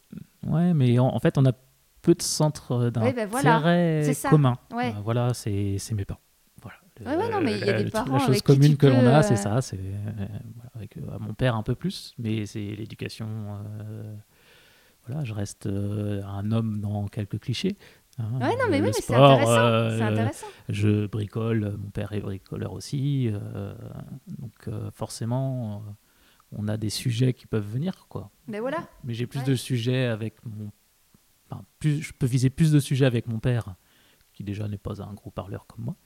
Ouais, 0.46 0.72
mais 0.72 0.98
en, 0.98 1.08
en 1.08 1.18
fait, 1.18 1.36
on 1.36 1.44
a 1.44 1.52
peu 2.00 2.14
de 2.14 2.22
centres 2.22 2.90
d'intérêt 2.90 3.08
Oui, 3.08 3.12
ben 3.14 3.28
voilà. 3.28 3.60
Ouais. 4.74 4.94
Euh, 4.96 5.00
voilà, 5.04 5.34
c'est 5.34 5.76
c'est 5.78 5.94
mes 5.94 6.04
parents. 6.04 6.20
Ouais, 7.06 7.16
ouais, 7.16 7.30
non, 7.30 7.40
mais 7.42 7.52
il 7.58 7.64
y 7.66 7.70
a 7.70 7.72
des 7.82 7.86
Euh, 7.86 7.90
parents 7.90 8.12
La 8.14 8.18
chose 8.20 8.28
avec 8.30 8.42
commune 8.44 8.76
que 8.76 8.86
l'on 8.86 9.06
a, 9.06 9.18
euh, 9.18 9.22
c'est 9.22 9.36
ça. 9.36 9.60
C'est 9.62 9.78
euh, 9.78 10.26
avec 10.74 10.96
mon 10.96 11.34
père 11.34 11.54
un 11.56 11.62
peu 11.62 11.74
plus, 11.74 12.14
mais 12.18 12.46
c'est 12.46 12.60
l'éducation. 12.76 13.28
voilà, 15.06 15.24
je 15.24 15.34
reste 15.34 15.66
un 15.66 16.52
homme 16.52 16.80
dans 16.80 17.08
quelques 17.08 17.38
clichés. 17.40 17.76
hein. 18.18 18.24
Ouais, 18.40 18.50
non, 18.56 18.64
mais 18.70 18.78
oui, 18.80 18.86
mais 18.86 18.92
c'est 18.92 19.14
intéressant. 19.14 19.50
euh, 19.50 20.00
intéressant. 20.02 20.46
Je 20.68 21.06
bricole, 21.06 21.76
mon 21.78 21.90
père 21.90 22.12
est 22.12 22.20
bricoleur 22.20 22.72
aussi, 22.72 23.28
euh, 23.32 23.74
donc 24.26 24.52
euh, 24.68 24.90
forcément, 24.92 25.82
on 26.52 26.68
a 26.68 26.76
des 26.76 26.90
sujets 26.90 27.32
qui 27.32 27.46
peuvent 27.46 27.66
venir, 27.66 28.06
quoi. 28.08 28.30
Mais 28.46 28.60
voilà. 28.60 28.86
Mais 29.04 29.14
j'ai 29.14 29.26
plus 29.26 29.40
Ouais. 29.40 29.46
de 29.46 29.54
sujets 29.54 30.04
avec 30.06 30.34
mon. 30.44 30.70
Enfin, 31.50 31.64
plus, 31.80 32.00
je 32.02 32.12
peux 32.12 32.26
viser 32.26 32.48
plus 32.50 32.70
de 32.72 32.78
sujets 32.80 33.06
avec 33.06 33.26
mon 33.26 33.38
père, 33.38 33.74
qui 34.32 34.44
déjà 34.44 34.68
n'est 34.68 34.78
pas 34.78 35.02
un 35.02 35.12
gros 35.14 35.30
parleur 35.30 35.66
comme 35.66 35.84
moi, 35.86 35.96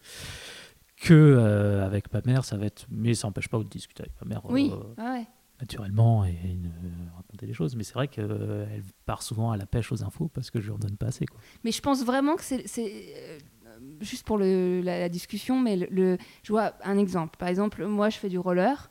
que 0.96 1.12
euh, 1.14 1.84
avec 1.84 2.12
ma 2.12 2.20
mère. 2.24 2.44
Ça 2.44 2.56
va 2.56 2.66
être. 2.66 2.86
Mais 2.90 3.14
ça 3.14 3.28
n'empêche 3.28 3.48
pas 3.48 3.58
de 3.58 3.64
discuter 3.64 4.02
avec 4.02 4.12
ma 4.22 4.28
mère 4.28 4.42
Oui. 4.50 4.72
euh, 4.72 5.02
Ouais, 5.02 5.26
naturellement 5.60 6.24
et, 6.24 6.32
de 6.32 6.68
raconter 7.16 7.46
des 7.46 7.54
choses. 7.54 7.76
Mais 7.76 7.84
c'est 7.84 7.94
vrai 7.94 8.08
qu'elle 8.08 8.82
part 9.04 9.22
souvent 9.22 9.50
à 9.52 9.56
la 9.56 9.66
pêche 9.66 9.92
aux 9.92 10.02
infos 10.02 10.28
parce 10.28 10.50
que 10.50 10.60
je 10.60 10.66
lui 10.66 10.72
en 10.72 10.78
donne 10.78 10.96
pas 10.96 11.06
assez. 11.06 11.26
Quoi. 11.26 11.40
Mais 11.64 11.72
je 11.72 11.80
pense 11.80 12.04
vraiment 12.04 12.36
que 12.36 12.42
c'est. 12.42 12.64
euh, 12.78 13.38
juste 14.00 14.26
pour 14.26 14.38
le- 14.38 14.80
la, 14.80 14.98
la 15.00 15.08
discussion, 15.10 15.60
mais 15.60 15.76
le, 15.76 15.86
le- 15.90 16.18
je 16.42 16.52
vois 16.52 16.72
un 16.82 16.96
exemple. 16.98 17.36
Par 17.38 17.48
exemple, 17.48 17.84
moi, 17.86 18.08
je 18.08 18.16
fais 18.16 18.28
du 18.30 18.38
roller 18.38 18.90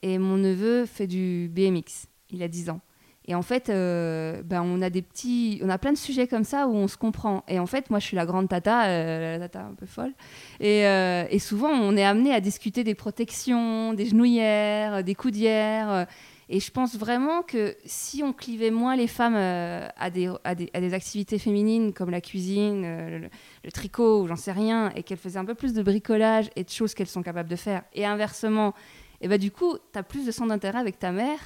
et 0.00 0.16
mon 0.18 0.36
neveu 0.38 0.86
fait 0.86 1.06
du 1.06 1.50
BMX. 1.52 2.06
Il 2.30 2.42
a 2.42 2.48
10 2.48 2.70
ans. 2.70 2.80
Et 3.26 3.34
en 3.34 3.42
fait, 3.42 3.68
euh, 3.68 4.42
ben, 4.42 4.62
on 4.62 4.82
a 4.82 4.90
des 4.90 5.02
petits, 5.02 5.60
on 5.62 5.68
a 5.68 5.78
plein 5.78 5.92
de 5.92 5.98
sujets 5.98 6.26
comme 6.26 6.44
ça 6.44 6.66
où 6.66 6.74
on 6.74 6.88
se 6.88 6.96
comprend. 6.96 7.44
Et 7.48 7.58
en 7.58 7.66
fait, 7.66 7.88
moi, 7.90 8.00
je 8.00 8.06
suis 8.06 8.16
la 8.16 8.26
grande 8.26 8.48
tata, 8.48 8.86
euh, 8.86 9.38
la 9.38 9.48
tata 9.48 9.66
un 9.66 9.74
peu 9.74 9.86
folle. 9.86 10.12
Et, 10.60 10.86
euh, 10.86 11.24
et 11.30 11.38
souvent, 11.38 11.70
on 11.70 11.96
est 11.96 12.04
amené 12.04 12.34
à 12.34 12.40
discuter 12.40 12.82
des 12.82 12.94
protections, 12.94 13.94
des 13.94 14.06
genouillères, 14.06 15.04
des 15.04 15.14
coudières. 15.14 16.06
Et 16.48 16.58
je 16.58 16.70
pense 16.70 16.96
vraiment 16.96 17.42
que 17.42 17.76
si 17.84 18.22
on 18.24 18.32
clivait 18.32 18.72
moins 18.72 18.96
les 18.96 19.06
femmes 19.06 19.36
à, 19.36 20.10
des, 20.10 20.94
activités 20.94 21.38
féminines 21.38 21.94
comme 21.94 22.10
la 22.10 22.20
cuisine, 22.20 22.82
le, 22.82 23.28
le 23.64 23.72
tricot 23.72 24.26
j'en 24.26 24.36
sais 24.36 24.52
rien, 24.52 24.90
et 24.96 25.02
qu'elles 25.02 25.16
faisaient 25.16 25.38
un 25.38 25.46
peu 25.46 25.54
plus 25.54 25.72
de 25.72 25.82
bricolage 25.82 26.50
et 26.56 26.64
de 26.64 26.68
choses 26.68 26.92
qu'elles 26.92 27.06
sont 27.06 27.22
capables 27.22 27.48
de 27.48 27.56
faire, 27.56 27.84
et 27.94 28.04
inversement, 28.04 28.74
et 29.22 29.28
bah, 29.28 29.38
du 29.38 29.50
coup, 29.50 29.76
tu 29.92 29.98
as 29.98 30.02
plus 30.02 30.26
de 30.26 30.32
centre 30.32 30.48
d'intérêt 30.48 30.80
avec 30.80 30.98
ta 30.98 31.12
mère. 31.12 31.38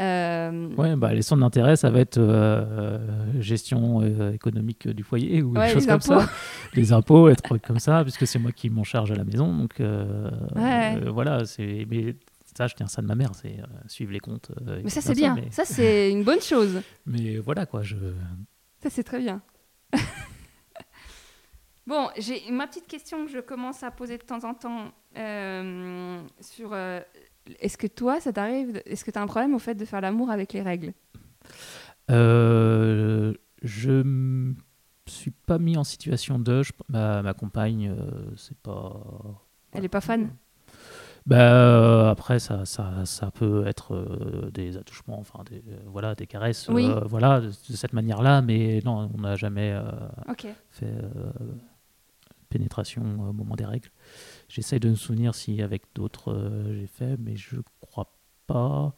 Euh, 0.00 0.68
Ouais, 0.76 0.96
bah, 0.96 1.14
les 1.14 1.22
centres 1.22 1.40
d'intérêt, 1.42 1.76
ça 1.76 1.90
va 1.90 2.00
être 2.00 2.18
euh, 2.18 2.98
gestion 3.40 4.00
euh, 4.02 4.32
économique 4.32 4.88
du 4.88 5.02
foyer 5.04 5.42
ou 5.42 5.52
Ouais, 5.52 5.68
des 5.68 5.72
choses 5.74 5.86
comme 5.86 6.00
ça. 6.00 6.28
Les 6.74 6.92
impôts, 6.92 7.28
être 7.28 7.58
comme 7.58 7.78
ça, 7.78 8.02
puisque 8.02 8.26
c'est 8.26 8.38
moi 8.40 8.50
qui 8.52 8.70
m'en 8.70 8.82
charge 8.84 9.12
à 9.12 9.14
la 9.14 9.24
maison. 9.24 9.56
Donc 9.56 9.74
Ouais. 9.78 10.98
voilà, 11.10 11.44
c'est. 11.44 11.86
Mais 11.88 12.16
ça, 12.56 12.66
je 12.66 12.74
tiens 12.74 12.86
ça 12.88 13.02
de 13.02 13.06
ma 13.06 13.14
mère, 13.14 13.32
c'est 13.34 13.56
suivre 13.86 14.12
les 14.12 14.20
comptes. 14.20 14.50
Mais 14.82 14.90
ça, 14.90 15.00
c'est 15.00 15.14
bien. 15.14 15.34
Mais, 15.36 15.50
Ça, 15.50 15.64
c'est 15.64 16.10
une 16.10 16.24
bonne 16.24 16.40
chose. 16.40 16.80
mais 17.06 17.38
voilà, 17.38 17.66
quoi. 17.66 17.82
Je... 17.82 17.96
Ça, 18.82 18.90
c'est 18.90 19.04
très 19.04 19.20
bien. 19.20 19.42
bon, 21.86 22.08
j'ai 22.18 22.42
ma 22.50 22.66
petite 22.66 22.86
question 22.88 23.24
que 23.26 23.30
je 23.30 23.38
commence 23.38 23.82
à 23.84 23.90
poser 23.90 24.18
de 24.18 24.24
temps 24.24 24.42
en 24.44 24.54
temps 24.54 24.90
sur. 26.40 26.74
Est-ce 27.60 27.76
que 27.78 27.86
toi, 27.86 28.20
ça 28.20 28.32
t'arrive 28.32 28.80
Est-ce 28.86 29.04
que 29.04 29.10
tu 29.10 29.18
as 29.18 29.22
un 29.22 29.26
problème 29.26 29.54
au 29.54 29.58
fait 29.58 29.74
de 29.74 29.84
faire 29.84 30.00
l'amour 30.00 30.30
avec 30.30 30.52
les 30.52 30.62
règles? 30.62 30.92
Euh, 32.10 33.32
je 33.62 33.90
me 34.02 34.54
suis 35.06 35.30
pas 35.30 35.58
mis 35.58 35.76
en 35.76 35.84
situation 35.84 36.38
de. 36.38 36.62
je- 36.62 36.72
ma, 36.88 37.22
ma 37.22 37.34
compagne, 37.34 37.88
euh, 37.98 38.30
c'est 38.36 38.56
pas. 38.58 39.02
Elle 39.72 39.84
est 39.84 39.88
pas 39.88 40.00
fan? 40.00 40.30
Bah, 41.26 41.54
euh, 41.54 42.10
après, 42.10 42.38
ça, 42.38 42.66
ça, 42.66 43.06
ça 43.06 43.30
peut 43.30 43.66
être 43.66 43.94
euh, 43.94 44.50
des 44.52 44.76
attouchements, 44.76 45.18
enfin, 45.18 45.42
des, 45.50 45.62
euh, 45.68 45.78
voilà, 45.86 46.14
des 46.14 46.26
caresses, 46.26 46.68
Oui. 46.68 46.86
voilà, 47.06 47.40
de, 47.40 47.46
de 47.46 47.76
cette 47.76 47.94
manière-là, 47.94 48.42
mais 48.42 48.82
non, 48.84 49.10
on 49.14 49.20
n'a 49.22 49.34
jamais 49.36 49.74
fait 50.68 50.92
pénétration 52.50 53.02
au 53.02 53.32
moment 53.32 53.56
des 53.56 53.64
règles. 53.64 53.88
J'essaye 54.48 54.80
de 54.80 54.90
me 54.90 54.94
souvenir 54.94 55.34
si 55.34 55.62
avec 55.62 55.82
d'autres 55.94 56.32
euh, 56.32 56.74
j'ai 56.78 56.86
fait, 56.86 57.16
mais 57.18 57.36
je 57.36 57.56
crois 57.80 58.16
pas. 58.46 58.94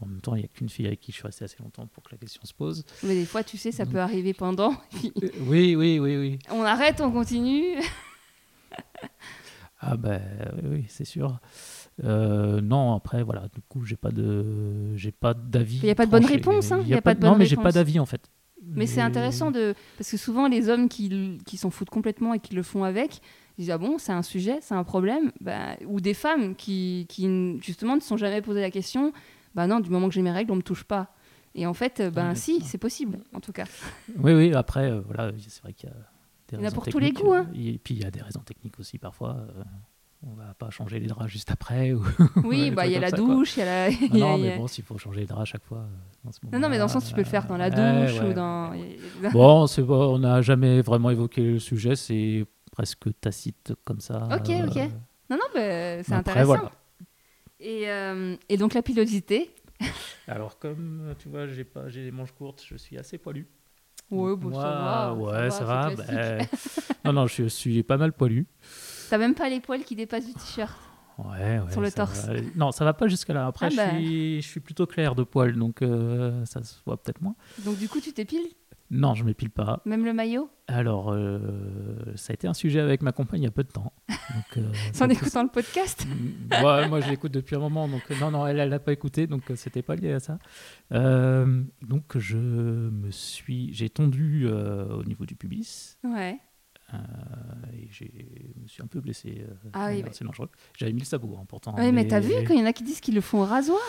En 0.00 0.06
même 0.06 0.20
temps, 0.20 0.34
il 0.34 0.40
n'y 0.40 0.44
a 0.44 0.48
qu'une 0.48 0.68
fille 0.68 0.86
avec 0.86 1.00
qui 1.00 1.12
je 1.12 1.16
suis 1.16 1.26
resté 1.26 1.44
assez 1.44 1.56
longtemps 1.62 1.86
pour 1.86 2.02
que 2.02 2.10
la 2.12 2.18
question 2.18 2.42
se 2.44 2.52
pose. 2.52 2.84
Mais 3.02 3.14
des 3.14 3.24
fois, 3.24 3.42
tu 3.44 3.56
sais, 3.56 3.72
ça 3.72 3.86
peut 3.86 4.00
arriver 4.00 4.34
pendant. 4.34 4.74
oui, 5.46 5.76
oui, 5.76 5.98
oui, 5.98 6.16
oui. 6.16 6.38
on 6.50 6.62
arrête, 6.62 7.00
on 7.00 7.10
continue. 7.10 7.78
Ah 9.86 9.96
ben 9.96 10.20
oui, 10.62 10.68
oui, 10.70 10.84
c'est 10.88 11.04
sûr. 11.04 11.38
Euh, 12.02 12.60
non, 12.60 12.94
après 12.94 13.22
voilà, 13.22 13.48
du 13.54 13.60
coup 13.68 13.84
j'ai 13.84 13.96
pas 13.96 14.10
de, 14.10 14.96
j'ai 14.96 15.12
pas 15.12 15.34
d'avis. 15.34 15.78
Il 15.82 15.86
y 15.86 15.90
a 15.90 15.94
pas 15.94 16.06
de 16.06 16.10
bonne 16.10 16.24
réponse, 16.24 16.72
hein, 16.72 16.80
Il 16.82 16.88
y 16.88 16.94
a 16.94 17.02
pas 17.02 17.14
de 17.14 17.20
bonne 17.20 17.32
non, 17.32 17.36
mais 17.36 17.46
j'ai 17.46 17.56
pas 17.56 17.70
d'avis 17.70 18.00
en 18.00 18.06
fait. 18.06 18.30
Mais 18.66 18.86
c'est 18.86 19.02
intéressant 19.02 19.50
de. 19.50 19.74
Parce 19.98 20.10
que 20.10 20.16
souvent, 20.16 20.48
les 20.48 20.68
hommes 20.68 20.88
qui, 20.88 21.38
qui 21.44 21.56
s'en 21.56 21.70
foutent 21.70 21.90
complètement 21.90 22.34
et 22.34 22.40
qui 22.40 22.54
le 22.54 22.62
font 22.62 22.82
avec, 22.82 23.20
ils 23.58 23.62
disent 23.62 23.70
Ah 23.70 23.78
bon, 23.78 23.98
c'est 23.98 24.12
un 24.12 24.22
sujet, 24.22 24.58
c'est 24.60 24.74
un 24.74 24.84
problème. 24.84 25.32
Bah, 25.40 25.76
ou 25.86 26.00
des 26.00 26.14
femmes 26.14 26.54
qui, 26.56 27.06
qui, 27.08 27.58
justement, 27.60 27.96
ne 27.96 28.00
se 28.00 28.08
sont 28.08 28.16
jamais 28.16 28.42
posé 28.42 28.60
la 28.60 28.70
question 28.70 29.12
Bah 29.54 29.66
non, 29.66 29.80
du 29.80 29.90
moment 29.90 30.08
que 30.08 30.14
j'ai 30.14 30.22
mes 30.22 30.30
règles, 30.32 30.52
on 30.52 30.56
me 30.56 30.62
touche 30.62 30.84
pas. 30.84 31.14
Et 31.54 31.66
en 31.66 31.74
fait, 31.74 32.00
euh, 32.00 32.10
ben 32.10 32.30
Ouais, 32.30 32.34
si, 32.34 32.60
c'est 32.62 32.78
possible, 32.78 33.18
en 33.32 33.38
tout 33.40 33.52
cas. 33.52 33.64
Oui, 34.18 34.32
oui. 34.34 34.52
Après, 34.54 34.90
euh, 34.90 35.00
voilà, 35.06 35.30
c'est 35.46 35.62
vrai 35.62 35.72
qu'il 35.72 35.88
y 35.88 35.92
a 35.92 35.94
des 35.94 36.00
Il 36.52 36.54
y 36.54 36.56
en 36.56 36.60
a 36.60 36.62
raisons 36.64 36.74
pour 36.74 36.86
tous 36.88 36.98
les 36.98 37.12
goûts, 37.12 37.32
hein. 37.32 37.46
euh, 37.50 37.58
Et 37.74 37.78
puis 37.78 37.94
il 37.94 38.02
y 38.02 38.04
a 38.04 38.10
des 38.10 38.20
raisons 38.22 38.40
techniques 38.40 38.78
aussi 38.80 38.98
parfois. 38.98 39.36
euh, 39.56 39.62
on 40.26 40.32
va 40.34 40.54
pas 40.54 40.70
changer 40.70 40.98
les 40.98 41.06
draps 41.06 41.30
juste 41.30 41.50
après. 41.50 41.92
Ou... 41.92 42.02
Oui, 42.44 42.70
bah 42.74 42.86
il 42.86 42.92
y 42.92 42.96
a 42.96 43.00
la 43.00 43.10
ça, 43.10 43.16
douche, 43.16 43.56
il 43.56 43.60
y 43.60 43.62
a 43.62 43.88
la. 43.88 43.90
Non, 44.18 44.38
mais 44.38 44.56
bon, 44.56 44.66
s'il 44.66 44.82
faut 44.82 44.98
changer 44.98 45.20
les 45.20 45.26
draps 45.26 45.42
à 45.42 45.44
chaque 45.44 45.64
fois. 45.64 45.86
dans 46.24 46.32
ce 46.32 46.38
non, 46.50 46.58
non, 46.58 46.68
mais 46.68 46.78
dans 46.78 46.86
le 46.86 46.90
sens, 46.90 47.06
tu 47.06 47.14
peux 47.14 47.20
le 47.20 47.26
faire 47.26 47.46
dans 47.46 47.56
la 47.58 47.70
douche 47.70 48.18
ouais, 48.20 48.30
ou 48.30 48.32
dans. 48.32 48.70
ouais. 48.72 48.98
Bon, 49.32 49.66
c'est 49.68 49.82
bon, 49.82 50.14
on 50.14 50.18
n'a 50.18 50.42
jamais 50.42 50.80
vraiment 50.80 51.10
évoqué 51.10 51.42
le 51.42 51.58
sujet, 51.60 51.94
c'est 51.94 52.46
presque 52.74 53.08
tacite 53.20 53.72
comme 53.84 54.00
ça. 54.00 54.28
Ok, 54.32 54.50
euh, 54.50 54.66
ok. 54.66 54.76
Non, 55.30 55.36
non, 55.36 55.46
mais 55.54 56.02
c'est 56.02 56.12
intéressant. 56.12 56.44
voilà. 56.46 56.72
Et, 57.60 57.88
euh, 57.88 58.36
et 58.48 58.56
donc 58.56 58.74
la 58.74 58.82
pilosité 58.82 59.54
Alors, 60.28 60.58
comme 60.58 61.14
tu 61.18 61.28
vois, 61.28 61.46
j'ai 61.46 61.64
pas, 61.64 61.88
j'ai 61.88 62.02
les 62.04 62.10
manches 62.10 62.32
courtes, 62.32 62.62
je 62.66 62.76
suis 62.76 62.98
assez 62.98 63.16
poilu. 63.16 63.46
Ouais, 64.10 64.36
bon, 64.36 64.50
Moi, 64.50 64.60
ça 64.62 64.68
va. 64.68 65.14
ouais, 65.14 65.50
ça 65.50 65.64
va. 65.64 65.94
bah, 65.94 66.04
non, 67.04 67.12
non, 67.12 67.26
je 67.26 67.44
suis 67.44 67.82
pas 67.84 67.96
mal 67.96 68.12
poilu. 68.12 68.46
T'as 69.08 69.18
même 69.18 69.34
pas 69.34 69.48
les 69.48 69.60
poils 69.60 69.84
qui 69.84 69.94
dépassent 69.96 70.26
du 70.26 70.34
t-shirt. 70.34 70.76
Ouais, 71.16 71.60
ouais, 71.60 71.70
Sur 71.72 71.80
le 71.80 71.92
torse. 71.92 72.26
va. 72.26 72.34
Non, 72.56 72.72
ça 72.72 72.84
va 72.84 72.92
pas 72.92 73.06
jusqu'à 73.06 73.32
là. 73.34 73.46
Après, 73.46 73.66
Ah 73.66 73.70
je, 73.70 73.76
bah. 73.76 73.90
suis, 73.94 74.42
je 74.42 74.48
suis 74.48 74.60
plutôt 74.60 74.86
clair 74.86 75.14
de 75.14 75.22
poil, 75.22 75.54
donc 75.56 75.80
euh, 75.80 76.44
ça 76.44 76.62
se 76.64 76.74
voit 76.84 77.00
peut-être 77.00 77.22
moins. 77.22 77.36
Donc 77.64 77.78
du 77.78 77.88
coup, 77.88 78.00
tu 78.00 78.12
t'épiles? 78.12 78.48
Non, 78.94 79.14
je 79.14 79.24
m'épile 79.24 79.50
pas. 79.50 79.82
Même 79.84 80.04
le 80.04 80.12
maillot? 80.12 80.48
Alors, 80.68 81.10
euh, 81.12 81.38
ça 82.14 82.30
a 82.30 82.34
été 82.34 82.46
un 82.46 82.54
sujet 82.54 82.78
avec 82.78 83.02
ma 83.02 83.10
compagne 83.10 83.40
il 83.42 83.44
y 83.44 83.48
a 83.48 83.50
peu 83.50 83.64
de 83.64 83.70
temps. 83.72 83.92
Donc, 84.08 84.56
euh, 84.58 84.72
en 85.00 85.08
écoutant 85.10 85.42
le 85.42 85.48
podcast? 85.48 86.06
Ouais, 86.62 86.88
moi 86.88 87.00
je 87.00 87.10
l'écoute 87.10 87.32
depuis 87.32 87.56
un 87.56 87.58
moment, 87.58 87.88
donc 87.88 88.02
euh, 88.10 88.14
non, 88.20 88.30
non, 88.30 88.46
elle, 88.46 88.60
elle 88.60 88.68
l'a 88.68 88.78
pas 88.78 88.92
écouté, 88.92 89.26
donc 89.26 89.50
euh, 89.50 89.56
c'était 89.56 89.82
pas 89.82 89.96
lié 89.96 90.12
à 90.12 90.20
ça. 90.20 90.38
Euh, 90.92 91.62
donc 91.82 92.16
je 92.16 92.36
me 92.38 93.10
suis, 93.10 93.74
j'ai 93.74 93.90
tondu 93.90 94.44
euh, 94.46 94.86
au 94.86 95.04
niveau 95.04 95.26
du 95.26 95.34
pubis 95.34 95.98
Ouais. 96.04 96.38
Euh, 96.92 96.98
et 97.72 97.88
je 97.90 98.04
me 98.60 98.66
suis 98.68 98.82
un 98.82 98.86
peu 98.86 99.00
blessé. 99.00 99.44
euh, 99.48 99.54
Ah 99.72 99.88
oui, 99.90 100.02
c'est 100.12 100.22
bah. 100.24 100.28
dangereux. 100.28 100.50
J'avais 100.76 100.92
mis 100.92 101.00
le 101.00 101.06
sabot, 101.06 101.36
hein, 101.40 101.44
pourtant. 101.48 101.74
Ouais, 101.76 101.92
mais 101.92 102.06
t'as 102.06 102.20
vu 102.20 102.32
quand 102.46 102.52
il 102.54 102.60
y 102.60 102.62
en 102.62 102.66
a 102.66 102.72
qui 102.72 102.82
disent 102.84 103.00
qu'ils 103.00 103.14
le 103.14 103.20
font 103.22 103.40
au 103.40 103.44
rasoir 103.46 103.80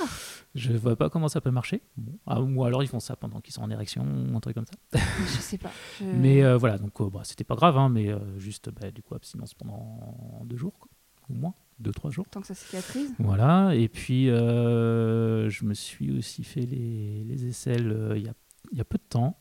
Je 0.55 0.71
vois 0.73 0.95
pas 0.95 1.09
comment 1.09 1.27
ça 1.27 1.41
peut 1.41 1.51
marcher. 1.51 1.81
Bon. 1.97 2.17
Ah, 2.25 2.41
ou 2.41 2.63
alors 2.63 2.83
ils 2.83 2.87
font 2.87 3.01
ça 3.01 3.15
pendant 3.15 3.41
qu'ils 3.41 3.53
sont 3.53 3.61
en 3.63 3.69
érection, 3.69 4.03
ou 4.03 4.35
un 4.35 4.39
truc 4.39 4.55
comme 4.55 4.65
ça. 4.65 4.99
Je 5.19 5.23
sais 5.41 5.57
pas. 5.57 5.71
Je- 5.99 6.05
Mais 6.05 6.43
euh, 6.43 6.57
voilà, 6.57 6.77
donc 6.77 6.99
euh, 7.01 7.09
bah, 7.09 7.21
c'était 7.25 7.43
pas 7.43 7.55
grave, 7.55 7.77
hein, 7.77 7.89
mais 7.89 8.09
euh, 8.11 8.39
juste 8.39 8.69
bah, 8.69 8.89
du 8.91 9.01
coup 9.01 9.13
abstinence 9.15 9.53
pendant 9.53 10.41
deux 10.45 10.57
jours, 10.57 10.77
quoi, 10.79 10.89
au 11.29 11.33
moins 11.33 11.53
deux 11.79 11.91
trois 11.91 12.09
jours. 12.09 12.25
Tant 12.31 12.39
que 12.39 12.47
ça 12.47 12.55
cicatrise. 12.55 13.13
Voilà, 13.19 13.75
et 13.75 13.89
puis 13.89 14.27
je 14.27 15.65
me 15.65 15.73
suis 15.73 16.17
aussi 16.17 16.43
fait 16.45 16.61
les, 16.65 17.23
les 17.25 17.47
aisselles 17.47 18.13
il 18.15 18.23
y, 18.23 18.29
a, 18.29 18.33
il 18.71 18.77
y 18.77 18.81
a 18.81 18.85
peu 18.85 18.97
de 18.97 19.03
temps. 19.09 19.37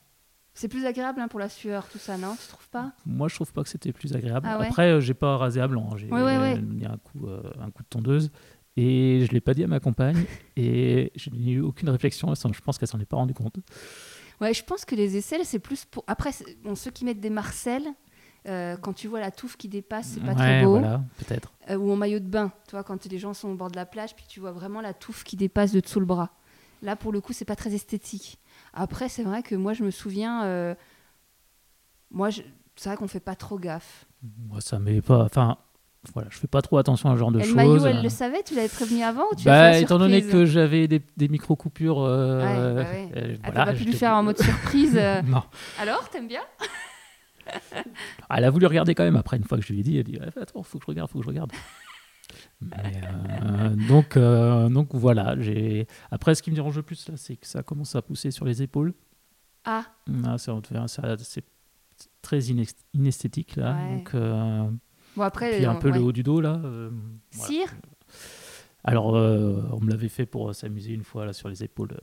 C'est 0.55 0.68
plus 0.68 0.86
agréable 0.86 1.20
hein, 1.20 1.26
pour 1.28 1.40
la 1.40 1.48
sueur, 1.48 1.86
tout 1.88 1.98
ça, 1.98 2.16
non 2.16 2.36
Tu 2.40 2.48
trouves 2.48 2.68
pas? 2.68 2.92
Moi, 3.07 3.26
je 3.28 3.34
trouve 3.34 3.52
pas 3.52 3.62
que 3.64 3.68
c'était 3.68 3.92
plus 3.92 4.14
agréable. 4.14 4.46
Ah 4.48 4.59
ouais? 4.61 4.66
Après, 4.68 4.90
euh, 4.92 5.00
j'ai 5.00 5.14
pas 5.14 5.36
rasé 5.36 5.61
à 5.61 5.66
blanc. 5.66 5.90
hein. 5.92 5.96
J'ai 5.96 6.09
Ouais, 6.11 6.61
mis 6.61 6.86
un 6.86 6.96
coup, 6.98 7.26
euh, 7.26 7.42
un 7.61 7.70
coup 7.70 7.82
de 7.82 7.88
tondeuse. 7.88 8.30
Et 8.76 9.24
je 9.26 9.32
l'ai 9.32 9.40
pas 9.40 9.55
dit 9.55 9.64
à 9.64 9.66
ma 9.68 9.80
compagne. 9.80 10.24
et 10.57 11.12
je 11.16 11.30
n'ai 11.30 11.52
eu 11.52 11.61
aucune 11.61 11.88
réflexion. 11.90 12.32
Je 12.34 12.61
pense 12.61 12.78
qu'elle 12.78 12.88
s'en 12.88 13.00
est 13.00 13.05
pas 13.05 13.16
rendue 13.16 13.34
compte. 13.34 13.57
Ouais, 14.40 14.55
je 14.55 14.64
pense 14.64 14.84
que 14.84 14.94
les 14.94 15.16
aisselles, 15.16 15.44
c'est 15.44 15.59
plus 15.59 15.84
pour. 15.84 16.05
Après, 16.07 16.30
bon, 16.62 16.74
ceux 16.74 16.90
qui 16.90 17.05
mettent 17.05 17.20
des 17.20 17.30
marcelles, 17.30 17.86
euh, 18.46 18.76
quand 18.76 18.92
tu 18.92 19.09
vois 19.09 19.20
la 19.20 19.30
touffe 19.30 19.57
qui 19.57 19.68
dépasse, 19.68 20.07
c'est 20.14 20.24
pas 20.24 20.34
très 20.34 20.62
beau. 20.64 20.70
voilà, 20.70 21.02
peut-être. 21.18 21.52
Euh, 21.70 21.76
ou 21.76 21.90
en 21.92 21.96
maillot 21.96 22.18
de 22.20 22.26
bain, 22.28 22.52
tu 22.68 22.72
vois, 22.72 22.84
quand 22.84 23.07
les 23.07 23.18
gens 23.18 23.32
sont 23.34 23.48
au 23.50 23.55
bord 23.55 23.70
de 23.70 23.76
la 23.76 23.86
plage, 23.86 24.14
puis 24.14 24.24
tu 24.28 24.38
vois 24.40 24.52
vraiment 24.52 24.80
la 24.80 24.92
touffe 24.92 25.24
qui 25.24 25.36
dépasse 25.36 25.72
de 25.72 25.80
dessous 25.80 26.00
le 26.00 26.07
bras. 26.07 26.30
Là, 26.82 26.96
pour 26.96 27.12
le 27.12 27.20
coup, 27.20 27.32
c'est 27.32 27.44
pas 27.46 27.57
très 27.57 27.74
esthétique. 27.74 28.38
Après, 28.75 29.09
c'est 29.09 29.22
vrai 29.22 29.43
que 29.43 29.55
moi, 29.55 29.72
je 29.72 29.85
me 29.85 29.91
souviens. 29.91 30.45
euh, 30.45 30.75
Moi, 32.11 32.31
je- 32.31 32.43
c'est 32.77 32.89
vrai 32.91 32.97
qu'on 32.97 33.09
fait 33.09 33.18
pas 33.20 33.35
trop 33.35 33.59
gaffe. 33.59 34.05
Moi, 34.49 34.61
ça 34.61 34.79
m'est 34.79 35.01
pas. 35.01 35.25
Enfin, 35.25 35.57
voilà, 36.12 36.29
je 36.31 36.39
fais 36.39 36.47
pas 36.47 36.61
trop 36.62 36.77
attention 36.79 37.09
à 37.11 37.14
ce 37.14 37.18
genre 37.18 37.33
de 37.33 37.41
choses. 37.41 37.55
maillot, 37.57 37.87
elle 37.87 37.97
Euh, 37.99 38.03
le 38.03 38.09
savait 38.09 38.43
Tu 38.45 38.55
l'avais 38.55 38.68
prévenu 38.68 39.03
avant 39.03 39.25
ou 39.33 39.35
tu 39.37 39.47
bah, 39.47 39.53
as 39.55 39.57
fait 39.57 39.70
la 39.72 39.79
étant 39.81 39.99
donné 39.99 40.22
que 40.22 40.45
j'avais 40.45 40.87
des, 40.87 41.03
des 41.16 41.29
micro-coupures. 41.29 42.01
euh, 42.03 42.43
Ouais, 42.45 42.85
bah 42.85 42.91
ouais. 42.91 43.09
euh, 43.16 43.37
Ah, 43.43 43.51
voilà, 43.51 43.64
pas 43.66 43.72
pu 43.75 43.85
lui 43.85 43.93
faire 43.95 44.12
en 44.14 44.22
mode 44.22 44.39
surprise. 44.39 44.97
euh, 44.97 45.22
Non. 45.27 45.43
Alors, 45.81 46.09
t'aimes 46.11 46.29
bien? 46.29 46.43
Elle 48.31 48.45
a 48.45 48.51
voulu 48.51 48.66
regarder 48.66 48.95
quand 48.95 49.05
même 49.05 49.16
après, 49.16 49.37
une 49.37 49.45
fois 49.45 49.59
que 49.59 49.64
je 49.64 49.72
lui 49.72 49.81
ai 49.81 49.83
dit, 49.83 49.95
elle 49.99 50.01
a 50.01 50.03
dit 50.05 50.18
Attends, 50.41 50.62
faut 50.62 50.79
que 50.79 50.85
je 50.85 50.91
regarde, 50.91 51.11
faut 51.11 51.18
que 51.18 51.25
je 51.25 51.29
regarde. 51.29 51.53
Euh, 52.73 53.77
donc, 53.89 54.17
euh, 54.17 54.69
donc 54.69 54.95
voilà. 54.95 55.41
J'ai... 55.41 55.87
Après, 56.11 56.35
ce 56.35 56.43
qui 56.43 56.51
me 56.51 56.55
dérange 56.57 56.77
le 56.77 56.83
plus, 56.83 57.09
là, 57.09 57.17
c'est 57.17 57.37
que 57.37 57.47
ça 57.47 57.62
commence 57.62 57.95
à 57.95 58.03
pousser 58.03 58.31
sur 58.31 58.45
les 58.45 58.62
épaules. 58.62 58.95
Ah, 59.65 59.85
ça, 60.39 60.59
ça- 60.89 61.17
c'est 61.19 61.45
très 62.23 62.41
inesthétique, 62.93 63.57
là. 63.57 63.75
Ouais. 63.77 63.97
Donc, 63.97 64.15
euh, 64.15 64.69
bon, 65.17 65.23
après. 65.23 65.57
puis 65.57 65.67
un 65.67 65.77
peu 65.77 65.91
ouais. 65.91 65.99
le 65.99 66.05
haut 66.05 66.12
du 66.12 66.23
dos, 66.23 66.41
là. 66.41 66.61
voilà. 66.62 66.91
Cire? 67.31 67.75
Alors, 68.85 69.07
on 69.15 69.81
me 69.81 69.91
l'avait 69.91 70.09
fait 70.09 70.27
pour 70.27 70.55
s'amuser 70.55 70.93
une 70.93 71.05
fois, 71.05 71.25
là, 71.25 71.33
sur 71.33 71.49
les 71.49 71.65
épaules. 71.65 71.97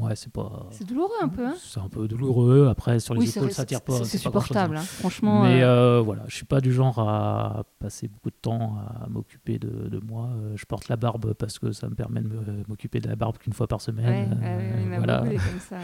Ouais, 0.00 0.16
c'est 0.16 0.32
pas. 0.32 0.66
C'est 0.70 0.84
douloureux 0.86 1.10
un 1.22 1.28
peu, 1.28 1.46
hein 1.46 1.54
C'est 1.60 1.80
un 1.80 1.88
peu 1.88 2.06
douloureux. 2.08 2.68
Après, 2.68 3.00
sur 3.00 3.14
les 3.14 3.20
Oui, 3.20 3.28
épaules, 3.28 3.52
ça 3.52 3.64
tire 3.64 3.80
pas. 3.82 4.04
c'est- 4.04 4.22
pas 4.22 4.30
grand-chose, 4.30 4.56
hein. 4.56 4.60
supportable, 4.68 4.76
hein. 4.76 4.80
franchement. 4.82 5.42
Mais 5.44 5.62
euh, 5.62 5.98
euh, 5.98 6.00
voilà, 6.00 6.24
je 6.28 6.34
suis 6.36 6.44
pas 6.44 6.60
du 6.60 6.72
genre 6.72 6.98
à 7.00 7.64
passer 7.78 8.08
beaucoup 8.08 8.30
de 8.30 8.36
temps 8.40 8.76
à 9.02 9.08
m'occuper 9.08 9.58
de, 9.58 9.88
de 9.88 10.00
moi. 10.00 10.28
Euh, 10.36 10.56
Je 10.56 10.64
porte 10.66 10.88
la 10.88 10.96
barbe 10.96 11.34
parce 11.34 11.58
que 11.58 11.72
ça 11.72 11.88
me 11.88 11.94
permet 11.94 12.20
de 12.22 12.28
m'occuper 12.68 13.00
de 13.00 13.08
la 13.08 13.16
barbe 13.16 13.38
qu'une 13.38 13.52
fois 13.52 13.66
par 13.66 13.80
semaine. 13.80 14.38
ouais, 14.40 14.48
Euh, 14.48 14.94
voilà. 14.98 15.20
beaucoup 15.22 15.36
comme 15.36 15.60
ça. 15.60 15.76
ouais. 15.76 15.82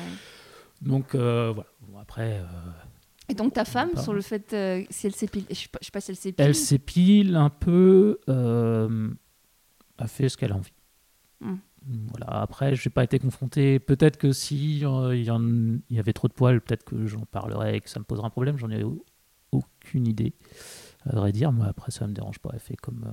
Donc 0.83 1.15
voilà. 1.15 1.65
Bon, 1.89 1.99
après, 2.01 2.43
Et 3.29 3.35
donc 3.35 3.55
ta 3.55 3.65
femme, 3.65 3.91
sur 3.97 4.13
le 4.13 4.21
fait 4.21 4.55
si 4.91 5.07
elle 5.07 5.15
s'épile, 5.15 5.45
je 5.51 5.55
sais 5.55 5.69
pas, 5.69 5.79
je 5.81 5.87
sais 5.87 5.91
pas 5.93 6.01
si 6.01 6.11
elle 6.11 6.17
s'épile. 6.17 6.45
elle 6.47 6.55
s'épile 6.55 7.37
un 7.37 7.51
peu, 7.51 8.19
a 8.27 10.07
fait 10.09 10.29
ce 10.29 10.37
qu'elle 10.37 10.53
a 10.53 10.57
envie. 10.57 10.73
Hmm. 11.41 11.57
Voilà. 12.11 12.27
Après, 12.41 12.75
je 12.75 12.89
n'ai 12.89 12.93
pas 12.93 13.05
été 13.05 13.19
confronté. 13.19 13.79
Peut-être 13.79 14.17
que 14.17 14.33
si 14.33 14.85
euh, 14.85 15.15
il 15.15 15.25
y, 15.25 15.31
en- 15.31 15.43
il 15.43 15.97
y 15.97 15.99
avait 15.99 16.13
trop 16.13 16.29
de 16.29 16.33
poils, 16.33 16.61
peut-être 16.61 16.85
que 16.85 17.07
j'en 17.07 17.21
parlerais 17.31 17.77
et 17.77 17.81
que 17.81 17.91
ça 17.91 17.99
me 18.01 18.05
poserait 18.05 18.27
un 18.27 18.31
problème. 18.31 18.57
J'en 18.59 18.71
ai 18.71 18.83
au- 18.85 19.05
aucune 19.53 20.07
idée, 20.07 20.33
à 21.05 21.15
vrai 21.17 21.33
dire. 21.33 21.53
Mais 21.53 21.65
après, 21.67 21.91
ça 21.93 22.07
me 22.07 22.13
dérange 22.13 22.39
pas. 22.39 22.51
Elle 22.55 22.61
fait 22.61 22.77
comme, 22.77 23.05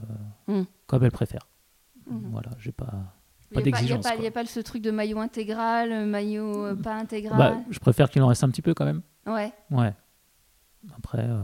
euh, 0.49 0.61
Hmm. 0.61 0.65
comme 0.87 1.03
elle 1.03 1.11
préfère. 1.11 1.47
Mhm. 2.09 2.29
Voilà, 2.31 2.49
j'ai 2.59 2.71
pas. 2.71 3.15
Il 3.53 3.57
a 3.57 3.61
n'y 3.61 4.25
a, 4.25 4.29
a 4.29 4.31
pas 4.31 4.45
ce 4.45 4.59
truc 4.61 4.81
de 4.81 4.91
maillot 4.91 5.19
intégral, 5.19 5.91
euh, 5.91 6.05
maillot 6.05 6.67
euh, 6.67 6.75
pas 6.75 6.95
intégral? 6.95 7.37
Bah, 7.37 7.57
je 7.69 7.79
préfère 7.79 8.09
qu'il 8.09 8.21
en 8.23 8.27
reste 8.27 8.45
un 8.45 8.49
petit 8.49 8.61
peu 8.61 8.73
quand 8.73 8.85
même. 8.85 9.01
ouais. 9.27 9.51
Ouais. 9.71 9.93
Après, 10.97 11.19
euh, 11.29 11.43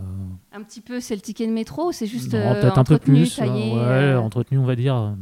Un 0.52 0.64
petit 0.64 0.82
peu, 0.82 1.00
c'est 1.00 1.14
le 1.14 1.22
ticket 1.22 1.46
de 1.46 1.52
métro 1.52 1.90
ou 1.90 1.92
c'est 1.92 2.08
juste 2.08 2.34
euh, 2.34 2.60
peut-être 2.60 2.80
un 2.80 2.84
peu 2.84 2.98
plus. 2.98 3.36
taillé, 3.36 3.72
ouais, 3.76 4.16
entretenu, 4.16 4.58
on 4.58 4.64
va 4.66 4.76
dire. 4.76 5.16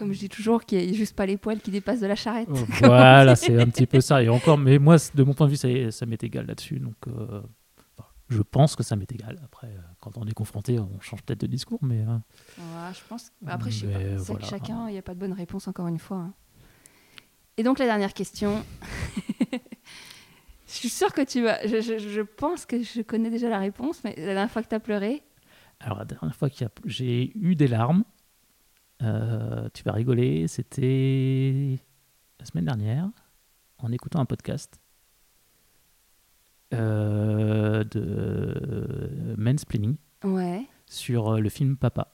Comme 0.00 0.12
je 0.12 0.18
dis 0.18 0.28
toujours, 0.28 0.64
qu'il 0.64 0.84
n'y 0.84 0.90
a 0.90 0.96
juste 0.96 1.14
pas 1.14 1.26
les 1.26 1.36
poils 1.36 1.60
qui 1.60 1.70
dépassent 1.70 2.00
de 2.00 2.06
la 2.08 2.16
charrette. 2.16 2.48
voilà, 2.82 3.36
c'est 3.36 3.56
un 3.60 3.66
petit 3.66 3.86
peu 3.86 4.00
ça. 4.00 4.20
Et 4.22 4.28
encore, 4.28 4.58
mais 4.58 4.78
moi, 4.80 4.96
de 5.14 5.22
mon 5.22 5.34
point 5.34 5.46
de 5.46 5.52
vue, 5.52 5.56
ça, 5.56 5.68
ça 5.92 6.06
m'est 6.06 6.22
égal 6.24 6.46
là-dessus. 6.46 6.80
Donc, 6.80 6.94
euh, 7.06 7.42
je 8.30 8.40
pense 8.42 8.74
que 8.76 8.82
ça 8.82 8.96
m'est 8.96 9.12
égal. 9.12 9.38
Après, 9.44 9.66
euh, 9.68 9.78
quand 10.00 10.16
on 10.16 10.26
est 10.26 10.32
confronté, 10.32 10.78
on 10.80 10.98
change 11.00 11.22
peut-être 11.22 11.42
de 11.42 11.46
discours, 11.46 11.80
mais 11.82 12.00
euh, 12.00 12.16
Ouais, 12.58 12.92
je 12.94 13.00
pense. 13.08 13.30
Après, 13.46 13.70
je 13.70 13.80
sais 13.80 13.86
Mais 13.86 14.16
pas. 14.16 14.22
Voilà. 14.22 14.40
que 14.40 14.46
chacun, 14.48 14.88
il 14.88 14.92
n'y 14.92 14.98
a 14.98 15.02
pas 15.02 15.14
de 15.14 15.20
bonne 15.20 15.32
réponse 15.34 15.68
encore 15.68 15.86
une 15.88 15.98
fois. 15.98 16.16
hein. 16.16 16.32
Et 17.58 17.62
donc 17.62 17.78
la 17.78 17.84
dernière 17.84 18.14
question. 18.14 18.64
je 19.52 20.72
suis 20.72 20.88
sûre 20.88 21.12
que 21.12 21.22
tu 21.22 21.42
vas. 21.42 21.66
Je, 21.66 21.80
je- 21.80 21.98
je 21.98 22.20
pense 22.22 22.64
que 22.64 22.82
je 22.82 23.02
connais 23.02 23.28
déjà 23.30 23.48
la 23.48 23.58
réponse, 23.58 24.02
mais 24.04 24.14
la 24.16 24.24
dernière 24.34 24.50
fois 24.50 24.62
que 24.62 24.68
tu 24.68 24.74
as 24.74 24.80
pleuré? 24.80 25.22
alors 25.82 25.98
la 25.98 26.04
dernière 26.04 26.34
fois 26.36 26.50
que 26.50 26.56
j'ai 26.84 27.32
eu 27.38 27.54
des 27.56 27.66
larmes, 27.66 28.04
euh, 29.02 29.68
tu 29.74 29.82
vas 29.84 29.92
rigoler, 29.92 30.46
c'était 30.48 31.78
la 32.38 32.44
semaine 32.46 32.64
dernière, 32.66 33.08
en 33.78 33.92
écoutant 33.92 34.20
un 34.20 34.24
podcast 34.26 34.78
euh, 36.74 37.84
de 37.84 39.34
Mansplaining 39.36 39.96
Ouais. 40.24 40.66
sur 40.86 41.28
euh, 41.34 41.40
le 41.40 41.48
film 41.48 41.76
Papa. 41.76 42.12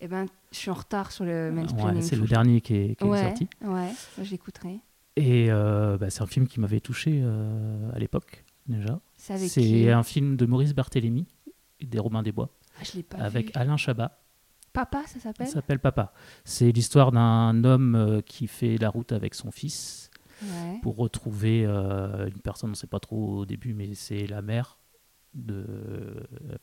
Eh 0.00 0.08
ben, 0.08 0.26
je 0.52 0.56
suis 0.56 0.70
en 0.70 0.74
retard 0.74 1.10
sur 1.12 1.24
le 1.24 1.48
Ouais, 1.48 1.50
mansplaining. 1.50 2.02
c'est 2.02 2.16
faut 2.16 2.22
le 2.22 2.28
dernier 2.28 2.60
qui 2.60 2.74
est, 2.74 2.94
qui 2.96 3.04
est 3.04 3.08
Ouais, 3.08 3.22
sorti. 3.22 3.48
ouais, 3.62 3.92
l'écouterai. 4.30 4.78
Et 5.16 5.50
euh, 5.50 5.98
bah, 5.98 6.10
c'est 6.10 6.22
un 6.22 6.26
film 6.26 6.46
qui 6.46 6.60
m'avait 6.60 6.80
touché 6.80 7.22
à 7.92 7.98
l'époque 7.98 8.44
déjà. 8.66 9.00
C'est 9.16 9.36
C'est 9.48 9.90
un 9.90 10.02
film 10.04 10.36
de 10.36 10.46
Maurice 10.46 10.74
Barthélémy 10.74 11.26
des 11.80 11.98
Robins 11.98 12.22
des 12.22 12.30
Bois 12.32 12.50
Ah, 12.80 12.84
je 12.84 12.96
l'ai 12.98 13.02
pas 13.02 13.18
avec 13.18 13.46
vu. 13.46 13.52
Alain 13.56 13.76
Chabat. 13.76 14.16
Papa, 14.84 15.02
ça 15.06 15.14
Ça 15.14 15.20
s'appelle 15.20 15.46
s'appelle 15.48 15.78
Papa. 15.80 16.12
C'est 16.44 16.70
l'histoire 16.72 17.10
d'un 17.12 17.64
homme 17.64 17.94
euh, 17.94 18.20
qui 18.20 18.46
fait 18.46 18.76
la 18.78 18.90
route 18.90 19.12
avec 19.12 19.34
son 19.34 19.50
fils 19.50 20.10
Ouais. 20.40 20.78
pour 20.82 20.94
retrouver 20.96 21.64
euh, 21.66 22.28
une 22.28 22.40
personne, 22.40 22.70
on 22.70 22.70
ne 22.70 22.76
sait 22.76 22.86
pas 22.86 23.00
trop 23.00 23.38
au 23.38 23.44
début, 23.44 23.74
mais 23.74 23.94
c'est 23.94 24.24
la 24.28 24.40
mère 24.40 24.78
de 25.34 25.66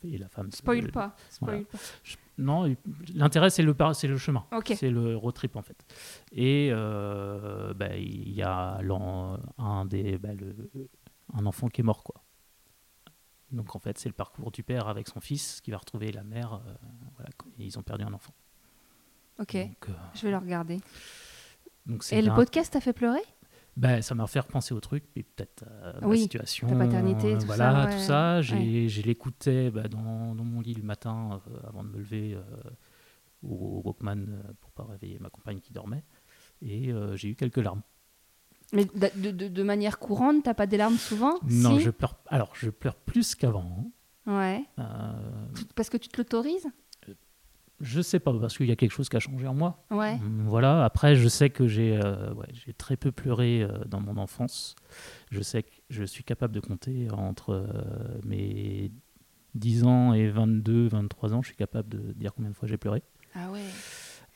et 0.03 0.17
la 0.17 0.29
femme. 0.29 0.49
Spoil 0.51 0.85
euh, 0.85 0.91
pas. 0.91 1.15
Spoil 1.29 1.49
voilà. 1.55 1.65
pas. 1.71 1.77
je- 2.03 2.15
Non, 2.37 2.73
l'intérêt 3.13 3.49
c'est 3.49 3.63
le 3.63 3.73
par- 3.73 3.93
c'est 3.95 4.07
le 4.07 4.17
chemin. 4.17 4.45
Ok. 4.55 4.73
C'est 4.77 4.89
le 4.89 5.15
road 5.17 5.33
trip 5.35 5.55
en 5.57 5.61
fait. 5.61 5.77
Et 6.31 6.69
euh, 6.71 7.73
bah, 7.73 7.95
il 7.97 8.31
y 8.33 8.41
a 8.43 8.79
un 9.57 9.85
des 9.85 10.17
bah, 10.17 10.33
le- 10.33 10.69
un 11.33 11.45
enfant 11.45 11.67
qui 11.67 11.81
est 11.81 11.83
mort 11.83 12.03
quoi. 12.03 12.23
Donc 13.51 13.75
en 13.75 13.79
fait 13.79 13.97
c'est 13.97 14.09
le 14.09 14.13
parcours 14.15 14.51
du 14.51 14.63
père 14.63 14.87
avec 14.87 15.07
son 15.07 15.19
fils 15.21 15.61
qui 15.61 15.71
va 15.71 15.77
retrouver 15.77 16.11
la 16.11 16.23
mère. 16.23 16.53
euh, 16.55 16.73
voilà, 17.15 17.29
ils 17.59 17.77
ont 17.79 17.83
perdu 17.83 18.03
un 18.03 18.13
enfant. 18.13 18.33
Ok. 19.39 19.55
Donc, 19.55 19.89
euh, 19.89 19.93
Je 20.13 20.21
vais 20.23 20.31
le 20.31 20.37
regarder. 20.37 20.79
donc 21.85 22.05
Et 22.11 22.21
le 22.21 22.33
podcast 22.33 22.73
t'a 22.73 22.81
fait 22.81 22.93
pleurer? 22.93 23.21
Ben, 23.77 24.01
ça 24.01 24.15
m'a 24.15 24.25
fait 24.27 24.39
repenser 24.39 24.73
au 24.73 24.79
truc, 24.79 25.03
puis 25.13 25.23
peut-être 25.23 25.65
à 25.83 25.99
ma 25.99 26.07
Oui, 26.07 26.19
situation. 26.21 26.65
ta 26.69 26.75
paternité, 26.77 27.37
tout 27.37 27.45
voilà, 27.45 27.73
ça, 27.73 27.87
tout 27.87 27.93
ouais, 27.95 27.99
ça. 27.99 28.41
J'ai, 28.41 28.87
j'ai 28.87 29.01
l'écoutais 29.03 29.69
bah, 29.69 29.89
dans, 29.89 30.33
dans 30.33 30.45
mon 30.45 30.61
lit 30.61 30.73
le 30.75 30.83
matin 30.83 31.41
euh, 31.49 31.67
avant 31.67 31.83
de 31.83 31.89
me 31.89 31.97
lever 31.97 32.35
euh, 32.35 32.41
au, 33.43 33.53
au 33.53 33.81
Walkman 33.83 34.27
euh, 34.29 34.53
pour 34.61 34.71
pas 34.71 34.85
réveiller 34.85 35.19
ma 35.19 35.29
compagne 35.29 35.59
qui 35.59 35.73
dormait. 35.73 36.05
Et 36.61 36.93
euh, 36.93 37.17
j'ai 37.17 37.27
eu 37.27 37.35
quelques 37.35 37.57
larmes. 37.57 37.81
Mais 38.75 38.85
de, 38.85 39.09
de- 39.21 39.31
de- 39.31 39.47
de 39.47 39.63
manière 39.63 39.97
courante, 39.99 40.43
t'as 40.43 40.53
pas 40.53 40.67
des 40.67 40.77
larmes 40.77 40.97
souvent 40.97 41.33
Non, 41.49 41.77
Si 41.77 41.83
je 41.85 41.89
pleure. 41.89 42.15
Alors, 42.27 42.51
je 42.55 42.69
pleure 42.69 42.95
plus 42.95 43.33
qu'avant. 43.35 43.91
Ouais. 44.27 44.63
hein. 44.77 45.15
Euh, 45.15 45.45
Tout- 45.55 45.65
Parce 45.75 45.89
que 45.89 45.97
tu 45.97 46.09
te 46.09 46.17
l'autorises? 46.17 46.67
Je 47.81 48.01
sais 48.01 48.19
pas, 48.19 48.31
parce 48.39 48.55
qu'il 48.55 48.67
y 48.67 48.71
a 48.71 48.77
quelque 48.77 48.91
chose 48.93 49.09
qui 49.09 49.17
a 49.17 49.19
changé 49.19 49.47
en 49.47 49.53
moi. 49.53 49.83
Ouais. 49.91 50.15
Mm, 50.15 50.45
Voilà, 50.47 50.85
après, 50.85 51.15
je 51.17 51.27
sais 51.27 51.49
que 51.49 51.67
j'ai 51.67 51.99
euh, 52.01 52.33
ouais, 52.33 52.47
j'ai 52.53 52.71
très 52.73 52.95
peu 52.95 53.11
pleuré 53.11 53.63
euh, 53.63 53.79
dans 53.85 53.99
mon 53.99 54.15
enfance. 54.15 54.75
Je 55.29 55.41
sais 55.41 55.63
que 55.63 55.71
je 55.89 56.05
suis 56.05 56.23
capable 56.23 56.53
de 56.53 56.61
compter 56.61 57.09
entre 57.11 57.49
euh, 57.51 57.67
mes 58.25 58.91
10 59.55 59.83
ans 59.83 60.13
et 60.13 60.29
22, 60.29 60.87
23 60.87 61.33
ans. 61.33 61.41
Je 61.41 61.47
suis 61.47 61.57
capable 61.57 61.89
de 61.89 62.13
dire 62.13 62.33
combien 62.33 62.49
de 62.51 62.55
fois 62.55 62.65
j'ai 62.67 62.77
pleuré. 62.77 63.03
Ah 63.35 63.51
ouais. 63.51 63.59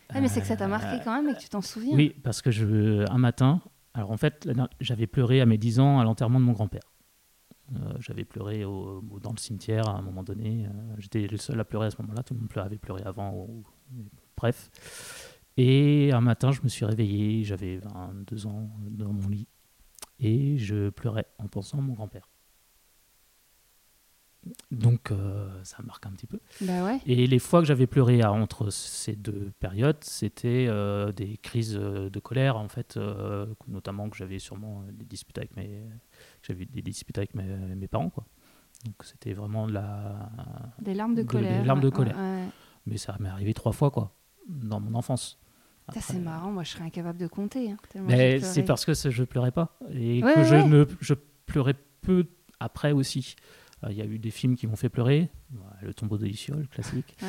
Ah, 0.10 0.20
mais 0.20 0.28
c'est 0.28 0.42
que 0.42 0.48
ça 0.48 0.58
t'a 0.58 0.68
marqué 0.68 0.98
Euh, 1.00 1.04
quand 1.04 1.16
même 1.16 1.30
et 1.30 1.34
que 1.34 1.40
tu 1.40 1.48
t'en 1.50 1.62
souviens. 1.62 1.96
Oui, 1.96 2.14
parce 2.24 2.42
que 2.42 2.52
je, 2.52 3.10
un 3.10 3.18
matin, 3.20 3.62
alors 4.00 4.12
en 4.12 4.18
fait, 4.18 4.50
j'avais 4.80 5.08
pleuré 5.08 5.42
à 5.42 5.46
mes 5.46 5.58
10 5.58 5.82
ans 5.82 6.00
à 6.00 6.06
l'enterrement 6.06 6.40
de 6.40 6.46
mon 6.46 6.54
grand-père. 6.54 6.94
Euh, 7.76 7.94
j'avais 8.00 8.24
pleuré 8.24 8.62
dans 8.62 9.32
le 9.32 9.38
cimetière 9.38 9.90
à 9.90 9.98
un 9.98 10.02
moment 10.02 10.24
donné. 10.24 10.66
Euh, 10.66 10.70
J'étais 10.98 11.28
le 11.28 11.36
seul 11.36 11.60
à 11.60 11.66
pleurer 11.66 11.88
à 11.88 11.92
ce 11.92 12.02
moment-là. 12.02 12.24
Tout 12.24 12.34
le 12.34 12.40
monde 12.40 12.50
avait 12.56 12.78
pleuré 12.78 13.04
avant. 13.04 13.46
bref. 14.38 15.36
Et 15.58 16.14
un 16.14 16.22
matin, 16.22 16.54
je 16.54 16.62
me 16.64 16.70
suis 16.70 16.86
réveillé. 16.86 17.44
J'avais 17.44 17.78
22 17.78 18.48
ans 18.48 18.70
dans 18.90 19.12
mon 19.12 19.28
lit. 19.28 19.50
Et 20.22 20.58
je 20.58 20.90
pleurais 20.92 21.26
en 21.38 21.48
pensant 21.48 21.80
à 21.80 21.82
mon 21.82 21.94
grand-père. 21.94 22.29
Donc, 24.72 25.12
euh, 25.12 25.50
ça 25.64 25.78
marque 25.86 26.06
un 26.06 26.12
petit 26.12 26.26
peu. 26.28 26.40
Bah 26.62 26.84
ouais. 26.86 27.00
Et 27.06 27.28
les 27.28 27.40
fois 27.40 27.60
que 27.60 27.66
j'avais 27.68 27.88
pleuré 27.88 28.22
à- 28.22 28.32
entre 28.32 28.70
ces 28.70 29.16
deux 29.16 29.52
périodes, 29.60 29.98
c'était 30.02 30.66
euh, 30.70 31.12
des 31.12 31.38
crises 31.38 31.76
euh, 31.80 32.10
de 32.10 32.20
colère, 32.20 32.56
en 32.58 32.70
fait, 32.70 32.96
euh, 32.98 33.46
notamment 33.68 34.10
que 34.10 34.16
j'avais 34.16 34.40
sûrement 34.40 34.84
des 34.94 35.06
disputes 35.06 35.38
avec 35.38 35.56
mes, 35.58 35.84
j'avais 36.42 36.66
des 36.66 36.82
disputes 36.82 37.18
avec 37.18 37.36
mes, 37.36 37.44
mes 37.44 37.88
parents, 37.88 38.10
quoi. 38.10 38.26
Donc 38.86 38.96
c'était 39.04 39.34
vraiment 39.34 39.68
de 39.68 39.74
la, 39.74 40.30
Des 40.82 40.94
larmes 40.94 41.16
de 41.16 41.24
De- 41.24 41.28
des 41.28 41.32
colère. 41.34 41.66
larmes 41.66 41.82
de 41.82 41.88
ouais, 41.88 41.94
colère. 41.94 42.16
ouais, 42.16 42.22
ouais. 42.46 42.48
mais 42.86 42.98
ça 42.98 43.18
m'est 43.20 43.28
arrivé 43.30 43.54
trois 43.54 43.74
fois, 43.74 43.92
quoi, 43.92 44.16
dans 44.48 44.80
mon 44.80 44.96
enfance. 44.98 45.38
C'est 46.00 46.20
marrant, 46.20 46.52
moi 46.52 46.64
je 46.64 46.70
serais 46.72 46.84
incapable 46.86 47.18
de 47.18 47.28
compter. 47.28 47.72
hein, 47.72 47.78
Mais 47.96 48.40
c'est 48.40 48.64
parce 48.64 48.86
que 48.86 48.94
je 48.94 49.24
pleurais 49.24 49.52
pas 49.52 49.76
et 49.92 50.24
Ouais, 50.24 50.34
que 50.36 50.44
je 50.44 50.56
ouais. 50.56 50.68
ne 50.68 50.86
je 51.02 51.16
pleurais 51.48 51.74
peu 52.02 52.26
après 52.60 52.92
aussi. 52.94 53.36
Euh, 53.84 53.88
Il 53.92 53.98
y 53.98 54.02
a 54.02 54.06
eu 54.06 54.20
des 54.20 54.32
films 54.32 54.56
qui 54.56 54.68
m'ont 54.68 54.76
fait 54.76 54.90
pleurer, 54.90 55.30
Le 55.82 55.94
tombeau 55.94 56.18
de 56.18 56.26
Iciole, 56.28 56.68
classique. 56.68 57.16
Ouais. 57.22 57.28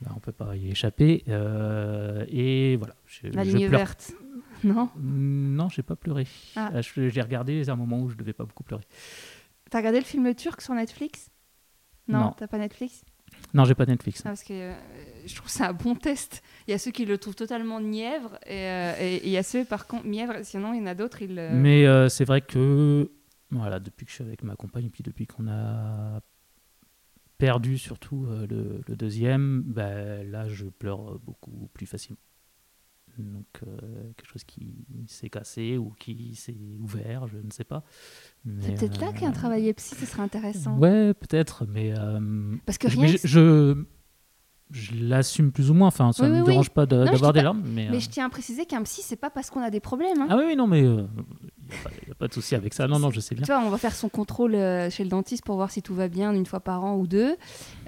Bah, 0.00 0.10
on 0.16 0.20
peut 0.20 0.32
pas 0.32 0.56
y 0.56 0.70
échapper. 0.70 1.22
euh, 1.28 2.24
et 2.28 2.76
voilà. 2.76 2.94
Je, 3.06 3.28
La 3.28 3.44
je 3.44 3.56
ligne 3.56 3.68
pleure. 3.68 3.80
verte. 3.80 4.12
Non? 4.64 4.90
Non, 4.96 5.68
j'ai 5.68 5.82
pas 5.82 5.96
pleuré. 5.96 6.24
Ah. 6.54 6.70
Euh, 6.74 6.82
je- 6.82 7.08
J'ai 7.08 7.20
regardé 7.20 7.68
à 7.68 7.72
un 7.72 7.76
moment 7.76 7.98
où 7.98 8.08
je 8.08 8.16
devais 8.16 8.32
pas 8.32 8.44
beaucoup 8.44 8.62
pleurer. 8.62 8.84
T'as 9.70 9.78
regardé 9.78 9.98
le 9.98 10.04
film 10.04 10.32
turc 10.36 10.60
sur 10.60 10.72
Netflix? 10.74 11.30
Non, 12.06 12.20
Non. 12.20 12.34
t'as 12.38 12.46
pas 12.46 12.58
Netflix? 12.58 13.02
Non, 13.54 13.64
j'ai 13.64 13.74
pas 13.74 13.86
Netflix. 13.86 14.20
Ah, 14.24 14.28
Parce 14.28 14.44
que 14.44 14.52
euh, 14.52 14.72
je 15.26 15.34
trouve 15.34 15.48
ça 15.50 15.70
un 15.70 15.72
bon 15.72 15.96
test. 15.96 16.42
Il 16.68 16.70
y 16.70 16.74
a 16.74 16.78
ceux 16.78 16.92
qui 16.92 17.04
le 17.06 17.18
trouvent 17.18 17.34
totalement 17.34 17.80
nièvre 17.80 18.38
et 18.46 18.68
euh, 18.68 19.18
il 19.24 19.30
y 19.30 19.36
a 19.36 19.42
ceux 19.42 19.64
par 19.64 19.88
contre 19.88 20.06
mièvre. 20.06 20.34
Sinon, 20.44 20.74
il 20.74 20.78
y 20.80 20.82
en 20.82 20.86
a 20.86 20.94
d'autres, 20.94 21.22
ils. 21.22 21.34
Mais 21.54 21.84
euh, 21.86 22.08
c'est 22.08 22.24
vrai 22.24 22.40
que 22.40 23.10
voilà, 23.58 23.78
depuis 23.80 24.04
que 24.06 24.10
je 24.10 24.16
suis 24.16 24.24
avec 24.24 24.42
ma 24.42 24.56
compagne, 24.56 24.88
puis 24.90 25.02
depuis 25.02 25.26
qu'on 25.26 25.46
a 25.48 26.20
perdu 27.38 27.78
surtout 27.78 28.26
euh, 28.26 28.46
le, 28.46 28.80
le 28.86 28.96
deuxième, 28.96 29.62
bah, 29.62 30.22
là 30.24 30.48
je 30.48 30.66
pleure 30.66 31.18
beaucoup 31.20 31.68
plus 31.72 31.86
facilement. 31.86 32.18
Donc 33.18 33.46
euh, 33.66 33.76
quelque 34.16 34.28
chose 34.30 34.44
qui 34.44 34.86
s'est 35.06 35.28
cassé 35.28 35.76
ou 35.76 35.90
qui 35.98 36.34
s'est 36.34 36.56
ouvert, 36.80 37.26
je 37.26 37.36
ne 37.38 37.50
sais 37.50 37.64
pas. 37.64 37.84
C'est 38.60 38.74
peut-être 38.74 39.00
là 39.00 39.08
euh, 39.08 39.12
qu'il 39.12 39.22
y 39.22 39.26
a 39.26 39.28
un 39.28 39.32
travail 39.32 39.72
psy, 39.74 39.94
ce 39.96 40.06
serait 40.06 40.22
intéressant. 40.22 40.78
Ouais, 40.78 41.12
peut-être, 41.12 41.66
mais 41.66 41.92
Parce 42.64 42.78
que 42.78 42.88
rien 42.88 43.12
que- 43.12 43.28
je, 43.28 43.84
je, 44.72 44.92
l'assume 44.94 45.52
plus 45.52 45.70
ou 45.70 45.74
moins. 45.74 45.88
Enfin, 45.88 46.12
ça 46.12 46.24
ne 46.24 46.32
oui, 46.32 46.38
me 46.38 46.42
oui. 46.42 46.50
dérange 46.50 46.70
pas 46.70 46.86
d'avoir 46.86 47.32
des 47.32 47.42
larmes, 47.42 47.62
mais, 47.64 47.88
Mais 47.90 47.96
euh, 47.96 48.00
je 48.00 48.08
tiens 48.08 48.26
à 48.26 48.30
préciser 48.30 48.66
qu'un 48.66 48.82
psy, 48.82 49.02
c'est 49.04 49.16
pas 49.16 49.30
parce 49.30 49.50
qu'on 49.50 49.62
a 49.62 49.70
des 49.70 49.80
problèmes. 49.80 50.20
hein. 50.20 50.26
ah 50.30 50.36
oui, 50.36 50.44
oui, 50.48 50.56
non, 50.56 50.66
mais 50.66 50.80
il 50.80 50.94
n'y 52.06 52.10
a, 52.10 52.14
pas 52.18 52.28
de 52.28 52.32
souci 52.32 52.54
avec 52.54 52.74
ça. 52.74 52.86
Non, 52.88 52.98
non, 52.98 53.10
je 53.10 53.20
sais 53.20 53.34
bien. 53.34 53.44
On 53.64 53.70
va 53.70 53.78
faire 53.78 53.94
son 53.94 54.08
contrôle 54.08 54.54
euh, 54.54 54.90
chez 54.90 55.04
le 55.04 55.10
dentiste 55.10 55.44
pour 55.44 55.56
voir 55.56 55.70
si 55.70 55.82
tout 55.82 55.94
va 55.94 56.08
bien 56.08 56.32
une 56.32 56.46
fois 56.46 56.60
par 56.60 56.84
an 56.84 56.96
ou 56.96 57.06
deux. 57.06 57.36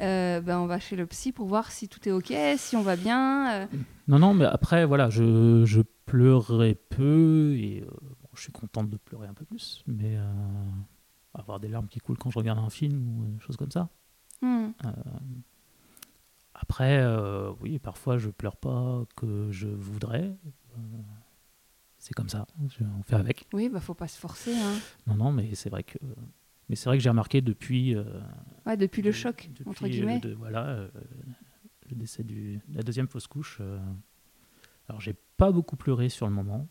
Euh, 0.00 0.40
ben, 0.40 0.58
on 0.58 0.66
va 0.66 0.78
chez 0.78 0.96
le 0.96 1.06
psy 1.06 1.32
pour 1.32 1.46
voir 1.46 1.70
si 1.70 1.88
tout 1.88 2.08
est 2.08 2.12
OK, 2.12 2.32
si 2.56 2.76
on 2.76 2.82
va 2.82 2.96
bien. 2.96 3.52
euh. 3.54 3.66
Non, 4.08 4.18
non, 4.18 4.34
mais 4.34 4.44
après, 4.44 4.84
voilà, 4.84 5.08
je, 5.10 5.64
je 5.64 5.80
pleurais 6.06 6.74
peu 6.74 7.54
et 7.56 7.82
euh, 7.82 7.90
bon, 8.22 8.28
je 8.34 8.42
suis 8.42 8.52
contente 8.52 8.90
de 8.90 8.96
pleurer 8.96 9.26
un 9.26 9.34
peu 9.34 9.44
plus, 9.44 9.82
mais 9.86 10.16
euh, 10.16 10.22
avoir 11.32 11.60
des 11.60 11.68
larmes 11.68 11.88
qui 11.88 12.00
coulent 12.00 12.18
quand 12.18 12.30
je 12.30 12.38
regarde 12.38 12.58
un 12.58 12.70
film 12.70 13.18
ou 13.18 13.24
des 13.26 13.40
choses 13.40 13.56
comme 13.56 13.70
ça. 13.70 13.88
Hmm. 14.42 14.68
Après, 16.54 16.98
euh, 17.00 17.52
oui, 17.60 17.78
parfois 17.78 18.16
je 18.18 18.30
pleure 18.30 18.56
pas 18.56 19.04
que 19.16 19.50
je 19.50 19.66
voudrais. 19.68 20.24
Euh, 20.76 20.78
c'est 21.98 22.14
comme 22.14 22.28
ça, 22.28 22.46
je- 22.68 22.84
on 22.84 23.02
fait 23.02 23.16
avec. 23.16 23.46
Oui, 23.52 23.68
bah 23.68 23.80
faut 23.80 23.94
pas 23.94 24.08
se 24.08 24.18
forcer. 24.18 24.54
hein. 24.54 24.74
Non, 25.06 25.14
non, 25.16 25.32
mais 25.32 25.54
c'est 25.54 25.70
vrai 25.70 25.82
que, 25.82 25.98
mais 26.68 26.76
c'est 26.76 26.88
vrai 26.88 26.96
que 26.96 27.02
j'ai 27.02 27.08
remarqué 27.10 27.40
depuis. 27.40 27.94
euh, 27.96 28.04
Ouais, 28.66 28.76
depuis 28.76 29.02
le 29.02 29.10
choc, 29.12 29.48
depuis, 29.52 29.68
entre 29.68 29.88
guillemets. 29.88 30.20
de- 30.20 30.34
voilà, 30.34 30.88
le 31.90 31.96
décès 31.96 32.22
du, 32.22 32.60
de 32.68 32.76
la 32.76 32.82
deuxième 32.82 33.08
fausse 33.08 33.26
couche. 33.26 33.60
alors, 34.88 35.00
j'ai 35.00 35.14
pas 35.36 35.50
beaucoup 35.50 35.76
pleuré 35.76 36.08
sur 36.08 36.26
le 36.26 36.32
moment. 36.32 36.68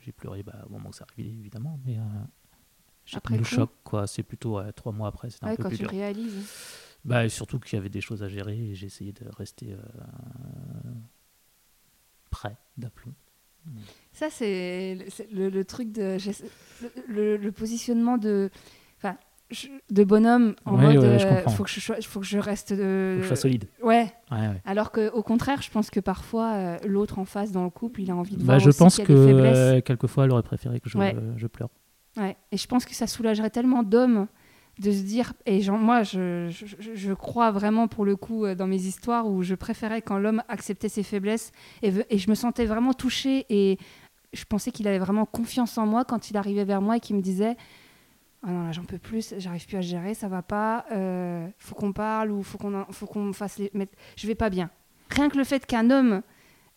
J'ai 0.00 0.12
pleuré 0.12 0.42
bah, 0.42 0.64
au 0.66 0.70
moment 0.70 0.90
que 0.90 0.96
ça 0.96 1.06
arrivait, 1.10 1.30
évidemment, 1.30 1.78
mais 1.84 1.98
j'ai 3.04 3.18
le 3.30 3.38
coup 3.38 3.44
choc, 3.44 3.70
quoi. 3.84 4.06
C'est 4.06 4.22
plutôt 4.22 4.60
trois 4.72 4.92
mois 4.92 5.08
après, 5.08 5.28
c'était 5.30 5.44
un 5.44 5.48
Ouais, 5.48 5.56
peu 5.56 5.62
quand 5.64 5.68
plus 5.68 5.76
tu 5.78 5.82
dur. 5.82 5.90
réalises. 5.90 6.46
Bah, 7.04 7.28
surtout 7.28 7.58
qu'il 7.58 7.76
y 7.76 7.80
avait 7.80 7.88
des 7.90 8.00
choses 8.00 8.22
à 8.22 8.28
gérer 8.28 8.56
et 8.70 8.74
j'ai 8.74 8.86
essayé 8.86 9.12
de 9.12 9.24
rester 9.36 9.72
euh, 9.72 9.76
prêt 12.30 12.56
d'aplomb. 12.76 13.12
Ça, 14.12 14.28
c'est 14.30 14.94
le, 14.96 15.04
c'est 15.10 15.30
le- 15.32 15.48
le 15.48 15.64
truc 15.64 15.90
de. 15.92 16.18
Le, 17.08 17.50
positionnement 17.50 18.18
de. 18.18 18.50
Enfin, 18.98 19.16
de 19.90 20.04
bonhomme 20.04 20.54
en 20.66 20.76
Ouais, 20.76 20.94
mode. 20.94 21.04
ouais, 21.04 21.24
euh, 21.24 21.48
faut, 21.48 21.64
que 21.64 21.70
je 21.70 21.80
sois, 21.80 22.00
faut 22.02 22.20
que 22.20 22.26
je 22.26 22.38
reste. 22.38 22.72
De... 22.74 23.14
Faut 23.14 23.18
que 23.18 23.22
je 23.22 23.28
sois 23.28 23.36
solide. 23.36 23.66
Ouais. 23.82 24.12
Ouais. 24.30 24.60
Alors 24.66 24.92
qu'au 24.92 25.22
contraire, 25.22 25.62
je 25.62 25.70
pense 25.70 25.90
que 25.90 26.00
parfois, 26.00 26.52
euh, 26.54 26.78
l'autre 26.86 27.18
en 27.18 27.24
face 27.24 27.52
dans 27.52 27.64
le 27.64 27.70
couple, 27.70 28.02
il 28.02 28.10
a 28.10 28.16
envie 28.16 28.34
de 28.36 28.40
Bah, 28.40 28.44
voir 28.44 28.58
je 28.60 28.68
aussi 28.68 28.78
pense 28.78 28.98
y 28.98 29.04
que 29.04 29.12
euh, 29.12 29.80
quelquefois, 29.80 30.24
elle 30.24 30.32
aurait 30.32 30.42
préféré 30.42 30.80
que 30.80 30.90
je, 30.90 30.98
je 31.36 31.46
pleure. 31.46 31.70
Ouais. 32.18 32.36
Et 32.52 32.56
je 32.58 32.66
pense 32.66 32.84
que 32.84 32.94
ça 32.94 33.06
soulagerait 33.06 33.50
tellement 33.50 33.82
d'hommes 33.82 34.26
de 34.78 34.90
se 34.90 35.02
dire, 35.02 35.32
et 35.46 35.60
moi, 35.70 36.02
je, 36.02 37.12
crois 37.14 37.50
vraiment 37.50 37.86
pour 37.86 38.04
le 38.04 38.16
coup 38.16 38.44
euh, 38.44 38.54
dans 38.54 38.66
mes 38.66 38.82
histoires 38.82 39.28
où 39.28 39.42
je 39.42 39.54
préférais 39.54 40.02
quand 40.02 40.18
l'homme 40.18 40.42
acceptait 40.48 40.88
ses 40.88 41.02
faiblesses 41.02 41.52
et, 41.82 42.18
je 42.18 42.30
me 42.30 42.34
sentais 42.34 42.64
vraiment 42.64 42.92
touchée 42.92 43.46
et 43.50 43.78
je 44.32 44.44
pensais 44.44 44.72
qu'il 44.72 44.88
avait 44.88 44.98
vraiment 44.98 45.26
confiance 45.26 45.78
en 45.78 45.86
moi 45.86 46.04
quand 46.04 46.30
il 46.30 46.36
arrivait 46.36 46.64
vers 46.64 46.82
moi 46.82 46.96
et 46.96 47.00
qu'il 47.00 47.14
me 47.14 47.22
disait 47.22 47.56
ah 48.42 48.50
non 48.50 48.64
là 48.64 48.72
j'en 48.72 48.84
peux 48.84 48.98
plus 48.98 49.34
j'arrive 49.38 49.64
plus 49.66 49.76
à 49.76 49.80
gérer 49.80 50.14
ça 50.14 50.28
va 50.28 50.42
pas 50.42 50.84
euh, 50.90 51.46
faut 51.58 51.74
qu'on 51.74 51.92
parle 51.92 52.30
ou 52.30 52.42
faut 52.42 52.58
qu'on 52.58 52.84
faut 52.90 53.06
qu'on 53.06 53.32
fasse 53.32 53.58
les 53.58 53.70
mettre 53.74 53.92
je 54.16 54.26
vais 54.26 54.34
pas 54.34 54.50
bien 54.50 54.70
rien 55.10 55.28
que 55.28 55.38
le 55.38 55.44
fait 55.44 55.64
qu'un 55.66 55.90
homme 55.90 56.22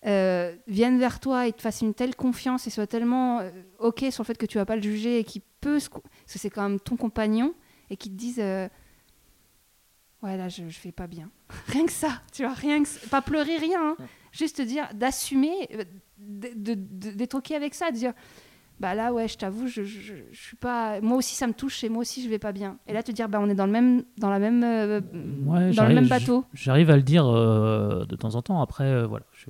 euh, 0.05 0.55
vienne 0.67 0.99
vers 0.99 1.19
toi 1.19 1.47
et 1.47 1.53
te 1.53 1.61
fasse 1.61 1.81
une 1.81 1.93
telle 1.93 2.15
confiance 2.15 2.67
et 2.67 2.69
soit 2.69 2.87
tellement 2.87 3.39
euh, 3.39 3.49
ok 3.79 4.05
sur 4.11 4.23
le 4.23 4.27
fait 4.27 4.37
que 4.37 4.45
tu 4.45 4.59
vas 4.59 4.65
pas 4.65 4.75
le 4.75 4.81
juger 4.81 5.19
et 5.19 5.23
qu'il 5.23 5.41
peut 5.59 5.79
parce 5.79 5.89
que 5.89 6.39
c'est 6.39 6.51
quand 6.51 6.61
même 6.69 6.79
ton 6.79 6.95
compagnon 6.95 7.53
et 7.89 7.97
qu'il 7.97 8.11
te 8.11 8.17
dise 8.17 8.39
euh, 8.39 8.67
ouais 10.23 10.37
là 10.37 10.49
je, 10.49 10.67
je 10.67 10.77
fais 10.79 10.91
pas 10.91 11.07
bien. 11.07 11.29
Rien 11.67 11.85
que 11.85 11.91
ça 11.91 12.21
tu 12.31 12.43
vois 12.43 12.53
rien 12.53 12.83
que 12.83 13.07
pas 13.09 13.21
pleurer 13.21 13.57
rien 13.57 13.79
hein. 13.81 13.95
juste 14.31 14.57
te 14.57 14.61
dire 14.61 14.87
d'assumer 14.93 15.69
euh, 15.73 15.83
d'être 16.17 17.35
ok 17.35 17.51
avec 17.51 17.73
ça 17.75 17.91
de 17.91 17.95
dire 17.95 18.13
bah 18.79 18.93
là 18.93 19.11
ouais 19.13 19.27
je 19.27 19.37
t'avoue 19.37 19.67
je, 19.67 19.83
je, 19.83 20.13
je 20.31 20.39
suis 20.39 20.55
pas 20.57 21.01
moi 21.01 21.17
aussi 21.17 21.35
ça 21.35 21.47
me 21.47 21.53
touche 21.53 21.83
et 21.83 21.89
moi 21.89 22.01
aussi 22.01 22.23
je 22.23 22.29
vais 22.29 22.37
pas 22.39 22.51
bien. 22.51 22.77
Et 22.87 22.93
là 22.93 23.01
te 23.01 23.11
dire 23.11 23.27
bah 23.29 23.39
on 23.41 23.49
est 23.49 23.55
dans 23.55 23.65
le 23.65 23.71
même 23.71 24.03
dans 24.17 24.29
la 24.29 24.37
même 24.39 24.63
euh, 24.63 25.01
Ouais, 25.45 25.71
dans 25.71 25.87
le 25.87 25.95
même 25.95 26.07
bateau. 26.07 26.45
J'arrive 26.53 26.89
à 26.91 26.95
le 26.95 27.01
dire 27.01 27.25
euh, 27.25 28.05
de 28.05 28.15
temps 28.15 28.35
en 28.35 28.41
temps. 28.43 28.61
Après, 28.61 29.05
voilà, 29.07 29.25
je 29.33 29.47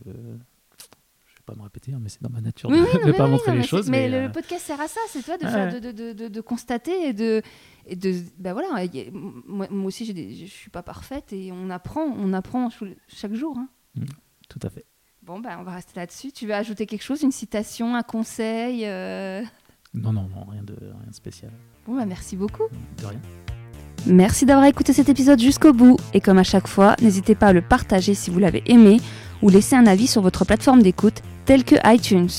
pas 1.48 1.56
me 1.56 1.64
répéter, 1.64 1.94
hein, 1.94 2.00
mais 2.02 2.10
c'est 2.10 2.22
dans 2.22 2.30
ma 2.30 2.42
nature 2.42 2.70
de 2.70 2.76
ne 2.76 3.12
pas 3.18 3.26
oui, 3.26 3.32
montrer 3.32 3.48
non, 3.52 3.54
les 3.54 3.62
mais 3.62 3.66
choses. 3.68 3.90
Mais, 3.90 4.10
le 4.10 4.18
euh, 4.18 4.30
podcast 4.30 4.66
sert 4.66 4.80
à 4.80 4.88
ça, 4.88 5.00
c'est 5.10 5.24
toi 5.24 5.38
de, 5.38 5.46
ouais, 5.46 5.52
faire, 5.52 5.74
ouais. 5.74 5.80
de, 5.82 6.14
de, 6.14 6.28
de, 6.28 6.42
constater 6.42 7.08
et 7.08 7.14
de, 7.14 7.42
et 7.88 7.96
de, 7.96 8.14
bah 8.38 8.54
voilà, 8.54 8.68
moi, 9.14 9.68
moi 9.72 9.86
aussi 9.88 10.14
des- 10.14 10.36
je 10.36 10.46
suis 10.46 10.70
pas 10.70 10.84
parfaite 10.84 11.32
et 11.34 11.52
on 11.52 11.70
apprend, 11.70 12.02
on 12.04 12.34
apprend 12.34 12.70
chaque 13.08 13.34
jour. 13.34 13.58
hein. 13.58 13.70
tout 14.50 14.60
à 14.62 14.70
fait. 14.70 14.86
Bon, 15.24 15.40
ben, 15.40 15.58
on 15.60 15.64
va 15.64 15.74
rester 15.74 16.00
là-dessus. 16.00 16.32
Tu 16.32 16.46
veux 16.48 16.54
ajouter 16.54 16.86
quelque 16.86 17.04
chose, 17.04 17.22
une 17.24 17.32
citation, 17.34 17.96
un 17.96 18.04
conseil 18.04 18.86
euh? 18.86 19.42
Non, 19.94 20.14
non, 20.14 20.30
non, 20.34 20.46
rien 20.50 20.64
de, 20.64 20.76
rien 20.80 21.10
de 21.10 21.14
spécial. 21.16 21.52
Bon, 21.86 21.96
ben, 21.96 22.06
merci 22.06 22.36
beaucoup. 22.38 22.64
De 23.02 23.06
rien. 23.06 23.20
Merci 24.06 24.46
d'avoir 24.46 24.66
écouté 24.68 24.94
cet 24.94 25.10
épisode 25.10 25.40
jusqu'au 25.42 25.74
bout. 25.74 25.98
Et 26.14 26.22
comme 26.22 26.38
à 26.38 26.44
chaque 26.44 26.68
fois, 26.68 26.96
n'hésitez 27.02 27.36
pas 27.36 27.48
à 27.48 27.54
le 27.54 27.62
partager 27.62 28.14
si 28.14 28.30
vous 28.30 28.40
l'avez 28.40 28.64
aimé 28.68 29.02
ou 29.42 29.50
laisser 29.50 29.76
un 29.76 29.88
avis 29.88 30.08
sur 30.08 30.22
votre 30.22 30.46
plateforme 30.46 30.82
d'écoute 30.82 31.22
telle 31.46 31.64
que 31.64 31.76
iTunes. 31.86 32.30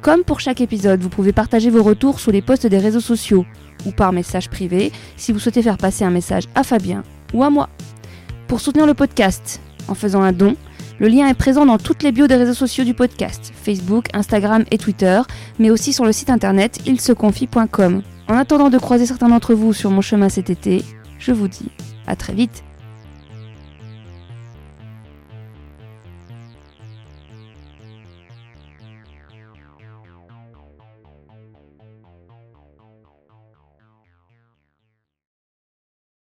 Comme 0.00 0.22
pour 0.22 0.40
chaque 0.40 0.60
épisode, 0.60 1.00
vous 1.00 1.08
pouvez 1.08 1.32
partager 1.32 1.70
vos 1.70 1.82
retours 1.82 2.20
sous 2.20 2.30
les 2.30 2.42
posts 2.42 2.66
des 2.66 2.78
réseaux 2.78 3.00
sociaux 3.00 3.44
ou 3.86 3.90
par 3.90 4.12
message 4.12 4.48
privé 4.48 4.92
si 5.16 5.32
vous 5.32 5.38
souhaitez 5.38 5.62
faire 5.62 5.78
passer 5.78 6.04
un 6.04 6.10
message 6.10 6.44
à 6.54 6.62
Fabien 6.62 7.02
ou 7.34 7.42
à 7.42 7.50
moi. 7.50 7.68
Pour 8.46 8.60
soutenir 8.60 8.86
le 8.86 8.94
podcast 8.94 9.60
en 9.88 9.94
faisant 9.94 10.22
un 10.22 10.32
don, 10.32 10.56
le 10.98 11.08
lien 11.08 11.28
est 11.28 11.34
présent 11.34 11.64
dans 11.64 11.78
toutes 11.78 12.02
les 12.02 12.12
bios 12.12 12.26
des 12.26 12.36
réseaux 12.36 12.54
sociaux 12.54 12.84
du 12.84 12.94
podcast, 12.94 13.52
Facebook, 13.54 14.06
Instagram 14.14 14.64
et 14.70 14.78
Twitter, 14.78 15.20
mais 15.58 15.70
aussi 15.70 15.92
sur 15.92 16.04
le 16.04 16.12
site 16.12 16.30
internet 16.30 16.80
ilseconfie.com. 16.86 18.02
En 18.28 18.36
attendant 18.36 18.68
de 18.68 18.78
croiser 18.78 19.06
certains 19.06 19.28
d'entre 19.28 19.54
vous 19.54 19.72
sur 19.72 19.90
mon 19.90 20.00
chemin 20.00 20.28
cet 20.28 20.50
été, 20.50 20.84
je 21.18 21.32
vous 21.32 21.48
dis 21.48 21.70
à 22.06 22.16
très 22.16 22.34
vite. 22.34 22.64